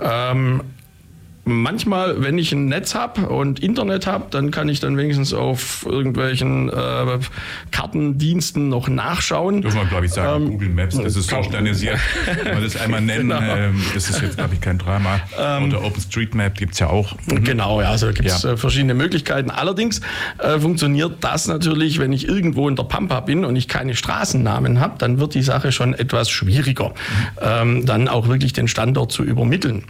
Ähm, 0.00 0.62
manchmal, 1.46 2.22
wenn 2.22 2.38
ich 2.38 2.52
ein 2.52 2.66
Netz 2.66 2.94
habe 2.94 3.28
und 3.28 3.60
Internet 3.60 4.06
habe, 4.06 4.26
dann 4.30 4.50
kann 4.50 4.68
ich 4.68 4.80
dann 4.80 4.96
wenigstens 4.96 5.32
auf 5.32 5.86
irgendwelchen 5.88 6.68
äh, 6.68 7.18
Kartendiensten 7.70 8.68
noch 8.68 8.88
nachschauen. 8.88 9.62
Dürfen 9.62 9.78
wir, 9.78 9.86
glaube 9.86 10.06
ich, 10.06 10.12
sagen, 10.12 10.44
ähm, 10.44 10.50
Google 10.50 10.70
Maps, 10.70 10.96
das 10.96 11.14
ist 11.16 11.28
so 11.28 11.42
standardisiert. 11.42 11.98
Wenn 12.42 12.56
wir 12.56 12.64
das 12.64 12.76
einmal 12.76 13.00
nennen, 13.02 13.30
genau. 13.30 13.40
ähm, 13.40 13.80
das 13.94 14.10
ist 14.10 14.20
jetzt, 14.20 14.36
glaube 14.36 14.54
ich, 14.54 14.60
kein 14.60 14.78
Drama. 14.78 15.20
Ähm, 15.38 15.68
Oder 15.68 15.84
OpenStreetMap 15.84 16.56
gibt 16.56 16.74
es 16.74 16.80
ja 16.80 16.88
auch. 16.88 17.14
Mhm. 17.26 17.44
Genau, 17.44 17.80
ja, 17.80 17.90
also 17.90 18.08
gibt 18.08 18.28
es 18.28 18.42
ja. 18.42 18.52
äh, 18.52 18.56
verschiedene 18.56 18.94
Möglichkeiten. 18.94 19.50
Allerdings 19.50 20.00
äh, 20.38 20.58
funktioniert 20.58 21.18
das 21.20 21.46
natürlich, 21.46 22.00
wenn 22.00 22.12
ich 22.12 22.26
irgendwo 22.26 22.68
in 22.68 22.74
der 22.74 22.84
Pampa 22.84 23.20
bin 23.20 23.44
und 23.44 23.54
ich 23.54 23.68
keine 23.68 23.94
Straßennamen 23.94 24.80
habe, 24.80 24.96
dann 24.98 25.20
wird 25.20 25.34
die 25.34 25.42
Sache 25.42 25.70
schon 25.70 25.94
etwas 25.94 26.28
schwieriger, 26.28 26.92
mhm. 27.64 27.86
dann 27.86 28.08
auch 28.08 28.26
wirklich 28.26 28.52
den 28.52 28.66
Standort 28.66 29.12
zu 29.12 29.22
übermitteln. 29.22 29.84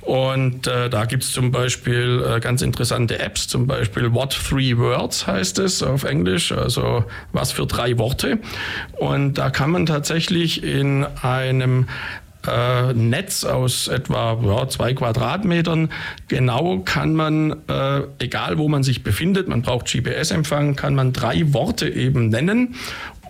Und 0.00 0.66
äh, 0.66 0.88
da 0.88 1.01
gibt 1.06 1.22
es 1.22 1.32
zum 1.32 1.50
Beispiel 1.50 2.24
äh, 2.26 2.40
ganz 2.40 2.62
interessante 2.62 3.18
Apps, 3.18 3.48
zum 3.48 3.66
Beispiel 3.66 4.12
What 4.12 4.38
Three 4.48 4.76
Words 4.76 5.26
heißt 5.26 5.58
es 5.58 5.82
auf 5.82 6.04
Englisch, 6.04 6.52
also 6.52 7.04
was 7.32 7.52
für 7.52 7.66
drei 7.66 7.98
Worte. 7.98 8.38
Und 8.98 9.34
da 9.34 9.50
kann 9.50 9.70
man 9.70 9.86
tatsächlich 9.86 10.62
in 10.62 11.04
einem 11.22 11.86
äh, 12.46 12.92
Netz 12.92 13.44
aus 13.44 13.88
etwa 13.88 14.38
ja, 14.42 14.68
zwei 14.68 14.94
Quadratmetern. 14.94 15.90
Genau 16.28 16.80
kann 16.84 17.14
man, 17.14 17.56
äh, 17.68 18.02
egal 18.18 18.58
wo 18.58 18.68
man 18.68 18.82
sich 18.82 19.02
befindet, 19.02 19.48
man 19.48 19.62
braucht 19.62 19.86
GPS-Empfang, 19.92 20.74
kann 20.76 20.94
man 20.94 21.12
drei 21.12 21.52
Worte 21.52 21.88
eben 21.88 22.28
nennen 22.28 22.74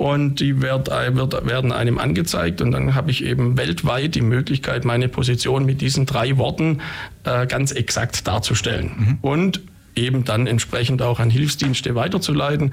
und 0.03 0.40
die 0.40 0.61
wird, 0.61 0.88
wird, 0.88 1.46
werden 1.46 1.70
einem 1.70 1.98
angezeigt 1.98 2.61
und 2.61 2.72
dann 2.72 2.96
habe 2.96 3.12
ich 3.12 3.24
eben 3.24 3.57
weltweit 3.57 4.16
die 4.16 4.20
Möglichkeit, 4.20 4.84
meine 4.84 5.09
Position 5.09 5.64
mit 5.64 5.80
diesen 5.80 6.07
drei 6.07 6.38
Worten 6.38 6.80
äh, 7.22 7.46
ganz 7.46 7.70
exakt 7.70 8.26
darzustellen. 8.26 8.90
Mhm. 8.98 9.18
Und 9.22 9.61
eben 9.95 10.24
dann 10.24 10.47
entsprechend 10.47 11.03
auch 11.03 11.20
an 11.20 11.30
Hilfsdienste 11.30 11.95
weiterzuleiten. 11.95 12.72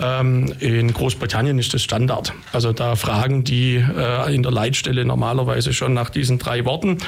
Ähm, 0.00 0.52
in 0.60 0.92
Großbritannien 0.92 1.58
ist 1.58 1.74
das 1.74 1.82
Standard. 1.82 2.32
Also 2.52 2.72
da 2.72 2.96
fragen 2.96 3.44
die 3.44 3.76
äh, 3.76 4.34
in 4.34 4.42
der 4.42 4.52
Leitstelle 4.52 5.04
normalerweise 5.04 5.72
schon 5.72 5.94
nach 5.94 6.10
diesen 6.10 6.38
drei 6.38 6.64
Worten, 6.64 6.98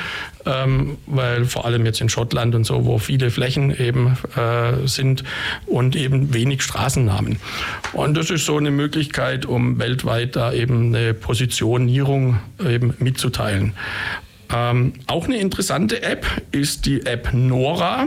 ähm, 0.44 0.98
weil 1.06 1.44
vor 1.44 1.64
allem 1.64 1.86
jetzt 1.86 2.00
in 2.00 2.08
Schottland 2.08 2.54
und 2.54 2.64
so, 2.64 2.84
wo 2.84 2.98
viele 2.98 3.30
Flächen 3.30 3.76
eben 3.76 4.16
äh, 4.36 4.86
sind 4.86 5.24
und 5.66 5.96
eben 5.96 6.34
wenig 6.34 6.62
Straßennamen. 6.62 7.38
Und 7.92 8.16
das 8.16 8.30
ist 8.30 8.44
so 8.44 8.56
eine 8.56 8.70
Möglichkeit, 8.70 9.46
um 9.46 9.78
weltweit 9.78 10.36
da 10.36 10.52
eben 10.52 10.94
eine 10.94 11.14
Positionierung 11.14 12.38
eben 12.64 12.94
mitzuteilen. 12.98 13.72
Ähm, 14.54 14.92
auch 15.06 15.24
eine 15.24 15.38
interessante 15.38 16.02
App 16.02 16.26
ist 16.52 16.86
die 16.86 17.04
App 17.04 17.30
Nora 17.32 18.06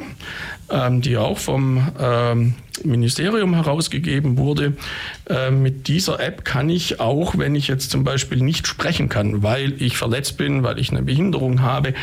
ähm, 0.72 1.02
die 1.02 1.18
auch 1.18 1.38
vom 1.38 1.88
ähm, 2.00 2.56
Ministerium 2.84 3.54
herausgegeben 3.54 4.38
wurde. 4.38 4.74
Äh, 5.30 5.52
mit 5.52 5.88
dieser 5.88 6.20
App 6.20 6.46
kann 6.46 6.70
ich 6.70 7.00
auch, 7.00 7.38
wenn 7.38 7.56
ich 7.56 7.68
jetzt 7.68 7.92
zum 7.92 8.04
Beispiel 8.04 8.42
nicht 8.42 8.68
sprechen 8.68 9.10
kann, 9.10 9.44
weil 9.44 9.82
ich 9.82 9.98
verletzt 9.98 10.38
bin, 10.38 10.64
weil 10.64 10.80
ich 10.80 10.92
eine 10.92 11.02
Behinderung 11.02 11.62
habe 11.62 11.94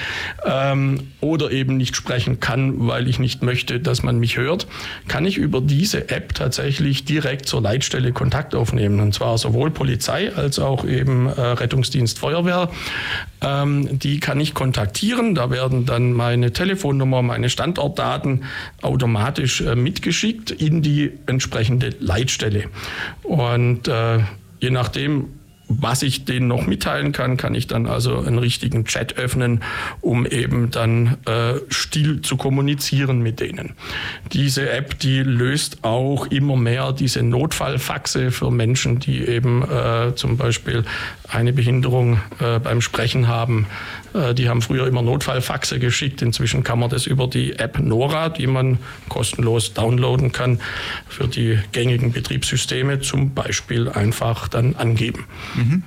ähm, 0.44 1.08
oder 1.20 1.50
eben 1.50 1.76
nicht 1.76 1.96
sprechen 1.96 2.40
kann, 2.40 2.86
weil 2.86 3.08
ich 3.08 3.18
nicht 3.18 3.42
möchte, 3.42 3.80
dass 3.80 4.02
man 4.02 4.18
mich 4.18 4.36
hört, 4.36 4.66
kann 5.08 5.24
ich 5.24 5.38
über 5.38 5.60
diese 5.60 6.08
App 6.08 6.34
tatsächlich 6.34 7.04
direkt 7.04 7.46
zur 7.46 7.62
Leitstelle 7.62 8.12
Kontakt 8.12 8.54
aufnehmen. 8.54 9.00
Und 9.00 9.14
zwar 9.14 9.38
sowohl 9.38 9.70
Polizei 9.70 10.32
als 10.34 10.58
auch 10.58 10.84
eben 10.84 11.26
äh, 11.26 11.40
Rettungsdienst 11.40 12.18
Feuerwehr. 12.18 12.70
Ähm, 13.42 13.98
die 13.98 14.20
kann 14.20 14.40
ich 14.40 14.54
kontaktieren. 14.54 15.34
Da 15.34 15.50
werden 15.50 15.86
dann 15.86 16.12
meine 16.12 16.52
Telefonnummer, 16.52 17.22
meine 17.22 17.50
Standortdaten 17.50 18.44
automatisch 18.82 19.60
äh, 19.60 19.74
mitgeschickt 19.74 20.50
in 20.50 20.82
die 20.82 21.12
entsprechende 21.26 21.94
Leitstelle. 22.00 22.64
Und 23.22 23.88
äh, 23.88 24.20
je 24.60 24.70
nachdem, 24.70 25.28
was 25.68 26.02
ich 26.02 26.24
denen 26.24 26.46
noch 26.46 26.66
mitteilen 26.66 27.12
kann, 27.12 27.36
kann 27.36 27.54
ich 27.54 27.66
dann 27.66 27.86
also 27.86 28.18
einen 28.18 28.38
richtigen 28.38 28.84
Chat 28.84 29.16
öffnen, 29.18 29.62
um 30.00 30.24
eben 30.24 30.70
dann 30.70 31.16
äh, 31.26 31.54
still 31.68 32.20
zu 32.22 32.36
kommunizieren 32.36 33.20
mit 33.20 33.40
denen. 33.40 33.72
Diese 34.32 34.70
App, 34.70 34.98
die 35.00 35.20
löst 35.20 35.82
auch 35.82 36.26
immer 36.26 36.56
mehr 36.56 36.92
diese 36.92 37.22
Notfallfaxe 37.22 38.30
für 38.30 38.50
Menschen, 38.50 39.00
die 39.00 39.26
eben 39.26 39.62
äh, 39.62 40.14
zum 40.14 40.36
Beispiel 40.36 40.84
eine 41.28 41.52
Behinderung 41.52 42.20
äh, 42.38 42.58
beim 42.58 42.80
Sprechen 42.80 43.28
haben. 43.28 43.66
Äh, 44.14 44.34
die 44.34 44.48
haben 44.48 44.62
früher 44.62 44.86
immer 44.86 45.02
Notfallfaxe 45.02 45.78
geschickt. 45.78 46.22
Inzwischen 46.22 46.62
kann 46.62 46.78
man 46.78 46.90
das 46.90 47.06
über 47.06 47.26
die 47.26 47.58
App 47.58 47.78
Nora, 47.78 48.28
die 48.28 48.46
man 48.46 48.78
kostenlos 49.08 49.74
downloaden 49.74 50.32
kann, 50.32 50.60
für 51.08 51.28
die 51.28 51.58
gängigen 51.72 52.12
Betriebssysteme 52.12 53.00
zum 53.00 53.34
Beispiel 53.34 53.88
einfach 53.88 54.48
dann 54.48 54.76
angeben. 54.76 55.26
Mhm. 55.54 55.82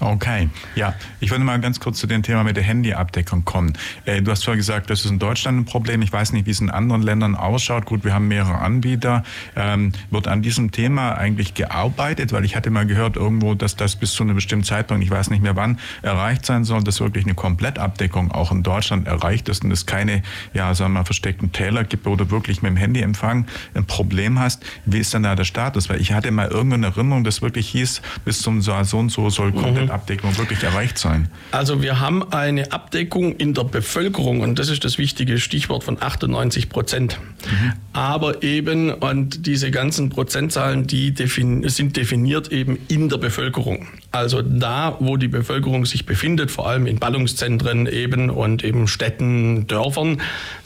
Okay, 0.00 0.50
ja. 0.74 0.94
Ich 1.20 1.30
würde 1.30 1.44
mal 1.44 1.58
ganz 1.60 1.80
kurz 1.80 1.98
zu 1.98 2.06
dem 2.06 2.22
Thema 2.22 2.44
mit 2.44 2.56
der 2.56 2.64
Handyabdeckung 2.64 3.44
kommen. 3.44 3.72
Äh, 4.04 4.20
du 4.20 4.30
hast 4.30 4.44
vorher 4.44 4.56
gesagt, 4.56 4.90
das 4.90 5.04
ist 5.04 5.10
in 5.10 5.18
Deutschland 5.18 5.58
ein 5.58 5.64
Problem. 5.64 6.02
Ich 6.02 6.12
weiß 6.12 6.32
nicht, 6.32 6.46
wie 6.46 6.50
es 6.50 6.60
in 6.60 6.70
anderen 6.70 7.02
Ländern 7.02 7.34
ausschaut. 7.34 7.86
Gut, 7.86 8.04
wir 8.04 8.12
haben 8.12 8.28
mehrere 8.28 8.58
Anbieter. 8.58 9.24
Ähm, 9.54 9.92
wird 10.10 10.28
an 10.28 10.42
diesem 10.42 10.70
Thema 10.70 11.12
eigentlich 11.12 11.54
gearbeitet? 11.54 12.32
Weil 12.32 12.44
ich 12.44 12.56
hatte 12.56 12.70
mal 12.70 12.86
gehört 12.86 13.16
irgendwo, 13.16 13.54
dass 13.54 13.76
das 13.76 13.96
bis 13.96 14.12
zu 14.12 14.22
einem 14.22 14.34
bestimmten 14.34 14.64
Zeitpunkt, 14.64 15.02
ich 15.02 15.10
weiß 15.10 15.30
nicht 15.30 15.42
mehr 15.42 15.56
wann, 15.56 15.78
erreicht 16.02 16.44
sein 16.44 16.64
soll, 16.64 16.84
dass 16.84 17.00
wirklich 17.00 17.24
eine 17.24 17.34
Komplettabdeckung 17.34 18.32
auch 18.32 18.52
in 18.52 18.62
Deutschland 18.62 19.06
erreicht 19.06 19.48
ist 19.48 19.64
und 19.64 19.70
es 19.70 19.86
keine, 19.86 20.22
ja, 20.52 20.74
sagen 20.74 20.92
wir 20.92 21.00
mal, 21.00 21.04
versteckten 21.04 21.52
Täler 21.52 21.84
gibt 21.84 22.06
oder 22.06 22.30
wirklich 22.30 22.62
mit 22.62 22.70
dem 22.70 22.76
Handyempfang 22.76 23.46
ein 23.74 23.86
Problem 23.86 24.38
hast. 24.38 24.64
Wie 24.84 24.98
ist 24.98 25.14
denn 25.14 25.22
da 25.22 25.34
der 25.34 25.44
Status? 25.44 25.88
Weil 25.88 26.00
ich 26.00 26.12
hatte 26.12 26.30
mal 26.30 26.48
irgendeine 26.48 26.86
Erinnerung, 26.86 27.24
dass 27.24 27.40
wirklich 27.42 27.68
hieß, 27.68 28.02
bis 28.24 28.40
zum 28.40 28.60
so 28.60 28.74
und 28.98 29.10
so 29.10 29.30
soll 29.30 29.52
komplett 29.52 29.85
Abdeckung 29.90 30.36
wirklich 30.38 30.62
erreicht 30.62 30.98
sein? 30.98 31.28
Also 31.50 31.82
wir 31.82 32.00
haben 32.00 32.32
eine 32.32 32.72
Abdeckung 32.72 33.36
in 33.36 33.54
der 33.54 33.64
Bevölkerung 33.64 34.40
und 34.40 34.58
das 34.58 34.68
ist 34.68 34.84
das 34.84 34.98
wichtige 34.98 35.38
Stichwort 35.38 35.84
von 35.84 36.00
98 36.00 36.68
Prozent. 36.68 37.18
Mhm. 37.44 37.72
Aber 37.92 38.42
eben, 38.42 38.92
und 38.92 39.46
diese 39.46 39.70
ganzen 39.70 40.10
Prozentzahlen, 40.10 40.86
die 40.86 41.12
defin 41.12 41.68
sind 41.68 41.96
definiert 41.96 42.52
eben 42.52 42.78
in 42.88 43.08
der 43.08 43.18
Bevölkerung. 43.18 43.86
Also 44.12 44.42
da, 44.42 44.96
wo 45.00 45.16
die 45.16 45.28
Bevölkerung 45.28 45.86
sich 45.86 46.06
befindet, 46.06 46.50
vor 46.50 46.68
allem 46.68 46.86
in 46.86 46.98
Ballungszentren 46.98 47.86
eben 47.86 48.30
und 48.30 48.64
eben 48.64 48.88
Städten, 48.88 49.66
Dörfern, 49.66 50.20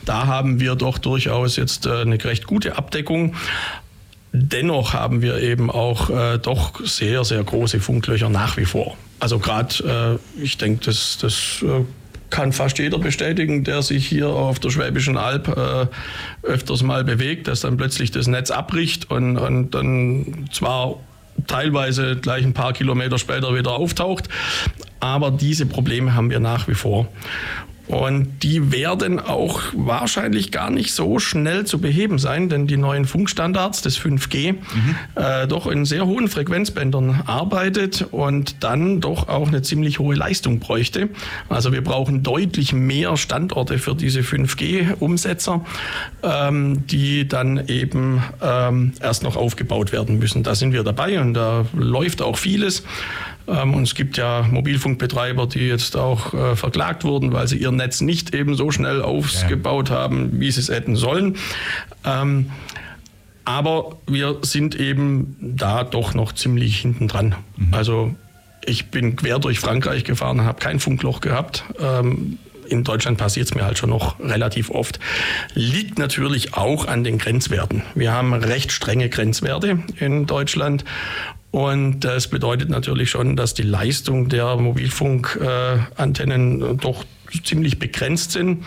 da 0.04 0.26
haben 0.26 0.60
wir 0.60 0.74
doch 0.74 0.98
durchaus 0.98 1.56
jetzt 1.56 1.86
äh, 1.86 2.02
eine 2.02 2.22
recht 2.24 2.46
gute 2.46 2.76
Abdeckung. 2.76 3.34
Dennoch 4.32 4.92
haben 4.94 5.22
wir 5.22 5.38
eben 5.38 5.70
auch 5.70 6.10
äh, 6.10 6.38
doch 6.38 6.84
sehr, 6.84 7.24
sehr 7.24 7.42
große 7.42 7.80
Funklöcher 7.80 8.28
nach 8.28 8.56
wie 8.56 8.64
vor. 8.64 8.96
Also 9.18 9.38
gerade, 9.38 10.18
äh, 10.38 10.42
ich 10.42 10.56
denke, 10.56 10.84
das, 10.86 11.18
das 11.20 11.62
äh, 11.62 11.84
kann 12.30 12.52
fast 12.52 12.78
jeder 12.78 12.98
bestätigen, 12.98 13.64
der 13.64 13.82
sich 13.82 14.06
hier 14.06 14.28
auf 14.28 14.60
der 14.60 14.70
Schwäbischen 14.70 15.16
Alb 15.16 15.48
äh, 15.48 16.46
öfters 16.46 16.82
mal 16.82 17.02
bewegt, 17.02 17.48
dass 17.48 17.60
dann 17.60 17.76
plötzlich 17.76 18.12
das 18.12 18.28
Netz 18.28 18.52
abbricht 18.52 19.10
und, 19.10 19.36
und 19.36 19.72
dann 19.72 20.48
zwar 20.52 21.00
teilweise 21.46 22.16
gleich 22.16 22.44
ein 22.44 22.54
paar 22.54 22.72
Kilometer 22.72 23.18
später 23.18 23.54
wieder 23.54 23.72
auftaucht. 23.72 24.28
Aber 25.00 25.30
diese 25.30 25.66
Probleme 25.66 26.14
haben 26.14 26.30
wir 26.30 26.40
nach 26.40 26.68
wie 26.68 26.74
vor. 26.74 27.08
Und 27.90 28.44
die 28.44 28.70
werden 28.70 29.18
auch 29.18 29.62
wahrscheinlich 29.72 30.52
gar 30.52 30.70
nicht 30.70 30.92
so 30.92 31.18
schnell 31.18 31.66
zu 31.66 31.80
beheben 31.80 32.20
sein, 32.20 32.48
denn 32.48 32.68
die 32.68 32.76
neuen 32.76 33.04
Funkstandards 33.04 33.82
des 33.82 33.98
5G 34.00 34.52
mhm. 34.52 34.58
äh, 35.16 35.48
doch 35.48 35.66
in 35.66 35.84
sehr 35.84 36.06
hohen 36.06 36.28
Frequenzbändern 36.28 37.22
arbeitet 37.26 38.06
und 38.12 38.62
dann 38.62 39.00
doch 39.00 39.28
auch 39.28 39.48
eine 39.48 39.62
ziemlich 39.62 39.98
hohe 39.98 40.14
Leistung 40.14 40.60
bräuchte. 40.60 41.08
Also 41.48 41.72
wir 41.72 41.82
brauchen 41.82 42.22
deutlich 42.22 42.72
mehr 42.72 43.16
Standorte 43.16 43.78
für 43.78 43.96
diese 43.96 44.20
5G-Umsetzer, 44.20 45.64
ähm, 46.22 46.86
die 46.86 47.26
dann 47.26 47.66
eben 47.66 48.22
ähm, 48.40 48.92
erst 49.02 49.24
noch 49.24 49.34
aufgebaut 49.34 49.90
werden 49.90 50.20
müssen. 50.20 50.44
Da 50.44 50.54
sind 50.54 50.72
wir 50.72 50.84
dabei 50.84 51.20
und 51.20 51.34
da 51.34 51.66
läuft 51.72 52.22
auch 52.22 52.38
vieles. 52.38 52.84
Ähm, 53.50 53.74
und 53.74 53.82
es 53.82 53.94
gibt 53.94 54.16
ja 54.16 54.46
Mobilfunkbetreiber, 54.50 55.46
die 55.46 55.66
jetzt 55.66 55.96
auch 55.96 56.34
äh, 56.34 56.56
verklagt 56.56 57.04
wurden, 57.04 57.32
weil 57.32 57.48
sie 57.48 57.58
ihr 57.58 57.72
Netz 57.72 58.00
nicht 58.00 58.34
eben 58.34 58.54
so 58.54 58.70
schnell 58.70 59.02
aufgebaut 59.02 59.90
ja. 59.90 59.96
haben, 59.96 60.40
wie 60.40 60.50
sie 60.50 60.60
es 60.60 60.68
hätten 60.68 60.96
sollen. 60.96 61.36
Ähm, 62.04 62.50
aber 63.44 63.96
wir 64.06 64.38
sind 64.42 64.78
eben 64.78 65.36
da 65.40 65.82
doch 65.82 66.14
noch 66.14 66.32
ziemlich 66.32 66.78
hinten 66.78 67.08
dran. 67.08 67.34
Mhm. 67.56 67.74
Also 67.74 68.14
ich 68.64 68.90
bin 68.90 69.16
quer 69.16 69.38
durch 69.38 69.58
Frankreich 69.58 70.04
gefahren, 70.04 70.42
habe 70.44 70.60
kein 70.60 70.78
Funkloch 70.78 71.20
gehabt. 71.20 71.64
Ähm, 71.80 72.38
in 72.68 72.84
Deutschland 72.84 73.18
passiert 73.18 73.46
es 73.46 73.54
mir 73.54 73.64
halt 73.64 73.78
schon 73.78 73.90
noch 73.90 74.20
relativ 74.20 74.70
oft. 74.70 75.00
Liegt 75.54 75.98
natürlich 75.98 76.54
auch 76.54 76.86
an 76.86 77.02
den 77.02 77.18
Grenzwerten. 77.18 77.82
Wir 77.96 78.12
haben 78.12 78.32
recht 78.32 78.70
strenge 78.70 79.08
Grenzwerte 79.08 79.80
in 79.98 80.26
Deutschland 80.26 80.84
und 81.50 82.00
das 82.00 82.28
bedeutet 82.28 82.70
natürlich 82.70 83.10
schon, 83.10 83.36
dass 83.36 83.54
die 83.54 83.62
Leistung 83.62 84.28
der 84.28 84.56
Mobilfunkantennen 84.56 86.78
doch 86.78 87.04
ziemlich 87.44 87.78
begrenzt 87.78 88.32
sind, 88.32 88.64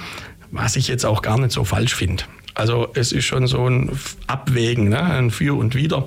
was 0.52 0.76
ich 0.76 0.88
jetzt 0.88 1.06
auch 1.06 1.22
gar 1.22 1.40
nicht 1.40 1.52
so 1.52 1.64
falsch 1.64 1.96
finde. 1.96 2.24
Also 2.56 2.90
es 2.94 3.12
ist 3.12 3.26
schon 3.26 3.48
so 3.48 3.68
ein 3.68 3.92
Abwägen, 4.28 4.90
ne? 4.90 5.02
ein 5.02 5.32
Für 5.32 5.58
und 5.58 5.76
Wider. 5.76 6.06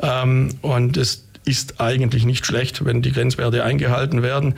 Ähm, 0.00 0.50
und 0.62 0.96
es 0.96 1.26
ist 1.44 1.80
eigentlich 1.80 2.26
nicht 2.26 2.44
schlecht, 2.44 2.84
wenn 2.84 3.00
die 3.00 3.12
Grenzwerte 3.12 3.64
eingehalten 3.64 4.22
werden. 4.22 4.54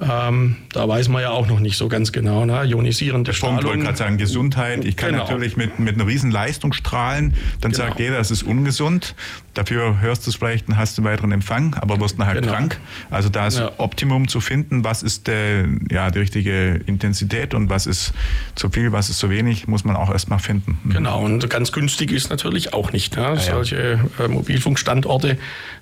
Ähm, 0.00 0.56
da 0.72 0.88
weiß 0.88 1.08
man 1.08 1.22
ja 1.22 1.30
auch 1.30 1.48
noch 1.48 1.58
nicht 1.58 1.76
so 1.76 1.88
ganz 1.88 2.12
genau. 2.12 2.44
Ne? 2.44 2.64
Ionisierende 2.64 3.34
Strahlung. 3.34 3.58
Ich 3.58 3.64
wollte 3.64 3.82
gerade 3.82 3.98
sagen, 3.98 4.16
Gesundheit. 4.16 4.84
Ich 4.84 4.96
kann 4.96 5.10
genau. 5.10 5.24
natürlich 5.24 5.56
mit, 5.56 5.78
mit 5.80 5.96
einer 5.96 6.06
riesen 6.06 6.30
Leistung 6.30 6.72
strahlen. 6.72 7.34
Dann 7.60 7.72
genau. 7.72 7.84
sagt 7.84 7.98
jeder, 7.98 8.16
das 8.16 8.30
ist 8.30 8.44
ungesund. 8.44 9.14
Dafür 9.54 10.00
hörst 10.00 10.26
du 10.26 10.30
es 10.30 10.36
vielleicht 10.36 10.68
und 10.68 10.76
hast 10.76 10.96
du 10.96 11.04
weiteren 11.04 11.32
Empfang, 11.32 11.74
aber 11.74 11.98
wirst 12.00 12.18
nachher 12.18 12.40
genau. 12.40 12.52
krank. 12.52 12.78
Also 13.10 13.28
da 13.28 13.48
ist 13.48 13.58
ja. 13.58 13.72
Optimum 13.78 14.28
zu 14.28 14.40
finden. 14.40 14.84
Was 14.84 15.02
ist 15.02 15.26
der, 15.26 15.66
ja, 15.90 16.10
die 16.12 16.20
richtige 16.20 16.80
Intensität 16.86 17.54
und 17.54 17.68
was 17.68 17.86
ist 17.86 18.12
zu 18.54 18.70
viel, 18.70 18.92
was 18.92 19.10
ist 19.10 19.18
zu 19.18 19.30
wenig, 19.30 19.66
muss 19.66 19.84
man 19.84 19.96
auch 19.96 20.10
erstmal 20.10 20.38
finden. 20.38 20.78
Mhm. 20.84 20.92
Genau. 20.92 21.24
Und 21.24 21.50
ganz 21.50 21.72
günstig 21.72 22.12
ist 22.12 22.30
natürlich 22.30 22.72
auch 22.72 22.92
nicht. 22.92 23.16
Ne? 23.16 23.22
Ja, 23.22 23.36
Solche 23.36 23.98
äh, 24.20 24.28
Mobilfunkstandorte, 24.28 25.36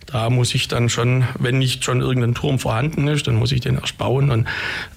da 0.07 0.31
muss 0.31 0.38
ich 0.43 0.69
dann 0.69 0.89
schon, 0.89 1.25
wenn 1.39 1.59
nicht 1.59 1.85
schon 1.85 2.01
irgendein 2.01 2.35
Turm 2.35 2.59
vorhanden 2.59 3.09
ist, 3.09 3.27
dann 3.27 3.37
muss 3.37 3.53
ich 3.53 3.61
den 3.61 3.77
erst 3.77 3.99
bauen 3.99 4.31
und 4.31 4.47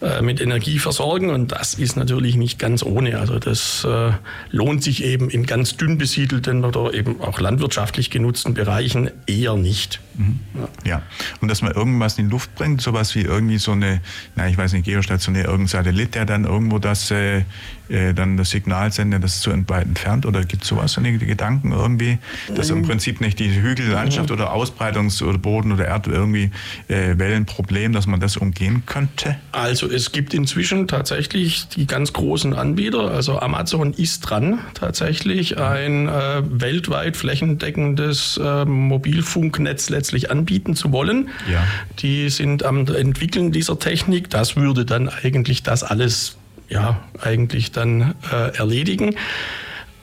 äh, 0.02 0.22
mit 0.22 0.42
Energie 0.42 0.80
versorgen. 0.80 1.30
Und 1.30 1.52
das 1.52 1.74
ist 1.74 1.96
natürlich 1.98 2.36
nicht 2.36 2.60
ganz 2.60 2.84
ohne. 2.84 3.20
Also 3.20 3.40
das 3.40 3.86
äh, 3.86 4.12
lohnt 4.52 4.84
sich 4.84 5.04
eben 5.04 5.30
in 5.30 5.46
ganz 5.46 5.78
dünn 5.78 5.98
besiedelten 5.98 6.64
oder 6.64 6.94
eben 6.94 7.22
auch 7.22 7.40
landwirtschaftlich 7.40 8.10
genutzten 8.10 8.54
Bereichen 8.54 9.10
eher 9.28 9.56
nicht. 9.56 10.00
Mhm. 10.16 10.40
Ja. 10.84 10.92
ja. 10.92 11.02
und 11.42 11.48
dass 11.48 11.62
man 11.62 11.72
irgendwas 11.72 12.18
in 12.18 12.26
die 12.26 12.32
Luft 12.32 12.56
bringt, 12.56 12.82
sowas 12.82 13.16
wie 13.16 13.22
irgendwie 13.22 13.58
so 13.58 13.72
eine, 13.72 14.02
na 14.36 14.48
ich 14.48 14.58
weiß 14.58 14.74
nicht, 14.74 14.86
geostationär, 14.86 15.46
irgendein 15.46 15.68
Satellit, 15.68 16.16
der 16.16 16.26
dann 16.26 16.46
irgendwo 16.46 16.80
das 16.80 17.12
äh, 17.12 17.44
äh, 17.92 18.14
dann 18.14 18.38
das 18.38 18.52
Signal 18.52 18.92
sendet, 18.92 19.24
das 19.24 19.42
zu 19.42 19.52
weit 19.68 19.86
entfernt 19.86 20.26
oder 20.26 20.46
gibt 20.46 20.64
es 20.64 20.70
sowas, 20.70 20.94
so 20.94 21.02
Gedanken 21.02 21.74
irgendwie, 21.74 22.20
dass 22.56 22.70
im 22.70 22.84
Prinzip 22.84 23.20
nicht 23.20 23.38
die 23.40 23.54
Hügellandschaft 23.54 24.32
oder 24.32 24.54
Ausbreitungs- 24.54 25.22
oder 25.22 25.38
Boden- 25.38 25.74
oder 25.74 25.88
Erd 25.88 26.08
irgendwie 26.08 26.52
äh, 26.88 27.18
Wellenproblem, 27.18 27.92
dass 27.92 28.08
man 28.08 28.20
das 28.20 28.38
umgehen 28.38 28.84
könnte? 28.86 29.36
Also 29.52 29.90
es 29.90 30.12
gibt 30.12 30.34
inzwischen 30.34 30.88
tatsächlich 30.88 31.68
die 31.68 31.86
ganz 31.86 32.14
großen 32.14 32.54
Anbieter, 32.54 33.12
also 33.12 33.40
Amazon 33.40 33.94
ist 33.94 34.22
dran, 34.22 34.60
tatsächlich 34.74 35.58
ein 35.58 36.08
äh, 36.08 36.44
weltweit 36.46 37.18
flächendeckendes 37.18 38.40
äh, 38.42 38.64
Mobilfunknetz 38.64 39.90
letztlich 40.02 40.32
anbieten 40.32 40.76
zu 40.76 40.92
wollen. 40.92 41.30
Ja. 41.52 41.64
Die 42.00 42.30
sind 42.30 42.64
am 42.64 42.88
entwickeln 42.88 43.52
dieser 43.52 43.78
Technik. 43.78 44.32
Das 44.32 44.56
würde 44.56 44.84
dann 44.84 45.10
eigentlich 45.10 45.62
das 45.62 45.84
alles 45.84 46.38
ja, 46.70 47.04
eigentlich 47.22 47.72
dann 47.72 48.16
äh, 48.32 48.58
erledigen. 48.58 49.16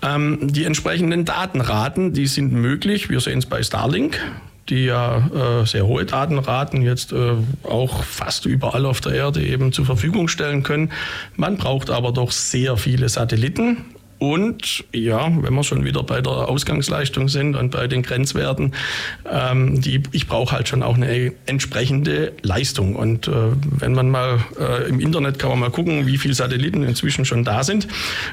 Ähm, 0.02 0.38
die 0.42 0.64
entsprechenden 0.64 1.24
Datenraten, 1.24 2.12
die 2.12 2.28
sind 2.28 2.52
möglich. 2.52 3.10
Wir 3.10 3.18
sehen 3.18 3.40
es 3.40 3.46
bei 3.46 3.60
Starlink, 3.60 4.20
die 4.68 4.84
ja 4.84 5.62
äh, 5.62 5.66
sehr 5.66 5.86
hohe 5.86 6.04
Datenraten 6.04 6.82
jetzt 6.82 7.12
äh, 7.12 7.32
auch 7.64 8.04
fast 8.04 8.46
überall 8.46 8.86
auf 8.86 9.00
der 9.00 9.14
Erde 9.14 9.42
eben 9.42 9.72
zur 9.72 9.84
Verfügung 9.84 10.28
stellen 10.28 10.62
können. 10.62 10.92
Man 11.34 11.56
braucht 11.56 11.90
aber 11.90 12.12
doch 12.12 12.30
sehr 12.30 12.76
viele 12.76 13.08
Satelliten 13.08 13.78
und 14.18 14.84
ja, 14.92 15.30
wenn 15.42 15.54
wir 15.54 15.62
schon 15.62 15.84
wieder 15.84 16.02
bei 16.02 16.20
der 16.20 16.48
Ausgangsleistung 16.48 17.28
sind 17.28 17.54
und 17.54 17.70
bei 17.70 17.86
den 17.86 18.02
Grenzwerten, 18.02 18.72
ähm, 19.30 19.80
die, 19.80 20.02
ich 20.10 20.26
brauche 20.26 20.54
halt 20.54 20.68
schon 20.68 20.82
auch 20.82 20.96
eine 20.96 21.32
entsprechende 21.46 22.32
Leistung. 22.42 22.96
Und 22.96 23.28
äh, 23.28 23.32
wenn 23.78 23.92
man 23.92 24.10
mal 24.10 24.40
äh, 24.58 24.88
im 24.88 24.98
Internet 24.98 25.38
kann 25.38 25.50
man 25.50 25.60
mal 25.60 25.70
gucken, 25.70 26.06
wie 26.06 26.18
viele 26.18 26.34
Satelliten 26.34 26.82
inzwischen 26.82 27.24
schon 27.24 27.44
da 27.44 27.62
sind 27.62 27.86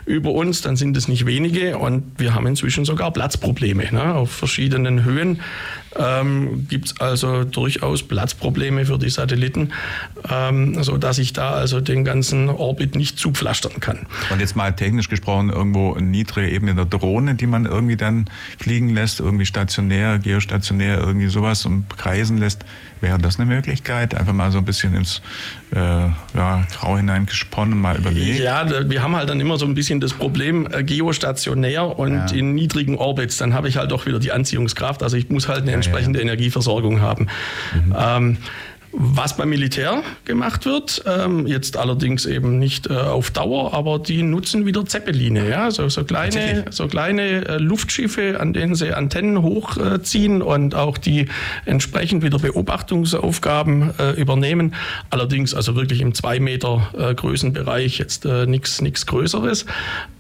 über 0.05 0.31
uns, 0.31 0.61
dann 0.61 0.75
sind 0.75 0.97
es 0.97 1.07
nicht 1.07 1.25
wenige 1.25 1.77
und 1.77 2.03
wir 2.17 2.33
haben 2.33 2.47
inzwischen 2.47 2.85
sogar 2.85 3.11
Platzprobleme 3.11 3.91
ne, 3.91 4.15
auf 4.15 4.31
verschiedenen 4.31 5.03
Höhen 5.03 5.41
ähm, 5.97 6.67
gibt 6.67 6.87
es 6.87 6.99
also 6.99 7.43
durchaus 7.43 8.03
Platzprobleme 8.03 8.85
für 8.85 8.97
die 8.97 9.09
Satelliten, 9.09 9.73
ähm, 10.29 10.83
sodass 10.83 11.17
ich 11.17 11.33
da 11.33 11.51
also 11.51 11.81
den 11.81 12.05
ganzen 12.05 12.49
Orbit 12.49 12.95
nicht 12.95 13.17
zupflastern 13.19 13.79
kann. 13.79 14.05
Und 14.31 14.39
jetzt 14.39 14.55
mal 14.55 14.71
technisch 14.71 15.09
gesprochen, 15.09 15.49
irgendwo 15.49 15.93
eine 15.93 16.07
niedrige 16.07 16.49
Ebene 16.49 16.75
der 16.75 16.85
Drohne, 16.85 17.35
die 17.35 17.47
man 17.47 17.65
irgendwie 17.65 17.97
dann 17.97 18.25
fliegen 18.57 18.89
lässt, 18.89 19.19
irgendwie 19.19 19.45
stationär, 19.45 20.19
geostationär, 20.19 20.99
irgendwie 20.99 21.27
sowas 21.27 21.65
und 21.65 21.89
kreisen 21.97 22.37
lässt. 22.37 22.65
Wäre 23.01 23.17
das 23.17 23.39
eine 23.39 23.45
Möglichkeit? 23.45 24.15
Einfach 24.15 24.33
mal 24.33 24.51
so 24.51 24.57
ein 24.57 24.65
bisschen 24.65 24.95
ins 24.95 25.21
äh, 25.71 25.77
ja, 25.79 26.65
Grau 26.73 26.97
hineingesponnen, 26.97 27.79
mal 27.79 27.97
überlegt? 27.97 28.39
Ja, 28.39 28.89
wir 28.89 29.03
haben 29.03 29.15
halt 29.15 29.29
dann 29.29 29.39
immer 29.39 29.57
so 29.57 29.65
ein 29.65 29.75
bisschen 29.75 29.99
das 29.99 30.13
Problem 30.13 30.67
äh, 30.71 30.83
geostationär 30.83 31.99
und 31.99 32.13
ja. 32.13 32.37
in 32.37 32.55
niedrigen 32.55 32.97
Orbits. 32.97 33.37
Dann 33.37 33.53
habe 33.53 33.67
ich 33.67 33.77
halt 33.77 33.91
doch 33.91 34.05
wieder 34.05 34.19
die 34.19 34.31
Anziehungskraft. 34.31 35.03
Also 35.03 35.17
ich 35.17 35.29
muss 35.29 35.47
halt 35.47 35.63
eine 35.63 35.73
entsprechende 35.73 36.19
ja, 36.19 36.23
Energieversorgung 36.23 37.01
haben. 37.01 37.27
Mhm. 37.73 37.95
Ähm, 37.97 38.37
was 38.97 39.35
beim 39.35 39.49
Militär 39.49 40.03
gemacht 40.23 40.65
wird, 40.65 41.03
ähm, 41.05 41.47
jetzt 41.47 41.77
allerdings 41.77 42.25
eben 42.25 42.59
nicht 42.59 42.87
äh, 42.87 42.93
auf 42.93 43.31
Dauer, 43.31 43.73
aber 43.73 43.99
die 43.99 44.23
nutzen 44.23 44.65
wieder 44.65 44.85
Zeppeline, 44.85 45.49
ja, 45.49 45.69
so, 45.69 45.89
so 45.89 46.05
kleine, 46.05 46.65
so 46.69 46.87
kleine 46.87 47.45
äh, 47.45 47.57
Luftschiffe, 47.57 48.39
an 48.39 48.53
denen 48.53 48.75
sie 48.75 48.93
Antennen 48.93 49.41
hochziehen 49.41 50.41
äh, 50.41 50.43
und 50.43 50.75
auch 50.75 50.97
die 50.97 51.27
entsprechend 51.65 52.23
wieder 52.23 52.39
Beobachtungsaufgaben 52.39 53.93
äh, 53.99 54.11
übernehmen. 54.11 54.75
Allerdings 55.09 55.53
also 55.53 55.75
wirklich 55.75 55.99
im 56.01 56.13
zwei 56.13 56.39
Meter 56.39 56.89
äh, 56.97 57.13
Größenbereich 57.13 57.97
jetzt 57.97 58.25
äh, 58.25 58.45
nichts 58.45 59.05
Größeres. 59.05 59.65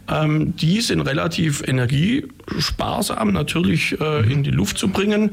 Ähm, 0.07 0.55
die 0.55 0.81
sind 0.81 1.01
relativ 1.01 1.67
energiesparsam 1.67 3.33
natürlich 3.33 3.99
äh, 3.99 4.31
in 4.31 4.43
die 4.43 4.51
Luft 4.51 4.77
zu 4.77 4.89
bringen 4.89 5.31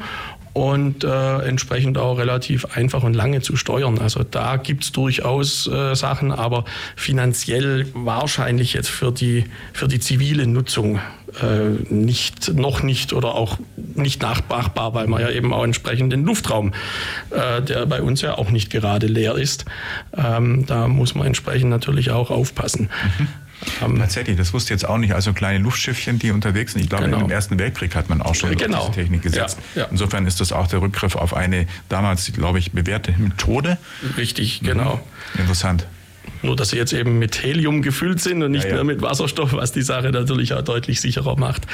und 0.53 1.03
äh, 1.03 1.39
entsprechend 1.47 1.97
auch 1.97 2.19
relativ 2.19 2.67
einfach 2.77 3.03
und 3.03 3.15
lange 3.15 3.41
zu 3.41 3.57
steuern. 3.57 3.99
Also 3.99 4.23
da 4.23 4.57
gibt 4.57 4.85
es 4.85 4.93
durchaus 4.93 5.67
äh, 5.67 5.95
Sachen, 5.95 6.31
aber 6.31 6.65
finanziell 6.95 7.87
wahrscheinlich 7.95 8.75
jetzt 8.75 8.91
für 8.91 9.13
die, 9.13 9.45
für 9.73 9.89
die 9.89 9.99
zivile 9.99 10.47
Nutzung 10.47 11.01
äh, 11.41 11.93
nicht, 11.93 12.53
noch 12.55 12.83
nicht 12.83 13.15
oder 13.15 13.35
auch 13.35 13.59
nicht 13.95 14.21
nachmachbar, 14.21 14.93
weil 14.93 15.07
man 15.07 15.23
ja 15.23 15.31
eben 15.31 15.55
auch 15.55 15.65
entsprechend 15.65 16.13
den 16.13 16.25
Luftraum, 16.25 16.75
äh, 17.31 17.63
der 17.63 17.87
bei 17.87 18.03
uns 18.03 18.21
ja 18.21 18.37
auch 18.37 18.51
nicht 18.51 18.71
gerade 18.71 19.07
leer 19.07 19.37
ist, 19.37 19.65
ähm, 20.15 20.67
da 20.67 20.89
muss 20.89 21.15
man 21.15 21.27
entsprechend 21.27 21.71
natürlich 21.71 22.11
auch 22.11 22.31
aufpassen. 22.31 22.91
Mhm. 23.19 23.29
Ähm, 23.83 23.99
Tatsächlich, 23.99 24.37
das 24.37 24.53
wusste 24.53 24.73
ich 24.73 24.81
jetzt 24.81 24.89
auch 24.89 24.99
nicht. 24.99 25.15
Also 25.15 25.33
kleine 25.33 25.59
Luftschiffchen, 25.59 26.19
die 26.19 26.31
unterwegs 26.31 26.73
sind. 26.73 26.83
Ich 26.83 26.89
glaube, 26.89 27.05
genau. 27.05 27.21
im 27.21 27.31
Ersten 27.31 27.59
Weltkrieg 27.59 27.95
hat 27.95 28.09
man 28.09 28.23
auch 28.23 28.35
schon 28.35 28.57
genau. 28.57 28.89
diese 28.89 28.93
Technik 28.93 29.23
gesetzt. 29.23 29.59
Ja, 29.75 29.83
ja. 29.83 29.89
Insofern 29.91 30.27
ist 30.27 30.41
das 30.41 30.53
auch 30.53 30.67
der 30.67 30.83
Rückgriff 30.83 31.17
auf 31.17 31.35
eine 31.35 31.67
damals, 31.89 32.33
glaube 32.33 32.59
ich, 32.59 32.73
bewährte 32.73 33.13
Methode. 33.19 33.79
Richtig, 34.17 34.61
genau. 34.61 35.01
Mhm. 35.35 35.41
Interessant. 35.41 35.87
Nur, 36.43 36.57
dass 36.57 36.71
sie 36.71 36.77
jetzt 36.77 36.93
eben 36.93 37.19
mit 37.19 37.43
Helium 37.43 37.83
gefüllt 37.83 38.21
sind 38.21 38.43
und 38.43 38.53
nicht 38.53 38.67
ja, 38.67 38.75
mehr 38.75 38.85
mit 38.85 39.01
Wasserstoff, 39.01 39.53
was 39.53 39.73
die 39.73 39.83
Sache 39.83 40.11
natürlich 40.11 40.55
auch 40.55 40.63
deutlich 40.63 41.01
sicherer 41.01 41.39
macht. 41.39 41.67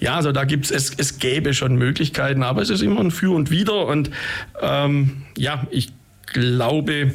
Ja, 0.00 0.16
also 0.16 0.32
da 0.32 0.44
gibt 0.44 0.70
es, 0.70 0.90
es 0.96 1.18
gäbe 1.18 1.54
schon 1.54 1.76
Möglichkeiten, 1.76 2.42
aber 2.42 2.62
es 2.62 2.70
ist 2.70 2.82
immer 2.82 3.00
ein 3.00 3.10
Für 3.10 3.34
und 3.34 3.50
Wider. 3.50 3.86
Und 3.86 4.10
ähm, 4.60 5.22
ja, 5.36 5.66
ich 5.70 5.92
glaube, 6.26 7.12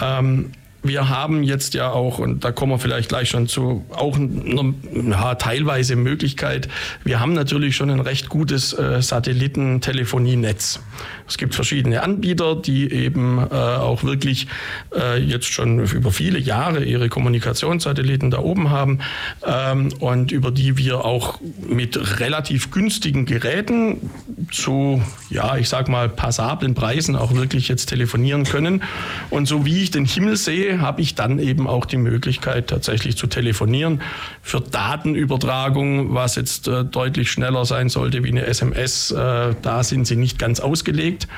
ähm, 0.00 0.52
wir 0.82 1.08
haben 1.08 1.42
jetzt 1.44 1.74
ja 1.74 1.90
auch, 1.90 2.18
und 2.18 2.44
da 2.44 2.50
kommen 2.50 2.72
wir 2.72 2.78
vielleicht 2.78 3.08
gleich 3.08 3.28
schon 3.28 3.46
zu, 3.46 3.84
auch 3.90 4.16
eine 4.16 4.74
ja, 5.10 5.34
teilweise 5.36 5.96
Möglichkeit. 5.96 6.68
Wir 7.04 7.20
haben 7.20 7.34
natürlich 7.34 7.76
schon 7.76 7.90
ein 7.90 8.00
recht 8.00 8.28
gutes 8.28 8.72
äh, 8.72 9.00
Satellitentelefonienetz. 9.00 10.80
Es 11.28 11.38
gibt 11.38 11.54
verschiedene 11.54 12.02
Anbieter, 12.02 12.56
die 12.56 12.90
eben 12.92 13.38
äh, 13.38 13.54
auch 13.54 14.02
wirklich 14.02 14.48
äh, 14.94 15.18
jetzt 15.18 15.46
schon 15.46 15.78
über 15.84 16.10
viele 16.10 16.38
Jahre 16.38 16.84
ihre 16.84 17.08
Kommunikationssatelliten 17.08 18.30
da 18.30 18.38
oben 18.38 18.70
haben 18.70 18.98
ähm, 19.46 19.90
und 20.00 20.32
über 20.32 20.50
die 20.50 20.76
wir 20.76 21.04
auch 21.04 21.40
mit 21.66 22.18
relativ 22.20 22.70
günstigen 22.70 23.24
Geräten 23.24 24.10
zu, 24.50 25.00
ja, 25.30 25.56
ich 25.56 25.68
sag 25.68 25.88
mal, 25.88 26.08
passablen 26.08 26.74
Preisen 26.74 27.14
auch 27.14 27.34
wirklich 27.34 27.68
jetzt 27.68 27.86
telefonieren 27.86 28.44
können. 28.44 28.82
Und 29.30 29.46
so 29.46 29.64
wie 29.64 29.82
ich 29.82 29.90
den 29.90 30.04
Himmel 30.04 30.36
sehe, 30.36 30.71
habe 30.80 31.00
ich 31.00 31.14
dann 31.14 31.38
eben 31.38 31.66
auch 31.66 31.86
die 31.86 31.96
Möglichkeit, 31.96 32.68
tatsächlich 32.68 33.16
zu 33.16 33.26
telefonieren. 33.26 34.00
Für 34.42 34.60
Datenübertragung, 34.60 36.14
was 36.14 36.36
jetzt 36.36 36.68
äh, 36.68 36.84
deutlich 36.84 37.30
schneller 37.30 37.64
sein 37.64 37.88
sollte 37.88 38.24
wie 38.24 38.30
eine 38.30 38.46
SMS, 38.46 39.10
äh, 39.10 39.54
da 39.60 39.82
sind 39.82 40.06
sie 40.06 40.16
nicht 40.16 40.38
ganz 40.38 40.60
ausgelegt. 40.60 41.28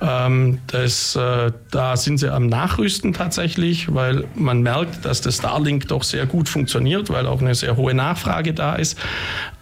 Ähm, 0.00 0.58
das, 0.66 1.16
äh, 1.16 1.52
da 1.70 1.96
sind 1.96 2.18
sie 2.18 2.32
am 2.32 2.46
Nachrüsten 2.46 3.12
tatsächlich, 3.12 3.94
weil 3.94 4.24
man 4.34 4.62
merkt, 4.62 5.04
dass 5.04 5.20
das 5.20 5.36
Starlink 5.36 5.88
doch 5.88 6.02
sehr 6.02 6.26
gut 6.26 6.48
funktioniert, 6.48 7.10
weil 7.10 7.26
auch 7.26 7.40
eine 7.40 7.54
sehr 7.54 7.76
hohe 7.76 7.94
Nachfrage 7.94 8.52
da 8.52 8.74
ist. 8.74 8.98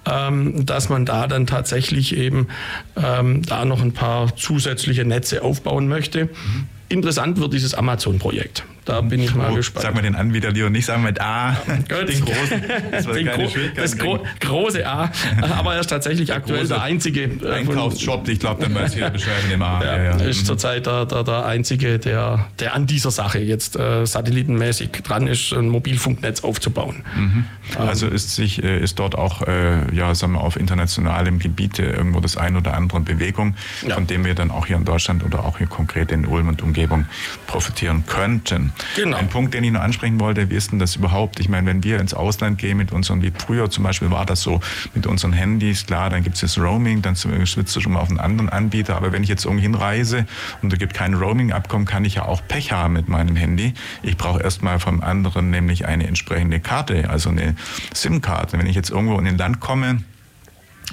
Ähm, 0.05 0.67
dass 0.67 0.89
man 0.89 1.07
da 1.07 1.29
dann 1.29 1.47
tatsächlich 1.47 2.17
eben 2.17 2.49
ähm, 2.97 3.43
da 3.43 3.65
noch 3.65 3.81
ein 3.81 3.93
paar 3.93 4.35
zusätzliche 4.35 5.05
Netze 5.05 5.43
aufbauen 5.43 5.87
möchte. 5.87 6.25
Mhm. 6.25 6.67
Interessant 6.89 7.39
wird 7.39 7.53
dieses 7.53 7.75
Amazon-Projekt. 7.75 8.65
Da 8.85 9.01
bin 9.01 9.23
ich 9.23 9.35
mal 9.35 9.53
oh, 9.53 9.55
gespannt. 9.55 9.85
Sag 9.85 9.95
mal 9.95 10.03
den 10.03 10.17
Anbieter 10.17 10.51
lieber 10.51 10.69
nicht, 10.69 10.87
sagen 10.87 11.05
wir 11.05 11.15
A. 11.23 11.53
den 11.53 11.85
großen. 12.25 12.63
Das, 12.91 13.07
den 13.07 13.27
gro 13.27 13.49
das 13.77 13.97
gro 13.97 14.27
große 14.41 14.87
A. 14.87 15.11
Aber 15.41 15.75
er 15.75 15.81
ist 15.81 15.89
tatsächlich 15.89 16.27
der 16.27 16.37
aktuell 16.37 16.67
der 16.67 16.83
einzige. 16.83 17.23
Äh, 17.23 17.53
Einkaufsshop, 17.53 18.29
ich 18.29 18.41
glaube, 18.41 18.63
dann 18.63 18.75
weiß 18.75 18.95
jeder 18.95 19.11
Bescheid 19.11 19.43
mit 19.45 19.53
dem 19.53 19.63
A. 19.63 19.73
Ja, 19.83 19.97
ja, 19.97 20.03
ja. 20.05 20.17
ist 20.25 20.43
mhm. 20.43 20.47
zurzeit 20.47 20.87
der, 20.87 21.07
der, 21.07 21.25
der 21.25 21.47
einzige, 21.47 21.99
der, 21.99 22.47
der 22.61 22.75
an 22.75 22.87
dieser 22.87 23.11
Sache 23.11 23.39
jetzt 23.39 23.77
äh, 23.77 24.05
satellitenmäßig 24.05 24.91
dran 24.91 25.27
ist, 25.27 25.53
ein 25.53 25.69
Mobilfunknetz 25.69 26.45
aufzubauen. 26.45 27.05
Mhm. 27.17 27.45
Ähm, 27.79 27.89
also 27.89 28.07
ist, 28.07 28.35
sich, 28.35 28.63
äh, 28.63 28.81
ist 28.81 28.99
dort 28.99 29.15
auch 29.15 29.43
äh, 29.43 29.95
ja, 29.95 30.15
sagen 30.15 30.35
wir, 30.35 30.41
auf 30.41 30.57
internationalem 30.57 31.39
Gebiet 31.39 31.79
äh, 31.79 31.91
irgendwo 31.91 32.21
das 32.21 32.37
ein 32.37 32.57
oder 32.57 32.75
andere 32.75 32.99
in 32.99 33.05
Bewegung, 33.05 33.55
von 33.89 34.07
dem 34.07 34.25
wir 34.25 34.35
dann 34.35 34.51
auch 34.51 34.67
hier 34.67 34.77
in 34.77 34.85
Deutschland 34.85 35.25
oder 35.25 35.45
auch 35.45 35.59
hier 35.59 35.67
konkret 35.67 36.13
in 36.13 36.27
Ulm 36.27 36.49
und 36.49 36.63
Umgebung 36.63 37.07
profitieren 37.47 38.05
könnten. 38.07 38.72
Genau. 38.97 39.17
Ein 39.17 39.29
Punkt, 39.29 39.55
den 39.55 39.65
ich 39.65 39.73
noch 39.73 39.81
ansprechen 39.81 40.21
wollte, 40.21 40.51
wie 40.51 40.55
ist 40.55 40.73
denn 40.73 40.79
das 40.79 40.97
überhaupt? 40.97 41.41
Ich 41.41 41.49
meine, 41.49 41.67
wenn 41.67 41.83
wir 41.85 42.01
ins 42.01 42.15
Ausland 42.15 42.59
gehen 42.59 42.77
mit 42.77 42.93
unseren, 42.93 43.23
wie 43.23 43.33
früher 43.37 43.71
zum 43.71 43.85
Beispiel 43.85 44.11
war 44.11 44.27
das 44.27 44.43
so 44.43 44.61
mit 44.95 45.07
unseren 45.07 45.33
Handys, 45.33 45.87
klar, 45.87 46.11
dann 46.11 46.23
gibt 46.23 46.35
es 46.37 46.41
das 46.41 46.59
Roaming, 46.59 47.03
dann 47.03 47.17
schwitzt 47.17 47.75
du 47.75 47.81
schon 47.81 47.93
mal 47.93 48.01
auf 48.01 48.11
einen 48.11 48.21
anderen 48.21 48.49
Anbieter. 48.49 48.97
Aber 48.97 49.13
wenn 49.13 49.23
ich 49.23 49.29
jetzt 49.29 49.45
irgendwo 49.45 49.63
hinreise 49.63 50.27
und 50.63 50.73
da 50.73 50.77
gibt 50.77 50.95
kein 50.95 51.15
Roaming-Abkommen, 51.15 51.87
kann 51.87 52.05
ich 52.05 52.17
ja 52.17 52.25
auch 52.27 52.43
Pech 52.47 52.73
haben 52.73 52.95
mit 52.95 53.09
meinem 53.09 53.37
Handy. 53.37 53.75
Ich 54.03 54.17
brauche 54.17 54.43
erstmal 54.43 54.79
vom 54.79 55.01
anderen 55.01 55.51
nämlich 55.51 55.87
eine 55.87 56.07
entsprechende 56.07 56.61
Karte, 56.61 57.09
also 57.09 57.31
eine 57.31 57.55
SIM-Karte. 57.95 58.59
Wenn 58.59 58.67
ich 58.67 58.77
jetzt 58.77 58.91
irgendwo 58.91 59.19
in 59.19 59.27
ein 59.27 59.39
Land 59.39 59.61
komme, 59.61 60.03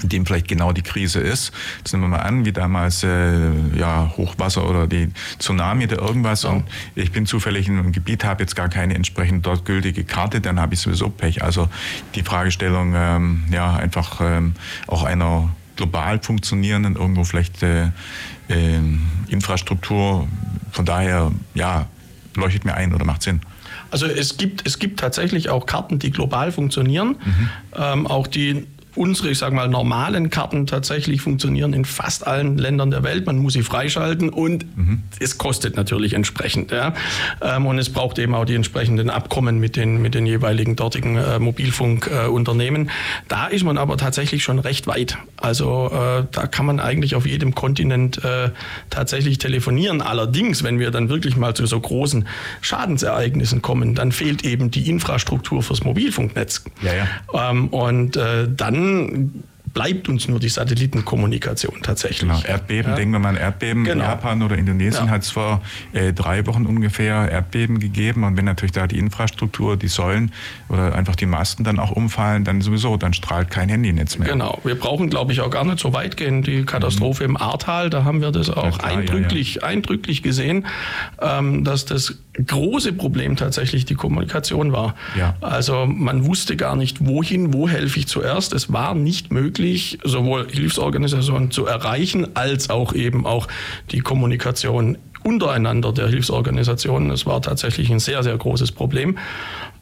in 0.03 0.09
dem 0.09 0.25
vielleicht 0.25 0.47
genau 0.47 0.71
die 0.71 0.81
Krise 0.81 1.19
ist. 1.19 1.51
Jetzt 1.79 1.93
nehmen 1.93 2.05
wir 2.05 2.17
mal 2.17 2.23
an, 2.23 2.45
wie 2.45 2.51
damals 2.51 3.03
äh, 3.03 3.51
ja, 3.75 4.11
Hochwasser 4.17 4.67
oder 4.69 4.87
die 4.87 5.09
Tsunami 5.39 5.85
oder 5.85 5.99
irgendwas 5.99 6.43
ja. 6.43 6.51
und 6.51 6.65
ich 6.95 7.11
bin 7.11 7.25
zufällig 7.25 7.67
in 7.67 7.77
einem 7.77 7.91
Gebiet, 7.91 8.23
habe 8.23 8.43
jetzt 8.43 8.55
gar 8.55 8.69
keine 8.69 8.95
entsprechend 8.95 9.45
dort 9.45 9.65
gültige 9.65 10.03
Karte, 10.03 10.41
dann 10.41 10.59
habe 10.59 10.73
ich 10.73 10.79
sowieso 10.79 11.09
Pech. 11.09 11.43
Also 11.43 11.69
die 12.15 12.23
Fragestellung 12.23 12.93
ähm, 12.95 13.43
ja 13.51 13.75
einfach 13.75 14.21
ähm, 14.21 14.53
auch 14.87 15.03
einer 15.03 15.49
global 15.75 16.19
funktionierenden 16.21 16.95
irgendwo 16.95 17.23
vielleicht 17.23 17.63
äh, 17.63 17.85
äh, 18.49 18.79
Infrastruktur. 19.29 20.27
Von 20.71 20.85
daher 20.85 21.31
ja 21.53 21.87
leuchtet 22.35 22.65
mir 22.65 22.73
ein 22.73 22.93
oder 22.93 23.05
macht 23.05 23.23
Sinn. 23.23 23.41
Also 23.91 24.05
es 24.05 24.37
gibt, 24.37 24.67
es 24.67 24.79
gibt 24.79 24.99
tatsächlich 24.99 25.49
auch 25.49 25.65
Karten, 25.65 25.99
die 25.99 26.11
global 26.11 26.51
funktionieren, 26.51 27.17
mhm. 27.23 27.49
ähm, 27.75 28.07
auch 28.07 28.27
die 28.27 28.67
unsere, 28.99 29.29
ich 29.29 29.37
sage 29.37 29.55
mal, 29.55 29.69
normalen 29.69 30.29
Karten 30.29 30.67
tatsächlich 30.67 31.21
funktionieren 31.21 31.71
in 31.71 31.85
fast 31.85 32.27
allen 32.27 32.57
Ländern 32.57 32.91
der 32.91 33.01
Welt. 33.01 33.25
Man 33.25 33.37
muss 33.37 33.53
sie 33.53 33.63
freischalten 33.63 34.27
und 34.27 34.65
mhm. 34.77 35.03
es 35.21 35.37
kostet 35.37 35.77
natürlich 35.77 36.13
entsprechend. 36.13 36.71
Ja. 36.71 36.93
Ähm, 37.41 37.65
und 37.65 37.79
es 37.79 37.89
braucht 37.89 38.19
eben 38.19 38.35
auch 38.35 38.43
die 38.43 38.55
entsprechenden 38.55 39.09
Abkommen 39.09 39.57
mit 39.57 39.77
den, 39.77 40.01
mit 40.01 40.15
den 40.15 40.25
jeweiligen 40.25 40.75
dortigen 40.75 41.15
äh, 41.15 41.39
Mobilfunkunternehmen. 41.39 42.91
da 43.29 43.47
ist 43.47 43.63
man 43.63 43.77
aber 43.77 43.95
tatsächlich 43.95 44.43
schon 44.43 44.59
recht 44.59 44.85
weit. 44.85 45.17
Also 45.37 45.89
äh, 45.93 46.25
da 46.29 46.47
kann 46.47 46.65
man 46.65 46.81
eigentlich 46.81 47.15
auf 47.15 47.25
jedem 47.25 47.55
Kontinent 47.55 48.21
äh, 48.25 48.49
tatsächlich 48.89 49.37
telefonieren. 49.37 50.01
Allerdings, 50.01 50.61
wenn 50.65 50.77
wir 50.77 50.91
dann 50.91 51.07
wirklich 51.07 51.37
mal 51.37 51.53
zu 51.53 51.65
so 51.67 51.79
großen 51.79 52.27
Schadensereignissen 52.59 53.61
kommen, 53.61 53.95
dann 53.95 54.11
fehlt 54.11 54.43
eben 54.43 54.71
die 54.71 54.89
Infrastruktur 54.89 55.63
fürs 55.63 55.85
Mobilfunknetz. 55.85 56.65
Ja, 56.81 56.91
ja. 56.93 57.49
Ähm, 57.51 57.69
und 57.69 58.19
dann 58.19 58.88
dann 58.89 59.43
bleibt 59.73 60.09
uns 60.09 60.27
nur 60.27 60.39
die 60.39 60.49
Satellitenkommunikation 60.49 61.77
tatsächlich. 61.81 62.21
Genau, 62.21 62.41
Erdbeben, 62.41 62.91
ja. 62.91 62.95
denken 62.95 63.13
wir 63.13 63.19
mal 63.19 63.29
an 63.29 63.37
Erdbeben. 63.37 63.83
Genau. 63.83 64.03
In 64.03 64.09
Japan 64.09 64.41
oder 64.41 64.57
Indonesien 64.57 65.05
ja. 65.05 65.11
hat 65.11 65.23
es 65.23 65.29
vor 65.29 65.61
äh, 65.93 66.13
drei 66.13 66.45
Wochen 66.47 66.65
ungefähr 66.65 67.29
Erdbeben 67.29 67.79
gegeben. 67.79 68.23
Und 68.23 68.37
wenn 68.37 68.45
natürlich 68.45 68.71
da 68.71 68.87
die 68.87 68.97
Infrastruktur, 68.97 69.77
die 69.77 69.87
Säulen 69.87 70.31
oder 70.69 70.95
einfach 70.95 71.15
die 71.15 71.25
Masten 71.25 71.63
dann 71.63 71.79
auch 71.79 71.91
umfallen, 71.91 72.43
dann 72.43 72.61
sowieso, 72.61 72.97
dann 72.97 73.13
strahlt 73.13 73.49
kein 73.49 73.69
Handynetz 73.69 74.17
mehr. 74.17 74.29
Genau, 74.29 74.59
wir 74.63 74.75
brauchen, 74.75 75.09
glaube 75.09 75.33
ich, 75.33 75.41
auch 75.41 75.51
gar 75.51 75.65
nicht 75.65 75.79
so 75.79 75.93
weit 75.93 76.17
gehen. 76.17 76.41
Die 76.41 76.65
Katastrophe 76.65 77.23
mhm. 77.23 77.35
im 77.35 77.37
Ahrtal, 77.37 77.89
da 77.89 78.03
haben 78.03 78.21
wir 78.21 78.31
das 78.31 78.49
auch 78.49 78.79
klar, 78.79 78.97
eindrücklich, 78.97 79.55
ja, 79.55 79.63
eindrücklich 79.63 80.23
gesehen, 80.23 80.65
ähm, 81.21 81.63
dass 81.63 81.85
das 81.85 82.17
große 82.45 82.93
Problem 82.93 83.35
tatsächlich 83.35 83.85
die 83.85 83.95
Kommunikation 83.95 84.71
war. 84.71 84.95
Ja. 85.17 85.35
Also 85.41 85.85
man 85.85 86.25
wusste 86.25 86.55
gar 86.55 86.75
nicht, 86.75 87.05
wohin, 87.05 87.53
wo 87.53 87.67
helfe 87.67 87.99
ich 87.99 88.07
zuerst. 88.07 88.53
Es 88.53 88.71
war 88.71 88.95
nicht 88.95 89.31
möglich, 89.31 89.99
sowohl 90.03 90.47
Hilfsorganisationen 90.49 91.51
zu 91.51 91.65
erreichen, 91.65 92.35
als 92.35 92.69
auch 92.69 92.93
eben 92.93 93.25
auch 93.25 93.47
die 93.91 93.99
Kommunikation 93.99 94.97
untereinander 95.23 95.91
der 95.91 96.07
Hilfsorganisationen. 96.07 97.11
Es 97.11 97.25
war 97.25 97.41
tatsächlich 97.41 97.89
ein 97.89 97.99
sehr, 97.99 98.23
sehr 98.23 98.37
großes 98.37 98.71
Problem. 98.71 99.17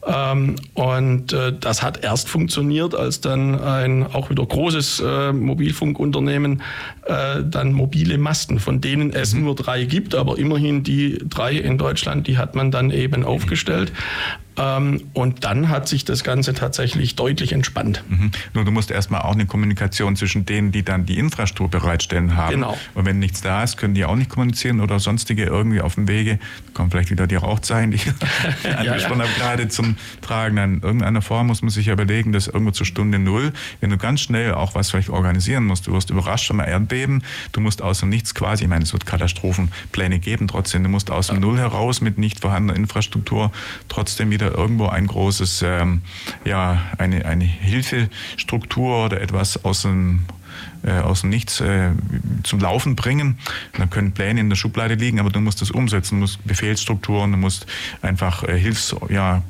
Ähm, 0.08 0.56
und 0.72 1.32
äh, 1.34 1.52
das 1.58 1.82
hat 1.82 2.02
erst 2.02 2.28
funktioniert, 2.28 2.94
als 2.94 3.20
dann 3.20 3.60
ein 3.60 4.06
auch 4.06 4.30
wieder 4.30 4.44
großes 4.44 5.00
äh, 5.00 5.32
Mobilfunkunternehmen 5.32 6.62
äh, 7.04 7.42
dann 7.44 7.72
mobile 7.72 8.16
Masten, 8.16 8.58
von 8.58 8.80
denen 8.80 9.12
es 9.12 9.34
mhm. 9.34 9.44
nur 9.44 9.54
drei 9.54 9.84
gibt, 9.84 10.14
aber 10.14 10.38
immerhin 10.38 10.82
die 10.82 11.18
drei 11.28 11.52
in 11.52 11.76
Deutschland, 11.76 12.26
die 12.26 12.38
hat 12.38 12.54
man 12.54 12.70
dann 12.70 12.90
eben 12.90 13.22
aufgestellt. 13.22 13.92
Ähm, 14.58 15.02
und 15.12 15.44
dann 15.44 15.68
hat 15.68 15.88
sich 15.88 16.04
das 16.04 16.24
Ganze 16.24 16.52
tatsächlich 16.52 17.16
deutlich 17.16 17.52
entspannt. 17.52 18.02
Mhm. 18.08 18.32
Nur 18.54 18.64
du 18.64 18.70
musst 18.70 18.90
erstmal 18.90 19.22
auch 19.22 19.32
eine 19.32 19.46
Kommunikation 19.46 20.16
zwischen 20.16 20.44
denen, 20.44 20.72
die 20.72 20.82
dann 20.82 21.06
die 21.06 21.18
Infrastruktur 21.18 21.80
bereitstellen 21.80 22.36
haben. 22.36 22.54
Genau. 22.54 22.76
Und 22.94 23.06
wenn 23.06 23.18
nichts 23.18 23.40
da 23.40 23.62
ist, 23.62 23.76
können 23.76 23.94
die 23.94 24.04
auch 24.04 24.16
nicht 24.16 24.30
kommunizieren 24.30 24.80
oder 24.80 24.98
sonstige 24.98 25.44
irgendwie 25.44 25.80
auf 25.80 25.94
dem 25.94 26.08
Wege. 26.08 26.38
Da 26.38 26.72
kommen 26.74 26.90
vielleicht 26.90 27.10
wieder 27.10 27.26
die 27.26 27.36
Rauchzeichen, 27.36 27.92
die 27.92 27.96
ich 28.64 28.76
angesprochen 28.76 29.20
ja. 29.20 29.26
habe, 29.26 29.38
gerade 29.38 29.68
zum 29.68 29.96
Tragen. 30.20 30.56
In 30.58 30.82
irgendeiner 30.82 31.22
Form 31.22 31.46
muss 31.46 31.62
man 31.62 31.70
sich 31.70 31.86
ja 31.86 31.92
überlegen, 31.92 32.32
dass 32.32 32.48
irgendwo 32.48 32.72
zur 32.72 32.86
Stunde 32.86 33.18
Null, 33.18 33.52
wenn 33.80 33.90
du 33.90 33.96
ganz 33.96 34.20
schnell 34.20 34.54
auch 34.54 34.74
was 34.74 34.90
vielleicht 34.90 35.10
organisieren 35.10 35.66
musst, 35.66 35.86
du 35.86 35.92
wirst 35.92 36.10
überrascht 36.10 36.48
vom 36.48 36.60
Erdbeben, 36.60 37.22
du 37.52 37.60
musst 37.60 37.82
aus 37.82 38.00
dem 38.00 38.08
Nichts 38.08 38.34
quasi, 38.34 38.64
ich 38.64 38.70
meine, 38.70 38.84
es 38.84 38.92
wird 38.92 39.06
Katastrophenpläne 39.06 40.18
geben 40.18 40.48
trotzdem, 40.48 40.82
du 40.82 40.88
musst 40.88 41.10
aus 41.10 41.28
dem 41.28 41.40
Null 41.40 41.58
heraus 41.58 42.00
mit 42.00 42.18
nicht 42.18 42.40
vorhandener 42.40 42.76
Infrastruktur 42.76 43.52
trotzdem 43.88 44.30
wieder 44.30 44.47
irgendwo 44.48 44.86
ein 44.86 45.06
großes, 45.06 45.62
ähm, 45.62 46.02
ja, 46.44 46.82
eine, 46.98 47.24
eine 47.24 47.44
Hilfestruktur 47.44 49.06
oder 49.06 49.20
etwas 49.20 49.64
aus 49.64 49.82
dem 49.82 50.26
äh, 50.84 50.92
aus 51.00 51.22
dem 51.22 51.30
Nichts 51.30 51.60
äh, 51.60 51.90
zum 52.42 52.60
Laufen 52.60 52.96
bringen. 52.96 53.38
Dann 53.76 53.90
können 53.90 54.12
Pläne 54.12 54.40
in 54.40 54.48
der 54.48 54.56
Schublade 54.56 54.94
liegen, 54.94 55.20
aber 55.20 55.30
du 55.30 55.40
musst 55.40 55.60
das 55.60 55.70
umsetzen, 55.70 56.16
du 56.16 56.20
musst 56.22 56.46
Befehlsstrukturen, 56.46 57.32
du 57.32 57.38
musst 57.38 57.66
einfach 58.02 58.42
äh, 58.44 58.58
Hilfsgruppen, 58.58 59.14
ja, 59.14 59.42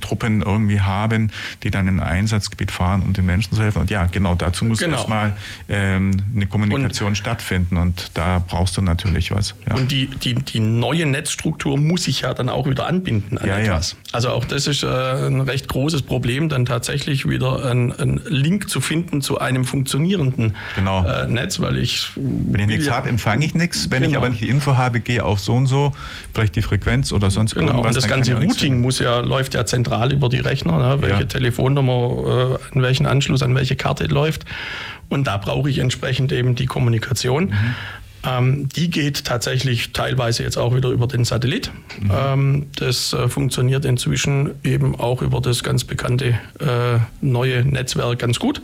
Truppen 0.00 0.42
irgendwie 0.42 0.80
haben, 0.80 1.30
die 1.62 1.70
dann 1.70 1.88
in 1.88 2.00
ein 2.00 2.06
Einsatzgebiet 2.24 2.70
fahren, 2.70 3.02
um 3.02 3.12
den 3.12 3.26
Menschen 3.26 3.54
zu 3.54 3.62
helfen. 3.62 3.80
Und 3.82 3.90
ja, 3.90 4.06
genau 4.06 4.34
dazu 4.34 4.64
muss 4.64 4.78
Genau. 4.78 4.96
erstmal 4.96 5.36
ähm, 5.68 6.12
eine 6.34 6.46
Kommunikation 6.46 7.14
stattfinden 7.14 7.76
und 7.76 8.10
da 8.14 8.38
brauchst 8.46 8.76
du 8.76 8.82
natürlich 8.82 9.30
was. 9.30 9.54
Ja. 9.68 9.74
Und 9.74 9.90
die, 9.90 10.06
die, 10.08 10.34
die 10.34 10.60
neue 10.60 11.06
Netzstruktur 11.06 11.78
muss 11.78 12.04
sich 12.04 12.22
ja 12.22 12.34
dann 12.34 12.48
auch 12.48 12.68
wieder 12.68 12.86
anbinden 12.86 13.38
an 13.38 13.48
Ja, 13.48 13.58
ja. 13.58 13.64
etwas. 13.64 13.96
Also 14.12 14.30
auch 14.30 14.44
das 14.44 14.66
ist 14.66 14.82
äh, 14.82 14.86
ein 14.86 15.40
recht 15.40 15.68
großes 15.68 16.02
Problem, 16.02 16.48
dann 16.48 16.64
tatsächlich 16.66 17.28
wieder 17.28 17.64
einen, 17.64 17.92
einen 17.92 18.20
Link 18.28 18.68
zu 18.68 18.80
finden 18.80 19.22
zu 19.22 19.38
einem 19.38 19.64
funktionierenden 19.64 20.54
Genau. 20.74 21.04
äh, 21.06 21.26
Netz, 21.26 21.60
weil 21.60 21.76
ich 21.78 22.10
Wenn 22.16 22.60
ich 22.62 22.66
nichts 22.66 22.86
ja- 22.86 22.94
habe, 22.96 23.08
empfange 23.08 23.44
ich 23.44 23.54
nichts. 23.54 23.90
Wenn 23.90 24.02
ich 24.02 24.08
Genau. 24.10 24.20
aber 24.20 24.28
nicht 24.30 24.40
die 24.42 24.48
Info 24.48 24.76
habe, 24.76 25.00
gehe 25.00 25.24
auf 25.24 25.40
so 25.40 25.54
und 25.54 25.66
so, 25.66 25.92
vielleicht 26.34 26.56
die 26.56 26.62
Frequenz 26.62 27.12
oder 27.12 27.30
sonst 27.30 27.54
Genau, 27.54 27.68
irgendwas. 27.68 27.88
und 27.88 27.96
das 27.96 28.08
ganze 28.08 28.32
ich 28.32 28.38
Routing 28.38 28.80
muss 28.80 28.98
ja, 28.98 29.20
läuft 29.20 29.54
ja 29.54 29.64
zentral 29.66 30.12
über 30.12 30.28
die 30.28 30.38
Rechner, 30.40 30.78
ne? 30.78 31.02
welche 31.02 31.20
Ja. 31.20 31.26
Telefonnummer, 31.26 32.58
äh, 32.72 32.74
an 32.76 32.82
welchen 32.82 33.06
Anschluss, 33.06 33.42
an 33.42 33.54
welche 33.54 33.76
Karte 33.76 34.06
läuft. 34.06 34.44
Und 35.08 35.26
da 35.26 35.36
brauche 35.36 35.68
ich 35.70 35.78
entsprechend 35.78 36.32
eben 36.32 36.54
die 36.54 36.66
Kommunikation. 36.66 37.44
Mhm. 37.46 37.74
Ähm, 38.26 38.68
die 38.70 38.90
geht 38.90 39.24
tatsächlich 39.24 39.92
teilweise 39.92 40.42
jetzt 40.42 40.56
auch 40.56 40.74
wieder 40.74 40.88
über 40.90 41.06
den 41.06 41.24
Satellit. 41.24 41.70
Mhm. 42.00 42.10
Ähm, 42.12 42.66
das 42.76 43.12
äh, 43.12 43.28
funktioniert 43.28 43.84
inzwischen 43.84 44.52
eben 44.64 44.94
auch 44.96 45.20
über 45.22 45.40
das 45.40 45.62
ganz 45.62 45.84
bekannte 45.84 46.28
äh, 46.60 46.98
neue 47.20 47.64
Netzwerk 47.64 48.18
ganz 48.18 48.38
gut. 48.38 48.62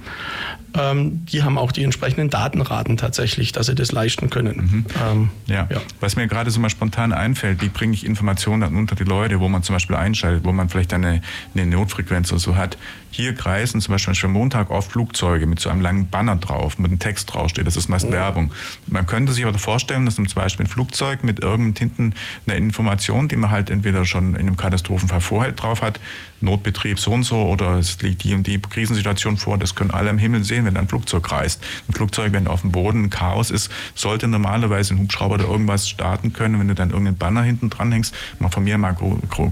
Ähm, 0.79 1.27
die 1.27 1.43
haben 1.43 1.59
auch 1.59 1.73
die 1.73 1.83
entsprechenden 1.83 2.31
Datenraten 2.31 2.97
tatsächlich, 2.97 3.51
dass 3.53 3.67
sie 3.67 3.75
das 3.75 3.93
leisten 3.93 4.31
können. 4.31 4.85
Ähm, 5.05 5.19
Mhm. 5.21 5.31
Ja. 5.47 5.67
Ja. 5.71 5.81
was 6.01 6.17
mir 6.17 6.27
gerade 6.29 6.51
so 6.51 6.61
mal 6.61 6.71
spontan 6.71 7.13
einfällt, 7.13 7.61
wie 7.61 7.69
bringe 7.69 7.93
ich 7.95 8.07
Informationen 8.07 8.61
dann 8.61 8.77
unter 8.77 8.95
die 8.95 9.05
Leute, 9.05 9.41
wo 9.41 9.49
man 9.49 9.63
zum 9.63 9.75
Beispiel 9.75 9.97
einschaltet, 9.97 10.45
wo 10.45 10.53
man 10.53 10.69
vielleicht 10.69 10.93
eine, 10.95 11.23
eine 11.55 11.67
Notfrequenz 11.67 12.31
oder 12.31 12.39
so 12.39 12.57
hat. 12.57 12.79
Hier 13.11 13.35
kreisen 13.35 13.81
zum 13.81 13.93
Beispiel 13.93 14.15
schon 14.15 14.33
Montag 14.33 14.71
oft 14.71 14.93
Flugzeuge 14.93 15.47
mit 15.47 15.61
so 15.61 15.69
einem 15.69 15.81
langen 15.81 16.09
Banner 16.09 16.37
drauf, 16.37 16.79
mit 16.79 16.91
einem 16.91 16.99
Text 17.01 17.33
draufsteht. 17.35 17.67
Das 17.67 17.77
ist 17.77 17.89
meist 17.89 18.11
Werbung. 18.11 18.53
Man 18.87 19.07
könnte 19.07 19.33
sich 19.33 19.45
aber 19.45 19.59
vorstellen, 19.59 20.07
dass 20.07 20.15
zum 20.15 20.27
Beispiel 20.27 20.67
ein 20.67 20.69
Flugzeug 20.69 21.25
mit 21.25 21.41
irgendeinem 21.41 21.75
hinten 21.77 22.15
eine 22.47 22.57
Information, 22.57 23.29
die 23.29 23.37
man 23.37 23.51
halt 23.51 23.71
entweder 23.71 24.05
schon 24.05 24.35
in 24.35 24.41
einem 24.41 24.57
Katastrophenfall 24.57 25.21
vorher 25.21 25.53
drauf 25.53 25.83
hat, 25.83 25.99
Notbetrieb 26.41 26.99
so 26.99 27.13
und 27.13 27.25
so 27.25 27.37
oder 27.37 27.79
es 27.79 28.01
liegt 28.03 28.25
die 28.25 28.35
und 28.35 28.47
die 28.47 28.61
Krisensituation 28.61 29.37
vor, 29.37 29.59
das 29.59 29.75
können 29.75 29.91
alle 29.91 30.11
am 30.11 30.19
Himmel 30.19 30.45
sehen, 30.45 30.65
wenn 30.65 30.77
ein 30.77 30.89
Flugzeug 30.89 31.31
reist. 31.31 31.63
Ein 31.89 31.95
Flugzeug, 31.95 32.33
wenn 32.33 32.47
auf 32.47 32.63
dem 32.63 32.73
Boden 32.73 33.11
Chaos 33.11 33.51
ist, 33.51 33.71
sollte 33.95 34.29
normalerweise 34.29 34.95
ein 34.95 35.01
Hubschrauber 35.01 35.35
oder 35.35 35.45
irgendwas 35.45 35.89
starten 35.89 36.33
können, 36.33 36.59
wenn 36.59 36.69
du 36.69 36.75
dann 36.75 36.91
irgendeinen 36.91 37.19
Banner 37.19 37.43
hinten 37.43 37.71
dran 37.71 37.93
hängst. 37.93 38.15
Mal 38.39 38.49
von 38.49 38.65
mir 38.65 38.79
mal 38.79 38.97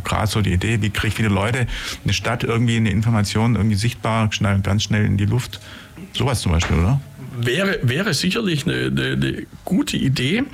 gerade 0.04 0.26
so 0.26 0.40
die 0.40 0.52
Idee, 0.52 0.82
wie 0.82 0.90
kriege 0.90 1.08
ich 1.08 1.14
viele 1.14 1.28
Leute 1.28 1.66
eine 2.04 2.12
Stadt 2.12 2.44
irgendwie 2.44 2.76
eine 2.76 2.90
Information 2.90 3.56
irgendwie 3.56 3.76
sichtbar, 3.76 4.32
schnell, 4.32 4.60
ganz 4.60 4.84
schnell 4.84 5.04
in 5.04 5.16
die 5.16 5.26
Luft. 5.26 5.60
Sowas 6.12 6.40
zum 6.40 6.52
Beispiel, 6.52 6.76
oder? 6.76 7.00
Wäre, 7.40 7.78
wäre 7.82 8.14
sicherlich 8.14 8.66
eine, 8.66 8.86
eine, 8.86 9.12
eine 9.12 9.46
gute 9.64 9.96
Idee. 9.96 10.44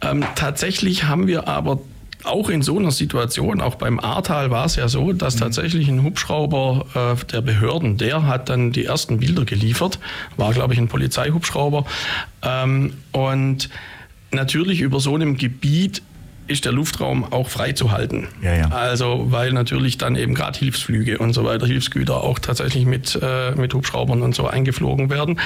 Ähm, 0.00 0.24
tatsächlich 0.34 1.04
haben 1.04 1.26
wir 1.26 1.48
aber 1.48 1.80
auch 2.24 2.48
in 2.48 2.62
so 2.62 2.78
einer 2.78 2.90
Situation, 2.90 3.60
auch 3.60 3.76
beim 3.76 3.98
Ahrtal 4.00 4.50
war 4.50 4.66
es 4.66 4.76
ja 4.76 4.88
so, 4.88 5.12
dass 5.12 5.36
tatsächlich 5.36 5.88
ein 5.88 6.02
Hubschrauber 6.02 6.86
äh, 6.94 7.24
der 7.26 7.40
Behörden, 7.40 7.96
der 7.96 8.26
hat 8.26 8.48
dann 8.48 8.72
die 8.72 8.84
ersten 8.84 9.18
Bilder 9.18 9.44
geliefert, 9.44 9.98
war 10.36 10.52
glaube 10.52 10.74
ich 10.74 10.80
ein 10.80 10.88
Polizeihubschrauber. 10.88 11.84
Ähm, 12.42 12.94
und 13.12 13.68
natürlich 14.32 14.80
über 14.80 15.00
so 15.00 15.14
einem 15.14 15.36
Gebiet 15.36 16.02
ist 16.50 16.64
der 16.64 16.72
Luftraum 16.72 17.32
auch 17.32 17.48
freizuhalten. 17.48 18.28
Ja, 18.42 18.54
ja. 18.54 18.68
Also 18.70 19.26
weil 19.30 19.52
natürlich 19.52 19.98
dann 19.98 20.16
eben 20.16 20.34
gerade 20.34 20.58
Hilfsflüge 20.58 21.18
und 21.18 21.32
so 21.32 21.44
weiter, 21.44 21.66
Hilfsgüter 21.66 22.22
auch 22.22 22.38
tatsächlich 22.38 22.84
mit, 22.86 23.18
äh, 23.22 23.52
mit 23.52 23.72
Hubschraubern 23.72 24.22
und 24.22 24.34
so 24.34 24.46
eingeflogen 24.46 25.10
werden. 25.10 25.38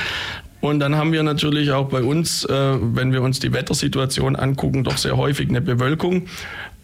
Und 0.61 0.81
dann 0.81 0.97
haben 0.97 1.13
wir 1.13 1.23
natürlich 1.23 1.73
auch 1.73 1.91
bei 1.91 2.03
uns, 2.03 2.45
äh, 2.47 2.77
wenn 2.81 3.13
wir 3.13 3.21
uns 3.21 3.39
die 3.39 3.53
Wettersituation 3.53 4.35
angucken, 4.35 4.83
doch 4.83 4.97
sehr 4.97 5.17
häufig 5.19 5.51
eine 5.51 5.61
Bewölkung. 5.61 6.27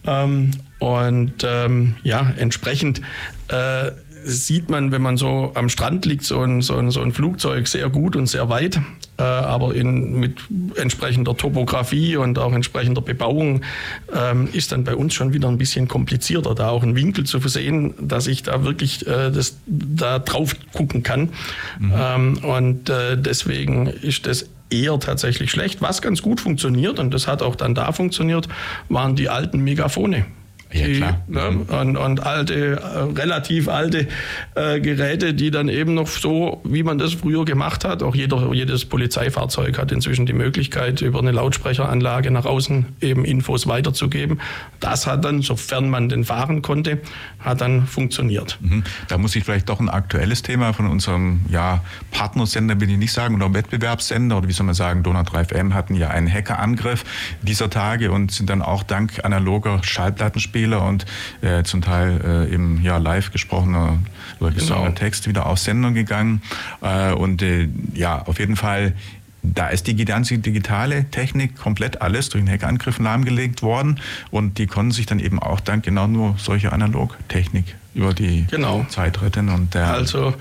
Ähm, 0.05 0.51
und 0.77 1.43
ähm, 1.43 1.95
ja, 2.03 2.31
entsprechend 2.37 3.01
äh, 3.47 3.91
sieht 4.23 4.69
man, 4.69 4.91
wenn 4.91 5.01
man 5.01 5.17
so 5.17 5.51
am 5.55 5.69
Strand 5.69 6.05
liegt, 6.05 6.23
so 6.23 6.41
ein, 6.41 6.61
so 6.61 6.75
ein, 6.75 6.91
so 6.91 7.01
ein 7.01 7.11
Flugzeug 7.11 7.67
sehr 7.67 7.89
gut 7.89 8.15
und 8.15 8.27
sehr 8.27 8.49
weit. 8.49 8.79
Äh, 9.17 9.23
aber 9.23 9.75
in, 9.75 10.19
mit 10.19 10.39
entsprechender 10.75 11.35
Topografie 11.35 12.17
und 12.17 12.39
auch 12.39 12.53
entsprechender 12.53 13.01
Bebauung 13.01 13.61
ähm, 14.15 14.49
ist 14.53 14.71
dann 14.71 14.83
bei 14.83 14.95
uns 14.95 15.13
schon 15.13 15.33
wieder 15.33 15.47
ein 15.47 15.57
bisschen 15.57 15.87
komplizierter, 15.87 16.55
da 16.55 16.69
auch 16.69 16.83
einen 16.83 16.95
Winkel 16.95 17.25
zu 17.25 17.39
sehen, 17.39 17.93
dass 17.99 18.27
ich 18.27 18.43
da 18.43 18.63
wirklich 18.63 19.05
äh, 19.07 19.31
das, 19.31 19.57
da 19.67 20.19
drauf 20.19 20.55
gucken 20.73 21.03
kann. 21.03 21.29
Ähm, 21.81 22.37
und 22.43 22.89
äh, 22.89 23.17
deswegen 23.17 23.87
ist 23.87 24.25
das 24.25 24.49
eher 24.71 24.99
tatsächlich 24.99 25.51
schlecht. 25.51 25.81
Was 25.81 26.01
ganz 26.01 26.21
gut 26.21 26.39
funktioniert, 26.39 26.99
und 26.99 27.13
das 27.13 27.27
hat 27.27 27.41
auch 27.41 27.55
dann 27.55 27.75
da 27.75 27.91
funktioniert, 27.91 28.47
waren 28.89 29.15
die 29.15 29.29
alten 29.29 29.59
Megafone. 29.59 30.25
Ja, 30.73 30.87
Die, 30.87 31.03
ne, 31.27 31.65
und, 31.67 31.97
und 31.97 32.25
alte, 32.25 32.79
äh, 32.81 33.19
relativ 33.19 33.67
alte 33.67 34.07
äh, 34.55 34.79
Geräte, 34.79 35.33
die 35.33 35.51
dann 35.51 35.67
eben 35.67 35.93
noch 35.93 36.07
so, 36.07 36.61
wie 36.63 36.83
man 36.83 36.97
das 36.97 37.13
früher 37.13 37.45
gemacht 37.45 37.83
hat, 37.83 38.03
auch 38.03 38.15
jeder, 38.15 38.53
jedes 38.53 38.85
Polizeifahrzeug 38.85 39.77
hat 39.77 39.91
inzwischen 39.91 40.25
die 40.25 40.33
Möglichkeit, 40.33 41.01
über 41.01 41.19
eine 41.19 41.31
Lautsprecheranlage 41.31 42.31
nach 42.31 42.45
außen 42.45 42.85
eben 43.01 43.25
Infos 43.25 43.67
weiterzugeben. 43.67 44.39
Das 44.79 45.07
hat 45.07 45.25
dann, 45.25 45.41
sofern 45.41 45.89
man 45.89 46.09
den 46.09 46.23
fahren 46.23 46.61
konnte, 46.61 46.99
hat 47.41 47.61
dann 47.61 47.87
funktioniert. 47.87 48.57
Mhm. 48.61 48.83
Da 49.07 49.17
muss 49.17 49.35
ich 49.35 49.43
vielleicht 49.43 49.69
doch 49.69 49.79
ein 49.79 49.89
aktuelles 49.89 50.41
Thema 50.41 50.73
von 50.73 50.87
unserem 50.87 51.41
ja, 51.49 51.83
Partnersender, 52.11 52.79
will 52.79 52.89
ich 52.89 52.97
nicht 52.97 53.13
sagen, 53.13 53.35
oder 53.35 53.53
Wettbewerbssender, 53.53 54.37
oder 54.37 54.47
wie 54.47 54.53
soll 54.53 54.65
man 54.65 54.75
sagen, 54.75 55.03
Donau 55.03 55.23
3 55.23 55.45
FM 55.45 55.73
hatten 55.73 55.95
ja 55.95 56.09
einen 56.09 56.31
Hackerangriff 56.31 57.03
dieser 57.41 57.69
Tage 57.69 58.11
und 58.11 58.31
sind 58.31 58.49
dann 58.49 58.61
auch 58.61 58.83
dank 58.83 59.23
analoger 59.23 59.83
Schallplattenspieler 59.83 60.83
und 60.83 61.05
äh, 61.41 61.63
zum 61.63 61.81
Teil 61.81 62.47
äh, 62.49 62.53
eben 62.53 62.81
ja, 62.83 62.97
live 62.97 63.31
gesprochener 63.31 63.99
oder 64.39 64.51
Genau. 64.51 64.89
Text 64.91 65.27
wieder 65.27 65.45
auf 65.45 65.59
Sendung 65.59 65.93
gegangen. 65.93 66.41
Äh, 66.81 67.13
und 67.13 67.41
äh, 67.41 67.67
ja, 67.93 68.21
auf 68.21 68.39
jeden 68.39 68.55
Fall 68.55 68.93
da 69.43 69.69
ist 69.69 69.87
die 69.87 69.95
ganze 70.05 70.37
digitale 70.37 71.05
Technik 71.09 71.55
komplett 71.55 72.01
alles 72.01 72.29
durch 72.29 72.43
den 72.43 72.51
Hackerangriff 72.51 72.99
lahmgelegt 72.99 73.61
worden 73.61 73.99
und 74.29 74.57
die 74.57 74.67
konnten 74.67 74.91
sich 74.91 75.05
dann 75.05 75.19
eben 75.19 75.39
auch 75.39 75.59
dank 75.59 75.83
genau 75.83 76.07
nur 76.07 76.35
solcher 76.37 76.73
Analogtechnik 76.73 77.75
über 77.93 78.13
die 78.13 78.45
Genau. 78.51 78.85
Zeit 78.89 79.21
retten 79.21 79.49
und 79.49 79.73
der 79.73 79.87
Also 79.87 80.33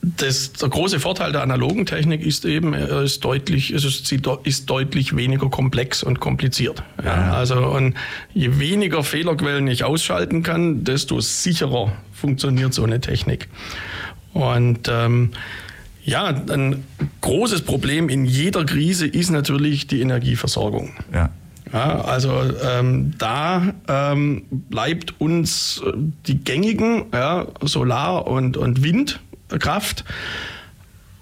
das, 0.00 0.52
der 0.52 0.68
große 0.68 1.00
Vorteil 1.00 1.32
der 1.32 1.42
analogen 1.42 1.84
Technik 1.84 2.24
ist 2.24 2.44
eben, 2.44 2.72
er 2.72 3.02
ist 3.02 3.24
deutlich, 3.24 3.72
es 3.72 3.84
ist, 3.84 4.06
sie 4.06 4.20
ist 4.44 4.70
deutlich 4.70 5.16
weniger 5.16 5.50
komplex 5.50 6.02
und 6.04 6.20
kompliziert. 6.20 6.84
Ja, 7.04 7.32
also 7.32 7.66
und 7.66 7.94
je 8.32 8.58
weniger 8.58 9.02
Fehlerquellen 9.02 9.66
ich 9.66 9.82
ausschalten 9.84 10.42
kann, 10.42 10.84
desto 10.84 11.20
sicherer 11.20 11.92
funktioniert 12.12 12.74
so 12.74 12.84
eine 12.84 13.00
Technik. 13.00 13.48
Und 14.34 14.88
ähm, 14.88 15.32
ja, 16.08 16.26
ein 16.26 16.84
großes 17.20 17.62
Problem 17.62 18.08
in 18.08 18.24
jeder 18.24 18.64
Krise 18.64 19.06
ist 19.06 19.30
natürlich 19.30 19.86
die 19.86 20.00
Energieversorgung. 20.00 20.90
ja. 21.12 21.30
Ja, 21.70 22.00
also 22.00 22.44
ähm, 22.66 23.12
da 23.18 23.74
ähm, 23.88 24.46
bleibt 24.50 25.20
uns 25.20 25.82
äh, 25.84 25.92
die 26.26 26.42
gängigen 26.42 27.04
ja, 27.12 27.46
Solar- 27.60 28.26
und, 28.26 28.56
und 28.56 28.82
Windkraft. 28.82 30.04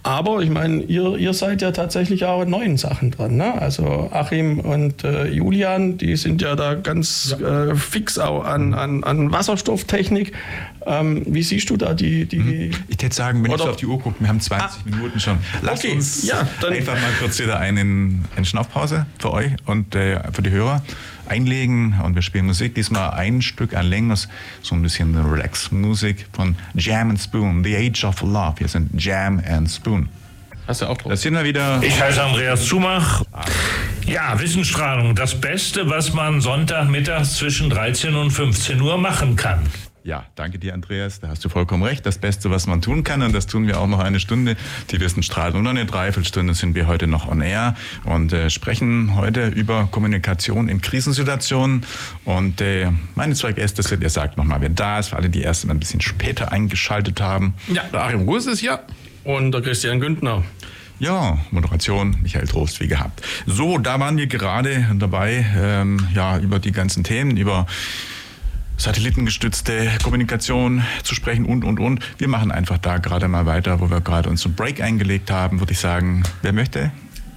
Aber 0.06 0.40
ich 0.40 0.50
meine, 0.50 0.82
ihr, 0.84 1.16
ihr 1.16 1.34
seid 1.34 1.62
ja 1.62 1.72
tatsächlich 1.72 2.24
auch 2.26 2.42
in 2.42 2.50
neuen 2.50 2.76
Sachen 2.76 3.10
dran. 3.10 3.36
Ne? 3.36 3.60
Also 3.60 4.08
Achim 4.12 4.60
und 4.60 5.02
äh, 5.02 5.26
Julian, 5.26 5.98
die 5.98 6.14
sind 6.14 6.40
ja 6.40 6.54
da 6.54 6.74
ganz 6.74 7.34
ja. 7.40 7.70
Äh, 7.70 7.74
fix 7.74 8.16
auch 8.16 8.44
an, 8.44 8.72
an, 8.72 9.02
an 9.02 9.32
Wasserstofftechnik. 9.32 10.32
Ähm, 10.86 11.24
wie 11.26 11.42
siehst 11.42 11.70
du 11.70 11.76
da 11.76 11.92
die... 11.92 12.26
die 12.26 12.38
hm. 12.38 12.70
Ich 12.86 13.02
würde 13.02 13.14
sagen, 13.16 13.42
wenn 13.42 13.50
ich 13.50 13.58
so 13.58 13.68
auf 13.68 13.76
die 13.76 13.86
Uhr 13.86 13.98
gucke, 13.98 14.20
wir 14.20 14.28
haben 14.28 14.40
20 14.40 14.62
ah. 14.64 14.88
Minuten 14.88 15.18
schon. 15.18 15.38
Lass 15.62 15.80
okay. 15.80 15.94
uns 15.94 16.22
ja, 16.24 16.46
einfach 16.64 16.94
mal 16.94 17.10
kurz 17.18 17.40
wieder 17.40 17.58
eine, 17.58 17.80
eine 17.80 18.46
Schnaufpause 18.46 19.06
für 19.18 19.32
euch 19.32 19.50
und 19.64 19.96
äh, 19.96 20.20
für 20.32 20.42
die 20.42 20.50
Hörer 20.50 20.82
einlegen 21.28 22.00
und 22.02 22.14
wir 22.14 22.22
spielen 22.22 22.46
Musik. 22.46 22.74
Diesmal 22.74 23.10
ein 23.10 23.42
Stück, 23.42 23.74
ein 23.74 23.86
längeres, 23.86 24.28
so 24.62 24.74
ein 24.74 24.82
bisschen 24.82 25.14
Relax-Musik 25.16 26.26
von 26.32 26.56
Jam 26.74 27.10
and 27.10 27.20
Spoon, 27.20 27.62
The 27.64 27.76
Age 27.76 28.04
of 28.04 28.22
Love. 28.22 28.54
Hier 28.58 28.68
sind 28.68 28.90
Jam 29.00 29.42
and 29.46 29.70
Spoon. 29.70 30.08
Hast 30.66 30.82
du 30.82 30.86
auch 30.86 30.96
drauf? 30.96 31.10
Da 31.10 31.16
sind 31.16 31.34
wir 31.34 31.44
wieder. 31.44 31.80
Ich 31.82 32.00
heiße 32.00 32.22
Andreas 32.22 32.66
Zumach. 32.66 33.22
Ja, 34.04 34.38
Wissensstrahlung, 34.38 35.14
das 35.14 35.40
Beste, 35.40 35.88
was 35.88 36.12
man 36.12 36.40
Sonntagmittags 36.40 37.36
zwischen 37.36 37.70
13 37.70 38.14
und 38.14 38.30
15 38.30 38.80
Uhr 38.80 38.98
machen 38.98 39.36
kann. 39.36 39.60
Ja, 40.06 40.24
danke 40.36 40.60
dir, 40.60 40.72
Andreas. 40.72 41.18
Da 41.18 41.26
hast 41.26 41.44
du 41.44 41.48
vollkommen 41.48 41.82
recht. 41.82 42.06
Das 42.06 42.18
Beste, 42.18 42.48
was 42.48 42.68
man 42.68 42.80
tun 42.80 43.02
kann, 43.02 43.22
und 43.22 43.34
das 43.34 43.48
tun 43.48 43.66
wir 43.66 43.80
auch 43.80 43.88
noch 43.88 43.98
eine 43.98 44.20
Stunde. 44.20 44.56
Die 44.92 45.00
Wissenstrahlen 45.00 45.56
und 45.56 45.66
eine 45.66 45.84
Dreiviertelstunde 45.84 46.54
sind 46.54 46.76
wir 46.76 46.86
heute 46.86 47.08
noch 47.08 47.26
on 47.26 47.40
air 47.40 47.74
und 48.04 48.32
äh, 48.32 48.48
sprechen 48.48 49.16
heute 49.16 49.48
über 49.48 49.88
Kommunikation 49.90 50.68
in 50.68 50.80
Krisensituationen. 50.80 51.84
Und 52.24 52.60
äh, 52.60 52.92
meine 53.16 53.34
zwei 53.34 53.50
Gäste 53.50 53.82
sind, 53.82 54.00
ihr 54.00 54.10
sagt 54.10 54.36
nochmal, 54.36 54.60
wer 54.60 54.68
da 54.68 55.00
ist, 55.00 55.08
für 55.08 55.16
alle, 55.16 55.28
die 55.28 55.42
erst 55.42 55.68
ein 55.68 55.80
bisschen 55.80 56.00
später 56.00 56.52
eingeschaltet 56.52 57.20
haben. 57.20 57.54
Ja, 57.66 57.82
der 57.92 58.04
Achim 58.04 58.20
Ruß 58.20 58.46
ist 58.46 58.62
ja. 58.62 58.78
Und 59.24 59.50
der 59.50 59.60
Christian 59.60 59.98
Güntner. 59.98 60.44
Ja, 61.00 61.38
Moderation, 61.50 62.16
Michael 62.22 62.46
Trost, 62.46 62.78
wie 62.78 62.86
gehabt. 62.86 63.22
So, 63.44 63.78
da 63.78 63.98
waren 63.98 64.16
wir 64.16 64.28
gerade 64.28 64.86
dabei, 64.94 65.44
ähm, 65.58 66.06
ja, 66.14 66.38
über 66.38 66.60
die 66.60 66.70
ganzen 66.70 67.02
Themen, 67.02 67.36
über 67.36 67.66
satellitengestützte 68.76 69.88
Kommunikation 70.02 70.84
zu 71.02 71.14
sprechen 71.14 71.44
und, 71.46 71.64
und, 71.64 71.80
und. 71.80 72.00
Wir 72.18 72.28
machen 72.28 72.50
einfach 72.50 72.78
da 72.78 72.98
gerade 72.98 73.28
mal 73.28 73.46
weiter, 73.46 73.80
wo 73.80 73.90
wir 73.90 74.00
gerade 74.00 74.28
uns 74.28 74.44
einen 74.44 74.54
Break 74.54 74.80
eingelegt 74.80 75.30
haben, 75.30 75.60
würde 75.60 75.72
ich 75.72 75.78
sagen. 75.78 76.22
Wer 76.42 76.52
möchte? 76.52 76.92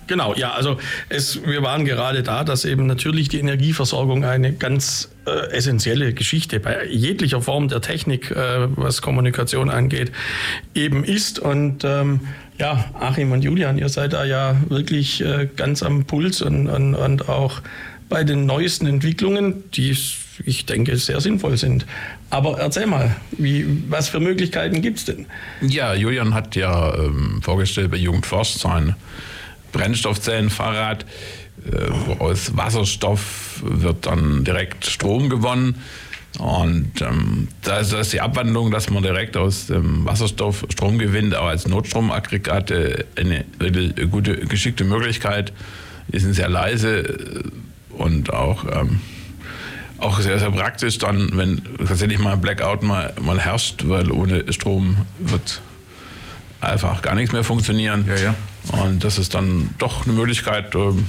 Genau, 0.09 0.33
ja, 0.33 0.53
also 0.53 0.77
es, 1.07 1.45
wir 1.45 1.61
waren 1.61 1.85
gerade 1.85 2.23
da, 2.23 2.43
dass 2.43 2.65
eben 2.65 2.87
natürlich 2.87 3.29
die 3.29 3.37
Energieversorgung 3.37 4.25
eine 4.25 4.53
ganz 4.53 5.11
äh, 5.27 5.51
essentielle 5.51 6.15
Geschichte 6.15 6.59
bei 6.59 6.87
jeglicher 6.87 7.43
Form 7.43 7.67
der 7.67 7.81
Technik, 7.81 8.31
äh, 8.31 8.67
was 8.75 9.03
Kommunikation 9.03 9.69
angeht, 9.69 10.11
eben 10.73 11.03
ist. 11.03 11.37
Und 11.37 11.83
ähm, 11.83 12.21
ja, 12.57 12.85
Achim 12.99 13.31
und 13.31 13.43
Julian, 13.43 13.77
ihr 13.77 13.89
seid 13.89 14.13
da 14.13 14.25
ja 14.25 14.59
wirklich 14.67 15.23
äh, 15.23 15.47
ganz 15.55 15.83
am 15.83 16.05
Puls 16.05 16.41
und, 16.41 16.67
und, 16.67 16.95
und 16.95 17.29
auch 17.29 17.61
bei 18.09 18.23
den 18.23 18.47
neuesten 18.47 18.87
Entwicklungen, 18.87 19.63
die 19.75 19.95
ich 20.45 20.65
denke, 20.65 20.95
sehr 20.97 21.21
sinnvoll 21.21 21.57
sind. 21.57 21.85
Aber 22.29 22.59
erzähl 22.59 22.87
mal, 22.87 23.15
wie, 23.31 23.65
was 23.89 24.09
für 24.09 24.19
Möglichkeiten 24.19 24.81
gibt 24.81 24.99
es 24.99 25.05
denn? 25.05 25.25
Ja, 25.61 25.93
Julian 25.93 26.33
hat 26.33 26.55
ja 26.55 26.93
ähm, 26.95 27.41
vorgestellt 27.41 27.91
bei 27.91 27.97
Jugendforst 27.97 28.59
sein 28.59 28.95
Brennstoffzellenfahrrad. 29.71 31.05
Äh, 31.71 32.21
aus 32.21 32.55
Wasserstoff 32.55 33.61
wird 33.63 34.05
dann 34.05 34.43
direkt 34.43 34.85
Strom 34.85 35.29
gewonnen. 35.29 35.75
Und 36.37 37.01
ähm, 37.01 37.47
da 37.63 37.79
ist 37.79 38.13
die 38.13 38.21
Abwandlung, 38.21 38.69
dass 38.69 38.89
man 38.89 39.01
direkt 39.01 39.35
aus 39.35 39.67
dem 39.67 40.05
Wasserstoff 40.05 40.65
Strom 40.69 40.99
gewinnt, 40.99 41.35
auch 41.35 41.47
als 41.47 41.67
Notstromaggregate 41.67 43.05
eine, 43.15 43.45
eine 43.59 44.07
gute, 44.07 44.37
geschickte 44.37 44.83
Möglichkeit. 44.83 45.51
Die 46.07 46.19
sind 46.19 46.33
sehr 46.33 46.49
leise 46.49 47.43
und 47.89 48.31
auch 48.31 48.63
ähm, 48.71 49.01
auch 49.99 50.19
sehr, 50.19 50.39
sehr 50.39 50.51
praktisch 50.51 50.97
dann, 50.97 51.29
wenn 51.33 51.61
tatsächlich 51.85 52.19
mal 52.19 52.33
ein 52.33 52.41
Blackout 52.41 52.83
mal, 52.83 53.13
mal 53.21 53.39
herrscht, 53.39 53.87
weil 53.87 54.11
ohne 54.11 54.51
Strom 54.51 55.05
wird 55.19 55.61
einfach 56.61 57.01
gar 57.01 57.15
nichts 57.15 57.33
mehr 57.33 57.43
funktionieren. 57.43 58.05
Ja, 58.07 58.15
ja. 58.15 58.35
Und 58.83 59.03
das 59.03 59.17
ist 59.17 59.33
dann 59.33 59.69
doch 59.77 60.05
eine 60.05 60.13
Möglichkeit, 60.13 60.75
ähm, 60.75 61.05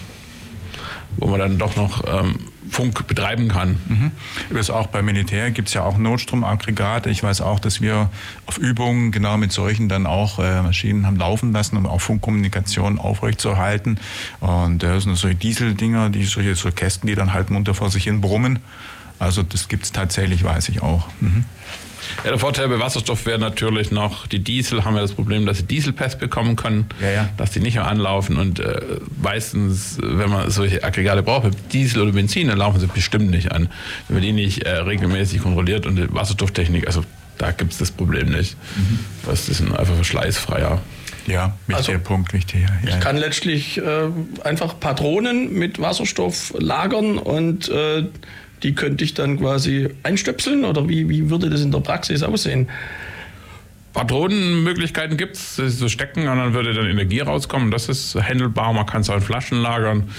wo 1.16 1.26
man 1.26 1.40
dann 1.40 1.58
doch 1.58 1.76
noch 1.76 2.04
ähm, 2.06 2.36
Funk 2.70 3.06
betreiben 3.06 3.48
kann. 3.48 3.78
Mhm. 3.88 4.10
Das 4.50 4.70
auch 4.70 4.86
beim 4.86 5.04
Militär 5.04 5.50
gibt 5.50 5.68
es 5.68 5.74
ja 5.74 5.82
auch 5.82 5.98
Notstromaggregate. 5.98 7.10
Ich 7.10 7.22
weiß 7.22 7.40
auch, 7.40 7.60
dass 7.60 7.80
wir 7.80 8.10
auf 8.46 8.58
Übungen 8.58 9.12
genau 9.12 9.36
mit 9.36 9.52
solchen 9.52 9.88
dann 9.88 10.06
auch 10.06 10.38
äh, 10.38 10.62
Maschinen 10.62 11.06
haben 11.06 11.16
laufen 11.16 11.52
lassen, 11.52 11.76
um 11.76 11.86
auch 11.86 12.00
Funkkommunikation 12.00 12.98
aufrechtzuerhalten. 12.98 13.98
Und 14.40 14.82
äh, 14.82 14.94
das 14.94 15.04
sind 15.04 15.16
solche 15.16 15.36
Dieseldinger, 15.36 16.10
die 16.10 16.24
solche 16.24 16.54
so 16.54 16.70
Kästen, 16.70 17.06
die 17.06 17.14
dann 17.14 17.32
halt 17.32 17.50
munter 17.50 17.74
vor 17.74 17.90
sich 17.90 18.04
hin 18.04 18.20
brummen. 18.20 18.60
Also 19.18 19.42
das 19.42 19.68
gibt 19.68 19.84
es 19.84 19.92
tatsächlich, 19.92 20.44
weiß 20.44 20.70
ich 20.70 20.82
auch. 20.82 21.08
Mhm. 21.20 21.44
Ja, 22.24 22.30
der 22.30 22.38
Vorteil 22.38 22.68
bei 22.68 22.78
Wasserstoff 22.78 23.26
wäre 23.26 23.38
natürlich 23.38 23.90
noch, 23.90 24.26
die 24.26 24.38
Diesel 24.38 24.84
haben 24.84 24.94
ja 24.94 25.02
das 25.02 25.12
Problem, 25.12 25.46
dass 25.46 25.58
sie 25.58 25.64
Dieselpest 25.64 26.18
bekommen 26.18 26.56
können, 26.56 26.86
ja, 27.00 27.10
ja. 27.10 27.28
dass 27.36 27.50
die 27.52 27.60
nicht 27.60 27.74
mehr 27.74 27.86
anlaufen. 27.86 28.36
Und 28.36 28.60
äh, 28.60 28.80
meistens, 29.22 29.98
wenn 30.00 30.30
man 30.30 30.50
solche 30.50 30.82
Aggregate 30.84 31.22
braucht, 31.22 31.50
Diesel 31.72 32.02
oder 32.02 32.12
Benzin, 32.12 32.48
dann 32.48 32.58
laufen 32.58 32.80
sie 32.80 32.86
bestimmt 32.86 33.30
nicht 33.30 33.52
an. 33.52 33.68
Wenn 34.08 34.16
man 34.16 34.22
die 34.22 34.32
nicht 34.32 34.64
äh, 34.64 34.76
regelmäßig 34.76 35.42
kontrolliert 35.42 35.86
und 35.86 35.96
die 35.96 36.12
Wasserstofftechnik, 36.12 36.86
also 36.86 37.04
da 37.38 37.52
gibt 37.52 37.72
es 37.72 37.78
das 37.78 37.90
Problem 37.90 38.30
nicht. 38.30 38.56
Mhm. 38.76 38.98
Das 39.26 39.48
ist 39.48 39.62
einfach 39.62 39.94
verschleißfreier. 39.94 40.80
Ja, 41.26 41.56
wichtiger 41.66 41.98
also, 41.98 42.04
Punkt, 42.04 42.32
wichtiger. 42.32 42.68
Ja. 42.84 42.94
Ich 42.94 43.00
kann 43.00 43.16
letztlich 43.16 43.78
äh, 43.78 43.82
einfach 44.42 44.78
Patronen 44.80 45.52
mit 45.52 45.80
Wasserstoff 45.80 46.54
lagern 46.58 47.18
und 47.18 47.68
äh, 47.68 48.04
die 48.62 48.74
könnte 48.74 49.04
ich 49.04 49.14
dann 49.14 49.38
quasi 49.38 49.88
einstöpseln 50.02 50.64
oder 50.64 50.88
wie, 50.88 51.08
wie 51.08 51.30
würde 51.30 51.50
das 51.50 51.62
in 51.62 51.70
der 51.70 51.80
Praxis 51.80 52.22
aussehen? 52.22 52.68
Patronenmöglichkeiten 53.92 55.16
gibt 55.16 55.36
es, 55.36 55.56
so 55.56 55.88
stecken 55.88 56.28
und 56.28 56.36
dann 56.36 56.54
würde 56.54 56.72
dann 56.74 56.86
Energie 56.86 57.20
rauskommen. 57.20 57.70
Das 57.70 57.88
ist 57.88 58.14
händelbar, 58.14 58.72
man 58.72 58.86
kann 58.86 59.00
es 59.00 59.10
auch 59.10 59.16
in 59.16 59.20
Flaschen 59.20 59.60
lagern. 59.60 60.10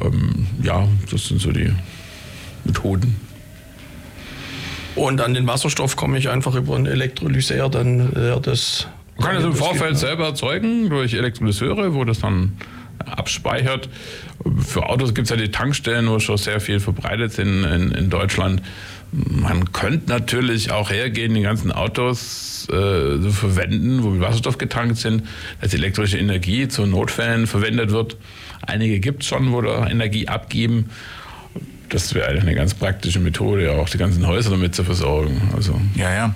Ähm, 0.00 0.46
ja, 0.62 0.88
das 1.10 1.28
sind 1.28 1.40
so 1.40 1.52
die 1.52 1.72
Methoden. 2.64 3.16
Und 4.96 5.20
an 5.20 5.34
den 5.34 5.46
Wasserstoff 5.46 5.94
komme 5.94 6.18
ich 6.18 6.28
einfach 6.28 6.56
über 6.56 6.74
einen 6.74 6.86
Elektrolyseur, 6.86 7.68
dann 7.68 8.12
äh, 8.14 8.40
das. 8.40 8.88
Man 9.16 9.28
kann 9.28 9.36
es 9.36 9.44
im 9.44 9.54
Vorfeld 9.54 9.96
selber 9.96 10.24
erzeugen 10.26 10.88
durch 10.88 11.14
Elektrolyseure, 11.14 11.94
wo 11.94 12.04
das 12.04 12.20
dann 12.20 12.56
abspeichert. 13.06 13.88
Für 14.58 14.88
Autos 14.88 15.14
gibt 15.14 15.26
es 15.26 15.30
ja 15.30 15.36
die 15.36 15.50
Tankstellen, 15.50 16.08
wo 16.08 16.18
schon 16.18 16.36
sehr 16.36 16.60
viel 16.60 16.80
verbreitet 16.80 17.32
sind 17.32 17.64
in, 17.64 17.92
in 17.92 18.10
Deutschland. 18.10 18.62
Man 19.12 19.72
könnte 19.72 20.08
natürlich 20.08 20.70
auch 20.70 20.90
hergehen, 20.90 21.34
die 21.34 21.42
ganzen 21.42 21.72
Autos 21.72 22.68
äh, 22.70 23.18
verwenden, 23.30 24.04
wo 24.04 24.10
mit 24.10 24.20
Wasserstoff 24.20 24.56
getankt 24.58 24.98
sind, 24.98 25.24
dass 25.60 25.74
elektrische 25.74 26.18
Energie 26.18 26.68
zu 26.68 26.86
Notfällen 26.86 27.46
verwendet 27.46 27.90
wird. 27.90 28.16
Einige 28.62 29.00
gibt 29.00 29.22
es 29.22 29.28
schon, 29.28 29.52
wo 29.52 29.62
da 29.62 29.88
Energie 29.88 30.28
abgeben. 30.28 30.90
Das 31.88 32.14
wäre 32.14 32.28
eine 32.28 32.54
ganz 32.54 32.74
praktische 32.74 33.18
Methode, 33.18 33.72
auch 33.72 33.88
die 33.88 33.98
ganzen 33.98 34.26
Häuser 34.26 34.50
damit 34.50 34.76
zu 34.76 34.84
versorgen. 34.84 35.50
Also. 35.56 35.80
Ja, 35.96 36.14
ja. 36.14 36.34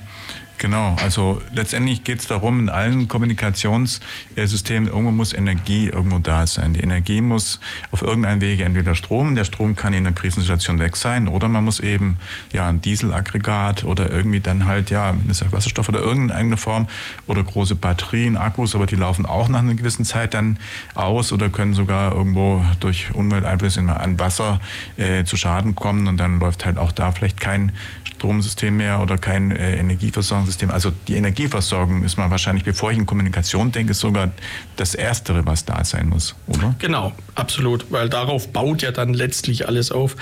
Genau, 0.64 0.96
also 1.02 1.42
letztendlich 1.52 2.04
geht 2.04 2.20
es 2.20 2.26
darum, 2.26 2.58
in 2.58 2.68
allen 2.70 3.06
Kommunikationssystemen, 3.06 4.88
irgendwo 4.88 5.10
muss 5.10 5.34
Energie 5.34 5.88
irgendwo 5.88 6.20
da 6.20 6.46
sein. 6.46 6.72
Die 6.72 6.80
Energie 6.80 7.20
muss 7.20 7.60
auf 7.90 8.00
irgendeinem 8.00 8.40
Wege 8.40 8.64
entweder 8.64 8.94
Strom, 8.94 9.34
der 9.34 9.44
Strom 9.44 9.76
kann 9.76 9.92
in 9.92 10.06
einer 10.06 10.16
Krisensituation 10.16 10.78
weg 10.78 10.96
sein, 10.96 11.28
oder 11.28 11.48
man 11.48 11.64
muss 11.64 11.80
eben 11.80 12.16
ja 12.50 12.66
ein 12.66 12.80
Dieselaggregat 12.80 13.84
oder 13.84 14.10
irgendwie 14.10 14.40
dann 14.40 14.64
halt 14.64 14.88
ja 14.88 15.14
Wasserstoff 15.50 15.90
oder 15.90 16.00
irgendeine 16.00 16.56
Form 16.56 16.88
oder 17.26 17.44
große 17.44 17.74
Batterien, 17.74 18.38
Akkus, 18.38 18.74
aber 18.74 18.86
die 18.86 18.96
laufen 18.96 19.26
auch 19.26 19.50
nach 19.50 19.58
einer 19.58 19.74
gewissen 19.74 20.06
Zeit 20.06 20.32
dann 20.32 20.58
aus 20.94 21.30
oder 21.30 21.50
können 21.50 21.74
sogar 21.74 22.14
irgendwo 22.14 22.64
durch 22.80 23.12
Umwelteinflüsse 23.12 23.82
an 23.82 24.18
Wasser 24.18 24.60
äh, 24.96 25.24
zu 25.24 25.36
Schaden 25.36 25.74
kommen 25.74 26.06
und 26.06 26.16
dann 26.16 26.40
läuft 26.40 26.64
halt 26.64 26.78
auch 26.78 26.92
da 26.92 27.12
vielleicht 27.12 27.38
kein 27.38 27.72
Stromsystem 28.16 28.76
mehr 28.76 29.00
oder 29.00 29.18
kein 29.18 29.50
äh, 29.50 29.76
Energieversorgungssystem. 29.76 30.70
Also 30.70 30.92
die 31.08 31.14
Energieversorgung 31.14 32.04
ist 32.04 32.16
mal 32.16 32.30
wahrscheinlich, 32.30 32.64
bevor 32.64 32.90
ich 32.90 32.98
in 32.98 33.06
Kommunikation 33.06 33.72
denke, 33.72 33.94
sogar 33.94 34.30
das 34.76 34.94
Erstere, 34.94 35.44
was 35.46 35.64
da 35.64 35.84
sein 35.84 36.08
muss, 36.08 36.34
oder? 36.46 36.74
Genau, 36.78 37.12
absolut, 37.34 37.90
weil 37.90 38.08
darauf 38.08 38.48
baut 38.48 38.82
ja 38.82 38.92
dann 38.92 39.14
letztlich 39.14 39.68
alles 39.68 39.92
auf. 39.92 40.16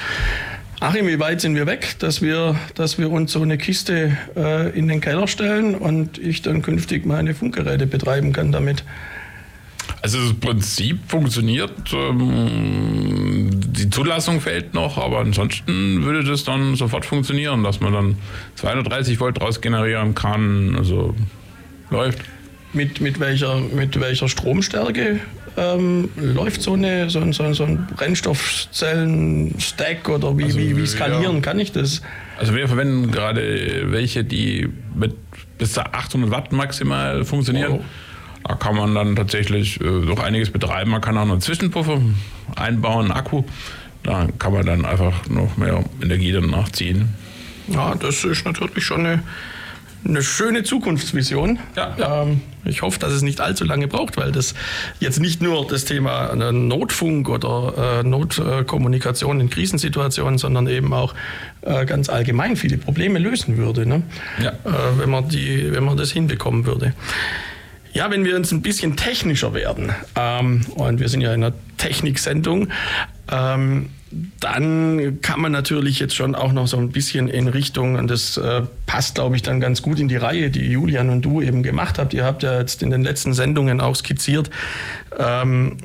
Achim, 0.80 1.06
wie 1.06 1.20
weit 1.20 1.40
sind 1.40 1.54
wir 1.54 1.66
weg, 1.66 1.94
dass 2.00 2.22
wir, 2.22 2.56
dass 2.74 2.98
wir 2.98 3.08
uns 3.08 3.30
so 3.30 3.40
eine 3.40 3.56
Kiste 3.56 4.16
äh, 4.34 4.76
in 4.76 4.88
den 4.88 5.00
Keller 5.00 5.28
stellen 5.28 5.76
und 5.76 6.18
ich 6.18 6.42
dann 6.42 6.60
künftig 6.60 7.06
meine 7.06 7.34
Funkgeräte 7.34 7.86
betreiben 7.86 8.32
kann 8.32 8.50
damit? 8.50 8.82
Also 10.00 10.18
das 10.18 10.34
Prinzip 10.34 10.98
funktioniert, 11.06 11.92
ähm, 11.92 13.01
die 13.82 13.90
Zulassung 13.90 14.40
fehlt 14.40 14.72
noch, 14.74 14.98
aber 14.98 15.18
ansonsten 15.18 16.04
würde 16.04 16.22
das 16.24 16.44
dann 16.44 16.76
sofort 16.76 17.04
funktionieren, 17.04 17.64
dass 17.64 17.80
man 17.80 17.92
dann 17.92 18.16
230 18.56 19.20
Volt 19.20 19.40
draus 19.40 19.60
generieren 19.60 20.14
kann, 20.14 20.76
also 20.76 21.14
läuft. 21.90 22.20
mit, 22.72 23.00
mit, 23.00 23.18
welcher, 23.18 23.60
mit 23.60 23.98
welcher 24.00 24.28
Stromstärke 24.28 25.18
ähm, 25.56 26.10
läuft 26.16 26.62
so, 26.62 26.74
eine, 26.74 27.10
so, 27.10 27.18
ein, 27.20 27.32
so, 27.32 27.52
so 27.52 27.64
ein 27.64 27.88
Brennstoffzellen-Stack 27.96 30.08
oder 30.08 30.38
wie, 30.38 30.44
Also, 30.44 30.58
wie, 30.58 30.76
wie 30.76 30.86
skalieren 30.86 31.34
ja. 31.36 31.40
kann 31.40 31.58
ich 31.58 31.72
das? 31.72 32.02
Also 32.38 32.54
wir 32.54 32.68
verwenden 32.68 33.10
gerade 33.10 33.90
welche, 33.90 34.22
die 34.24 34.68
mit 34.94 35.14
bis 35.58 35.72
zu 35.72 35.80
800 35.82 36.30
Watt 36.30 36.52
maximal 36.52 37.24
funktionieren. 37.24 37.72
Oh. 37.72 37.80
Da 38.44 38.54
kann 38.54 38.76
man 38.76 38.94
dann 38.94 39.16
tatsächlich 39.16 39.80
äh, 39.80 39.84
noch 39.84 40.18
einiges 40.18 40.50
betreiben. 40.50 40.90
Man 40.90 41.00
kann 41.00 41.16
auch 41.16 41.24
noch 41.24 41.32
einen 41.32 41.40
Zwischenpuffer 41.40 42.00
einbauen, 42.56 43.06
einen 43.06 43.12
Akku. 43.12 43.44
Da 44.02 44.26
kann 44.38 44.52
man 44.52 44.66
dann 44.66 44.84
einfach 44.84 45.28
noch 45.28 45.56
mehr 45.56 45.84
Energie 46.02 46.32
dann 46.32 46.50
nachziehen. 46.50 47.08
Ja, 47.68 47.94
das 47.94 48.24
ist 48.24 48.44
natürlich 48.44 48.84
schon 48.84 49.06
eine, 49.06 49.22
eine 50.04 50.22
schöne 50.22 50.64
Zukunftsvision. 50.64 51.60
Ja, 51.76 52.22
Ähm, 52.22 52.40
ich 52.64 52.82
hoffe, 52.82 52.98
dass 52.98 53.12
es 53.12 53.22
nicht 53.22 53.40
allzu 53.40 53.64
lange 53.64 53.88
braucht, 53.88 54.16
weil 54.16 54.32
das 54.32 54.54
jetzt 55.00 55.20
nicht 55.20 55.40
nur 55.42 55.66
das 55.66 55.84
Thema 55.84 56.30
äh, 56.30 56.52
Notfunk 56.52 57.28
oder 57.28 58.00
äh, 58.00 58.02
Notkommunikation 58.02 59.40
in 59.40 59.50
Krisensituationen, 59.50 60.38
sondern 60.38 60.66
eben 60.66 60.92
auch 60.92 61.14
äh, 61.62 61.86
ganz 61.86 62.08
allgemein 62.08 62.56
viele 62.56 62.78
Probleme 62.78 63.18
lösen 63.18 63.56
würde, 63.56 63.86
ne? 63.86 64.02
Ja. 64.42 64.50
äh, 64.50 64.98
wenn, 64.98 65.10
man 65.10 65.28
die, 65.28 65.72
wenn 65.72 65.84
man 65.84 65.96
das 65.96 66.10
hinbekommen 66.10 66.66
würde. 66.66 66.94
Ja, 67.94 68.10
wenn 68.10 68.24
wir 68.24 68.36
uns 68.36 68.52
ein 68.52 68.62
bisschen 68.62 68.96
technischer 68.96 69.52
werden, 69.52 69.92
ähm, 70.16 70.62
und 70.74 70.98
wir 70.98 71.08
sind 71.08 71.20
ja 71.20 71.34
in 71.34 71.44
einer 71.44 71.54
Techniksendung, 71.76 72.68
ähm, 73.30 73.90
dann 74.40 75.20
kann 75.22 75.40
man 75.40 75.52
natürlich 75.52 75.98
jetzt 75.98 76.14
schon 76.14 76.34
auch 76.34 76.52
noch 76.52 76.66
so 76.66 76.76
ein 76.76 76.90
bisschen 76.90 77.28
in 77.28 77.48
Richtung, 77.48 77.96
und 77.96 78.08
das 78.08 78.36
äh, 78.36 78.62
passt, 78.86 79.14
glaube 79.16 79.36
ich, 79.36 79.42
dann 79.42 79.60
ganz 79.60 79.82
gut 79.82 79.98
in 79.98 80.08
die 80.08 80.16
Reihe, 80.16 80.50
die 80.50 80.70
Julian 80.70 81.10
und 81.10 81.22
du 81.22 81.40
eben 81.40 81.62
gemacht 81.62 81.98
habt. 81.98 82.12
Ihr 82.14 82.24
habt 82.24 82.42
ja 82.42 82.58
jetzt 82.58 82.82
in 82.82 82.90
den 82.90 83.02
letzten 83.02 83.32
Sendungen 83.32 83.80
auch 83.80 83.96
skizziert, 83.96 84.50
ähm, 85.18 85.76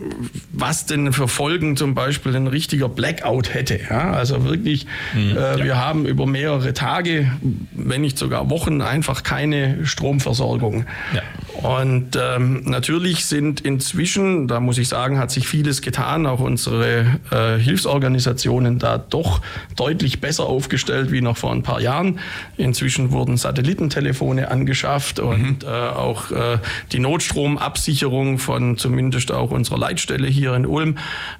was 0.51 0.85
denn 0.85 1.13
für 1.13 1.27
Folgen 1.27 1.77
zum 1.77 1.93
Beispiel 1.95 2.35
ein 2.35 2.47
richtiger 2.47 2.89
Blackout 2.89 3.53
hätte. 3.53 3.79
Ja? 3.89 4.11
Also 4.11 4.43
wirklich, 4.45 4.87
äh, 5.15 5.63
wir 5.63 5.77
haben 5.77 6.05
über 6.05 6.25
mehrere 6.25 6.73
Tage, 6.73 7.31
wenn 7.73 8.01
nicht 8.01 8.17
sogar 8.17 8.49
Wochen, 8.49 8.81
einfach 8.81 9.23
keine 9.23 9.85
Stromversorgung. 9.85 10.85
Ja. 11.13 11.21
Und 11.61 12.17
ähm, 12.21 12.61
natürlich 12.65 13.25
sind 13.25 13.61
inzwischen, 13.61 14.47
da 14.47 14.59
muss 14.59 14.77
ich 14.77 14.87
sagen, 14.87 15.17
hat 15.17 15.31
sich 15.31 15.47
vieles 15.47 15.81
getan. 15.81 16.25
Auch 16.27 16.39
unsere 16.39 17.19
äh, 17.31 17.57
Hilfsorganisationen 17.57 18.77
da 18.79 18.97
doch 18.97 19.41
deutlich 19.75 20.21
besser 20.21 20.45
aufgestellt 20.45 21.11
wie 21.11 21.21
noch 21.21 21.37
vor 21.37 21.51
ein 21.51 21.63
paar 21.63 21.81
Jahren. 21.81 22.19
Inzwischen 22.57 23.11
wurden 23.11 23.37
Satellitentelefone 23.37 24.51
angeschafft 24.51 25.19
und 25.19 25.63
äh, 25.63 25.67
auch 25.67 26.31
äh, 26.31 26.59
die 26.91 26.99
Notstromabsicherung 26.99 28.37
von 28.37 28.77
zumindest 28.77 29.16
auch 29.31 29.51
unserer 29.51 29.77
Leitstelle 29.77 30.27
hier 30.27 30.53
in 30.53 30.65
Ulm, 30.65 30.97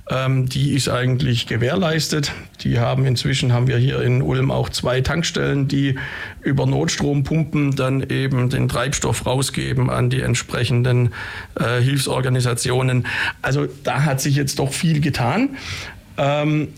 ähm, 0.10 0.48
die 0.48 0.74
ist 0.74 0.90
eigentlich 0.90 1.48
gewährleistet. 1.48 2.32
Die 2.62 2.80
haben 2.80 3.06
inzwischen 3.06 3.54
haben 3.54 3.68
wir 3.68 3.78
hier 3.78 4.02
in 4.02 4.22
Ulm 4.22 4.52
auch 4.52 4.70
zwei 4.70 5.02
Tankstellen, 5.02 5.68
die 5.68 5.96
über 6.42 6.66
Notstrompumpen 6.66 7.76
dann 7.76 8.02
eben 8.10 8.50
den 8.50 8.68
Treibstoff 8.68 9.26
rausgeben 9.26 9.90
an 9.90 10.10
die 10.10 10.22
entsprechenden 10.22 11.14
äh, 11.60 11.82
Hilfsorganisationen. 11.82 13.06
Also 13.42 13.68
da 13.84 14.04
hat 14.04 14.22
sich 14.22 14.36
jetzt 14.36 14.60
doch 14.60 14.74
viel 14.74 15.02
getan. 15.02 15.58
Ähm, 16.18 16.70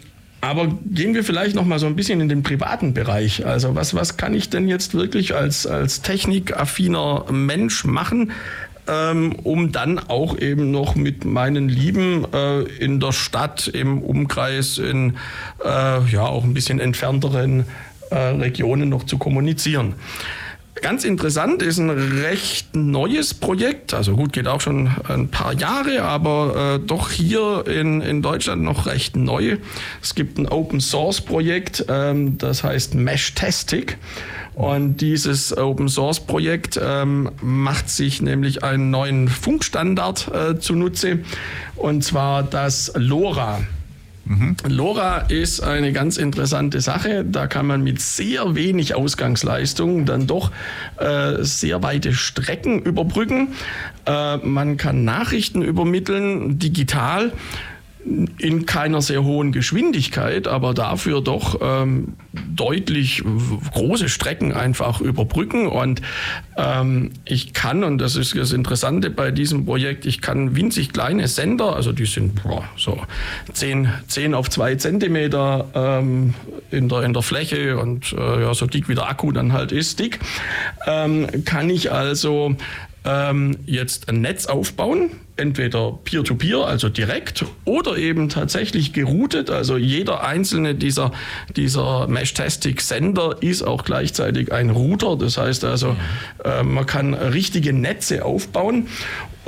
aber 0.41 0.67
gehen 0.85 1.13
wir 1.13 1.23
vielleicht 1.23 1.55
noch 1.55 1.65
mal 1.65 1.79
so 1.79 1.85
ein 1.85 1.95
bisschen 1.95 2.21
in 2.21 2.29
den 2.29 2.43
privaten 2.43 2.93
Bereich. 2.93 3.45
Also 3.45 3.75
was, 3.75 3.93
was 3.93 4.15
kann 4.15 4.33
ich 4.33 4.49
denn 4.49 4.69
jetzt 4.69 4.93
wirklich 4.93 5.35
als, 5.35 5.67
als 5.67 6.01
technikaffiner 6.01 7.25
Mensch 7.29 7.83
machen, 7.83 8.31
ähm, 8.89 9.33
um 9.43 9.71
dann 9.71 9.99
auch 9.99 10.37
eben 10.37 10.71
noch 10.71 10.95
mit 10.95 11.25
meinen 11.25 11.69
Lieben 11.69 12.25
äh, 12.33 12.61
in 12.61 12.99
der 12.99 13.11
Stadt, 13.11 13.67
im 13.67 14.01
Umkreis, 14.01 14.77
in 14.77 15.17
äh, 15.63 16.03
ja 16.09 16.23
auch 16.23 16.43
ein 16.43 16.53
bisschen 16.53 16.79
entfernteren 16.79 17.65
äh, 18.09 18.15
Regionen 18.15 18.89
noch 18.89 19.03
zu 19.03 19.17
kommunizieren. 19.17 19.93
Ganz 20.81 21.03
interessant 21.03 21.61
ist 21.61 21.77
ein 21.77 21.89
recht 21.89 22.73
neues 22.73 23.33
Projekt, 23.33 23.93
also 23.93 24.15
gut, 24.15 24.31
geht 24.31 24.47
auch 24.47 24.61
schon 24.61 24.89
ein 25.09 25.27
paar 25.27 25.53
Jahre, 25.53 26.03
aber 26.03 26.75
äh, 26.75 26.79
doch 26.79 27.11
hier 27.11 27.65
in, 27.67 27.99
in 28.01 28.21
Deutschland 28.21 28.61
noch 28.63 28.85
recht 28.85 29.17
neu. 29.17 29.57
Es 30.01 30.15
gibt 30.15 30.37
ein 30.37 30.47
Open 30.47 30.79
Source 30.79 31.19
Projekt, 31.19 31.85
ähm, 31.89 32.37
das 32.37 32.63
heißt 32.63 32.95
Mesh-Tastic. 32.95 33.97
Und 34.53 34.97
dieses 34.97 35.57
Open 35.57 35.89
Source 35.89 36.21
Projekt 36.21 36.79
ähm, 36.81 37.29
macht 37.41 37.89
sich 37.89 38.21
nämlich 38.21 38.63
einen 38.63 38.89
neuen 38.89 39.27
Funkstandard 39.27 40.31
äh, 40.33 40.59
zunutze, 40.59 41.19
und 41.75 42.03
zwar 42.03 42.43
das 42.43 42.91
LoRa. 42.95 43.59
LoRa 44.67 45.19
ist 45.29 45.61
eine 45.61 45.91
ganz 45.91 46.17
interessante 46.17 46.81
Sache. 46.81 47.25
Da 47.25 47.47
kann 47.47 47.65
man 47.65 47.81
mit 47.83 47.99
sehr 47.99 48.53
wenig 48.55 48.93
Ausgangsleistung 48.93 50.05
dann 50.05 50.27
doch 50.27 50.51
äh, 50.97 51.43
sehr 51.43 51.81
weite 51.81 52.13
Strecken 52.13 52.79
überbrücken. 52.79 53.49
Äh, 54.05 54.37
man 54.37 54.77
kann 54.77 55.03
Nachrichten 55.03 55.61
übermitteln, 55.61 56.59
digital 56.59 57.31
in 58.05 58.65
keiner 58.65 59.01
sehr 59.01 59.23
hohen 59.23 59.51
Geschwindigkeit, 59.51 60.47
aber 60.47 60.73
dafür 60.73 61.21
doch 61.21 61.59
ähm, 61.61 62.13
deutlich 62.33 63.23
große 63.73 64.07
Strecken 64.07 64.53
einfach 64.53 65.01
überbrücken. 65.01 65.67
Und 65.67 66.01
ähm, 66.57 67.11
ich 67.25 67.53
kann, 67.53 67.83
und 67.83 67.97
das 67.97 68.15
ist 68.15 68.37
das 68.37 68.53
Interessante 68.53 69.09
bei 69.09 69.31
diesem 69.31 69.65
Projekt, 69.65 70.05
ich 70.05 70.21
kann 70.21 70.55
winzig 70.55 70.93
kleine 70.93 71.27
Sender, 71.27 71.75
also 71.75 71.91
die 71.91 72.05
sind 72.05 72.41
boah, 72.41 72.63
so 72.77 72.97
10, 73.53 73.89
10 74.07 74.33
auf 74.33 74.49
2 74.49 74.75
Zentimeter 74.75 75.67
ähm, 75.73 76.33
in, 76.71 76.87
der, 76.87 77.03
in 77.03 77.13
der 77.13 77.21
Fläche 77.21 77.77
und 77.77 78.13
äh, 78.13 78.41
ja, 78.41 78.53
so 78.53 78.65
dick 78.65 78.87
wie 78.87 78.95
der 78.95 79.09
Akku 79.09 79.31
dann 79.31 79.51
halt 79.51 79.71
ist, 79.71 79.99
dick, 79.99 80.19
ähm, 80.87 81.27
kann 81.43 81.69
ich 81.69 81.91
also 81.91 82.55
ähm, 83.05 83.57
jetzt 83.65 84.09
ein 84.09 84.21
Netz 84.21 84.45
aufbauen, 84.45 85.11
entweder 85.39 85.97
peer-to-peer, 86.03 86.65
also 86.65 86.89
direkt, 86.89 87.45
oder 87.65 87.97
eben 87.97 88.29
tatsächlich 88.29 88.93
geroutet. 88.93 89.49
Also 89.49 89.77
jeder 89.77 90.23
einzelne 90.23 90.75
dieser, 90.75 91.11
dieser 91.55 92.07
Mesh-Tastic-Sender 92.07 93.37
ist 93.41 93.63
auch 93.63 93.83
gleichzeitig 93.83 94.51
ein 94.51 94.69
Router. 94.69 95.15
Das 95.15 95.37
heißt 95.37 95.63
also, 95.65 95.95
äh, 96.43 96.63
man 96.63 96.85
kann 96.85 97.13
richtige 97.13 97.73
Netze 97.73 98.23
aufbauen 98.25 98.87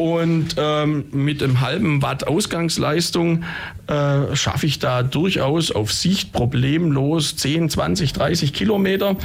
und 0.01 0.55
ähm, 0.57 1.05
mit 1.11 1.43
einem 1.43 1.61
halben 1.61 2.01
Watt 2.01 2.25
Ausgangsleistung 2.25 3.43
äh, 3.85 4.35
schaffe 4.35 4.65
ich 4.65 4.79
da 4.79 5.03
durchaus 5.03 5.71
auf 5.71 5.91
Sicht 5.91 6.31
problemlos 6.31 7.35
10, 7.35 7.69
20, 7.69 8.13
30 8.13 8.53
Kilometer. 8.53 9.15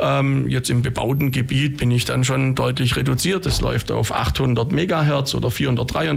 Ähm, 0.00 0.48
jetzt 0.48 0.70
im 0.70 0.82
bebauten 0.82 1.30
Gebiet 1.30 1.76
bin 1.76 1.92
ich 1.92 2.04
dann 2.04 2.24
schon 2.24 2.54
deutlich 2.56 2.96
reduziert. 2.96 3.46
Es 3.46 3.60
läuft 3.60 3.92
auf 3.92 4.12
800 4.12 4.72
Megahertz 4.72 5.34
oder 5.34 5.52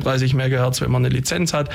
433 0.01 0.33
Megahertz, 0.33 0.81
wenn 0.81 0.91
man 0.91 1.05
eine 1.05 1.13
Lizenz 1.13 1.53
hat. 1.53 1.69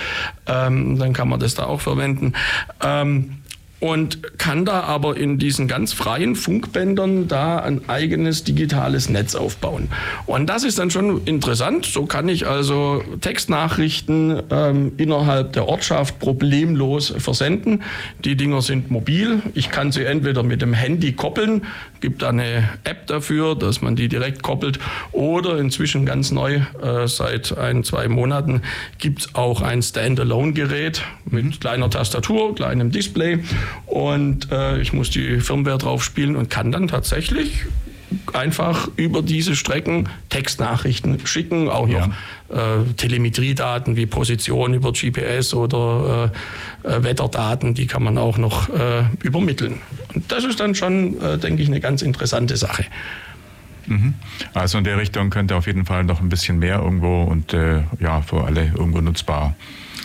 Ähm, 0.47 0.99
dann 0.99 1.13
kann 1.13 1.29
man 1.29 1.41
das 1.41 1.55
da 1.55 1.65
auch 1.65 1.81
verwenden. 1.81 2.35
Ähm, 2.83 3.42
und 3.83 4.39
kann 4.39 4.65
da 4.65 4.85
aber 4.85 5.17
in 5.17 5.39
diesen 5.39 5.67
ganz 5.67 5.93
freien 5.93 6.37
Funkbändern 6.37 7.27
da 7.27 7.59
ein 7.59 7.89
eigenes 7.89 8.45
digitales 8.45 9.09
Netz 9.09 9.35
aufbauen. 9.35 9.89
Und 10.25 10.47
das 10.47 10.63
ist 10.63 10.79
dann 10.79 10.93
schon 10.93 11.25
interessant. 11.25 11.87
So 11.87 12.07
kann 12.07 12.29
ich 12.29 12.47
also 12.47 13.03
Textnachrichten 13.21 14.41
ähm, 14.51 14.93
innerhalb 14.99 15.55
der 15.55 15.67
Ortschaft 15.67 16.21
problemlos 16.21 17.13
versenden. 17.19 17.83
Die 18.25 18.37
Dinger 18.37 18.63
sind 18.63 18.93
mobil. 18.93 19.43
Ich 19.53 19.69
kann 19.69 19.91
sie 19.91 20.05
entweder 20.05 20.45
mit 20.45 20.63
dem 20.63 20.75
Handy 20.75 21.15
koppeln, 21.15 21.63
gibt 22.01 22.23
da 22.23 22.29
eine 22.29 22.69
App 22.85 23.09
dafür, 23.09 23.57
dass 23.57 23.83
man 23.83 23.97
die 23.97 24.09
direkt 24.09 24.45
koppelt, 24.45 24.79
oder 25.11 25.59
inzwischen 25.59 26.07
ganz 26.07 26.31
neu, 26.31 26.61
äh, 26.81 27.09
seit 27.09 27.59
ein, 27.59 27.83
zwei 27.83 28.07
Monaten, 28.07 28.63
gibt 28.99 29.23
es 29.23 29.35
auch 29.35 29.61
ein 29.61 29.83
Standalone-Gerät 29.83 31.03
mit 31.25 31.61
kleiner 31.61 31.91
Tastatur, 31.91 32.55
kleinem 32.55 32.93
Display 32.93 33.41
und 33.87 34.51
äh, 34.51 34.81
ich 34.81 34.93
muss 34.93 35.11
die 35.11 35.41
Firmware 35.41 35.79
drauf 35.79 36.05
spielen 36.05 36.37
und 36.37 36.51
kann 36.51 36.73
dann 36.73 36.89
tatsächlich 36.89 37.67
einfach 38.33 38.89
über 38.97 39.23
diese 39.23 39.57
Strecken 39.57 40.09
Textnachrichten 40.29 41.27
schicken, 41.27 41.69
auch 41.69 41.87
noch 41.89 42.09
äh, 42.51 42.85
Telemetriedaten 42.97 43.97
wie 43.97 44.07
Position 44.07 44.75
über 44.75 44.93
GPS 44.93 45.55
oder 45.55 46.31
äh, 46.85 46.89
äh, 46.97 47.03
Wetterdaten, 47.03 47.75
die 47.75 47.87
kann 47.87 48.03
man 48.03 48.19
auch 48.19 48.39
noch 48.39 48.69
äh, 48.69 49.05
übermitteln. 49.23 49.81
Und 50.15 50.31
das 50.31 50.45
ist 50.45 50.61
dann 50.61 50.75
schon, 50.75 51.21
äh, 51.21 51.39
denke 51.39 51.63
ich, 51.63 51.69
eine 51.69 51.81
ganz 51.81 52.03
interessante 52.03 52.57
Sache. 52.57 52.85
Mhm. 53.87 54.15
Also 54.55 54.79
in 54.79 54.85
der 54.85 54.99
Richtung 54.99 55.31
könnte 55.31 55.57
auf 55.57 55.67
jeden 55.67 55.87
Fall 55.87 56.05
noch 56.05 56.21
ein 56.21 56.29
bisschen 56.29 56.59
mehr 56.59 56.81
irgendwo 56.81 57.23
und 57.23 57.53
äh, 57.53 57.83
ja, 57.99 58.23
für 58.23 58.45
alle 58.45 58.67
irgendwo 58.77 59.01
nutzbar 59.01 59.57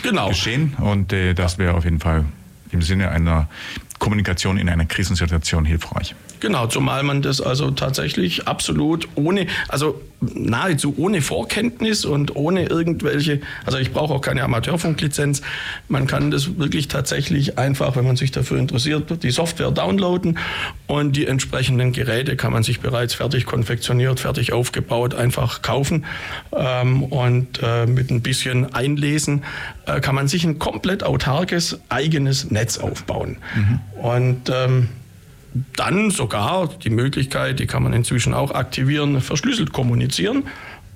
Genau. 0.03 0.30
geschehen. 0.30 0.76
Und 0.80 1.11
das 1.11 1.57
wäre 1.57 1.74
auf 1.74 1.84
jeden 1.84 1.99
Fall 1.99 2.24
im 2.72 2.82
Sinne 2.82 3.09
einer 3.09 3.49
Kommunikation 3.99 4.57
in 4.57 4.70
einer 4.70 4.86
Krisensituation 4.86 5.65
hilfreich. 5.65 6.15
Genau, 6.39 6.67
zumal 6.67 7.03
man 7.03 7.21
das 7.21 7.41
also 7.41 7.71
tatsächlich 7.71 8.47
absolut 8.47 9.07
ohne, 9.15 9.47
also 9.67 10.01
nahezu 10.19 10.95
ohne 10.97 11.21
Vorkenntnis 11.21 12.05
und 12.05 12.35
ohne 12.35 12.65
irgendwelche, 12.65 13.41
also 13.65 13.77
ich 13.77 13.91
brauche 13.91 14.13
auch 14.13 14.21
keine 14.21 14.43
Amateurfunklizenz. 14.43 15.41
Man 15.88 16.07
kann 16.07 16.31
das 16.31 16.57
wirklich 16.57 16.88
tatsächlich 16.88 17.57
einfach, 17.57 17.95
wenn 17.95 18.05
man 18.05 18.15
sich 18.15 18.31
dafür 18.31 18.57
interessiert, 18.57 19.23
die 19.23 19.29
Software 19.29 19.71
downloaden 19.71 20.39
und 20.88 21.15
die 21.15 21.27
entsprechenden 21.27 21.91
Geräte 21.91 22.35
kann 22.35 22.51
man 22.51 22.63
sich 22.63 22.79
bereits 22.79 23.13
fertig 23.13 23.45
konfektioniert, 23.45 24.19
fertig 24.19 24.53
aufgebaut, 24.53 25.13
einfach 25.13 25.61
kaufen. 25.61 26.05
Ähm, 26.51 27.03
und 27.03 27.59
äh, 27.61 27.85
mit 27.85 28.09
ein 28.09 28.21
bisschen 28.21 28.73
Einlesen 28.73 29.43
äh, 29.85 29.99
kann 30.01 30.15
man 30.15 30.27
sich 30.27 30.43
ein 30.43 30.57
komplett 30.57 31.03
autarkes 31.03 31.79
eigenes 31.89 32.49
Netz 32.49 32.77
aufbauen. 32.79 33.38
Mhm. 33.55 33.79
Und 34.01 34.51
ähm, 34.53 34.89
dann 35.76 36.12
sogar 36.12 36.68
die 36.68 36.89
Möglichkeit, 36.89 37.60
die 37.60 37.68
kann 37.68 37.84
man 37.84 37.93
inzwischen 37.93 38.34
auch 38.34 38.51
aktivieren, 38.51 39.22
verschlüsselt 39.22 39.74
kommunizieren 39.74 40.43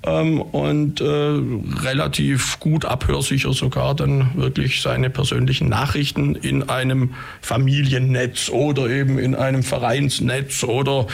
ähm, 0.04 0.40
und 0.40 1.00
äh, 1.00 1.04
relativ 1.04 2.58
gut 2.60 2.84
abhörsicher 2.84 3.52
sogar 3.52 3.94
dann 3.94 4.30
wirklich 4.34 4.80
seine 4.82 5.10
persönlichen 5.10 5.68
Nachrichten 5.68 6.34
in 6.34 6.68
einem 6.68 7.14
Familiennetz 7.40 8.48
oder 8.48 8.88
eben 8.88 9.18
in 9.18 9.34
einem 9.34 9.62
Vereinsnetz 9.62 10.64
oder 10.64 11.06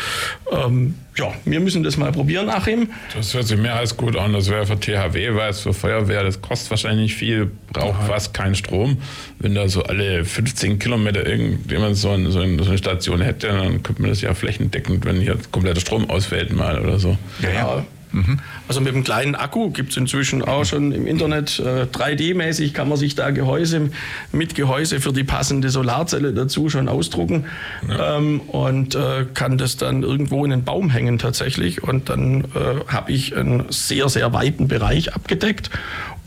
ähm, 0.51 0.95
ja, 1.17 1.33
wir 1.45 1.59
müssen 1.61 1.83
das 1.83 1.97
mal 1.97 2.13
probieren, 2.13 2.49
Achim. 2.49 2.91
Das 3.15 3.35
hört 3.35 3.47
sich 3.47 3.59
mehr 3.59 3.75
als 3.75 3.97
gut 3.97 4.17
an. 4.17 4.33
Das 4.33 4.49
wäre 4.49 4.67
für 4.67 4.79
THW, 4.79 5.35
weil 5.35 5.51
es 5.51 5.61
für 5.61 5.75
Feuerwehr, 5.75 6.23
das 6.23 6.41
kostet 6.41 6.71
wahrscheinlich 6.71 7.17
viel, 7.17 7.51
braucht 7.73 8.01
ja. 8.01 8.07
fast 8.07 8.35
keinen 8.35 8.55
Strom. 8.55 8.99
Wenn 9.41 9.55
da 9.55 9.69
so 9.69 9.83
alle 9.83 10.25
15 10.25 10.79
Kilometer 10.79 11.27
irgendjemand 11.27 11.97
so, 11.97 12.11
ein, 12.11 12.31
so, 12.31 12.39
eine 12.39 12.79
Station 12.79 13.21
hätte, 13.21 13.49
dann 13.49 13.83
könnte 13.83 14.01
man 14.01 14.11
das 14.11 14.21
ja 14.21 14.33
flächendeckend, 14.33 15.05
wenn 15.05 15.17
hier 15.21 15.37
kompletter 15.51 15.81
Strom 15.81 16.09
ausfällt 16.09 16.53
mal 16.53 16.81
oder 16.81 17.01
so. 17.01 17.19
Ja, 17.43 17.51
ja. 17.51 17.87
Mhm. 18.13 18.39
Also 18.67 18.81
mit 18.81 18.95
einem 18.95 19.05
kleinen 19.05 19.35
Akku 19.35 19.71
gibt 19.71 19.91
es 19.91 19.97
inzwischen 19.97 20.43
auch 20.43 20.65
schon 20.65 20.93
im 20.93 21.07
Internet 21.07 21.59
äh, 21.59 21.85
3D-mäßig 21.85 22.73
kann 22.73 22.89
man 22.89 22.99
sich 22.99 23.15
da 23.15 23.31
Gehäuse 23.31 23.91
mit 24.33 24.55
Gehäuse 24.55 25.01
für 25.01 25.13
die 25.13 25.25
passende 25.25 25.71
Solarzelle 25.71 26.33
dazu 26.33 26.69
schon 26.69 26.89
ausdrucken 26.89 27.45
ja. 27.89 28.17
ähm, 28.17 28.41
und 28.41 28.95
äh, 28.95 29.27
kann 29.35 29.59
das 29.59 29.77
dann 29.77 30.03
irgendwo 30.03 30.45
in 30.45 30.51
den 30.51 30.65
Baum 30.65 30.91
hängen 30.91 31.19
tatsächlich 31.19 31.83
und 31.83 32.09
dann 32.09 32.45
äh, 32.45 32.85
habe 32.89 33.13
ich 33.13 33.37
einen 33.37 33.67
sehr, 33.71 34.09
sehr 34.09 34.33
weiten 34.33 34.69
Bereich 34.69 35.15
abgedeckt 35.15 35.71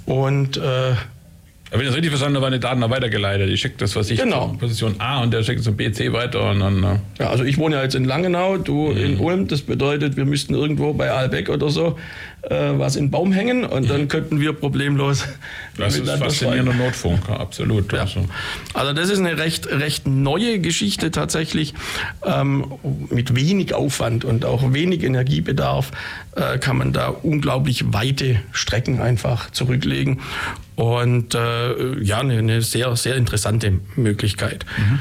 und 0.06 0.58
äh, 0.58 0.94
wenn 1.72 1.82
ich 1.82 1.88
das 1.88 1.96
richtig 1.96 2.10
verstanden 2.10 2.36
habe, 2.36 2.44
waren 2.44 2.54
die 2.54 2.60
Daten 2.60 2.82
weitergeleitet. 2.82 3.50
Ich 3.50 3.62
schicke 3.62 3.76
das, 3.78 3.96
was 3.96 4.10
ich 4.10 4.20
genau. 4.20 4.56
Position 4.60 4.96
A 5.00 5.22
und 5.22 5.32
der 5.32 5.42
schickt 5.42 5.64
zum 5.64 5.78
B, 5.78 5.90
C 5.92 6.12
weiter 6.12 6.52
und 6.52 6.60
dann. 6.60 6.82
Ne? 6.82 7.00
Ja, 7.18 7.30
also 7.30 7.46
ich 7.46 7.58
wohne 7.58 7.78
ja 7.78 7.84
jetzt 7.84 7.96
in 7.96 8.04
Langenau, 8.04 8.58
du 8.58 8.92
mhm. 8.92 8.98
in 8.98 9.20
Ulm. 9.20 9.48
Das 9.48 9.62
bedeutet, 9.62 10.18
wir 10.18 10.26
müssten 10.26 10.54
irgendwo 10.54 10.94
bei 10.94 11.12
Albeck 11.12 11.48
oder 11.48 11.70
so 11.70 11.98
äh, 12.44 12.72
was 12.74 12.96
in 12.96 13.06
den 13.06 13.12
Baum 13.12 13.32
hängen 13.32 13.64
und 13.64 13.90
dann 13.90 14.08
könnten 14.08 14.40
wir 14.40 14.54
problemlos. 14.54 15.28
Das 15.78 15.98
ist 15.98 16.10
faszinierender 16.10 16.74
Notfunk, 16.74 17.30
absolut. 17.30 17.94
Ja. 17.94 18.02
Also. 18.02 18.26
also. 18.74 18.94
das 18.94 19.10
ist 19.10 19.20
eine 19.20 19.38
recht, 19.38 19.68
recht 19.68 20.08
neue 20.08 20.60
Geschichte 20.60 21.12
tatsächlich. 21.12 21.74
Ähm, 22.26 22.66
mit 23.10 23.36
wenig 23.36 23.74
Aufwand 23.74 24.26
und 24.26 24.46
auch 24.46 24.74
wenig 24.74 25.04
Energiebedarf 25.04 25.92
äh, 26.36 26.58
kann 26.58 26.78
man 26.78 26.94
da 26.94 27.10
unglaublich 27.10 27.94
weite 27.94 28.40
Strecken 28.52 29.02
einfach 29.02 29.52
zurücklegen. 29.52 30.20
Und 30.76 31.36
äh, 31.36 32.02
ja, 32.02 32.20
eine, 32.20 32.38
eine, 32.38 32.62
sehr, 32.62 32.96
sehr 32.96 33.16
interessante 33.16 33.80
Möglichkeit. 33.96 34.66
Mhm. 34.78 35.00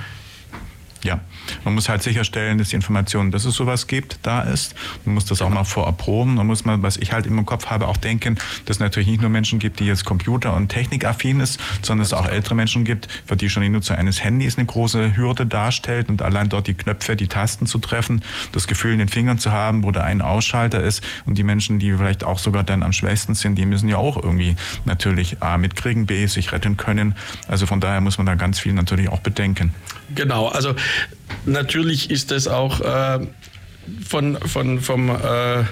Ja, 1.02 1.20
man 1.64 1.74
muss 1.74 1.88
halt 1.88 2.02
sicherstellen, 2.02 2.58
dass 2.58 2.70
die 2.70 2.76
Information, 2.76 3.30
dass 3.30 3.44
es 3.44 3.54
sowas 3.54 3.86
gibt, 3.86 4.18
da 4.22 4.42
ist. 4.42 4.74
Man 5.04 5.14
muss 5.14 5.24
das 5.24 5.42
auch 5.42 5.50
mal 5.50 5.64
vorab 5.64 5.98
proben. 5.98 6.34
Man 6.34 6.46
muss 6.46 6.64
mal, 6.64 6.82
was 6.82 6.96
ich 6.96 7.12
halt 7.12 7.26
im 7.26 7.44
Kopf 7.46 7.66
habe, 7.66 7.88
auch 7.88 7.96
denken, 7.96 8.36
dass 8.66 8.76
es 8.76 8.80
natürlich 8.80 9.08
nicht 9.08 9.20
nur 9.20 9.30
Menschen 9.30 9.58
gibt, 9.58 9.80
die 9.80 9.86
jetzt 9.86 10.04
Computer- 10.04 10.54
und 10.54 10.68
Technikaffin 10.68 11.40
ist, 11.40 11.60
sondern 11.82 12.04
es 12.04 12.12
auch 12.12 12.26
ältere 12.26 12.54
Menschen 12.54 12.84
gibt, 12.84 13.08
für 13.26 13.36
die 13.36 13.50
schon 13.50 13.62
die 13.62 13.68
Nutzung 13.68 13.96
eines 13.96 14.22
Handys 14.22 14.58
eine 14.58 14.66
große 14.66 15.16
Hürde 15.16 15.46
darstellt 15.46 16.08
und 16.08 16.22
allein 16.22 16.48
dort 16.48 16.66
die 16.66 16.74
Knöpfe, 16.74 17.16
die 17.16 17.28
Tasten 17.28 17.66
zu 17.66 17.78
treffen, 17.78 18.22
das 18.52 18.66
Gefühl 18.66 18.92
in 18.92 18.98
den 18.98 19.08
Fingern 19.08 19.38
zu 19.38 19.52
haben, 19.52 19.82
wo 19.82 19.90
da 19.90 20.02
ein 20.02 20.22
Ausschalter 20.22 20.82
ist 20.82 21.02
und 21.26 21.38
die 21.38 21.42
Menschen, 21.42 21.78
die 21.78 21.92
vielleicht 21.92 22.24
auch 22.24 22.38
sogar 22.38 22.64
dann 22.64 22.82
am 22.82 22.92
schwächsten 22.92 23.34
sind, 23.34 23.56
die 23.56 23.66
müssen 23.66 23.88
ja 23.88 23.96
auch 23.96 24.16
irgendwie 24.16 24.56
natürlich 24.84 25.42
A 25.42 25.58
mitkriegen, 25.58 26.06
B 26.06 26.26
sich 26.26 26.52
retten 26.52 26.76
können. 26.76 27.14
Also 27.48 27.66
von 27.66 27.80
daher 27.80 28.00
muss 28.00 28.18
man 28.18 28.26
da 28.26 28.34
ganz 28.34 28.58
viel 28.58 28.72
natürlich 28.72 29.08
auch 29.08 29.20
bedenken. 29.20 29.74
Genau, 30.14 30.48
also 30.48 30.74
natürlich 31.46 32.10
ist 32.10 32.32
es 32.32 32.48
auch 32.48 32.80
äh, 32.80 33.26
von, 34.06 34.36
von, 34.36 34.80
vom, 34.80 35.10
äh, 35.10 35.64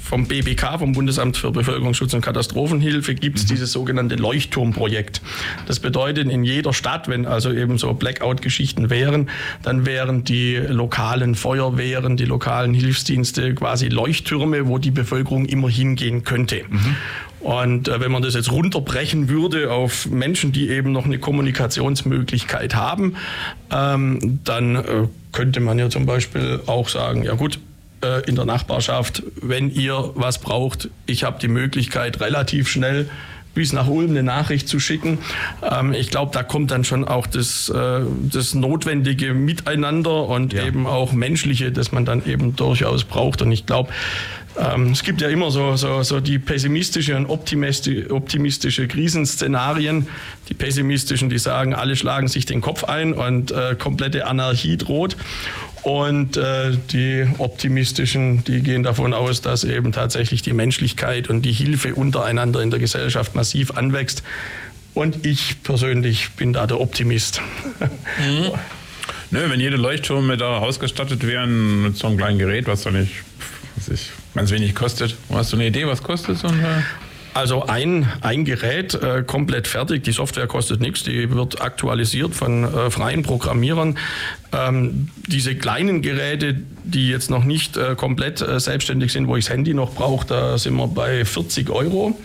vom 0.00 0.26
BBK, 0.26 0.78
vom 0.78 0.92
Bundesamt 0.92 1.36
für 1.36 1.50
Bevölkerungsschutz 1.50 2.12
und 2.14 2.20
Katastrophenhilfe, 2.20 3.14
gibt 3.14 3.38
es 3.38 3.44
mhm. 3.44 3.48
dieses 3.48 3.72
sogenannte 3.72 4.16
Leuchtturmprojekt. 4.16 5.22
Das 5.66 5.80
bedeutet, 5.80 6.30
in 6.30 6.44
jeder 6.44 6.72
Stadt, 6.72 7.08
wenn 7.08 7.26
also 7.26 7.52
eben 7.52 7.78
so 7.78 7.92
Blackout-Geschichten 7.94 8.90
wären, 8.90 9.30
dann 9.62 9.86
wären 9.86 10.24
die 10.24 10.56
lokalen 10.56 11.34
Feuerwehren, 11.34 12.16
die 12.16 12.26
lokalen 12.26 12.74
Hilfsdienste 12.74 13.54
quasi 13.54 13.88
Leuchttürme, 13.88 14.66
wo 14.66 14.78
die 14.78 14.90
Bevölkerung 14.90 15.46
immer 15.46 15.70
hingehen 15.70 16.22
könnte. 16.22 16.62
Mhm. 16.68 16.96
Und 17.44 17.88
äh, 17.88 18.00
wenn 18.00 18.10
man 18.10 18.22
das 18.22 18.34
jetzt 18.34 18.50
runterbrechen 18.50 19.28
würde 19.28 19.70
auf 19.70 20.06
Menschen, 20.06 20.50
die 20.52 20.70
eben 20.70 20.92
noch 20.92 21.04
eine 21.04 21.18
Kommunikationsmöglichkeit 21.18 22.74
haben, 22.74 23.16
ähm, 23.70 24.40
dann 24.44 24.76
äh, 24.76 24.82
könnte 25.30 25.60
man 25.60 25.78
ja 25.78 25.90
zum 25.90 26.06
Beispiel 26.06 26.60
auch 26.66 26.88
sagen, 26.88 27.22
ja 27.22 27.34
gut, 27.34 27.58
äh, 28.02 28.26
in 28.26 28.34
der 28.34 28.46
Nachbarschaft, 28.46 29.22
wenn 29.40 29.70
ihr 29.70 30.12
was 30.14 30.38
braucht, 30.38 30.88
ich 31.06 31.24
habe 31.24 31.38
die 31.38 31.48
Möglichkeit 31.48 32.20
relativ 32.20 32.68
schnell 32.68 33.10
bis 33.54 33.72
nach 33.72 33.86
Ulm 33.88 34.10
eine 34.10 34.22
Nachricht 34.22 34.68
zu 34.68 34.80
schicken. 34.80 35.18
Ähm, 35.62 35.92
ich 35.92 36.10
glaube, 36.10 36.32
da 36.32 36.42
kommt 36.42 36.70
dann 36.70 36.84
schon 36.84 37.04
auch 37.04 37.26
das, 37.26 37.68
äh, 37.68 38.00
das 38.30 38.54
notwendige 38.54 39.32
Miteinander 39.32 40.28
und 40.28 40.52
ja. 40.52 40.64
eben 40.64 40.86
auch 40.86 41.12
menschliche, 41.12 41.72
das 41.72 41.92
man 41.92 42.04
dann 42.04 42.24
eben 42.26 42.56
durchaus 42.56 43.04
braucht. 43.04 43.42
Und 43.42 43.52
ich 43.52 43.66
glaube, 43.66 43.90
ähm, 44.56 44.92
es 44.92 45.02
gibt 45.02 45.20
ja 45.20 45.28
immer 45.28 45.50
so, 45.50 45.76
so, 45.76 46.02
so 46.02 46.20
die 46.20 46.38
pessimistische 46.38 47.16
und 47.16 47.26
optimistische 47.26 48.88
Krisenszenarien. 48.88 50.08
Die 50.48 50.54
pessimistischen, 50.54 51.28
die 51.30 51.38
sagen, 51.38 51.74
alle 51.74 51.96
schlagen 51.96 52.28
sich 52.28 52.46
den 52.46 52.60
Kopf 52.60 52.84
ein 52.84 53.14
und 53.14 53.50
äh, 53.50 53.74
komplette 53.78 54.26
Anarchie 54.26 54.76
droht. 54.76 55.16
Und 55.82 56.36
äh, 56.36 56.76
die 56.92 57.26
optimistischen, 57.38 58.42
die 58.44 58.60
gehen 58.60 58.82
davon 58.82 59.12
aus, 59.12 59.42
dass 59.42 59.64
eben 59.64 59.92
tatsächlich 59.92 60.40
die 60.42 60.54
Menschlichkeit 60.54 61.28
und 61.28 61.42
die 61.42 61.52
Hilfe 61.52 61.94
untereinander 61.94 62.62
in 62.62 62.70
der 62.70 62.80
Gesellschaft 62.80 63.34
massiv 63.34 63.72
anwächst. 63.72 64.22
Und 64.94 65.26
ich 65.26 65.62
persönlich 65.62 66.30
bin 66.36 66.52
da 66.52 66.66
der 66.66 66.80
Optimist. 66.80 67.42
Mhm. 67.80 68.52
Nö, 69.30 69.50
wenn 69.50 69.58
jede 69.58 69.76
Leuchtturme 69.76 70.36
da 70.36 70.58
ausgestattet 70.58 71.26
wären 71.26 71.82
mit 71.82 71.96
so 71.96 72.06
einem 72.06 72.16
kleinen 72.16 72.38
Gerät, 72.38 72.68
was 72.68 72.82
da 72.82 72.92
nicht 72.92 73.10
was 73.76 73.88
ich, 73.88 74.12
ganz 74.34 74.50
wenig 74.50 74.74
kostet. 74.74 75.16
Hast 75.32 75.52
du 75.52 75.56
eine 75.56 75.66
Idee, 75.66 75.86
was 75.86 76.02
kostet 76.02 76.38
so 76.38 76.48
ein 76.48 76.60
äh, 76.60 76.82
also 77.34 77.64
ein, 77.66 78.06
ein 78.20 78.44
Gerät 78.44 78.94
äh, 78.94 79.24
komplett 79.26 79.66
fertig, 79.66 80.04
die 80.04 80.12
Software 80.12 80.46
kostet 80.46 80.80
nichts, 80.80 81.02
die 81.02 81.30
wird 81.34 81.60
aktualisiert 81.60 82.32
von 82.32 82.62
äh, 82.62 82.90
freien 82.90 83.24
Programmierern. 83.24 83.98
Ähm, 84.52 85.08
diese 85.26 85.56
kleinen 85.56 86.00
Geräte, 86.00 86.54
die 86.84 87.08
jetzt 87.08 87.30
noch 87.30 87.44
nicht 87.44 87.76
äh, 87.76 87.96
komplett 87.96 88.40
äh, 88.40 88.60
selbstständig 88.60 89.12
sind, 89.12 89.26
wo 89.26 89.36
ich 89.36 89.46
das 89.46 89.52
Handy 89.52 89.74
noch 89.74 89.94
brauche, 89.94 90.24
da 90.28 90.58
sind 90.58 90.76
wir 90.76 90.86
bei 90.86 91.24
40 91.24 91.70
Euro. 91.70 92.16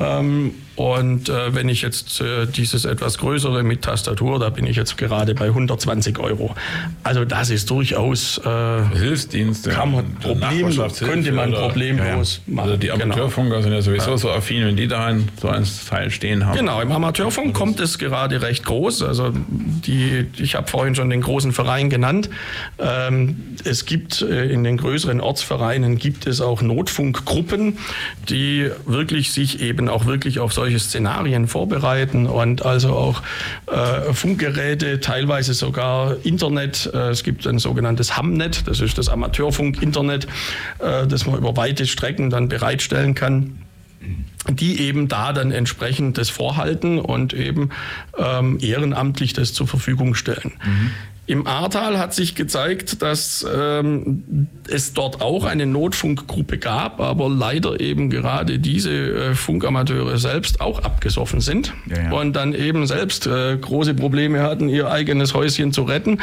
Ähm, 0.00 0.56
und 0.76 1.28
äh, 1.28 1.54
wenn 1.54 1.68
ich 1.68 1.82
jetzt 1.82 2.20
äh, 2.20 2.46
dieses 2.46 2.84
etwas 2.84 3.18
größere 3.18 3.62
mit 3.62 3.82
Tastatur, 3.82 4.38
da 4.38 4.48
bin 4.48 4.66
ich 4.66 4.76
jetzt 4.76 4.96
gerade 4.96 5.34
bei 5.34 5.46
120 5.46 6.18
Euro. 6.18 6.54
Also 7.02 7.24
das 7.24 7.50
ist 7.50 7.68
durchaus 7.70 8.38
äh, 8.38 8.96
Hilfsdienste. 8.96 9.70
Kann 9.70 9.92
man 9.92 10.14
Problem, 10.14 10.70
könnte 10.98 11.32
man 11.32 11.52
problemlos 11.52 12.40
ja, 12.46 12.52
ja. 12.52 12.54
machen. 12.56 12.70
Also 12.70 12.76
die 12.78 12.86
genau. 12.88 13.04
Amateurfunker 13.04 13.50
genau. 13.50 13.62
sind 13.62 13.72
ja 13.72 13.82
sowieso 13.82 14.10
ja. 14.12 14.18
so 14.18 14.30
affin, 14.30 14.64
wenn 14.64 14.76
die 14.76 14.88
da 14.88 15.06
ein, 15.06 15.28
so 15.40 15.48
ein 15.48 15.66
Teil 15.88 16.10
stehen 16.10 16.46
haben. 16.46 16.56
Genau, 16.56 16.80
im 16.80 16.90
Amateurfunk 16.90 17.54
kommt 17.54 17.80
es 17.80 17.98
gerade 17.98 18.40
recht 18.40 18.64
groß. 18.64 19.02
Also 19.02 19.32
die, 19.32 20.26
ich 20.38 20.54
habe 20.54 20.68
vorhin 20.68 20.94
schon 20.94 21.10
den 21.10 21.20
großen 21.20 21.52
Verein 21.52 21.90
genannt. 21.90 22.30
Ähm, 22.78 23.56
es 23.64 23.84
gibt 23.84 24.22
äh, 24.22 24.46
in 24.46 24.64
den 24.64 24.78
größeren 24.78 25.20
Ortsvereinen 25.20 25.98
gibt 25.98 26.26
es 26.26 26.40
auch 26.40 26.62
Notfunkgruppen, 26.62 27.78
die 28.28 28.70
wirklich 28.86 29.32
sich 29.32 29.60
eben 29.60 29.88
auch 29.88 30.06
wirklich 30.06 30.38
auf 30.38 30.52
solche 30.52 30.71
Szenarien 30.78 31.48
vorbereiten 31.48 32.26
und 32.26 32.64
also 32.64 32.94
auch 32.94 33.22
äh, 33.66 34.12
Funkgeräte, 34.12 35.00
teilweise 35.00 35.54
sogar 35.54 36.16
Internet. 36.24 36.90
Äh, 36.92 37.10
es 37.10 37.24
gibt 37.24 37.46
ein 37.46 37.58
sogenanntes 37.58 38.16
Hamnet, 38.16 38.68
das 38.68 38.80
ist 38.80 38.98
das 38.98 39.08
Amateurfunk-Internet, 39.08 40.26
äh, 40.78 41.06
das 41.06 41.26
man 41.26 41.38
über 41.38 41.56
weite 41.56 41.86
Strecken 41.86 42.30
dann 42.30 42.48
bereitstellen 42.48 43.14
kann 43.14 43.58
die 44.48 44.80
eben 44.80 45.06
da 45.06 45.32
dann 45.32 45.52
entsprechend 45.52 46.18
das 46.18 46.28
vorhalten 46.28 46.98
und 46.98 47.32
eben 47.32 47.70
ähm, 48.18 48.58
ehrenamtlich 48.60 49.32
das 49.32 49.52
zur 49.52 49.68
Verfügung 49.68 50.16
stellen. 50.16 50.52
Mhm. 50.64 50.90
Im 51.26 51.46
Ahrtal 51.46 52.00
hat 52.00 52.14
sich 52.14 52.34
gezeigt, 52.34 53.00
dass 53.00 53.46
ähm, 53.48 54.48
es 54.68 54.92
dort 54.92 55.20
auch 55.20 55.44
eine 55.44 55.66
Notfunkgruppe 55.66 56.58
gab, 56.58 57.00
aber 57.00 57.28
leider 57.28 57.78
eben 57.78 58.10
gerade 58.10 58.58
diese 58.58 58.90
äh, 58.90 59.34
Funkamateure 59.36 60.18
selbst 60.18 60.60
auch 60.60 60.80
abgesoffen 60.80 61.40
sind 61.40 61.74
ja, 61.88 62.02
ja. 62.02 62.12
und 62.12 62.34
dann 62.34 62.54
eben 62.54 62.88
selbst 62.88 63.28
äh, 63.28 63.56
große 63.56 63.94
Probleme 63.94 64.42
hatten, 64.42 64.68
ihr 64.68 64.90
eigenes 64.90 65.32
Häuschen 65.32 65.72
zu 65.72 65.84
retten. 65.84 66.18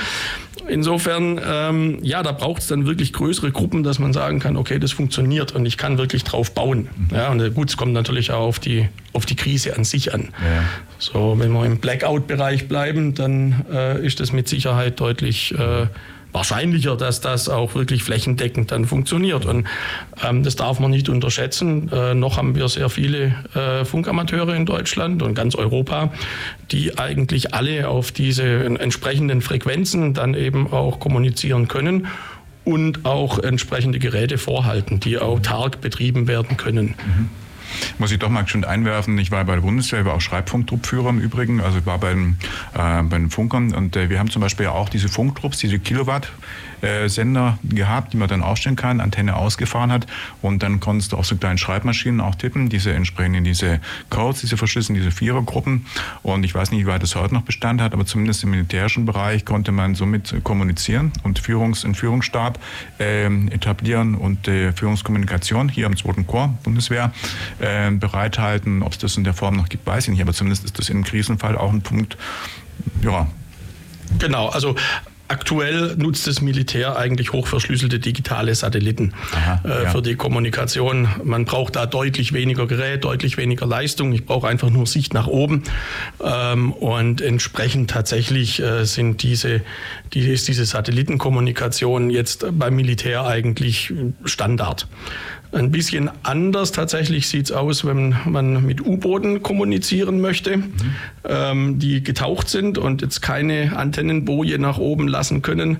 Insofern, 0.67 1.39
ähm, 1.43 1.97
ja, 2.01 2.21
da 2.21 2.31
braucht 2.31 2.61
es 2.61 2.67
dann 2.67 2.85
wirklich 2.85 3.13
größere 3.13 3.51
Gruppen, 3.51 3.83
dass 3.83 3.99
man 3.99 4.13
sagen 4.13 4.39
kann, 4.39 4.57
okay, 4.57 4.79
das 4.79 4.91
funktioniert 4.91 5.53
und 5.53 5.65
ich 5.65 5.77
kann 5.77 5.97
wirklich 5.97 6.23
drauf 6.23 6.51
bauen. 6.53 6.89
Mhm. 6.95 7.15
Ja, 7.15 7.31
und 7.31 7.39
äh, 7.39 7.49
gut, 7.49 7.69
es 7.69 7.77
kommt 7.77 7.93
natürlich 7.93 8.31
auch 8.31 8.41
auf 8.41 8.59
die, 8.59 8.87
auf 9.13 9.25
die 9.25 9.35
Krise 9.35 9.75
an 9.75 9.83
sich 9.83 10.13
an. 10.13 10.29
Ja. 10.39 10.63
So, 10.99 11.35
wenn 11.39 11.53
wir 11.53 11.65
im 11.65 11.79
Blackout-Bereich 11.79 12.67
bleiben, 12.67 13.15
dann 13.15 13.65
äh, 13.71 14.05
ist 14.05 14.19
das 14.19 14.33
mit 14.33 14.47
Sicherheit 14.47 14.88
deutlich 14.95 15.53
äh, 15.57 15.87
wahrscheinlicher, 16.31 16.95
dass 16.95 17.21
das 17.21 17.49
auch 17.49 17.75
wirklich 17.75 18.03
flächendeckend 18.03 18.71
dann 18.71 18.85
funktioniert. 18.85 19.45
Und 19.45 19.67
ähm, 20.23 20.43
das 20.43 20.55
darf 20.55 20.79
man 20.79 20.91
nicht 20.91 21.09
unterschätzen. 21.09 21.89
Äh, 21.91 22.13
noch 22.13 22.37
haben 22.37 22.55
wir 22.55 22.67
sehr 22.69 22.89
viele 22.89 23.33
äh, 23.55 23.85
Funkamateure 23.85 24.55
in 24.55 24.65
Deutschland 24.65 25.21
und 25.23 25.33
ganz 25.33 25.55
Europa, 25.55 26.11
die 26.71 26.97
eigentlich 26.97 27.53
alle 27.53 27.87
auf 27.87 28.11
diese 28.11 28.63
entsprechenden 28.65 29.41
Frequenzen 29.41 30.13
dann 30.13 30.33
eben 30.33 30.71
auch 30.71 30.99
kommunizieren 30.99 31.67
können 31.67 32.07
und 32.65 33.05
auch 33.05 33.39
entsprechende 33.39 33.99
Geräte 33.99 34.37
vorhalten, 34.37 34.99
die 34.99 35.17
autark 35.17 35.81
betrieben 35.81 36.27
werden 36.27 36.57
können. 36.57 36.95
Mhm. 37.05 37.29
Muss 37.97 38.11
ich 38.11 38.19
doch 38.19 38.29
mal 38.29 38.47
schon 38.47 38.63
einwerfen, 38.63 39.17
ich 39.17 39.31
war 39.31 39.43
bei 39.45 39.55
der 39.55 39.61
Bundeswehr, 39.61 39.99
ich 39.99 40.05
war 40.05 40.13
auch 40.13 40.21
Schreibfunktruppführer 40.21 41.09
im 41.09 41.19
Übrigen, 41.19 41.61
also 41.61 41.79
ich 41.79 41.85
war 41.85 41.97
bei 41.97 42.13
den, 42.13 42.37
äh, 42.73 43.03
bei 43.03 43.17
den 43.17 43.29
Funkern 43.29 43.73
und 43.73 43.95
äh, 43.95 44.09
wir 44.09 44.19
haben 44.19 44.29
zum 44.29 44.41
Beispiel 44.41 44.67
auch 44.67 44.89
diese 44.89 45.09
Funktrupps, 45.09 45.59
diese 45.59 45.79
Kilowatt, 45.79 46.31
äh, 46.81 47.07
Sender 47.09 47.57
gehabt, 47.63 48.13
die 48.13 48.17
man 48.17 48.27
dann 48.27 48.41
ausstellen 48.41 48.75
kann, 48.75 49.01
Antenne 49.01 49.35
ausgefahren 49.35 49.91
hat. 49.91 50.07
Und 50.41 50.63
dann 50.63 50.79
konntest 50.79 51.11
du 51.11 51.17
auf 51.17 51.25
so 51.25 51.35
kleinen 51.35 51.57
Schreibmaschinen 51.57 52.21
auch 52.21 52.35
tippen, 52.35 52.69
diese 52.69 52.93
entsprechenden 52.93 53.43
diese 53.43 53.79
Codes, 54.09 54.41
diese 54.41 54.57
verschlüsselten, 54.57 54.95
diese 54.95 55.11
Vierergruppen. 55.15 55.85
Und 56.23 56.43
ich 56.43 56.53
weiß 56.53 56.71
nicht, 56.71 56.81
wie 56.81 56.87
weit 56.87 57.03
das 57.03 57.15
heute 57.15 57.33
noch 57.33 57.41
Bestand 57.43 57.81
hat, 57.81 57.93
aber 57.93 58.05
zumindest 58.05 58.43
im 58.43 58.51
militärischen 58.51 59.05
Bereich 59.05 59.45
konnte 59.45 59.71
man 59.71 59.95
somit 59.95 60.43
kommunizieren 60.43 61.11
und 61.23 61.39
Führungs- 61.39 61.85
und 61.85 61.95
Führungsstab 61.95 62.59
äh, 62.99 63.25
etablieren 63.25 64.15
und 64.15 64.47
äh, 64.47 64.71
Führungskommunikation 64.73 65.69
hier 65.69 65.85
am 65.85 65.95
2. 65.95 66.23
Korps 66.23 66.63
Bundeswehr 66.63 67.11
äh, 67.59 67.91
bereithalten. 67.91 68.83
Ob 68.83 68.93
es 68.93 68.97
das 68.97 69.17
in 69.17 69.23
der 69.23 69.33
Form 69.33 69.55
noch 69.55 69.69
gibt, 69.69 69.85
weiß 69.85 70.05
ich 70.05 70.11
nicht, 70.11 70.21
aber 70.21 70.33
zumindest 70.33 70.65
ist 70.65 70.79
das 70.79 70.89
im 70.89 71.03
Krisenfall 71.03 71.57
auch 71.57 71.71
ein 71.71 71.81
Punkt, 71.81 72.17
ja, 73.01 73.27
Genau, 74.17 74.47
also 74.47 74.75
Aktuell 75.29 75.95
nutzt 75.95 76.25
das 76.25 76.41
Militär 76.41 76.97
eigentlich 76.97 77.33
hochverschlüsselte 77.33 77.99
digitale 77.99 78.55
Satelliten 78.55 79.13
Aha, 79.31 79.61
äh, 79.63 79.83
ja. 79.83 79.89
für 79.91 80.01
die 80.01 80.15
Kommunikation. 80.15 81.07
Man 81.23 81.45
braucht 81.45 81.75
da 81.75 81.85
deutlich 81.85 82.33
weniger 82.33 82.65
Gerät, 82.65 83.03
deutlich 83.03 83.37
weniger 83.37 83.67
Leistung. 83.67 84.11
Ich 84.11 84.25
brauche 84.25 84.47
einfach 84.47 84.71
nur 84.71 84.87
Sicht 84.87 85.13
nach 85.13 85.27
oben. 85.27 85.63
Ähm, 86.23 86.73
und 86.73 87.21
entsprechend 87.21 87.91
tatsächlich 87.91 88.59
äh, 88.59 88.85
sind 88.85 89.21
diese, 89.21 89.61
die, 90.13 90.21
ist 90.21 90.47
diese 90.47 90.65
Satellitenkommunikation 90.65 92.09
jetzt 92.09 92.45
beim 92.57 92.75
Militär 92.75 93.27
eigentlich 93.27 93.93
Standard. 94.25 94.87
Ein 95.51 95.71
bisschen 95.71 96.11
anders 96.21 96.71
tatsächlich 96.71 97.27
sieht 97.27 97.45
es 97.45 97.51
aus, 97.51 97.83
wenn 97.83 98.15
man 98.25 98.65
mit 98.65 98.85
U-Booten 98.85 99.41
kommunizieren 99.41 100.21
möchte, 100.21 100.57
mhm. 100.57 100.73
ähm, 101.23 101.79
die 101.79 102.03
getaucht 102.03 102.49
sind 102.49 102.77
und 102.77 103.01
jetzt 103.01 103.21
keine 103.21 103.75
Antennenboje 103.75 104.59
nach 104.59 104.77
oben 104.77 105.07
lassen 105.07 105.41
können. 105.41 105.79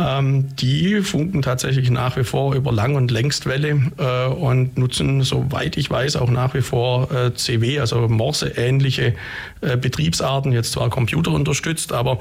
Ähm, 0.00 0.56
die 0.56 1.02
funken 1.02 1.42
tatsächlich 1.42 1.90
nach 1.90 2.16
wie 2.16 2.24
vor 2.24 2.54
über 2.54 2.72
Lang- 2.72 2.94
und 2.94 3.10
Längstwelle 3.10 3.92
äh, 3.98 4.26
und 4.28 4.78
nutzen, 4.78 5.22
soweit 5.22 5.76
ich 5.76 5.90
weiß, 5.90 6.16
auch 6.16 6.30
nach 6.30 6.54
wie 6.54 6.62
vor 6.62 7.12
äh, 7.12 7.34
CW, 7.34 7.80
also 7.80 8.08
Morse-ähnliche 8.08 9.14
äh, 9.60 9.76
Betriebsarten, 9.76 10.52
jetzt 10.52 10.72
zwar 10.72 10.88
computerunterstützt, 10.90 11.92
aber 11.92 12.18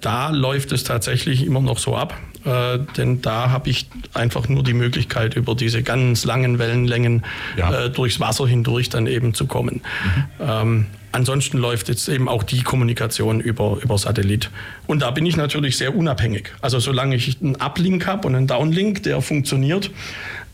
da 0.00 0.30
läuft 0.30 0.72
es 0.72 0.84
tatsächlich 0.84 1.44
immer 1.44 1.60
noch 1.60 1.78
so 1.78 1.96
ab. 1.96 2.14
Äh, 2.44 2.78
denn 2.96 3.20
da 3.20 3.50
habe 3.50 3.68
ich 3.68 3.88
einfach 4.14 4.48
nur 4.48 4.62
die 4.62 4.72
Möglichkeit, 4.72 5.36
über 5.36 5.54
diese 5.54 5.82
ganz 5.82 6.24
langen 6.24 6.58
Wellenlängen 6.58 7.24
ja. 7.56 7.84
äh, 7.84 7.90
durchs 7.90 8.18
Wasser 8.18 8.46
hindurch 8.46 8.88
dann 8.88 9.06
eben 9.06 9.34
zu 9.34 9.46
kommen. 9.46 9.82
Mhm. 10.04 10.24
Ähm, 10.40 10.86
ansonsten 11.12 11.58
läuft 11.58 11.88
jetzt 11.88 12.08
eben 12.08 12.28
auch 12.28 12.42
die 12.42 12.62
Kommunikation 12.62 13.40
über, 13.40 13.78
über 13.82 13.98
Satellit. 13.98 14.50
Und 14.86 15.02
da 15.02 15.10
bin 15.10 15.26
ich 15.26 15.36
natürlich 15.36 15.76
sehr 15.76 15.96
unabhängig. 15.96 16.52
Also 16.60 16.78
solange 16.78 17.16
ich 17.16 17.38
einen 17.40 17.56
Uplink 17.56 18.06
habe 18.06 18.28
und 18.28 18.34
einen 18.34 18.46
Downlink, 18.46 19.02
der 19.02 19.20
funktioniert, 19.22 19.90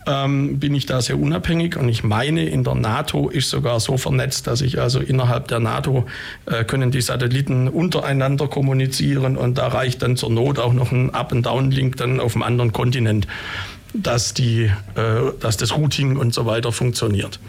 ähm, 0.06 0.58
bin 0.58 0.74
ich 0.74 0.86
da 0.86 1.02
sehr 1.02 1.18
unabhängig 1.18 1.76
und 1.76 1.88
ich 1.88 2.04
meine, 2.04 2.46
in 2.46 2.62
der 2.62 2.76
NATO 2.76 3.28
ist 3.28 3.50
sogar 3.50 3.80
so 3.80 3.96
vernetzt, 3.96 4.46
dass 4.46 4.60
ich 4.60 4.78
also 4.80 5.00
innerhalb 5.00 5.48
der 5.48 5.58
NATO 5.58 6.06
äh, 6.46 6.64
können 6.64 6.92
die 6.92 7.00
Satelliten 7.00 7.68
untereinander 7.68 8.46
kommunizieren 8.46 9.36
und 9.36 9.58
da 9.58 9.68
reicht 9.68 10.02
dann 10.02 10.16
zur 10.16 10.30
Not 10.30 10.58
auch 10.58 10.72
noch 10.72 10.92
ein 10.92 11.12
Up- 11.12 11.32
und 11.32 11.44
Downlink 11.44 11.96
dann 11.96 12.20
auf 12.20 12.36
einem 12.36 12.44
anderen 12.44 12.72
Kontinent, 12.72 13.26
dass, 13.94 14.32
die, 14.32 14.70
äh, 14.94 15.32
dass 15.40 15.56
das 15.56 15.76
Routing 15.76 16.16
und 16.16 16.32
so 16.32 16.46
weiter 16.46 16.70
funktioniert. 16.70 17.40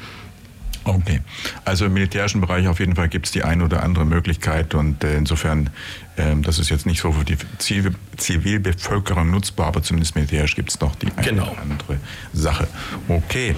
Okay, 0.87 1.19
also 1.65 1.85
im 1.85 1.93
militärischen 1.93 2.39
Bereich 2.39 2.67
auf 2.67 2.79
jeden 2.79 2.95
Fall 2.95 3.09
gibt 3.09 3.25
es 3.25 3.33
die 3.33 3.43
eine 3.43 3.65
oder 3.65 3.83
andere 3.83 4.05
Möglichkeit 4.05 4.73
und 4.73 5.03
äh, 5.03 5.17
insofern, 5.17 5.69
ähm, 6.17 6.43
das 6.43 6.59
ist 6.59 6.69
jetzt 6.69 6.85
nicht 6.85 7.01
so 7.01 7.11
für 7.11 7.25
die 7.25 7.37
Zivil 7.57 7.93
Zivilbevölkerung 8.15 9.29
nutzbar, 9.29 9.67
aber 9.67 9.83
zumindest 9.83 10.15
militärisch 10.15 10.55
gibt 10.55 10.69
es 10.69 10.79
noch 10.79 10.95
die 10.95 11.07
eine 11.17 11.27
genau. 11.27 11.51
oder 11.51 11.61
andere 11.61 11.97
Sache. 12.33 12.67
Okay. 13.07 13.53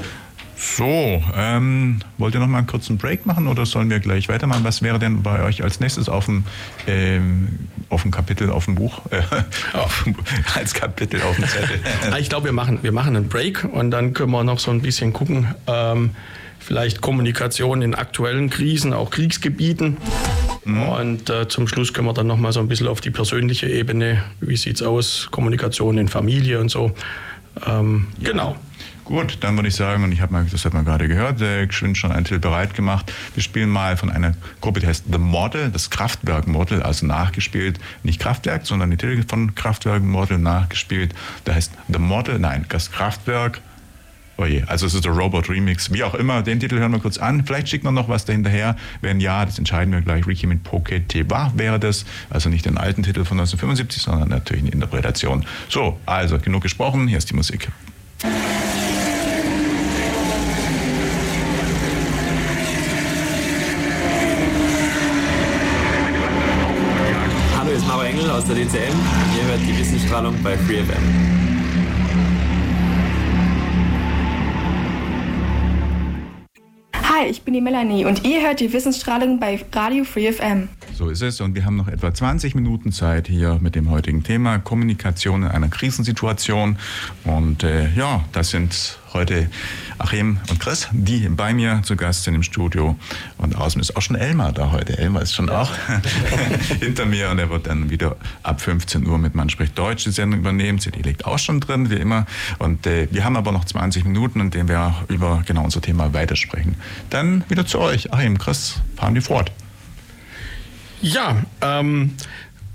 So, 0.62 1.24
ähm, 1.38 2.02
wollt 2.18 2.34
ihr 2.34 2.42
noch 2.42 2.48
mal 2.48 2.58
einen 2.58 2.68
kurzen 2.68 2.98
Break 2.98 3.26
machen 3.26 3.48
oder 3.48 3.66
sollen 3.66 3.90
wir 3.90 4.02
gleich 4.02 4.28
weitermachen? 4.28 4.66
Was 4.66 4.82
wäre 4.82 5.00
denn 5.00 5.24
bei 5.24 5.42
euch 5.44 5.64
als 5.64 5.80
nächstes 5.80 6.10
auf 6.10 6.26
dem, 6.26 6.44
ähm, 6.86 7.60
auf 7.88 8.02
dem 8.02 8.12
Kapitel, 8.12 8.50
auf 8.50 8.66
dem 8.66 8.76
Buch, 8.76 9.04
äh, 9.10 9.22
auf, 9.78 10.06
als 10.56 10.74
Kapitel 10.74 11.22
auf 11.22 11.38
dem 11.38 11.48
Zettel? 11.48 11.80
ich 12.20 12.28
glaube, 12.28 12.46
wir 12.46 12.52
machen, 12.52 12.80
wir 12.82 12.92
machen 12.92 13.16
einen 13.16 13.30
Break 13.30 13.64
und 13.72 13.92
dann 13.92 14.14
können 14.14 14.32
wir 14.32 14.44
noch 14.44 14.60
so 14.60 14.70
ein 14.72 14.82
bisschen 14.82 15.14
gucken, 15.14 15.48
ähm, 15.68 16.12
vielleicht 16.70 17.02
Kommunikation 17.02 17.82
in 17.82 17.96
aktuellen 17.96 18.52
Krisen, 18.52 18.94
auch 18.94 19.10
Kriegsgebieten. 19.10 19.98
Mhm. 20.66 20.84
Und 20.84 21.30
äh, 21.32 21.48
zum 21.48 21.68
Schluss 21.68 21.94
können 21.94 22.06
wir 22.06 22.14
dann 22.14 22.28
noch 22.28 22.38
mal 22.38 22.54
so 22.54 22.60
ein 22.60 22.68
bisschen 22.68 22.88
auf 22.88 23.02
die 23.02 23.10
persönliche 23.10 23.68
Ebene, 23.68 24.24
wie 24.40 24.56
sieht 24.56 24.76
es 24.76 24.84
aus, 24.84 25.30
Kommunikation 25.32 25.98
in 25.98 26.08
Familie 26.08 26.60
und 26.60 26.70
so. 26.70 26.92
Ähm, 27.66 28.10
ja. 28.20 28.30
Genau. 28.30 28.56
Gut, 29.04 29.40
dann 29.40 29.56
würde 29.56 29.70
ich 29.70 29.74
sagen, 29.74 30.04
und 30.04 30.12
ich 30.12 30.22
habe 30.22 30.32
mal, 30.32 30.46
das 30.46 30.64
hat 30.64 30.76
man 30.76 30.86
gerade 30.86 31.08
gehört, 31.08 31.42
äh, 31.42 31.66
geschwind 31.66 31.98
schon 31.98 32.12
einen 32.12 32.24
Titel 32.24 32.38
bereit 32.38 32.76
gemacht. 32.76 33.12
Wir 33.34 33.42
spielen 33.42 33.70
mal 33.70 33.98
von 33.98 34.12
einer 34.12 34.36
Gruppe, 34.62 34.80
die 34.80 34.86
heißt 34.86 35.06
The 35.12 35.18
Model, 35.18 35.72
das 35.72 35.90
Kraftwerk 35.90 36.46
Model, 36.46 36.84
also 36.84 37.08
nachgespielt. 37.08 37.80
Nicht 38.04 38.22
Kraftwerk, 38.22 38.68
sondern 38.68 38.92
die 38.92 38.98
Titel 38.98 39.24
von 39.28 39.56
Kraftwerk 39.56 40.04
Model 40.04 40.38
nachgespielt. 40.38 41.16
Da 41.46 41.56
heißt 41.56 41.72
The 41.88 41.98
Model, 41.98 42.38
nein, 42.38 42.66
das 42.70 42.92
Kraftwerk 42.92 43.60
Oh 44.40 44.46
je, 44.46 44.64
also 44.68 44.86
es 44.86 44.94
ist 44.94 45.04
der 45.04 45.12
Robot 45.12 45.50
Remix, 45.50 45.92
wie 45.92 46.02
auch 46.02 46.14
immer. 46.14 46.42
Den 46.42 46.62
Titel 46.62 46.80
hören 46.80 46.94
wir 46.94 47.00
kurz 47.00 47.18
an. 47.18 47.46
Vielleicht 47.46 47.68
schickt 47.68 47.84
man 47.84 47.94
noch 47.94 48.08
was 48.08 48.24
dahinterher. 48.24 48.78
Wenn 49.02 49.20
ja, 49.20 49.44
das 49.44 49.58
entscheiden 49.58 49.94
wir 49.94 50.00
gleich. 50.00 50.26
Ricky 50.26 50.48
mit 50.48 50.64
Poke 50.64 51.06
Teba 51.06 51.52
wäre 51.58 51.78
das. 51.78 52.06
Also 52.30 52.48
nicht 52.48 52.66
den 52.66 52.78
alten 52.78 53.04
Titel 53.04 53.26
von 53.26 53.38
1975, 53.38 54.02
sondern 54.02 54.30
natürlich 54.30 54.64
eine 54.64 54.72
Interpretation. 54.72 55.46
So, 55.68 56.00
also 56.06 56.40
genug 56.40 56.64
gesprochen. 56.64 57.10
Hier 57.10 57.18
ist 57.18 57.30
die 57.30 57.36
Musik. 57.36 57.68
Hallo, 67.58 67.68
hier 67.68 67.76
ist 67.76 67.88
Mara 67.88 68.06
Engel 68.06 68.30
aus 68.30 68.46
der 68.46 68.56
DCM. 68.56 68.96
Ihr 69.38 69.48
hört 69.50 69.60
die 69.68 69.78
Wissensstrahlung 69.78 70.42
bei 70.42 70.58
FreeFM. 70.58 71.49
Hi, 77.20 77.26
ich 77.30 77.42
bin 77.42 77.54
die 77.54 77.60
Melanie 77.60 78.06
und 78.06 78.26
ihr 78.26 78.42
hört 78.42 78.62
die 78.62 78.72
Wissensstrahlung 78.72 79.40
bei 79.40 79.60
Radio 79.74 80.06
Free 80.06 80.32
FM. 80.32 80.70
So 81.00 81.08
ist 81.08 81.22
es 81.22 81.40
und 81.40 81.56
wir 81.56 81.64
haben 81.64 81.78
noch 81.78 81.88
etwa 81.88 82.14
20 82.14 82.56
Minuten 82.56 82.92
Zeit 82.92 83.30
hier 83.30 83.58
mit 83.62 83.74
dem 83.74 83.90
heutigen 83.90 84.22
Thema 84.22 84.60
Kommunikation 84.60 85.44
in 85.44 85.48
einer 85.48 85.70
Krisensituation. 85.70 86.76
Und 87.24 87.64
äh, 87.64 87.90
ja, 87.94 88.26
das 88.34 88.50
sind 88.50 89.00
heute 89.14 89.50
Achim 89.98 90.40
und 90.50 90.60
Chris, 90.60 90.90
die 90.92 91.30
bei 91.30 91.54
mir 91.54 91.80
zu 91.84 91.96
Gast 91.96 92.26
sind 92.26 92.36
im 92.36 92.44
Studio. 92.44 92.98
Und 93.38 93.56
außen 93.56 93.80
ist 93.80 93.96
auch 93.96 94.02
schon 94.02 94.18
Elmar 94.18 94.52
da 94.52 94.74
heute. 94.74 94.98
Elmar 94.98 95.22
ist 95.22 95.34
schon 95.34 95.50
auch 95.50 95.72
hinter 96.82 97.06
mir 97.06 97.30
und 97.30 97.40
er 97.40 97.50
wird 97.50 97.68
dann 97.68 97.90
wieder 97.90 98.18
ab 98.44 98.60
15 98.60 99.08
Uhr 99.08 99.18
mit 99.20 99.36
Man 99.36 99.50
spricht 99.50 99.78
Deutsch 99.78 100.04
die 100.04 100.12
Sendung 100.12 100.42
übernehmen. 100.42 100.80
CD 100.80 101.00
liegt 101.02 101.24
auch 101.24 101.40
schon 101.40 101.62
drin, 101.62 101.90
wie 101.90 101.96
immer. 101.96 102.26
Und 102.58 102.86
äh, 102.86 103.08
wir 103.10 103.24
haben 103.24 103.38
aber 103.38 103.54
noch 103.54 103.64
20 103.64 104.04
Minuten, 104.04 104.42
in 104.42 104.52
denen 104.52 104.68
wir 104.68 104.94
über 105.08 105.44
genau 105.46 105.64
unser 105.64 105.80
Thema 105.80 106.14
weitersprechen. 106.14 106.76
Dann 107.10 107.46
wieder 107.48 107.66
zu 107.66 107.80
euch. 107.80 108.12
Achim, 108.12 108.38
Chris, 108.38 108.82
fahren 108.98 109.16
wir 109.16 109.22
fort. 109.22 109.50
Ja, 111.02 111.44
ähm, 111.62 112.12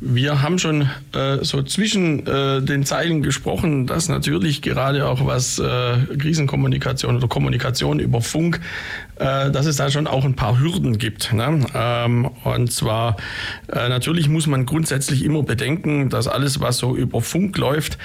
wir 0.06 0.42
haben 0.42 0.58
schon 0.58 0.88
äh, 1.14 1.38
so 1.42 1.62
zwischen 1.62 2.26
äh, 2.26 2.60
den 2.60 2.84
Zeilen 2.84 3.22
gesprochen, 3.22 3.86
dass 3.86 4.08
natürlich 4.08 4.60
gerade 4.60 5.06
auch 5.08 5.24
was 5.24 5.58
äh, 5.58 5.96
Krisenkommunikation 6.18 7.16
oder 7.16 7.26
Kommunikation 7.26 8.00
über 8.00 8.20
Funk, 8.20 8.60
äh, 9.16 9.50
dass 9.50 9.64
es 9.64 9.76
da 9.76 9.90
schon 9.90 10.06
auch 10.06 10.24
ein 10.24 10.34
paar 10.34 10.58
Hürden 10.60 10.98
gibt. 10.98 11.32
Ne? 11.32 11.60
Ähm, 11.74 12.30
und 12.44 12.70
zwar 12.70 13.16
äh, 13.72 13.88
natürlich 13.88 14.28
muss 14.28 14.46
man 14.46 14.66
grundsätzlich 14.66 15.24
immer 15.24 15.42
bedenken, 15.42 16.10
dass 16.10 16.28
alles, 16.28 16.60
was 16.60 16.78
so 16.78 16.94
über 16.94 17.22
Funk 17.22 17.56
läuft, 17.56 17.96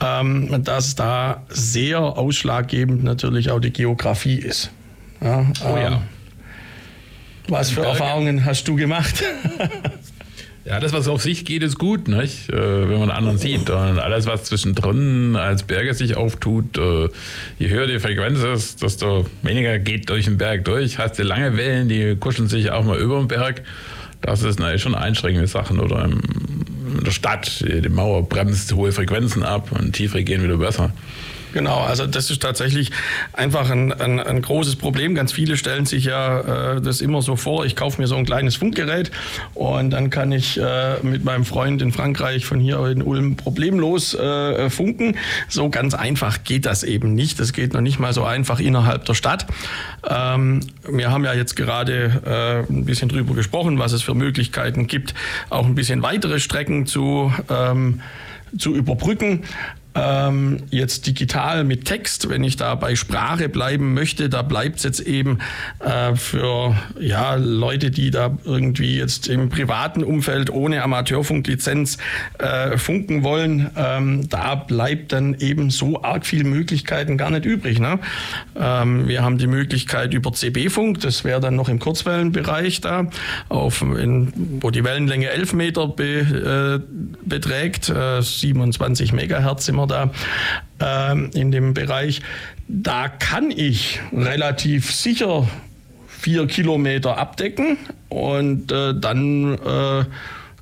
ähm, 0.00 0.62
dass 0.62 0.94
da 0.94 1.42
sehr 1.48 2.00
ausschlaggebend 2.00 3.02
natürlich 3.02 3.50
auch 3.50 3.60
die 3.60 3.72
Geografie 3.72 4.36
ist. 4.36 4.70
Ja, 5.20 5.46
Oh 5.64 5.76
ja. 5.76 5.88
ähm, 5.88 5.98
Was 7.48 7.70
für. 7.70 7.82
Erfahrungen 7.82 8.44
hast 8.44 8.68
du 8.68 8.76
gemacht? 8.76 9.22
Ja, 10.62 10.78
das, 10.78 10.92
was 10.92 11.08
auf 11.08 11.22
sich 11.22 11.46
geht, 11.46 11.62
ist 11.62 11.78
gut, 11.78 12.06
nicht? 12.06 12.50
Äh, 12.50 12.88
wenn 12.88 13.00
man 13.00 13.10
anderen 13.10 13.38
sieht. 13.38 13.70
Und 13.70 13.98
alles, 13.98 14.26
was 14.26 14.44
zwischendrin 14.44 15.34
als 15.34 15.62
Berge 15.62 15.94
sich 15.94 16.16
auftut, 16.16 16.76
äh, 16.76 17.08
je 17.58 17.70
höher 17.70 17.86
die 17.86 17.98
Frequenz 17.98 18.40
ist, 18.40 18.82
desto 18.82 19.26
weniger 19.42 19.78
geht 19.78 20.10
durch 20.10 20.26
den 20.26 20.36
Berg 20.36 20.66
durch. 20.66 20.98
Hast 20.98 21.18
du 21.18 21.22
lange 21.22 21.56
Wellen, 21.56 21.88
die 21.88 22.14
kuscheln 22.14 22.48
sich 22.48 22.70
auch 22.70 22.84
mal 22.84 22.98
über 22.98 23.18
den 23.18 23.28
Berg. 23.28 23.62
Das 24.20 24.42
ist 24.42 24.60
natürlich 24.60 24.82
schon 24.82 24.94
einschränkende 24.94 25.48
Sachen. 25.48 25.80
Oder 25.80 26.04
in 26.04 27.04
der 27.04 27.10
Stadt, 27.10 27.64
die 27.66 27.88
Mauer 27.88 28.28
bremst 28.28 28.72
hohe 28.74 28.92
Frequenzen 28.92 29.42
ab 29.42 29.72
und 29.72 29.94
tiefere 29.94 30.22
gehen 30.24 30.42
wieder 30.42 30.58
besser. 30.58 30.92
Genau, 31.52 31.80
also 31.80 32.06
das 32.06 32.30
ist 32.30 32.42
tatsächlich 32.42 32.90
einfach 33.32 33.70
ein, 33.70 33.92
ein, 33.92 34.20
ein 34.20 34.42
großes 34.42 34.76
Problem. 34.76 35.14
Ganz 35.14 35.32
viele 35.32 35.56
stellen 35.56 35.86
sich 35.86 36.04
ja 36.04 36.76
äh, 36.76 36.80
das 36.80 37.00
immer 37.00 37.22
so 37.22 37.36
vor, 37.36 37.64
ich 37.64 37.76
kaufe 37.76 38.00
mir 38.00 38.06
so 38.06 38.16
ein 38.16 38.24
kleines 38.24 38.56
Funkgerät 38.56 39.10
und 39.54 39.90
dann 39.90 40.10
kann 40.10 40.32
ich 40.32 40.60
äh, 40.60 40.96
mit 41.02 41.24
meinem 41.24 41.44
Freund 41.44 41.82
in 41.82 41.92
Frankreich 41.92 42.46
von 42.46 42.60
hier 42.60 42.84
in 42.86 43.02
Ulm 43.02 43.36
problemlos 43.36 44.14
äh, 44.14 44.70
funken. 44.70 45.16
So 45.48 45.70
ganz 45.70 45.94
einfach 45.94 46.44
geht 46.44 46.66
das 46.66 46.82
eben 46.84 47.14
nicht. 47.14 47.40
Das 47.40 47.52
geht 47.52 47.74
noch 47.74 47.80
nicht 47.80 47.98
mal 47.98 48.12
so 48.12 48.24
einfach 48.24 48.60
innerhalb 48.60 49.04
der 49.04 49.14
Stadt. 49.14 49.46
Ähm, 50.08 50.60
wir 50.88 51.10
haben 51.10 51.24
ja 51.24 51.34
jetzt 51.34 51.56
gerade 51.56 52.66
äh, 52.68 52.72
ein 52.72 52.84
bisschen 52.84 53.08
drüber 53.08 53.34
gesprochen, 53.34 53.78
was 53.78 53.92
es 53.92 54.02
für 54.02 54.14
Möglichkeiten 54.14 54.86
gibt, 54.86 55.14
auch 55.48 55.66
ein 55.66 55.74
bisschen 55.74 56.02
weitere 56.02 56.38
Strecken 56.40 56.86
zu, 56.86 57.32
ähm, 57.48 58.00
zu 58.56 58.74
überbrücken. 58.74 59.42
Ähm, 59.92 60.62
jetzt 60.70 61.08
digital 61.08 61.64
mit 61.64 61.84
Text, 61.84 62.28
wenn 62.28 62.44
ich 62.44 62.56
da 62.56 62.76
bei 62.76 62.94
Sprache 62.94 63.48
bleiben 63.48 63.92
möchte, 63.92 64.28
da 64.28 64.42
bleibt 64.42 64.76
es 64.76 64.84
jetzt 64.84 65.00
eben 65.00 65.40
äh, 65.80 66.14
für 66.14 66.76
ja, 67.00 67.34
Leute, 67.34 67.90
die 67.90 68.12
da 68.12 68.38
irgendwie 68.44 68.96
jetzt 68.96 69.26
im 69.26 69.48
privaten 69.48 70.04
Umfeld 70.04 70.50
ohne 70.50 70.84
Amateurfunklizenz 70.84 71.98
äh, 72.38 72.78
funken 72.78 73.24
wollen, 73.24 73.70
ähm, 73.76 74.28
da 74.28 74.54
bleibt 74.54 75.12
dann 75.12 75.34
eben 75.34 75.70
so 75.70 76.02
arg 76.02 76.24
viele 76.24 76.44
Möglichkeiten 76.44 77.18
gar 77.18 77.30
nicht 77.30 77.44
übrig. 77.44 77.80
Ne? 77.80 77.98
Ähm, 78.54 79.08
wir 79.08 79.22
haben 79.22 79.38
die 79.38 79.48
Möglichkeit 79.48 80.14
über 80.14 80.32
CB-Funk, 80.32 81.00
das 81.00 81.24
wäre 81.24 81.40
dann 81.40 81.56
noch 81.56 81.68
im 81.68 81.80
Kurzwellenbereich 81.80 82.80
da, 82.80 83.06
auf, 83.48 83.82
in, 83.82 84.32
wo 84.60 84.70
die 84.70 84.84
Wellenlänge 84.84 85.30
11 85.30 85.52
Meter 85.54 85.88
be, 85.88 86.80
äh, 86.84 86.94
beträgt, 87.24 87.88
äh, 87.88 88.22
27 88.22 89.12
Megahertz 89.12 89.66
sind 89.66 89.79
wir 89.80 90.10
da 90.78 91.12
ähm, 91.12 91.30
in 91.34 91.50
dem 91.50 91.74
Bereich. 91.74 92.22
Da 92.68 93.08
kann 93.08 93.50
ich 93.50 94.00
relativ 94.12 94.92
sicher 94.92 95.48
vier 96.06 96.46
Kilometer 96.46 97.16
abdecken 97.16 97.78
und 98.08 98.70
äh, 98.70 98.94
dann 98.94 99.54
äh, 99.54 100.04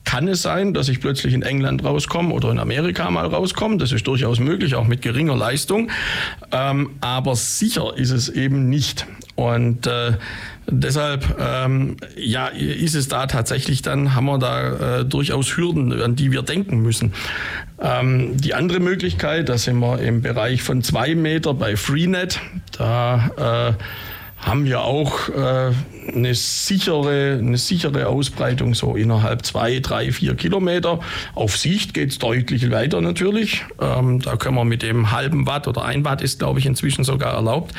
kann 0.04 0.26
es 0.26 0.40
sein, 0.40 0.72
dass 0.72 0.88
ich 0.88 1.00
plötzlich 1.00 1.34
in 1.34 1.42
England 1.42 1.84
rauskomme 1.84 2.32
oder 2.32 2.50
in 2.50 2.58
Amerika 2.58 3.10
mal 3.10 3.26
rauskomme. 3.26 3.76
Das 3.76 3.92
ist 3.92 4.06
durchaus 4.06 4.40
möglich, 4.40 4.74
auch 4.74 4.86
mit 4.86 5.02
geringer 5.02 5.36
Leistung. 5.36 5.90
Ähm, 6.50 6.90
aber 7.02 7.36
sicher 7.36 7.92
ist 7.96 8.10
es 8.10 8.30
eben 8.30 8.70
nicht. 8.70 9.06
Und 9.34 9.86
äh, 9.86 10.12
deshalb 10.70 11.36
ähm, 11.40 11.96
ja, 12.16 12.48
ist 12.48 12.94
es 12.94 13.08
da 13.08 13.26
tatsächlich 13.26 13.82
dann, 13.82 14.14
haben 14.14 14.26
wir 14.26 14.38
da 14.38 15.00
äh, 15.00 15.04
durchaus 15.04 15.56
Hürden, 15.56 16.00
an 16.00 16.16
die 16.16 16.32
wir 16.32 16.42
denken 16.42 16.80
müssen. 16.80 17.12
Ähm, 17.80 18.36
die 18.36 18.54
andere 18.54 18.80
Möglichkeit, 18.80 19.48
da 19.48 19.58
sind 19.58 19.78
wir 19.78 20.00
im 20.00 20.22
Bereich 20.22 20.62
von 20.62 20.82
zwei 20.82 21.14
Meter 21.14 21.54
bei 21.54 21.76
Freenet. 21.76 22.40
Da 22.76 23.76
äh, 23.76 23.82
haben 24.40 24.64
wir 24.64 24.82
auch 24.82 25.28
äh, 25.28 25.72
eine, 26.14 26.34
sichere, 26.34 27.38
eine 27.38 27.58
sichere 27.58 28.06
Ausbreitung 28.06 28.74
so 28.74 28.94
innerhalb 28.94 29.44
zwei, 29.44 29.80
drei, 29.80 30.12
vier 30.12 30.36
Kilometer. 30.36 31.00
Auf 31.34 31.56
Sicht 31.56 31.92
geht 31.92 32.10
es 32.10 32.18
deutlich 32.18 32.70
weiter 32.70 33.00
natürlich. 33.00 33.64
Ähm, 33.80 34.20
da 34.20 34.36
können 34.36 34.56
wir 34.56 34.64
mit 34.64 34.82
dem 34.82 35.10
halben 35.10 35.46
Watt 35.46 35.66
oder 35.66 35.84
ein 35.84 36.04
Watt 36.04 36.22
ist, 36.22 36.38
glaube 36.38 36.60
ich, 36.60 36.66
inzwischen 36.66 37.04
sogar 37.04 37.34
erlaubt 37.34 37.74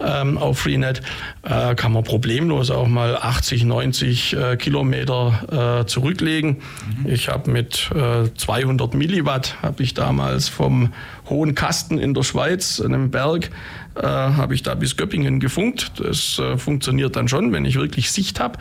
ähm, 0.00 0.38
auf 0.38 0.60
Freenet, 0.60 1.02
äh, 1.42 1.74
kann 1.74 1.92
man 1.92 2.04
problemlos 2.04 2.70
auch 2.70 2.88
mal 2.88 3.16
80, 3.16 3.64
90 3.64 4.36
äh, 4.36 4.56
Kilometer 4.56 5.80
äh, 5.82 5.86
zurücklegen. 5.86 6.58
Ich 7.04 7.28
habe 7.28 7.50
mit 7.50 7.90
äh, 7.94 8.32
200 8.34 8.94
Milliwatt, 8.94 9.56
habe 9.62 9.82
ich 9.82 9.94
damals 9.94 10.48
vom 10.48 10.92
Hohen 11.28 11.54
Kasten 11.54 11.98
in 11.98 12.14
der 12.14 12.22
Schweiz, 12.22 12.80
einem 12.80 13.10
Berg, 13.10 13.50
äh, 13.94 14.06
habe 14.06 14.54
ich 14.54 14.62
da 14.62 14.74
bis 14.74 14.96
Göppingen 14.96 15.40
gefunkt. 15.40 15.92
Das 15.98 16.38
äh, 16.38 16.56
funktioniert 16.56 17.16
dann 17.16 17.28
schon, 17.28 17.52
wenn 17.52 17.64
ich 17.64 17.76
wirklich 17.76 18.10
Sicht 18.10 18.40
habe. 18.40 18.58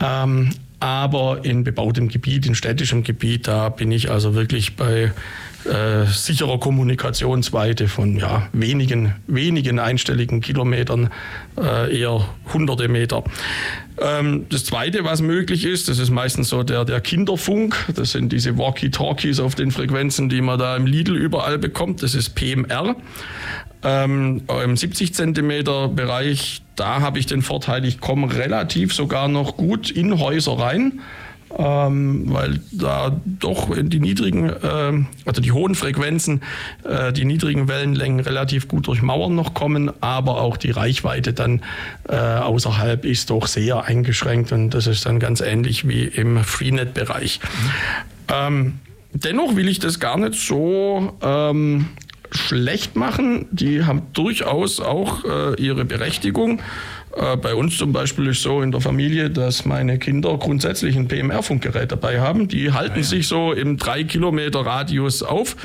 Ähm, 0.00 0.50
aber 0.80 1.44
in 1.44 1.62
bebautem 1.62 2.08
Gebiet, 2.08 2.44
in 2.44 2.56
städtischem 2.56 3.04
Gebiet, 3.04 3.46
da 3.46 3.68
bin 3.68 3.92
ich 3.92 4.10
also 4.10 4.34
wirklich 4.34 4.74
bei 4.74 5.12
äh, 5.64 6.06
sicherer 6.06 6.58
Kommunikationsweite 6.58 7.88
von 7.88 8.16
ja, 8.16 8.48
wenigen, 8.52 9.14
wenigen 9.26 9.78
einstelligen 9.78 10.40
Kilometern, 10.40 11.10
äh, 11.58 12.00
eher 12.00 12.26
hunderte 12.52 12.88
Meter. 12.88 13.24
Ähm, 14.00 14.46
das 14.48 14.64
Zweite, 14.64 15.04
was 15.04 15.22
möglich 15.22 15.64
ist, 15.64 15.88
das 15.88 15.98
ist 15.98 16.10
meistens 16.10 16.48
so 16.48 16.62
der, 16.62 16.84
der 16.84 17.00
Kinderfunk. 17.00 17.76
Das 17.94 18.12
sind 18.12 18.32
diese 18.32 18.58
Walkie-Talkies 18.58 19.40
auf 19.40 19.54
den 19.54 19.70
Frequenzen, 19.70 20.28
die 20.28 20.40
man 20.40 20.58
da 20.58 20.76
im 20.76 20.86
Lidl 20.86 21.16
überall 21.16 21.58
bekommt. 21.58 22.02
Das 22.02 22.14
ist 22.14 22.34
PMR. 22.34 22.96
Ähm, 23.84 24.42
Im 24.64 24.76
70 24.76 25.14
Zentimeter 25.14 25.88
Bereich, 25.88 26.62
da 26.76 27.00
habe 27.00 27.18
ich 27.18 27.26
den 27.26 27.42
Vorteil, 27.42 27.84
ich 27.84 28.00
komme 28.00 28.32
relativ 28.34 28.94
sogar 28.94 29.28
noch 29.28 29.56
gut 29.56 29.90
in 29.90 30.20
Häuser 30.20 30.58
rein, 30.58 31.00
ähm, 31.58 32.24
weil 32.32 32.60
da 32.70 33.20
doch 33.24 33.70
die 33.76 34.00
niedrigen, 34.00 34.50
äh, 34.50 35.04
also 35.26 35.40
die 35.40 35.52
hohen 35.52 35.74
Frequenzen, 35.74 36.42
äh, 36.84 37.12
die 37.12 37.24
niedrigen 37.24 37.68
Wellenlängen 37.68 38.20
relativ 38.20 38.68
gut 38.68 38.86
durch 38.86 39.02
Mauern 39.02 39.34
noch 39.34 39.54
kommen, 39.54 39.90
aber 40.00 40.40
auch 40.40 40.56
die 40.56 40.70
Reichweite 40.70 41.32
dann 41.32 41.62
äh, 42.08 42.16
außerhalb 42.16 43.04
ist 43.04 43.30
doch 43.30 43.46
sehr 43.46 43.84
eingeschränkt 43.84 44.52
und 44.52 44.70
das 44.70 44.86
ist 44.86 45.06
dann 45.06 45.18
ganz 45.18 45.40
ähnlich 45.40 45.86
wie 45.86 46.04
im 46.04 46.42
Freenet-Bereich. 46.42 47.40
Ähm, 48.28 48.78
dennoch 49.12 49.56
will 49.56 49.68
ich 49.68 49.78
das 49.78 50.00
gar 50.00 50.18
nicht 50.18 50.34
so 50.34 51.12
ähm, 51.22 51.88
schlecht 52.30 52.96
machen. 52.96 53.46
Die 53.50 53.84
haben 53.84 54.02
durchaus 54.12 54.80
auch 54.80 55.24
äh, 55.24 55.60
ihre 55.62 55.84
Berechtigung. 55.84 56.60
Äh, 57.16 57.36
bei 57.36 57.54
uns 57.54 57.76
zum 57.76 57.92
Beispiel 57.92 58.28
ist 58.28 58.42
so 58.42 58.62
in 58.62 58.72
der 58.72 58.80
Familie, 58.80 59.30
dass 59.30 59.64
meine 59.64 59.98
Kinder 59.98 60.36
grundsätzlich 60.38 60.96
ein 60.96 61.08
PMR-Funkgerät 61.08 61.92
dabei 61.92 62.20
haben. 62.20 62.48
Die 62.48 62.72
halten 62.72 63.02
sich 63.02 63.28
so 63.28 63.52
im 63.52 63.76
3 63.76 64.04
Kilometer 64.04 64.60
Radius 64.60 65.22
auf. 65.22 65.56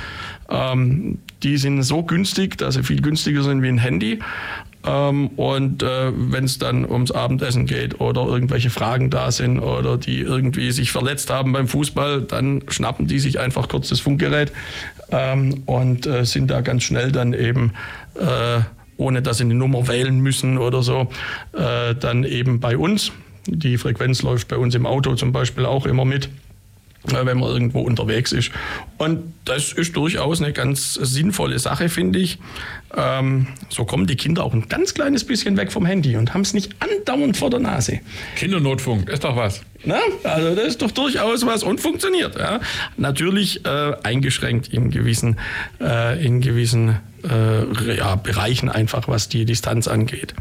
Ähm, 0.50 1.20
die 1.44 1.58
sind 1.58 1.84
so 1.84 2.04
günstig, 2.04 2.58
dass 2.58 2.76
sie 2.76 2.84
viel 2.84 3.02
günstiger 3.02 3.44
sind 3.44 3.62
wie 3.62 3.70
ein 3.70 3.78
Handy. 3.78 4.20
Ähm, 4.86 5.28
und 5.36 5.84
äh, 5.84 6.12
wenn 6.14 6.46
es 6.46 6.60
dann 6.60 6.90
ums 6.90 7.12
Abendessen 7.12 7.66
geht 7.66 8.00
oder 8.00 8.26
irgendwelche 8.26 8.70
Fragen 8.70 9.10
da 9.10 9.32
sind 9.32 9.60
oder 9.60 9.98
die 9.98 10.20
irgendwie 10.20 10.72
sich 10.72 10.92
verletzt 10.92 11.30
haben 11.30 11.52
beim 11.52 11.68
Fußball, 11.68 12.22
dann 12.22 12.64
schnappen 12.70 13.08
die 13.08 13.20
sich 13.20 13.40
einfach 13.40 13.68
kurz 13.68 13.90
das 13.90 14.00
Funkgerät 14.00 14.52
ähm, 15.12 15.64
und 15.66 16.06
äh, 16.06 16.26
sind 16.26 16.50
da 16.50 16.62
ganz 16.62 16.84
schnell 16.84 17.12
dann 17.12 17.34
eben, 17.34 17.74
äh, 18.16 18.62
ohne 18.98 19.22
dass 19.22 19.38
sie 19.38 19.44
eine 19.44 19.56
Nummer 19.56 19.88
wählen 19.88 20.20
müssen 20.20 20.58
oder 20.58 20.84
so, 20.84 21.08
äh, 21.54 21.96
dann 21.96 22.24
eben 22.24 22.60
bei 22.60 22.78
uns. 22.78 23.12
Die 23.46 23.78
Frequenz 23.78 24.22
läuft 24.24 24.50
bei 24.50 24.58
uns 24.58 24.76
im 24.76 24.86
Auto 24.86 25.16
zum 25.16 25.32
Beispiel 25.32 25.66
auch 25.66 25.86
immer 25.86 26.04
mit 26.04 26.30
äh, 27.08 27.26
wenn 27.26 27.40
man 27.40 27.50
irgendwo 27.50 27.82
unterwegs 27.82 28.32
ist. 28.32 28.52
Und 28.98 29.34
das 29.46 29.72
ist 29.72 29.96
durchaus 29.96 30.42
eine 30.42 30.52
ganz 30.52 30.96
sinnvolle 30.96 31.60
Sache, 31.60 31.90
finde 31.90 32.20
ich. 32.20 32.38
Ähm, 32.96 33.48
so 33.70 33.86
kommen 33.86 34.08
die 34.08 34.16
Kinder 34.16 34.44
auch 34.44 34.54
ein 34.54 34.68
ganz 34.68 34.94
kleines 34.94 35.24
bisschen 35.24 35.58
weg 35.58 35.72
vom 35.72 35.86
Handy 35.86 36.18
und 36.18 36.34
haben 36.34 36.42
es 36.42 36.54
nicht 36.54 36.76
andauernd 36.80 37.38
vor 37.38 37.50
der 37.50 37.60
Nase. 37.60 38.00
Kindernotfunk, 38.36 39.10
ist 39.10 39.24
doch 39.24 39.36
was. 39.36 39.62
Na, 39.86 40.00
also 40.24 40.56
das 40.56 40.68
ist 40.68 40.82
doch 40.82 40.92
durchaus 40.92 41.46
was 41.46 41.64
und 41.64 41.80
funktioniert. 41.80 42.38
Ja. 42.38 42.60
Natürlich 42.98 43.66
äh, 43.66 43.94
eingeschränkt 44.04 44.74
in 44.74 44.90
gewissen, 44.90 45.38
äh, 45.80 46.24
in 46.26 46.42
gewissen 46.42 46.98
äh, 47.30 47.96
ja, 47.96 48.16
Bereichen 48.16 48.70
einfach, 48.70 49.08
was 49.08 49.30
die 49.30 49.46
Distanz 49.46 49.88
angeht. 49.88 50.34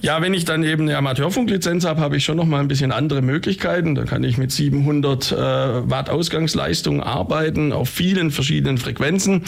Ja, 0.00 0.22
wenn 0.22 0.32
ich 0.32 0.44
dann 0.44 0.62
eben 0.62 0.82
eine 0.82 0.96
Amateurfunklizenz 0.96 1.84
habe, 1.84 2.00
habe 2.00 2.16
ich 2.16 2.24
schon 2.24 2.36
noch 2.36 2.44
mal 2.44 2.60
ein 2.60 2.68
bisschen 2.68 2.92
andere 2.92 3.20
Möglichkeiten. 3.20 3.96
Da 3.96 4.04
kann 4.04 4.22
ich 4.22 4.38
mit 4.38 4.52
700 4.52 5.32
äh, 5.32 5.36
Watt 5.90 6.08
Ausgangsleistung 6.08 7.02
arbeiten 7.02 7.72
auf 7.72 7.88
vielen 7.88 8.30
verschiedenen 8.30 8.78
Frequenzen 8.78 9.42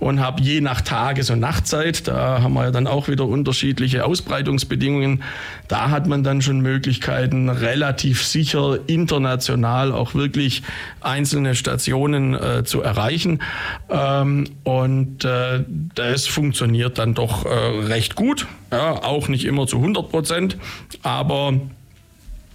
und 0.00 0.20
habe 0.20 0.42
je 0.42 0.60
nach 0.60 0.82
Tages- 0.82 1.30
und 1.30 1.40
Nachtzeit, 1.40 2.06
da 2.06 2.42
haben 2.42 2.52
wir 2.52 2.64
ja 2.64 2.70
dann 2.70 2.86
auch 2.86 3.08
wieder 3.08 3.24
unterschiedliche 3.24 4.04
Ausbreitungsbedingungen. 4.04 5.22
Da 5.68 5.88
hat 5.88 6.06
man 6.06 6.22
dann 6.22 6.42
schon 6.42 6.60
Möglichkeiten, 6.60 7.48
relativ 7.48 8.24
sicher 8.24 8.80
international 8.86 9.90
auch 9.90 10.14
wirklich 10.14 10.62
einzelne 11.00 11.54
Stationen 11.54 12.34
äh, 12.34 12.64
zu 12.64 12.82
erreichen. 12.82 13.40
Ähm, 13.88 14.48
und 14.64 15.24
äh, 15.24 15.64
das 15.94 16.26
funktioniert 16.26 16.98
dann 16.98 17.14
doch 17.14 17.46
äh, 17.46 17.48
recht 17.48 18.16
gut. 18.16 18.46
Ja, 18.74 19.04
auch 19.04 19.28
nicht 19.28 19.44
immer 19.44 19.68
zu 19.68 19.76
100 19.76 20.10
Prozent, 20.10 20.56
aber 21.04 21.52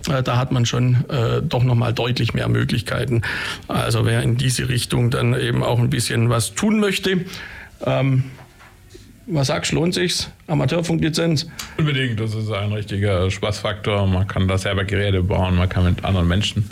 äh, 0.09 0.21
da 0.21 0.35
hat 0.35 0.51
man 0.51 0.65
schon 0.65 1.05
äh, 1.09 1.41
doch 1.41 1.63
nochmal 1.63 1.93
deutlich 1.93 2.33
mehr 2.33 2.49
Möglichkeiten. 2.49 3.21
Also 3.69 4.05
wer 4.05 4.21
in 4.21 4.35
diese 4.35 4.67
Richtung 4.67 5.11
dann 5.11 5.33
eben 5.33 5.63
auch 5.63 5.79
ein 5.79 5.89
bisschen 5.89 6.29
was 6.29 6.55
tun 6.55 6.81
möchte, 6.81 7.23
ähm, 7.85 8.25
was 9.31 9.47
sagst 9.47 9.71
du, 9.71 9.75
lohnt 9.75 9.93
sich's? 9.93 10.29
Amateurfunklizenz? 10.47 11.47
Unbedingt, 11.77 12.19
das 12.19 12.33
ist 12.33 12.51
ein 12.51 12.71
richtiger 12.73 13.29
Spaßfaktor. 13.29 14.07
Man 14.07 14.27
kann 14.27 14.47
da 14.47 14.57
selber 14.57 14.83
Geräte 14.83 15.21
bauen, 15.21 15.55
man 15.55 15.69
kann 15.69 15.83
mit 15.85 16.03
anderen 16.03 16.27
Menschen 16.27 16.67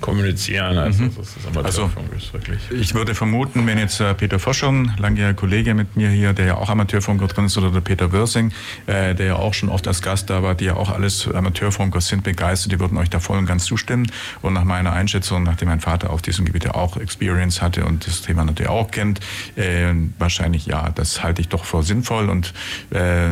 kommunizieren. 0.00 0.76
Also, 0.78 1.04
Mhm. 1.04 1.12
das 1.16 1.28
ist 1.36 1.46
Amateurfunk 1.46 2.06
Also, 2.12 2.16
ist 2.26 2.32
wirklich. 2.32 2.58
Ich 2.70 2.94
würde 2.94 3.14
vermuten, 3.14 3.66
wenn 3.66 3.78
jetzt 3.78 4.00
äh, 4.00 4.12
Peter 4.14 4.38
Forschung, 4.38 4.92
langjähriger 4.98 5.34
Kollege 5.34 5.74
mit 5.74 5.96
mir 5.96 6.10
hier, 6.10 6.32
der 6.32 6.46
ja 6.46 6.54
auch 6.56 6.68
Amateurfunker 6.68 7.26
drin 7.28 7.46
ist, 7.46 7.56
oder 7.56 7.70
der 7.70 7.80
Peter 7.80 8.12
Wörsing, 8.12 8.52
äh, 8.86 9.14
der 9.14 9.26
ja 9.26 9.36
auch 9.36 9.54
schon 9.54 9.68
oft 9.68 9.88
als 9.88 10.02
Gast 10.02 10.28
da 10.30 10.42
war, 10.42 10.54
die 10.54 10.66
ja 10.66 10.76
auch 10.76 10.90
alles 10.90 11.26
Amateurfunker 11.32 12.00
sind, 12.00 12.22
begeistert, 12.24 12.72
die 12.72 12.80
würden 12.80 12.98
euch 12.98 13.10
da 13.10 13.20
voll 13.20 13.38
und 13.38 13.46
ganz 13.46 13.64
zustimmen. 13.64 14.10
Und 14.42 14.52
nach 14.52 14.64
meiner 14.64 14.92
Einschätzung, 14.92 15.42
nachdem 15.44 15.68
mein 15.68 15.80
Vater 15.80 16.10
auf 16.10 16.20
diesem 16.22 16.44
Gebiet 16.44 16.64
ja 16.64 16.74
auch 16.74 16.96
Experience 16.98 17.62
hatte 17.62 17.84
und 17.86 18.06
das 18.06 18.22
Thema 18.22 18.44
natürlich 18.44 18.70
auch 18.70 18.90
kennt, 18.90 19.20
äh, 19.56 19.92
wahrscheinlich 20.18 20.66
ja, 20.66 20.90
das 20.90 21.22
halte 21.22 21.40
ich 21.40 21.48
doch 21.48 21.64
für 21.64 21.82
sinnvoll 21.94 22.28
und 22.28 22.52
äh, 22.90 23.30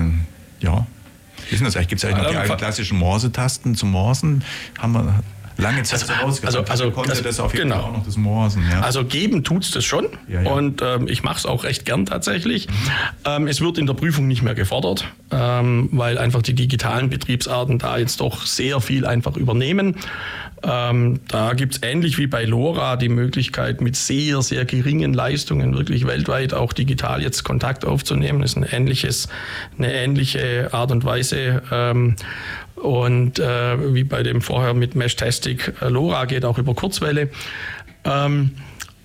ja. 0.61 0.87
Denn 1.51 1.65
das 1.65 1.77
eigentlich? 1.77 1.89
Gibt 1.89 2.03
es 2.03 2.05
eigentlich 2.05 2.23
noch 2.23 2.31
die 2.31 2.37
alten 2.37 2.57
klassischen 2.57 2.99
Morse-Tasten 2.99 3.75
zum 3.75 3.91
Morsen? 3.91 4.45
Haben 4.79 4.93
wir 4.93 5.23
lange 5.59 5.83
Zeit 5.83 6.01
Also- 6.03 6.13
vorausgesagt. 6.13 6.71
also- 6.71 6.85
also 6.85 6.91
konnte 6.93 7.11
das- 7.11 7.23
das, 7.23 7.41
auf 7.41 7.53
jeden 7.55 7.69
genau. 7.71 7.81
Fall 7.83 7.91
auch 7.91 7.97
noch 7.99 8.05
das 8.05 8.17
Morsen. 8.17 8.63
Ja. 8.71 8.81
Also 8.81 9.05
geben 9.05 9.45
tut's 9.45 9.71
das 9.71 9.85
schon 9.85 10.07
Ja, 10.29 10.43
ja. 10.43 10.51
und 10.51 10.83
ähm, 10.83 11.09
ich 11.09 11.23
mache 11.23 11.39
es 11.39 11.47
auch 11.47 11.65
recht 11.65 11.85
gern 11.85 12.07
tatsächlich. 12.07 12.69
Ähm, 13.25 13.47
es 13.47 13.61
wird 13.61 13.79
in 13.79 13.87
der 13.87 13.95
Prüfung 13.95 14.27
nicht 14.29 14.43
mehr 14.43 14.55
gefordert, 14.55 15.07
ähm, 15.31 15.89
weil 15.93 16.19
einfach 16.19 16.43
die 16.43 16.55
digitalen 16.55 17.11
Betriebsarten 17.11 17.79
da 17.79 17.99
jetzt 17.99 18.21
doch 18.21 18.47
sehr 18.47 18.81
viel 18.81 19.07
einfach 19.07 19.37
übernehmen. 19.37 19.97
Ähm, 20.65 21.19
da 21.27 21.55
gibt's 21.55 21.81
ähnlich 21.83 22.19
wie 22.19 22.29
bei 22.29 22.45
LoRa 22.45 22.95
die 22.95 23.09
Möglichkeit, 23.09 23.81
mit 23.81 23.97
sehr, 23.97 24.43
sehr 24.43 24.65
geringen 24.65 25.13
Leistungen 25.13 25.77
wirklich 25.77 26.07
weltweit 26.07 26.55
auch 26.55 26.73
digital 26.73 27.21
jetzt 27.21 27.43
Kontakt 27.43 27.85
aufzunehmen. 27.85 28.43
Das 28.43 28.53
ist 28.53 28.57
ein 28.59 28.63
ähnliches, 28.71 29.29
eine 29.77 29.93
ähnliche 29.93 30.69
Art 30.73 30.93
und 30.93 31.05
Weise. 31.05 31.63
Und 32.83 33.39
äh, 33.39 33.95
wie 33.95 34.03
bei 34.03 34.25
dem 34.25 34.41
vorher 34.41 34.75
mit 34.75 34.97
Mesh-Tastic, 34.97 35.75
äh, 35.81 35.89
LoRa 35.89 36.25
geht 36.25 36.45
auch 36.45 36.59
über 36.59 36.75
Kurzwelle. 36.75 37.31
Ähm, 38.05 38.51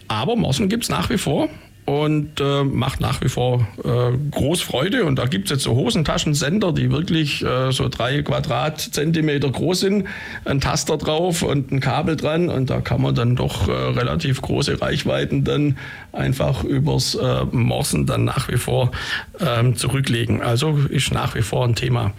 aber 0.08 0.36
Morsen 0.36 0.68
gibt's 0.68 0.90
nach 0.90 1.12
wie 1.12 1.20
vor 1.20 1.48
und 1.86 2.42
äh, 2.42 2.64
macht 2.64 3.00
nach 3.00 3.22
wie 3.22 3.30
vor 3.30 3.68
äh, 3.84 4.18
groß 4.32 4.62
Freude. 4.62 5.06
Und 5.06 5.20
da 5.20 5.26
gibt's 5.26 5.52
jetzt 5.52 5.62
so 5.62 5.76
Hosentaschensender, 5.76 6.74
die 6.74 6.92
wirklich 6.92 7.46
äh, 7.46 7.72
so 7.72 7.88
drei 7.88 8.24
Quadratzentimeter 8.24 9.52
groß 9.52 9.82
sind, 9.82 10.08
ein 10.44 10.60
Taster 10.60 10.98
drauf 10.98 11.44
und 11.44 11.72
ein 11.72 11.80
Kabel 11.80 12.16
dran. 12.16 12.50
Und 12.50 12.72
da 12.72 12.82
kann 12.82 13.04
man 13.04 13.14
dann 13.14 13.36
doch 13.36 13.68
äh, 13.68 13.72
relativ 13.72 14.42
große 14.42 14.82
Reichweiten 14.82 15.44
dann 15.44 15.78
einfach 16.12 16.64
übers 16.64 17.14
äh, 17.14 17.46
Morsen 17.52 18.08
dann 18.08 18.26
nach 18.26 18.50
wie 18.50 18.58
vor 18.58 18.92
ähm, 19.40 19.76
zurücklegen. 19.76 20.42
Also 20.42 20.80
ist 20.90 21.14
nach 21.14 21.36
wie 21.36 21.44
vor 21.44 21.64
ein 21.64 21.76
Thema. 21.76 22.14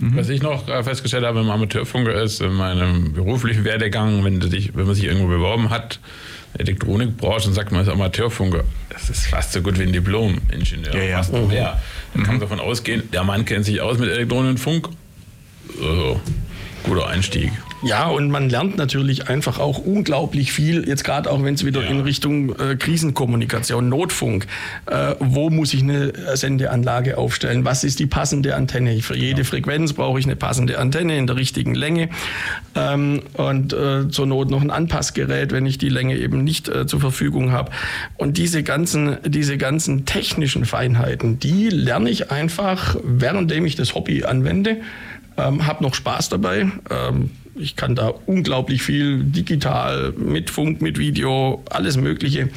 Was 0.00 0.28
ich 0.28 0.42
noch 0.42 0.68
äh, 0.68 0.82
festgestellt 0.84 1.24
habe 1.24 1.40
im 1.40 1.50
Amateurfunker 1.50 2.22
ist, 2.22 2.40
in 2.40 2.52
meinem 2.52 3.12
beruflichen 3.12 3.64
Werdegang, 3.64 4.24
wenn, 4.24 4.38
dich, 4.38 4.76
wenn 4.76 4.86
man 4.86 4.94
sich 4.94 5.04
irgendwo 5.04 5.26
beworben 5.26 5.70
hat, 5.70 5.98
Elektronikbranche, 6.56 7.48
und 7.48 7.54
sagt 7.54 7.72
man 7.72 7.82
ist 7.82 7.88
Amateurfunker, 7.88 8.62
das 8.90 9.10
ist 9.10 9.26
fast 9.26 9.52
so 9.52 9.60
gut 9.60 9.78
wie 9.78 9.82
ein 9.82 9.92
Diplom-Ingenieur. 9.92 10.94
Ja, 10.94 11.02
ja. 11.02 11.22
Noch 11.32 11.48
mehr. 11.48 11.80
Dann 12.14 12.22
kann 12.22 12.34
man 12.34 12.40
davon 12.40 12.60
ausgehen, 12.60 13.10
der 13.12 13.24
Mann 13.24 13.44
kennt 13.44 13.64
sich 13.64 13.80
aus 13.80 13.98
mit 13.98 14.08
Elektronik 14.08 14.52
und 14.52 14.58
Funk. 14.58 14.88
Also, 15.80 16.20
guter 16.84 17.08
Einstieg. 17.08 17.50
Ja, 17.82 18.08
und 18.08 18.30
man 18.30 18.50
lernt 18.50 18.76
natürlich 18.76 19.28
einfach 19.28 19.60
auch 19.60 19.78
unglaublich 19.78 20.52
viel, 20.52 20.88
jetzt 20.88 21.04
gerade 21.04 21.30
auch 21.30 21.42
wenn 21.44 21.54
es 21.54 21.64
wieder 21.64 21.86
in 21.86 22.00
Richtung 22.00 22.58
äh, 22.58 22.74
Krisenkommunikation, 22.74 23.88
Notfunk, 23.88 24.46
äh, 24.86 25.14
wo 25.20 25.48
muss 25.48 25.72
ich 25.74 25.82
eine 25.82 26.12
Sendeanlage 26.34 27.16
aufstellen, 27.16 27.64
was 27.64 27.84
ist 27.84 28.00
die 28.00 28.06
passende 28.06 28.56
Antenne? 28.56 29.00
Für 29.00 29.16
jede 29.16 29.44
Frequenz 29.44 29.92
brauche 29.92 30.18
ich 30.18 30.24
eine 30.24 30.34
passende 30.34 30.78
Antenne 30.78 31.16
in 31.16 31.28
der 31.28 31.36
richtigen 31.36 31.74
Länge 31.74 32.08
ähm, 32.74 33.22
und 33.34 33.72
äh, 33.72 34.08
zur 34.08 34.26
Not 34.26 34.50
noch 34.50 34.60
ein 34.60 34.70
Anpassgerät, 34.70 35.52
wenn 35.52 35.64
ich 35.64 35.78
die 35.78 35.88
Länge 35.88 36.16
eben 36.16 36.42
nicht 36.42 36.68
äh, 36.68 36.86
zur 36.86 37.00
Verfügung 37.00 37.52
habe. 37.52 37.70
Und 38.16 38.38
diese 38.38 38.64
ganzen, 38.64 39.18
diese 39.24 39.56
ganzen 39.56 40.04
technischen 40.04 40.64
Feinheiten, 40.64 41.38
die 41.38 41.68
lerne 41.68 42.10
ich 42.10 42.32
einfach, 42.32 42.96
währenddem 43.04 43.64
ich 43.66 43.76
das 43.76 43.94
Hobby 43.94 44.24
anwende 44.24 44.78
ähm, 45.38 45.66
habe 45.66 45.82
noch 45.84 45.94
Spaß 45.94 46.28
dabei. 46.28 46.70
Ähm, 46.90 47.30
ich 47.58 47.76
kann 47.76 47.94
da 47.94 48.12
unglaublich 48.26 48.82
viel 48.82 49.22
digital 49.22 50.12
mit 50.16 50.50
Funk, 50.50 50.80
mit 50.80 50.98
Video, 50.98 51.62
alles 51.70 51.96
Mögliche 51.96 52.48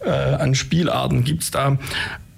äh, 0.00 0.10
an 0.10 0.54
Spielarten 0.54 1.24
gibt's 1.24 1.50
da. 1.50 1.78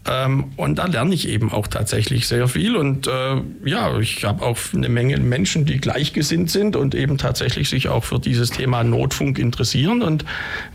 Ähm, 0.09 0.53
und 0.57 0.78
da 0.78 0.86
lerne 0.86 1.15
ich 1.15 1.28
eben 1.28 1.53
auch 1.53 1.66
tatsächlich 1.66 2.27
sehr 2.28 2.49
viel. 2.49 2.77
Und 2.77 3.07
äh, 3.07 3.43
ja, 3.65 3.99
ich 3.99 4.24
habe 4.24 4.45
auch 4.45 4.57
eine 4.74 4.89
Menge 4.89 5.19
Menschen, 5.19 5.66
die 5.66 5.78
gleichgesinnt 5.78 6.51
sind 6.51 6.77
und 6.77 6.95
eben 6.95 7.19
tatsächlich 7.19 7.69
sich 7.69 7.89
auch 7.89 8.05
für 8.05 8.19
dieses 8.19 8.51
Thema 8.51 8.85
Notfunk 8.85 9.39
interessieren 9.39 10.03
und 10.03 10.24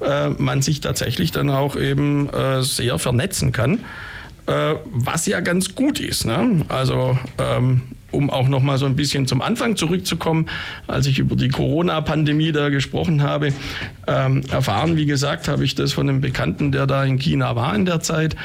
äh, 0.01 0.29
man 0.29 0.61
sich 0.61 0.81
tatsächlich 0.81 1.31
dann 1.31 1.49
auch 1.49 1.75
eben 1.75 2.29
äh, 2.29 2.61
sehr 2.61 2.99
vernetzen 2.99 3.51
kann. 3.51 3.79
Äh, 4.45 4.75
was 4.85 5.25
ja 5.25 5.39
ganz 5.39 5.73
gut 5.73 5.99
ist. 5.99 6.25
Ne? 6.25 6.65
Also 6.67 7.17
ähm, 7.37 7.81
um 8.13 8.29
auch 8.29 8.47
noch 8.47 8.61
mal 8.61 8.77
so 8.77 8.85
ein 8.85 8.95
bisschen 8.95 9.27
zum 9.27 9.41
Anfang 9.41 9.75
zurückzukommen, 9.75 10.47
als 10.87 11.07
ich 11.07 11.19
über 11.19 11.35
die 11.35 11.49
Corona-Pandemie 11.49 12.51
da 12.51 12.69
gesprochen 12.69 13.21
habe, 13.21 13.53
ähm, 14.07 14.43
erfahren, 14.51 14.95
wie 14.95 15.05
gesagt, 15.05 15.47
habe 15.47 15.63
ich 15.63 15.75
das 15.75 15.93
von 15.93 16.07
einem 16.07 16.21
Bekannten, 16.21 16.71
der 16.71 16.87
da 16.87 17.03
in 17.03 17.17
China 17.17 17.55
war 17.55 17.75
in 17.75 17.85
der 17.85 17.99
Zeit, 17.99 18.35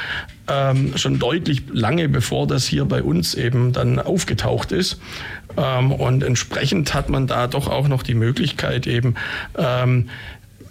ähm, 0.49 0.97
schon 0.97 1.19
deutlich 1.19 1.63
lange 1.73 2.09
bevor 2.09 2.47
das 2.47 2.67
hier 2.67 2.85
bei 2.85 3.03
uns 3.03 3.35
eben 3.35 3.73
dann 3.73 3.99
aufgetaucht 3.99 4.73
ist. 4.73 5.01
Ähm, 5.57 5.93
und 5.93 6.23
entsprechend 6.23 6.95
hat 6.95 7.09
man 7.11 7.27
da 7.27 7.47
doch 7.47 7.69
auch 7.69 7.89
noch 7.89 8.03
die 8.03 8.15
Möglichkeit 8.15 8.87
eben 8.87 9.15
ähm, 9.57 10.09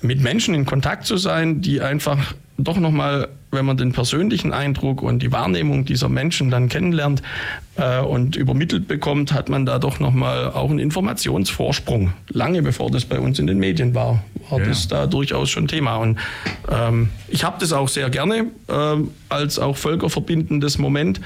mit 0.02 0.22
Menschen 0.22 0.54
in 0.54 0.66
Kontakt 0.66 1.06
zu 1.06 1.18
sein, 1.18 1.62
die 1.62 1.82
einfach 1.82 2.34
doch 2.58 2.78
nochmal, 2.78 3.30
wenn 3.52 3.66
man 3.66 3.78
den 3.78 3.92
persönlichen 3.94 4.54
Eindruck 4.54 5.02
und 5.02 5.24
die 5.24 5.32
Wahrnehmung 5.32 5.86
dieser 5.86 6.10
Menschen 6.10 6.50
dann 6.52 6.68
kennenlernt 6.70 7.22
äh, 7.78 8.00
und 8.02 8.36
übermittelt 8.36 8.88
bekommt, 8.88 9.32
hat 9.34 9.48
man 9.50 9.66
da 9.66 9.80
doch 9.80 10.00
nochmal 10.00 10.52
auch 10.52 10.70
einen 10.70 10.80
Informationsvorsprung. 10.80 12.14
Lange 12.30 12.62
bevor 12.62 12.92
das 12.92 13.06
bei 13.06 13.20
uns 13.20 13.40
in 13.40 13.48
den 13.48 13.58
Medien 13.58 13.96
war, 13.96 14.24
war 14.50 14.60
Ja. 14.60 14.66
das 14.66 14.88
da 14.88 15.08
durchaus 15.08 15.50
schon 15.50 15.68
Thema. 15.68 15.96
Und 15.98 16.18
ähm, 16.70 17.10
ich 17.30 17.44
habe 17.44 17.58
das 17.60 17.72
auch 17.74 17.88
sehr 17.88 18.10
gerne 18.10 18.48
ähm, 18.68 19.12
als 19.30 19.60
auch 19.60 19.78
völkerverbindendes 19.78 20.78
Moment, 20.78 21.22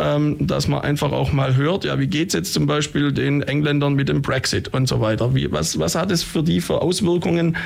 ähm, 0.00 0.36
dass 0.40 0.66
man 0.66 0.80
einfach 0.80 1.12
auch 1.12 1.32
mal 1.32 1.54
hört, 1.56 1.84
ja, 1.84 1.98
wie 1.98 2.06
geht's 2.08 2.34
jetzt 2.34 2.52
zum 2.52 2.66
Beispiel 2.66 3.12
den 3.12 3.42
Engländern 3.42 3.94
mit 3.94 4.08
dem 4.08 4.22
Brexit 4.22 4.68
und 4.68 4.88
so 4.88 5.00
weiter. 5.00 5.34
Wie, 5.34 5.50
was, 5.52 5.78
was 5.78 5.94
hat 5.94 6.10
es 6.10 6.22
für 6.22 6.42
die 6.42 6.60
für 6.60 6.82
Auswirkungen? 6.82 7.56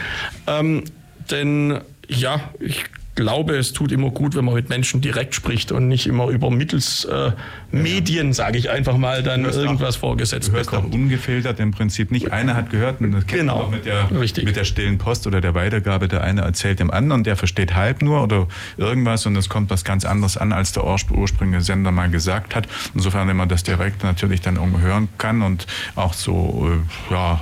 Ähm, 0.46 0.84
denn 1.30 1.78
ja, 2.08 2.40
ich 2.60 2.84
glaube, 3.14 3.56
es 3.56 3.72
tut 3.72 3.92
immer 3.92 4.10
gut, 4.10 4.34
wenn 4.34 4.44
man 4.44 4.54
mit 4.54 4.68
Menschen 4.68 5.00
direkt 5.00 5.34
spricht 5.34 5.70
und 5.72 5.88
nicht 5.88 6.06
immer 6.06 6.28
über 6.28 6.50
mittels 6.50 7.04
äh, 7.04 7.32
Medien, 7.70 8.32
sage 8.32 8.58
ich 8.58 8.70
einfach 8.70 8.96
mal, 8.96 9.22
dann 9.22 9.44
irgendwas 9.44 9.96
auch, 9.96 10.00
vorgesetzt 10.00 10.48
du 10.48 10.52
hörst 10.52 10.70
bekommt. 10.70 10.90
Auch 10.92 10.94
ungefiltert 10.96 11.60
im 11.60 11.70
Prinzip 11.70 12.10
nicht. 12.10 12.32
Einer 12.32 12.54
hat 12.56 12.70
gehört, 12.70 13.00
und 13.00 13.12
das 13.12 13.26
kennt 13.26 13.40
Genau. 13.42 13.56
man 13.56 13.64
auch 13.66 13.70
mit 13.70 13.84
der, 13.86 14.08
mit 14.10 14.56
der 14.56 14.64
stillen 14.64 14.98
Post 14.98 15.26
oder 15.26 15.40
der 15.40 15.54
Weitergabe. 15.54 16.08
Der 16.08 16.22
eine 16.24 16.40
erzählt 16.42 16.80
dem 16.80 16.90
anderen, 16.90 17.24
der 17.24 17.36
versteht 17.36 17.74
halb 17.74 18.02
nur 18.02 18.22
oder 18.22 18.48
irgendwas 18.76 19.26
und 19.26 19.36
es 19.36 19.48
kommt 19.48 19.70
was 19.70 19.84
ganz 19.84 20.04
anderes 20.04 20.36
an, 20.36 20.52
als 20.52 20.72
der 20.72 20.84
urspr- 20.84 21.12
ursprüngliche 21.14 21.62
Sender 21.64 21.92
mal 21.92 22.10
gesagt 22.10 22.56
hat. 22.56 22.66
Insofern, 22.94 23.28
wenn 23.28 23.36
man 23.36 23.48
das 23.48 23.62
direkt 23.62 24.02
natürlich 24.02 24.40
dann 24.40 24.56
irgendwo 24.56 24.78
hören 24.80 25.08
kann 25.18 25.42
und 25.42 25.66
auch 25.94 26.14
so, 26.14 26.70
äh, 27.10 27.12
ja, 27.14 27.40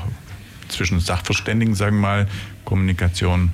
zwischen 0.69 1.01
Sachverständigen, 1.01 1.75
sagen 1.75 1.97
wir 1.97 2.01
mal, 2.03 2.27
Kommunikation 2.65 3.51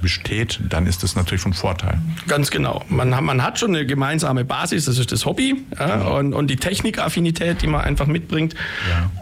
besteht, 0.00 0.60
dann 0.68 0.86
ist 0.86 1.02
das 1.02 1.16
natürlich 1.16 1.42
von 1.42 1.52
Vorteil. 1.52 1.98
Ganz 2.26 2.50
genau. 2.50 2.84
Man, 2.88 3.14
hat- 3.14 3.22
man 3.22 3.42
hat 3.42 3.58
schon 3.58 3.74
eine 3.74 3.84
gemeinsame 3.86 4.44
Basis, 4.44 4.84
das 4.86 4.98
ist 4.98 5.12
das 5.12 5.26
Hobby 5.26 5.64
ja, 5.78 6.02
und, 6.08 6.32
und 6.34 6.48
die 6.48 6.56
Technikaffinität, 6.56 7.62
die 7.62 7.66
man 7.66 7.80
einfach 7.82 8.06
mitbringt. 8.06 8.54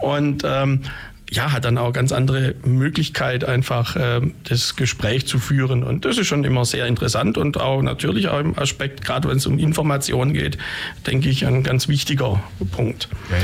Und 0.01 0.43
ähm, 0.45 0.81
ja, 1.29 1.51
hat 1.51 1.65
dann 1.65 1.77
auch 1.77 1.91
ganz 1.91 2.13
andere 2.13 2.55
Möglichkeit, 2.63 3.43
einfach 3.43 3.97
ähm, 3.99 4.33
das 4.45 4.77
Gespräch 4.77 5.27
zu 5.27 5.39
führen. 5.39 5.83
Und 5.83 6.05
das 6.05 6.17
ist 6.17 6.27
schon 6.27 6.45
immer 6.45 6.63
sehr 6.63 6.85
interessant 6.87 7.37
und 7.37 7.59
auch 7.59 7.81
natürlich 7.81 8.29
auch 8.29 8.39
im 8.39 8.57
Aspekt, 8.57 9.03
gerade 9.03 9.27
wenn 9.27 9.35
es 9.35 9.45
um 9.45 9.59
Informationen 9.59 10.31
geht, 10.33 10.57
denke 11.05 11.27
ich, 11.27 11.45
ein 11.45 11.63
ganz 11.63 11.89
wichtiger 11.89 12.41
Punkt. 12.71 13.09
Ja, 13.29 13.37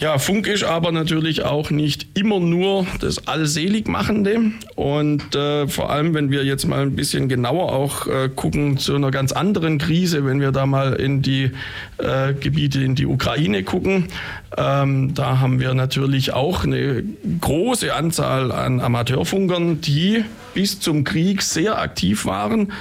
ja. 0.00 0.18
Funk 0.18 0.46
ist 0.46 0.64
aber 0.64 0.92
natürlich 0.92 1.44
auch 1.44 1.70
nicht 1.70 2.18
immer 2.18 2.40
nur 2.40 2.86
das 3.00 3.26
Allseligmachende. 3.26 4.52
Und 4.74 5.34
äh, 5.34 5.68
vor 5.68 5.90
allem, 5.90 6.14
wenn 6.14 6.30
wir 6.30 6.44
jetzt 6.44 6.66
mal 6.66 6.82
ein 6.82 6.96
bisschen 6.96 7.28
genauer 7.28 7.72
auch 7.72 8.06
äh, 8.06 8.28
gucken 8.34 8.78
zu 8.78 8.94
einer 8.94 9.10
ganz 9.10 9.32
anderen 9.32 9.78
Krise, 9.78 10.24
wenn 10.24 10.40
wir 10.40 10.52
da 10.52 10.66
mal 10.66 10.94
in 10.94 11.22
die 11.22 11.50
äh, 11.98 12.34
Gebiete 12.34 12.82
in 12.82 12.94
die 12.94 13.06
Ukraine 13.06 13.62
gucken, 13.62 14.08
ähm, 14.56 15.14
da 15.14 15.40
haben 15.40 15.60
wir 15.60 15.74
natürlich 15.74 16.32
auch 16.32 16.64
eine 16.64 17.04
große 17.40 17.94
Anzahl 17.94 18.52
an 18.52 18.80
Amateurfunkern, 18.80 19.80
die 19.80 20.24
bis 20.54 20.80
zum 20.80 21.04
Krieg 21.04 21.42
sehr 21.42 21.78
aktiv 21.78 22.24
waren. 22.24 22.72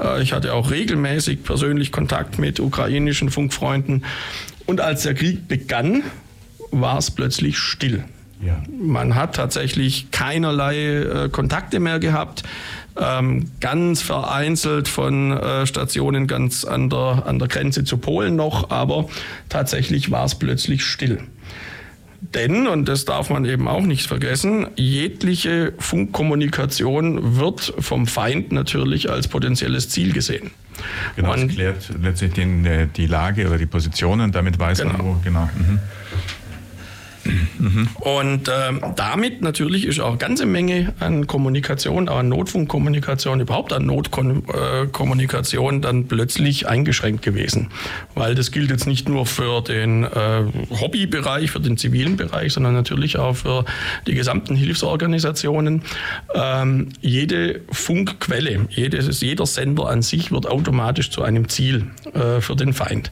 Äh, 0.00 0.22
ich 0.22 0.32
hatte 0.32 0.54
auch 0.54 0.70
regelmäßig 0.70 1.42
persönlich 1.42 1.92
Kontakt 1.92 2.38
mit 2.38 2.60
ukrainischen 2.60 3.30
Funkfreunden. 3.30 4.04
Und 4.66 4.80
als 4.80 5.02
der 5.02 5.14
Krieg 5.14 5.48
begann, 5.48 6.02
war 6.70 6.98
es 6.98 7.10
plötzlich 7.10 7.58
still. 7.58 8.04
Ja. 8.40 8.62
Man 8.70 9.14
hat 9.14 9.34
tatsächlich 9.34 10.10
keinerlei 10.10 10.76
äh, 10.76 11.28
Kontakte 11.30 11.80
mehr 11.80 11.98
gehabt. 11.98 12.42
Ähm, 12.98 13.50
ganz 13.60 14.02
vereinzelt 14.02 14.88
von 14.88 15.32
äh, 15.32 15.66
Stationen 15.66 16.26
ganz 16.26 16.64
an 16.64 16.88
der, 16.88 17.24
an 17.26 17.38
der 17.38 17.48
Grenze 17.48 17.84
zu 17.84 17.98
Polen 17.98 18.36
noch, 18.36 18.70
aber 18.70 19.08
tatsächlich 19.48 20.10
war 20.10 20.24
es 20.24 20.34
plötzlich 20.34 20.82
still. 20.82 21.20
Denn, 22.20 22.66
und 22.66 22.88
das 22.88 23.04
darf 23.04 23.30
man 23.30 23.44
eben 23.44 23.68
auch 23.68 23.82
nicht 23.82 24.06
vergessen, 24.06 24.66
jegliche 24.76 25.74
Funkkommunikation 25.78 27.36
wird 27.36 27.74
vom 27.78 28.06
Feind 28.06 28.52
natürlich 28.52 29.10
als 29.10 29.28
potenzielles 29.28 29.90
Ziel 29.90 30.12
gesehen. 30.12 30.50
Genau, 31.16 31.34
es 31.34 31.48
klärt 31.48 31.90
letztlich 32.02 32.32
den, 32.32 32.64
äh, 32.64 32.88
die 32.94 33.06
Lage 33.06 33.46
oder 33.46 33.58
die 33.58 33.66
Positionen, 33.66 34.32
damit 34.32 34.58
weiß 34.58 34.84
man, 34.84 34.98
wo, 34.98 35.16
genau. 35.22 35.48
Mhm. 35.56 35.78
Und 38.00 38.48
ähm, 38.48 38.80
damit 38.96 39.42
natürlich 39.42 39.86
ist 39.86 40.00
auch 40.00 40.10
eine 40.10 40.18
ganze 40.18 40.46
Menge 40.46 40.92
an 41.00 41.26
Kommunikation, 41.26 42.08
an 42.08 42.28
Notfunkkommunikation, 42.28 43.40
überhaupt 43.40 43.72
an 43.72 43.86
Notkommunikation 43.86 45.80
dann 45.80 46.06
plötzlich 46.06 46.68
eingeschränkt 46.68 47.22
gewesen. 47.22 47.68
Weil 48.14 48.34
das 48.34 48.50
gilt 48.50 48.70
jetzt 48.70 48.86
nicht 48.86 49.08
nur 49.08 49.26
für 49.26 49.62
den 49.62 50.04
äh, 50.04 50.44
Hobbybereich, 50.70 51.50
für 51.50 51.60
den 51.60 51.76
zivilen 51.76 52.16
Bereich, 52.16 52.52
sondern 52.52 52.74
natürlich 52.74 53.18
auch 53.18 53.36
für 53.36 53.64
die 54.06 54.14
gesamten 54.14 54.56
Hilfsorganisationen. 54.56 55.82
Ähm, 56.34 56.88
jede 57.00 57.60
Funkquelle, 57.70 58.66
jedes, 58.70 59.20
jeder 59.20 59.46
Sender 59.46 59.88
an 59.88 60.02
sich 60.02 60.32
wird 60.32 60.46
automatisch 60.46 61.10
zu 61.10 61.22
einem 61.22 61.48
Ziel 61.48 61.86
äh, 62.14 62.40
für 62.40 62.56
den 62.56 62.72
Feind. 62.72 63.10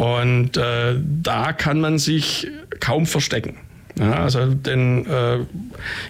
Und 0.00 0.56
äh, 0.56 0.94
da 1.22 1.52
kann 1.52 1.78
man 1.78 1.98
sich 1.98 2.48
kaum 2.80 3.04
verstecken. 3.04 3.58
Ja, 3.98 4.14
also 4.14 4.46
denn 4.46 5.04
äh, 5.04 5.40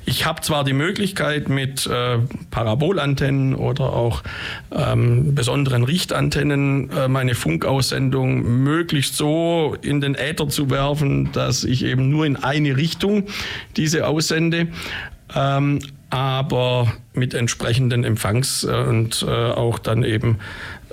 ich 0.05 0.27
habe 0.27 0.43
zwar 0.43 0.63
die 0.63 0.75
Möglichkeit 0.75 1.49
mit 1.49 1.89
äh, 1.89 2.19
Parabolantennen 2.53 3.57
oder 3.57 3.93
auch 3.93 4.23
ähm, 4.71 5.35
besonderen 5.35 5.83
Richtantennen 5.83 6.91
äh, 6.91 7.09
meine 7.09 7.35
Funkaussendung 7.35 8.63
möglichst 8.63 9.17
so 9.17 9.77
in 9.83 10.01
den 10.01 10.15
Äther 10.15 10.49
zu 10.49 10.71
werfen, 10.71 11.33
dass 11.33 11.65
ich 11.65 11.85
eben 11.85 12.11
nur 12.11 12.27
in 12.27 12.37
eine 12.37 12.77
Richtung 12.77 13.25
diese 13.77 14.07
aussende. 14.07 14.69
Ähm, 15.35 15.81
aber 16.11 16.93
mit 17.13 17.35
entsprechenden 17.35 18.05
Empfangs- 18.05 18.65
und 18.65 19.25
äh, 19.27 19.31
auch 19.31 19.79
dann 19.79 20.05
eben 20.05 20.39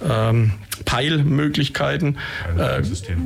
ähm, 0.08 0.54
Peilmöglichkeiten. 0.86 2.18
Äh, 2.58 2.82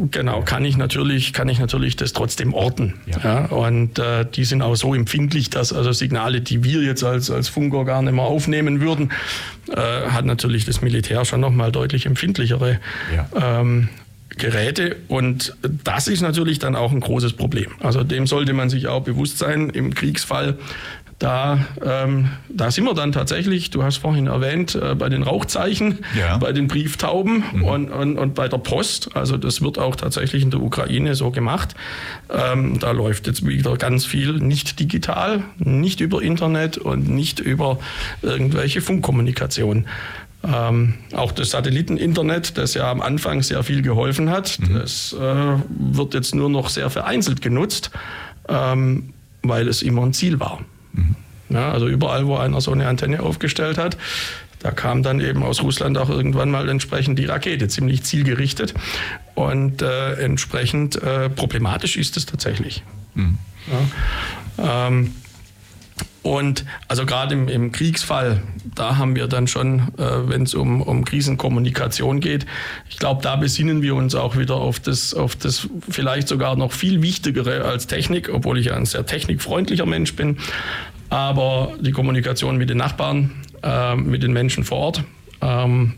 genau, 0.10 0.42
kann 0.42 0.66
ich 0.66 0.78
natürlich, 0.78 1.34
kann 1.34 1.50
ich 1.50 1.60
natürlich 1.60 1.96
das 1.96 2.14
trotzdem 2.14 2.54
orten. 2.54 2.94
Ja. 3.24 3.46
und 3.46 4.00
äh, 4.00 4.26
die 4.26 4.46
sind 4.46 4.62
auch 4.62 4.76
so 4.76 4.94
empfindlich, 4.94 5.50
dass 5.50 5.74
also 5.74 5.92
Signale, 5.92 6.42
die 6.42 6.64
wir 6.64 6.82
jetzt 6.82 7.04
als, 7.04 7.30
als 7.30 7.50
Funker 7.50 7.86
gar 7.86 8.02
nicht 8.02 8.14
mehr 8.14 8.24
aufnehmen 8.24 8.82
würden, 8.82 9.12
äh, 9.70 9.76
hat 9.76 10.26
natürlich 10.26 10.66
das 10.66 10.82
Militär 10.82 11.26
schon 11.26 11.42
nochmal 11.42 11.72
deutlich 11.72 12.06
empfindlichere 12.06 12.80
ähm, 13.36 13.90
Geräte 14.38 14.96
und 15.08 15.56
das 15.62 16.08
ist 16.08 16.22
natürlich 16.22 16.60
dann 16.60 16.76
auch 16.76 16.92
ein 16.92 17.02
großes 17.02 17.34
Problem. 17.34 17.72
Also 17.80 18.04
dem 18.04 18.28
sollte 18.28 18.54
man 18.54 18.70
sich 18.70 18.88
auch 18.88 19.04
bewusst 19.04 19.38
sein 19.38 19.70
im 19.70 19.94
Kriegsfall. 19.94 20.58
Da, 21.22 21.60
ähm, 21.86 22.30
da 22.50 22.72
sind 22.72 22.84
wir 22.86 22.96
dann 22.96 23.12
tatsächlich, 23.12 23.70
du 23.70 23.84
hast 23.84 23.98
vorhin 23.98 24.26
erwähnt, 24.26 24.74
äh, 24.74 24.96
bei 24.96 25.08
den 25.08 25.22
Rauchzeichen, 25.22 26.00
Ja. 26.18 26.38
bei 26.38 26.52
den 26.52 26.68
Brieftauben 26.68 27.44
und, 27.62 27.92
und, 27.92 28.18
und 28.18 28.34
bei 28.34 28.48
der 28.48 28.58
Post. 28.58 29.16
Also 29.16 29.38
das 29.38 29.62
wird 29.62 29.78
auch 29.78 29.96
tatsächlich 29.96 30.42
in 30.42 30.50
der 30.50 30.62
Ukraine 30.64 31.14
so 31.14 31.30
gemacht. 31.30 31.76
Ähm, 32.32 32.80
da 32.80 32.90
läuft 32.90 33.28
jetzt 33.28 33.46
wieder 33.46 33.78
ganz 33.78 34.04
viel 34.04 34.34
nicht 34.40 34.80
digital, 34.80 35.44
nicht 35.60 36.02
über 36.02 36.24
Internet 36.24 36.80
und 36.80 37.08
nicht 37.08 37.40
über 37.40 37.78
irgendwelche 38.24 38.82
Funkkommunikation. 38.82 39.86
Ähm, 40.44 40.96
auch 41.14 41.32
das 41.34 41.52
Satelliteninternet, 41.52 42.58
das 42.58 42.74
ja 42.74 42.90
am 42.90 43.00
Anfang 43.00 43.44
sehr 43.44 43.62
viel 43.62 43.84
geholfen 43.84 44.32
hat, 44.32 44.58
das 44.74 45.14
äh, 45.14 45.36
wird 45.70 46.16
jetzt 46.16 46.34
nur 46.34 46.50
noch 46.50 46.70
sehr 46.70 46.90
vereinzelt 46.90 47.44
genutzt, 47.44 47.92
ähm, 48.50 49.14
weil 49.44 49.68
es 49.68 49.84
immer 49.84 50.02
ein 50.02 50.14
Ziel 50.14 50.40
war. 50.40 50.62
Ja, 51.50 51.72
also 51.72 51.88
überall, 51.88 52.28
wo 52.28 52.38
einer 52.38 52.62
so 52.62 52.72
eine 52.72 52.88
Antenne 52.88 53.22
aufgestellt 53.22 53.78
hat, 53.78 53.98
da 54.60 54.72
kam 54.72 55.04
dann 55.04 55.20
eben 55.20 55.44
aus 55.44 55.64
Russland 55.64 55.98
auch 55.98 56.10
irgendwann 56.10 56.52
mal 56.52 56.70
entsprechend 56.70 57.18
die 57.18 57.26
Rakete, 57.26 57.68
ziemlich 57.68 58.04
zielgerichtet. 58.04 58.74
Und 59.34 59.82
äh, 59.82 60.14
entsprechend 60.24 61.02
äh, 61.02 61.30
problematisch 61.30 61.98
ist 61.98 62.16
es 62.16 62.26
tatsächlich. 62.26 62.84
Ja. 64.58 64.88
Ähm, 64.88 65.16
und 66.24 66.66
also 66.88 67.06
gerade 67.06 67.34
im, 67.34 67.48
im 67.48 67.72
Kriegsfall, 67.72 68.44
da 68.76 68.98
haben 68.98 69.16
wir 69.16 69.28
dann 69.28 69.48
schon, 69.48 69.80
äh, 69.98 70.30
wenn 70.30 70.44
es 70.44 70.54
um, 70.54 70.82
um 70.82 71.04
Krisenkommunikation 71.04 72.20
geht, 72.20 72.46
ich 72.90 72.98
glaube, 72.98 73.24
da 73.24 73.36
besinnen 73.36 73.82
wir 73.82 73.96
uns 73.96 74.14
auch 74.14 74.38
wieder 74.38 74.56
auf 74.56 74.80
das, 74.80 75.16
auf 75.16 75.36
das 75.36 75.68
vielleicht 75.90 76.28
sogar 76.28 76.56
noch 76.56 76.74
viel 76.74 77.02
Wichtigere 77.02 77.66
als 77.66 77.88
Technik, 77.88 78.30
obwohl 78.32 78.60
ich 78.60 78.68
ja 78.68 78.76
ein 78.76 78.86
sehr 78.86 79.06
technikfreundlicher 79.06 79.88
Mensch 79.88 80.16
bin. 80.16 80.38
Aber 81.10 81.74
die 81.80 81.92
Kommunikation 81.92 82.58
mit 82.58 82.70
den 82.70 82.78
Nachbarn, 82.78 83.32
äh, 83.64 83.96
mit 83.96 84.22
den 84.22 84.32
Menschen 84.32 84.64
vor 84.64 84.78
Ort, 84.78 85.04
ähm, 85.42 85.94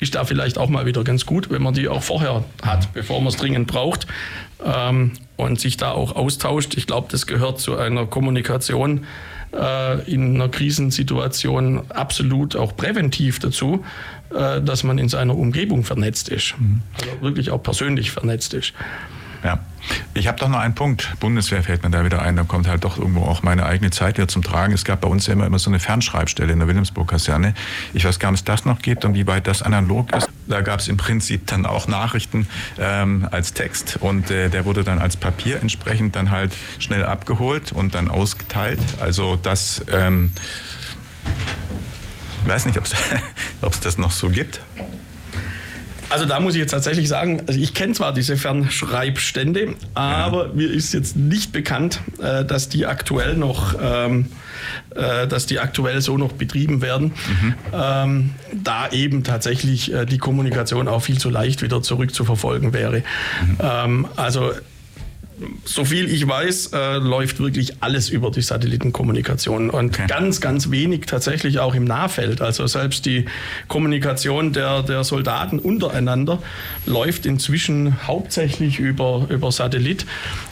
ist 0.00 0.14
da 0.14 0.24
vielleicht 0.24 0.58
auch 0.58 0.68
mal 0.68 0.86
wieder 0.86 1.04
ganz 1.04 1.26
gut, 1.26 1.50
wenn 1.50 1.62
man 1.62 1.74
die 1.74 1.88
auch 1.88 2.02
vorher 2.02 2.44
hat, 2.62 2.92
bevor 2.94 3.20
man 3.20 3.28
es 3.28 3.36
dringend 3.36 3.66
braucht 3.66 4.06
ähm, 4.64 5.12
und 5.36 5.60
sich 5.60 5.76
da 5.76 5.90
auch 5.90 6.16
austauscht. 6.16 6.76
Ich 6.76 6.86
glaube, 6.86 7.08
das 7.10 7.26
gehört 7.26 7.60
zu 7.60 7.76
einer 7.76 8.06
Kommunikation 8.06 9.04
äh, 9.52 10.10
in 10.10 10.34
einer 10.34 10.48
Krisensituation 10.48 11.90
absolut 11.90 12.56
auch 12.56 12.76
präventiv 12.76 13.38
dazu, 13.38 13.84
äh, 14.34 14.60
dass 14.60 14.84
man 14.84 14.98
in 14.98 15.08
seiner 15.08 15.36
Umgebung 15.36 15.84
vernetzt 15.84 16.28
ist. 16.28 16.54
Also 17.00 17.22
wirklich 17.22 17.50
auch 17.50 17.62
persönlich 17.62 18.10
vernetzt 18.10 18.54
ist. 18.54 18.72
Ja. 19.44 19.60
Ich 20.14 20.26
habe 20.26 20.38
doch 20.38 20.48
noch 20.48 20.58
einen 20.58 20.74
Punkt. 20.74 21.14
Bundeswehr 21.20 21.62
fällt 21.62 21.82
mir 21.82 21.90
da 21.90 22.04
wieder 22.04 22.20
ein. 22.20 22.36
Da 22.36 22.42
kommt 22.42 22.66
halt 22.66 22.84
doch 22.84 22.98
irgendwo 22.98 23.22
auch 23.22 23.42
meine 23.42 23.64
eigene 23.64 23.90
Zeit 23.90 24.18
wieder 24.18 24.28
zum 24.28 24.42
Tragen. 24.42 24.72
Es 24.72 24.84
gab 24.84 25.00
bei 25.00 25.08
uns 25.08 25.26
ja 25.26 25.32
immer, 25.32 25.46
immer 25.46 25.58
so 25.58 25.70
eine 25.70 25.78
Fernschreibstelle 25.78 26.52
in 26.52 26.58
der 26.58 26.68
Wilhelmsburg-Kaserne. 26.68 27.54
Ich 27.94 28.04
weiß 28.04 28.18
gar 28.18 28.30
nicht, 28.32 28.40
ob 28.40 28.48
es 28.48 28.60
das 28.60 28.64
noch 28.64 28.82
gibt 28.82 29.04
und 29.04 29.14
wie 29.14 29.26
weit 29.26 29.46
das 29.46 29.62
analog 29.62 30.14
ist. 30.14 30.28
Da 30.46 30.60
gab 30.60 30.80
es 30.80 30.88
im 30.88 30.96
Prinzip 30.96 31.46
dann 31.46 31.64
auch 31.64 31.88
Nachrichten 31.88 32.48
ähm, 32.78 33.28
als 33.30 33.54
Text 33.54 33.98
und 34.00 34.30
äh, 34.30 34.48
der 34.48 34.64
wurde 34.64 34.82
dann 34.82 34.98
als 34.98 35.16
Papier 35.16 35.60
entsprechend 35.60 36.16
dann 36.16 36.30
halt 36.30 36.52
schnell 36.78 37.04
abgeholt 37.04 37.72
und 37.72 37.94
dann 37.94 38.08
ausgeteilt. 38.08 38.80
Also 39.00 39.36
das... 39.36 39.84
Ähm, 39.92 40.32
Ich 42.42 42.48
weiß 42.48 42.66
nicht, 42.66 42.78
ob 42.78 42.84
es 42.84 43.80
das 43.80 43.98
noch 43.98 44.10
so 44.10 44.30
gibt. 44.30 44.60
Also 46.10 46.24
da 46.24 46.40
muss 46.40 46.54
ich 46.54 46.60
jetzt 46.60 46.70
tatsächlich 46.70 47.08
sagen, 47.08 47.42
also 47.46 47.60
ich 47.60 47.74
kenne 47.74 47.92
zwar 47.92 48.12
diese 48.12 48.36
Fernschreibstände, 48.36 49.74
aber 49.94 50.46
ja. 50.46 50.52
mir 50.54 50.70
ist 50.70 50.94
jetzt 50.94 51.16
nicht 51.16 51.52
bekannt, 51.52 52.00
äh, 52.22 52.44
dass 52.44 52.68
die 52.68 52.86
aktuell 52.86 53.36
noch, 53.36 53.74
ähm, 53.80 54.26
äh, 54.94 55.26
dass 55.26 55.46
die 55.46 55.60
aktuell 55.60 56.00
so 56.00 56.16
noch 56.16 56.32
betrieben 56.32 56.80
werden, 56.80 57.12
mhm. 57.42 57.54
ähm, 57.72 58.30
da 58.52 58.88
eben 58.90 59.22
tatsächlich 59.22 59.92
äh, 59.92 60.06
die 60.06 60.18
Kommunikation 60.18 60.88
auch 60.88 61.00
viel 61.00 61.18
zu 61.18 61.30
leicht 61.30 61.62
wieder 61.62 61.82
zurückzuverfolgen 61.82 62.72
wäre. 62.72 62.98
Mhm. 62.98 63.58
Ähm, 63.60 64.08
also 64.16 64.52
so 65.64 65.84
viel 65.84 66.10
ich 66.12 66.26
weiß, 66.26 66.72
äh, 66.72 66.96
läuft 66.96 67.40
wirklich 67.40 67.82
alles 67.82 68.08
über 68.08 68.30
die 68.30 68.42
Satellitenkommunikation 68.42 69.70
und 69.70 69.94
okay. 69.94 70.06
ganz, 70.08 70.40
ganz 70.40 70.70
wenig 70.70 71.06
tatsächlich 71.06 71.58
auch 71.58 71.74
im 71.74 71.84
Nahfeld. 71.84 72.40
Also 72.40 72.66
selbst 72.66 73.06
die 73.06 73.26
Kommunikation 73.68 74.52
der, 74.52 74.82
der 74.82 75.04
Soldaten 75.04 75.58
untereinander 75.58 76.40
läuft 76.86 77.26
inzwischen 77.26 78.06
hauptsächlich 78.06 78.78
über, 78.78 79.26
über 79.28 79.52
Satellit, 79.52 80.06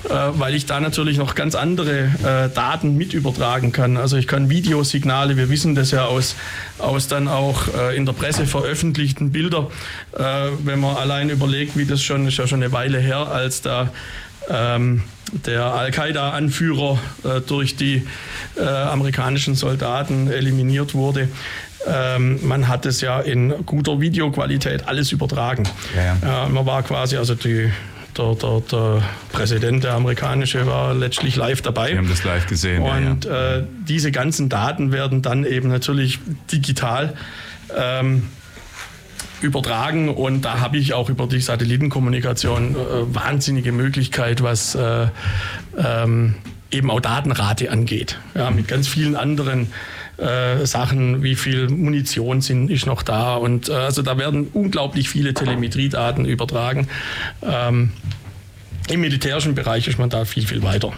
äh, 0.05 0.11
weil 0.11 0.55
ich 0.55 0.67
da 0.67 0.81
natürlich 0.81 1.19
noch 1.19 1.35
ganz 1.35 1.55
andere 1.55 2.11
äh, 2.23 2.55
Daten 2.55 2.97
mit 2.97 3.15
übertragen 3.15 3.73
kann. 3.73 3.97
Also 3.97 4.17
ich 4.17 4.27
kann 4.27 4.51
Videosignale, 4.51 5.37
wir 5.37 5.49
wissen 5.51 5.75
das 5.75 5.91
ja 5.91 6.05
aus, 6.07 6.37
aus 6.79 7.09
dann 7.09 7.29
auch 7.29 7.69
äh, 7.75 7.97
in 7.97 8.07
der 8.07 8.13
Presse 8.13 8.47
veröffentlichten 8.47 9.33
Bilder, 9.33 9.71
äh, 10.17 10.23
wenn 10.65 10.81
man 10.81 10.97
allein 10.97 11.31
überlegt, 11.31 11.77
wie 11.77 11.85
das 11.85 12.03
schon, 12.03 12.27
ist 12.27 12.37
ja 12.39 12.47
schon 12.47 12.63
eine 12.63 12.73
Weile 12.73 12.99
her, 12.99 13.29
als 13.29 13.63
da 13.63 13.91
ähm, 14.49 15.03
der 15.33 15.65
Al-Qaida-Anführer 15.65 16.99
äh, 17.25 17.41
durch 17.41 17.77
die 17.77 18.07
äh, 18.57 18.63
amerikanischen 18.65 19.55
Soldaten 19.55 20.31
eliminiert 20.31 20.95
wurde. 20.95 21.29
Ähm, 21.87 22.47
man 22.47 22.69
hat 22.69 22.87
es 22.87 23.01
ja 23.01 23.21
in 23.21 23.65
guter 23.65 24.01
Videoqualität 24.01 24.89
alles 24.89 25.13
übertragen. 25.13 25.65
Ja, 25.95 26.17
ja. 26.23 26.47
Äh, 26.47 26.49
man 26.49 26.67
war 26.67 26.83
quasi, 26.83 27.17
also 27.17 27.35
die, 27.35 27.71
der, 28.17 28.35
der, 28.35 28.61
der, 28.61 29.03
Präsident, 29.33 29.85
der 29.85 29.95
amerikanische, 29.95 30.67
war 30.67 30.95
letztlich 30.95 31.37
live 31.37 31.63
dabei. 31.63 31.91
Wir 31.91 31.99
haben 31.99 32.09
das 32.09 32.25
live 32.25 32.47
gesehen. 32.47 32.83
Und 32.83 33.25
ja, 33.25 33.57
äh, 33.57 33.65
diese 33.87 34.11
ganzen 34.11 34.49
Daten 34.49 34.91
werden 34.93 35.23
dann 35.23 35.45
eben 35.45 35.69
natürlich 35.69 36.19
digital 36.51 37.15
ähm, 37.77 38.29
übertragen 39.43 40.09
und 40.09 40.43
da 40.43 40.61
habe 40.61 40.79
ich 40.79 40.95
auch 40.95 41.11
über 41.11 41.27
die 41.27 41.41
Satellitenkommunikation 41.41 42.75
äh, 42.75 43.15
wahnsinnige 43.15 43.73
Möglichkeit, 43.73 44.43
was 44.43 44.75
äh, 44.75 45.09
ähm, 45.77 46.37
eben 46.71 46.91
auch 46.91 47.01
Datenrate 47.01 47.71
angeht. 47.71 48.19
Ja, 48.35 48.51
mit 48.51 48.69
ganz 48.69 48.89
vielen 48.89 49.17
anderen 49.17 49.73
äh, 50.17 50.65
Sachen, 50.65 51.23
wie 51.23 51.35
viel 51.35 51.69
Munition 51.69 52.41
sind, 52.41 52.71
ist 52.71 52.87
noch 52.87 53.03
da 53.03 53.37
und 53.37 53.69
äh, 53.69 53.73
also 53.73 54.03
da 54.03 54.17
werden 54.19 54.49
unglaublich 54.53 55.09
viele 55.09 55.35
Telemetriedaten 55.35 56.25
übertragen. 56.25 56.89
Ähm, 57.43 57.93
Im 58.89 59.01
militärischen 59.01 59.55
Bereich 59.55 59.87
ist 59.89 59.99
man 59.99 60.09
da 60.09 60.25
viel, 60.25 60.47
viel 60.47 60.63
weiter 60.63 60.93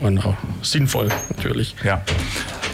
und 0.00 0.24
auch 0.24 0.36
sinnvoll 0.62 1.10
natürlich. 1.36 1.74
Ja. 1.84 2.02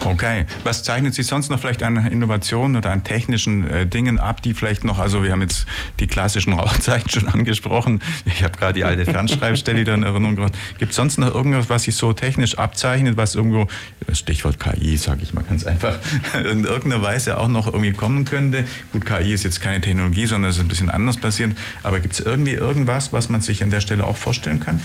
Okay. 0.07 0.45
Was 0.63 0.83
zeichnet 0.83 1.13
sich 1.13 1.27
sonst 1.27 1.49
noch 1.49 1.59
vielleicht 1.59 1.83
an 1.83 1.97
Innovationen 2.07 2.77
oder 2.77 2.91
an 2.91 3.03
technischen 3.03 3.69
äh, 3.69 3.85
Dingen 3.85 4.19
ab, 4.19 4.41
die 4.41 4.53
vielleicht 4.53 4.83
noch, 4.83 4.99
also 4.99 5.23
wir 5.23 5.31
haben 5.31 5.41
jetzt 5.41 5.65
die 5.99 6.07
klassischen 6.07 6.53
Rauchzeichen 6.53 7.09
schon 7.09 7.27
angesprochen. 7.27 8.01
Ich 8.25 8.43
habe 8.43 8.57
gerade 8.57 8.73
die 8.73 8.83
alte 8.83 9.05
Fernschreibstelle 9.05 9.79
wieder 9.79 9.93
in 9.93 10.03
Erinnerung 10.03 10.35
gebracht. 10.35 10.55
Gibt 10.77 10.91
es 10.91 10.95
sonst 10.95 11.17
noch 11.17 11.33
irgendwas, 11.33 11.69
was 11.69 11.83
sich 11.83 11.95
so 11.95 12.13
technisch 12.13 12.57
abzeichnet, 12.57 13.17
was 13.17 13.35
irgendwo, 13.35 13.67
Stichwort 14.13 14.59
KI, 14.59 14.97
sage 14.97 15.23
ich 15.23 15.33
mal 15.33 15.43
ganz 15.43 15.65
einfach, 15.65 15.99
in 16.51 16.63
irgendeiner 16.63 17.01
Weise 17.01 17.37
auch 17.37 17.49
noch 17.49 17.67
irgendwie 17.67 17.91
kommen 17.91 18.23
könnte? 18.23 18.65
Gut, 18.93 19.05
KI 19.05 19.33
ist 19.33 19.43
jetzt 19.43 19.61
keine 19.61 19.81
Technologie, 19.81 20.25
sondern 20.25 20.49
es 20.49 20.57
ist 20.57 20.63
ein 20.63 20.69
bisschen 20.69 20.89
anders 20.89 21.17
passiert. 21.17 21.51
Aber 21.83 21.99
gibt 21.99 22.13
es 22.13 22.19
irgendwie 22.21 22.53
irgendwas, 22.53 23.11
was 23.11 23.29
man 23.29 23.41
sich 23.41 23.61
an 23.61 23.71
der 23.71 23.81
Stelle 23.81 24.05
auch 24.05 24.17
vorstellen 24.17 24.61
kann? 24.61 24.79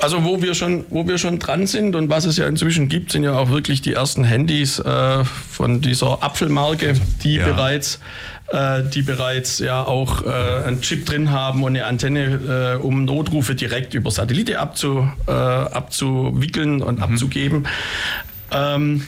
Also 0.00 0.24
wo 0.24 0.42
wir 0.42 0.54
schon, 0.54 0.84
wo 0.90 1.06
wir 1.06 1.18
schon 1.18 1.38
dran 1.38 1.66
sind 1.66 1.96
und 1.96 2.10
was 2.10 2.24
es 2.24 2.36
ja 2.36 2.46
inzwischen 2.46 2.88
gibt, 2.88 3.12
sind 3.12 3.24
ja 3.24 3.36
auch 3.38 3.50
wirklich 3.50 3.80
die 3.82 3.94
ersten 3.94 4.24
Handys 4.24 4.78
äh, 4.78 5.24
von 5.24 5.80
dieser 5.80 6.22
Apfelmarke, 6.22 6.94
die 7.22 7.36
ja. 7.36 7.46
bereits 7.46 8.00
äh, 8.48 8.82
die 8.82 9.02
bereits 9.02 9.58
ja 9.58 9.82
auch 9.82 10.22
äh, 10.22 10.66
einen 10.66 10.80
Chip 10.82 11.06
drin 11.06 11.30
haben 11.30 11.62
und 11.62 11.70
eine 11.70 11.86
Antenne, 11.86 12.76
äh, 12.76 12.82
um 12.82 13.04
Notrufe 13.04 13.54
direkt 13.54 13.94
über 13.94 14.10
Satellite 14.10 14.58
abzu, 14.60 15.10
äh, 15.26 15.30
abzuwickeln 15.30 16.82
und 16.82 16.98
mhm. 16.98 17.02
abzugeben. 17.02 17.66
Ähm, 18.50 19.02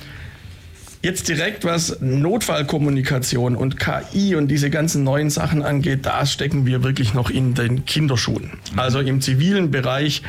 Jetzt 1.03 1.29
direkt, 1.29 1.65
was 1.65 2.01
Notfallkommunikation 2.01 3.55
und 3.55 3.79
KI 3.79 4.35
und 4.35 4.49
diese 4.49 4.71
ganzen 4.71 5.05
neuen 5.05 5.31
Sachen 5.31 5.63
angeht, 5.63 6.05
da 6.05 6.27
stecken 6.27 6.67
wir 6.67 6.83
wirklich 6.83 7.15
noch 7.15 7.31
in 7.31 7.55
den 7.55 7.85
Kinderschuhen. 7.85 8.59
Mhm. 8.73 8.79
Also 8.79 8.99
im 8.99 9.21
zivilen 9.21 9.71
Bereich 9.71 10.23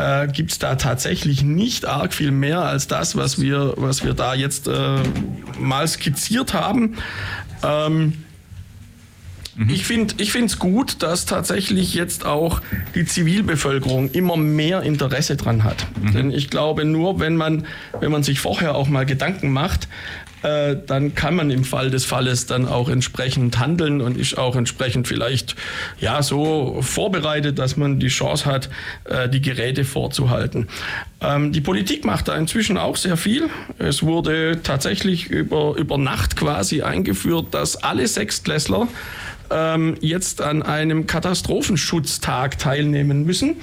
äh, 0.00 0.28
gibt 0.28 0.52
es 0.52 0.58
da 0.58 0.76
tatsächlich 0.76 1.42
nicht 1.42 1.84
arg 1.84 2.14
viel 2.14 2.30
mehr 2.30 2.62
als 2.62 2.88
das, 2.88 3.16
was 3.16 3.40
wir, 3.40 3.74
was 3.76 4.04
wir 4.04 4.14
da 4.14 4.34
jetzt 4.34 4.68
äh, 4.68 4.98
mal 5.58 5.86
skizziert 5.86 6.54
haben. 6.54 6.96
Ähm, 7.62 8.14
mhm. 9.56 9.68
ich 9.68 9.84
finde 9.84 10.14
es 10.16 10.58
gut, 10.58 11.02
dass 11.02 11.26
tatsächlich 11.26 11.94
jetzt 11.94 12.24
auch 12.24 12.62
die 12.94 13.04
Zivilbevölkerung 13.04 14.10
immer 14.10 14.36
mehr 14.36 14.82
Interesse 14.82 15.36
dran 15.36 15.64
hat. 15.64 15.86
Mhm. 16.00 16.12
Denn 16.12 16.30
ich 16.30 16.48
glaube, 16.48 16.84
nur 16.84 17.20
wenn 17.20 17.36
man, 17.36 17.66
wenn 18.00 18.10
man 18.10 18.22
sich 18.22 18.40
vorher 18.40 18.74
auch 18.74 18.88
mal 18.88 19.04
Gedanken 19.04 19.52
macht, 19.52 19.88
äh, 20.42 20.76
dann 20.86 21.14
kann 21.14 21.34
man 21.34 21.50
im 21.50 21.64
Fall 21.64 21.90
des 21.90 22.04
Falles 22.04 22.46
dann 22.46 22.66
auch 22.66 22.88
entsprechend 22.88 23.58
handeln 23.58 24.00
und 24.00 24.16
ist 24.16 24.38
auch 24.38 24.56
entsprechend 24.56 25.06
vielleicht 25.08 25.56
ja 26.00 26.22
so 26.22 26.78
vorbereitet, 26.82 27.58
dass 27.58 27.76
man 27.76 28.00
die 28.00 28.08
Chance 28.08 28.46
hat, 28.46 28.70
äh, 29.04 29.28
die 29.28 29.40
Geräte 29.40 29.84
vorzuhalten. 29.84 30.68
Ähm, 31.20 31.52
die 31.52 31.60
Politik 31.60 32.04
macht 32.04 32.28
da 32.28 32.36
inzwischen 32.36 32.76
auch 32.78 32.96
sehr 32.96 33.16
viel. 33.16 33.48
Es 33.78 34.02
wurde 34.02 34.60
tatsächlich 34.62 35.26
über, 35.26 35.74
über 35.76 35.98
Nacht 35.98 36.36
quasi 36.36 36.82
eingeführt, 36.82 37.46
dass 37.52 37.76
alle 37.76 38.06
Sechstklässler 38.06 38.88
ähm, 39.50 39.96
jetzt 40.00 40.40
an 40.40 40.62
einem 40.62 41.06
Katastrophenschutztag 41.06 42.58
teilnehmen 42.58 43.24
müssen 43.24 43.56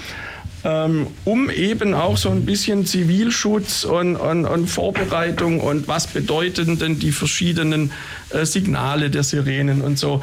ähm, 0.67 1.07
um 1.23 1.49
eben 1.49 1.93
auch 1.93 2.17
so 2.17 2.29
ein 2.29 2.45
bisschen 2.45 2.85
Zivilschutz 2.85 3.85
und, 3.85 4.17
und, 4.17 4.45
und, 4.45 4.67
Vorbereitung 4.67 5.61
und 5.61 5.87
was 5.87 6.07
bedeuten 6.07 6.77
denn 6.77 6.99
die 6.99 7.13
verschiedenen 7.13 7.91
äh, 8.31 8.45
Signale 8.45 9.09
der 9.09 9.23
Sirenen 9.23 9.79
und 9.81 9.97
so. 9.97 10.21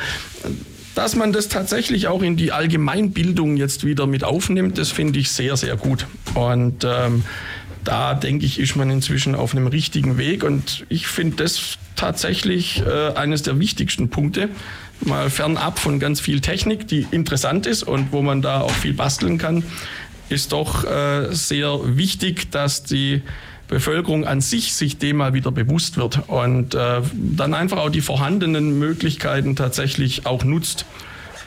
Dass 0.95 1.17
man 1.17 1.33
das 1.33 1.49
tatsächlich 1.49 2.09
auch 2.09 2.23
in 2.23 2.37
die 2.37 2.53
Allgemeinbildung 2.53 3.57
jetzt 3.57 3.85
wieder 3.87 4.07
mit 4.07 4.23
aufnimmt, 4.23 4.77
das 4.77 4.91
finde 4.91 5.19
ich 5.19 5.31
sehr, 5.31 5.57
sehr 5.57 5.77
gut. 5.77 6.07
Und 6.35 6.85
ähm, 6.85 7.25
da 7.83 8.13
denke 8.13 8.45
ich, 8.45 8.61
ist 8.61 8.77
man 8.77 8.91
inzwischen 8.91 9.35
auf 9.35 9.53
einem 9.53 9.67
richtigen 9.67 10.19
Weg 10.19 10.45
und 10.45 10.85
ich 10.91 11.07
finde 11.07 11.37
das 11.43 11.79
tatsächlich 11.97 12.83
äh, 12.87 13.15
eines 13.15 13.43
der 13.43 13.59
wichtigsten 13.59 14.11
Punkte. 14.11 14.51
Mal 15.01 15.29
fernab 15.29 15.79
von 15.79 15.99
ganz 15.99 16.21
viel 16.21 16.41
Technik, 16.41 16.87
die 16.87 17.07
interessant 17.11 17.67
ist 17.67 17.83
und 17.83 18.13
wo 18.13 18.23
man 18.23 18.43
da 18.43 18.61
auch 18.61 18.71
viel 18.71 18.95
basteln 18.95 19.39
kann 19.39 19.65
ist 20.29 20.53
doch 20.53 20.85
äh, 20.85 21.33
sehr 21.33 21.97
wichtig, 21.97 22.51
dass 22.51 22.83
die 22.83 23.23
Bevölkerung 23.69 24.27
an 24.27 24.41
sich 24.41 24.75
sich 24.75 24.99
dem 24.99 25.17
mal 25.17 25.35
wieder 25.35 25.51
bewusst 25.51 25.97
wird 25.97 26.29
und 26.29 26.75
äh, 26.75 27.01
dann 27.13 27.55
einfach 27.55 27.79
auch 27.79 27.91
die 27.91 28.03
vorhandenen 28.03 28.79
Möglichkeiten 28.79 29.57
tatsächlich 29.57 30.27
auch 30.27 30.45
nutzt. 30.45 30.87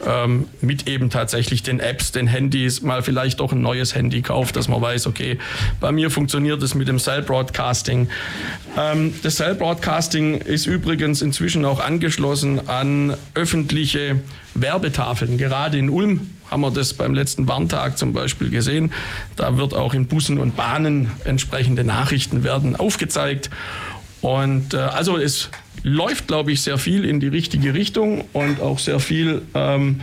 Ähm, 0.06 0.46
mit 0.62 0.88
eben 0.88 1.10
tatsächlich 1.10 1.64
den 1.64 1.80
Apps, 1.80 2.12
den 2.12 2.28
Handys, 2.28 2.84
mal 2.84 3.02
vielleicht 3.02 3.40
doch 3.40 3.52
ein 3.52 3.62
neues 3.62 3.96
Handy 3.96 4.22
kauft, 4.22 4.56
dass 4.56 4.68
man 4.68 4.80
weiß, 4.80 5.08
okay, 5.08 5.40
bei 5.80 5.92
mir 5.92 6.12
funktioniert 6.12 6.62
es 6.62 6.76
mit 6.76 6.88
dem 6.88 7.00
Cell 7.00 7.24
Broadcasting. 7.24 8.08
Ähm, 8.78 9.16
das 9.24 9.38
Cell 9.38 9.56
Broadcasting 9.56 10.36
ist 10.36 10.68
übrigens 10.68 11.24
inzwischen 11.24 11.66
auch 11.66 11.80
angeschlossen 11.80 12.70
an 12.70 13.18
öffentliche 13.34 14.20
Werbetafeln. 14.54 15.40
Gerade 15.40 15.80
in 15.80 15.90
Ulm 15.90 16.30
haben 16.50 16.62
wir 16.62 16.72
das 16.72 16.94
beim 16.94 17.14
letzten 17.14 17.48
Warntag 17.48 17.98
zum 17.98 18.14
Beispiel 18.14 18.50
gesehen. 18.50 18.92
Da 19.36 19.58
wird 19.58 19.74
auch 19.74 19.94
in 19.94 20.08
Bussen 20.08 20.38
und 20.38 20.56
Bahnen 20.56 21.12
entsprechende 21.26 21.84
Nachrichten 21.84 22.44
werden 22.44 22.76
aufgezeigt. 22.76 23.50
Und 24.22 24.74
äh, 24.74 24.78
also 24.78 25.18
es 25.18 25.50
läuft, 25.84 26.28
glaube 26.28 26.52
ich, 26.52 26.62
sehr 26.62 26.78
viel 26.78 27.06
in 27.06 27.20
die 27.20 27.28
richtige 27.28 27.74
Richtung 27.74 28.26
und 28.34 28.62
auch 28.62 28.80
sehr 28.80 29.00
viel 29.00 29.42
ähm, 29.54 30.02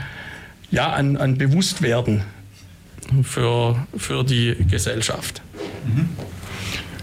ja, 0.71 0.93
an, 0.93 1.17
an 1.17 1.39
Bewusstwerden 1.39 2.23
für, 3.23 3.87
für 3.97 4.25
die 4.25 4.57
Gesellschaft. 4.69 5.43
Mhm. 5.85 6.09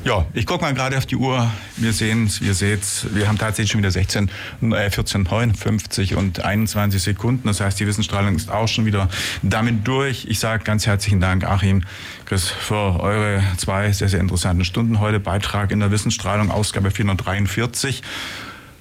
Ja, 0.04 0.26
ich 0.34 0.48
gucke 0.48 0.64
mal 0.64 0.74
gerade 0.74 0.98
auf 0.98 1.06
die 1.06 1.16
Uhr. 1.16 1.52
Wir 1.78 1.94
sehen 1.94 2.26
es, 2.26 2.42
wir 2.42 2.56
seht 2.56 2.80
wir 3.14 3.28
haben 3.28 3.38
tatsächlich 3.38 3.72
schon 3.72 3.82
wieder 3.82 3.92
16, 3.92 4.32
äh, 4.72 4.90
14, 4.90 5.22
59 5.24 6.16
und 6.16 6.44
21 6.44 7.04
Sekunden. 7.04 7.48
Das 7.48 7.62
heißt, 7.62 7.80
die 7.80 7.86
Wissensstrahlung 7.86 8.36
ist 8.36 8.50
auch 8.50 8.68
schon 8.68 8.86
wieder 8.86 9.10
damit 9.44 9.88
durch. 9.88 10.26
Ich 10.28 10.40
sage 10.40 10.64
ganz 10.64 10.88
herzlichen 10.88 11.20
Dank, 11.20 11.44
Achim, 11.44 11.84
Chris, 12.26 12.50
für 12.50 13.00
eure 13.00 13.44
zwei 13.58 13.92
sehr, 13.92 14.10
sehr 14.10 14.20
interessanten 14.22 14.66
Stunden 14.66 15.00
heute. 15.00 15.20
Beitrag 15.20 15.70
in 15.72 15.80
der 15.80 15.92
Wissensstrahlung, 15.92 16.50
Ausgabe 16.50 16.90
443. 16.90 18.02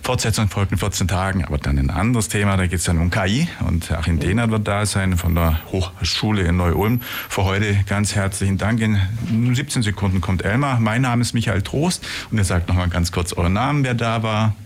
Fortsetzung 0.03 0.49
folgt 0.49 0.73
in 0.73 0.79
14 0.79 1.09
Tagen, 1.09 1.45
aber 1.45 1.59
dann 1.59 1.79
ein 1.79 1.91
anderes 1.91 2.29
Thema. 2.29 2.57
Da 2.57 2.67
geht 2.67 2.79
es 2.79 2.85
dann 2.85 2.99
um 2.99 3.11
KI 3.11 3.49
und 3.67 3.93
Achim 3.93 4.19
Dehnert 4.19 4.51
wird 4.51 4.67
da 4.67 4.87
sein 4.87 5.17
von 5.17 5.35
der 5.35 5.61
Hochschule 5.71 6.43
in 6.43 6.57
Neu-Ulm. 6.57 7.01
Für 7.29 7.45
heute 7.45 7.79
ganz 7.87 8.15
herzlichen 8.15 8.59
Dank. 8.59 8.81
In 8.81 9.55
17 9.55 9.83
Sekunden 9.83 10.21
kommt 10.21 10.43
Elmar. 10.43 10.81
Mein 10.81 11.03
Name 11.03 11.23
ist 11.23 11.35
Michael 11.35 11.63
Trost 11.63 12.07
und 12.31 12.39
ihr 12.39 12.45
sagt 12.45 12.69
nochmal 12.69 12.89
ganz 12.89 13.13
kurz 13.13 13.33
euren 13.33 13.53
Namen, 13.53 13.85
wer 13.85 13.95
da 13.95 14.23
war. 14.23 14.57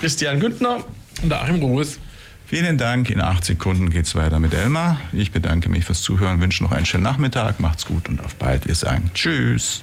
Christian 0.00 0.38
Güntner 0.38 0.84
und 1.22 1.32
Achim 1.32 1.56
Ruhes. 1.56 1.98
Vielen 2.46 2.78
Dank. 2.78 3.10
In 3.10 3.20
acht 3.20 3.44
Sekunden 3.44 3.90
geht 3.90 4.06
es 4.06 4.14
weiter 4.14 4.38
mit 4.38 4.54
Elmar. 4.54 4.98
Ich 5.12 5.32
bedanke 5.32 5.68
mich 5.68 5.84
fürs 5.84 6.02
Zuhören, 6.02 6.40
wünsche 6.40 6.62
noch 6.62 6.72
einen 6.72 6.86
schönen 6.86 7.02
Nachmittag. 7.04 7.60
Macht's 7.60 7.84
gut 7.84 8.08
und 8.08 8.24
auf 8.24 8.36
bald. 8.36 8.66
Wir 8.66 8.74
sagen 8.74 9.10
Tschüss. 9.12 9.82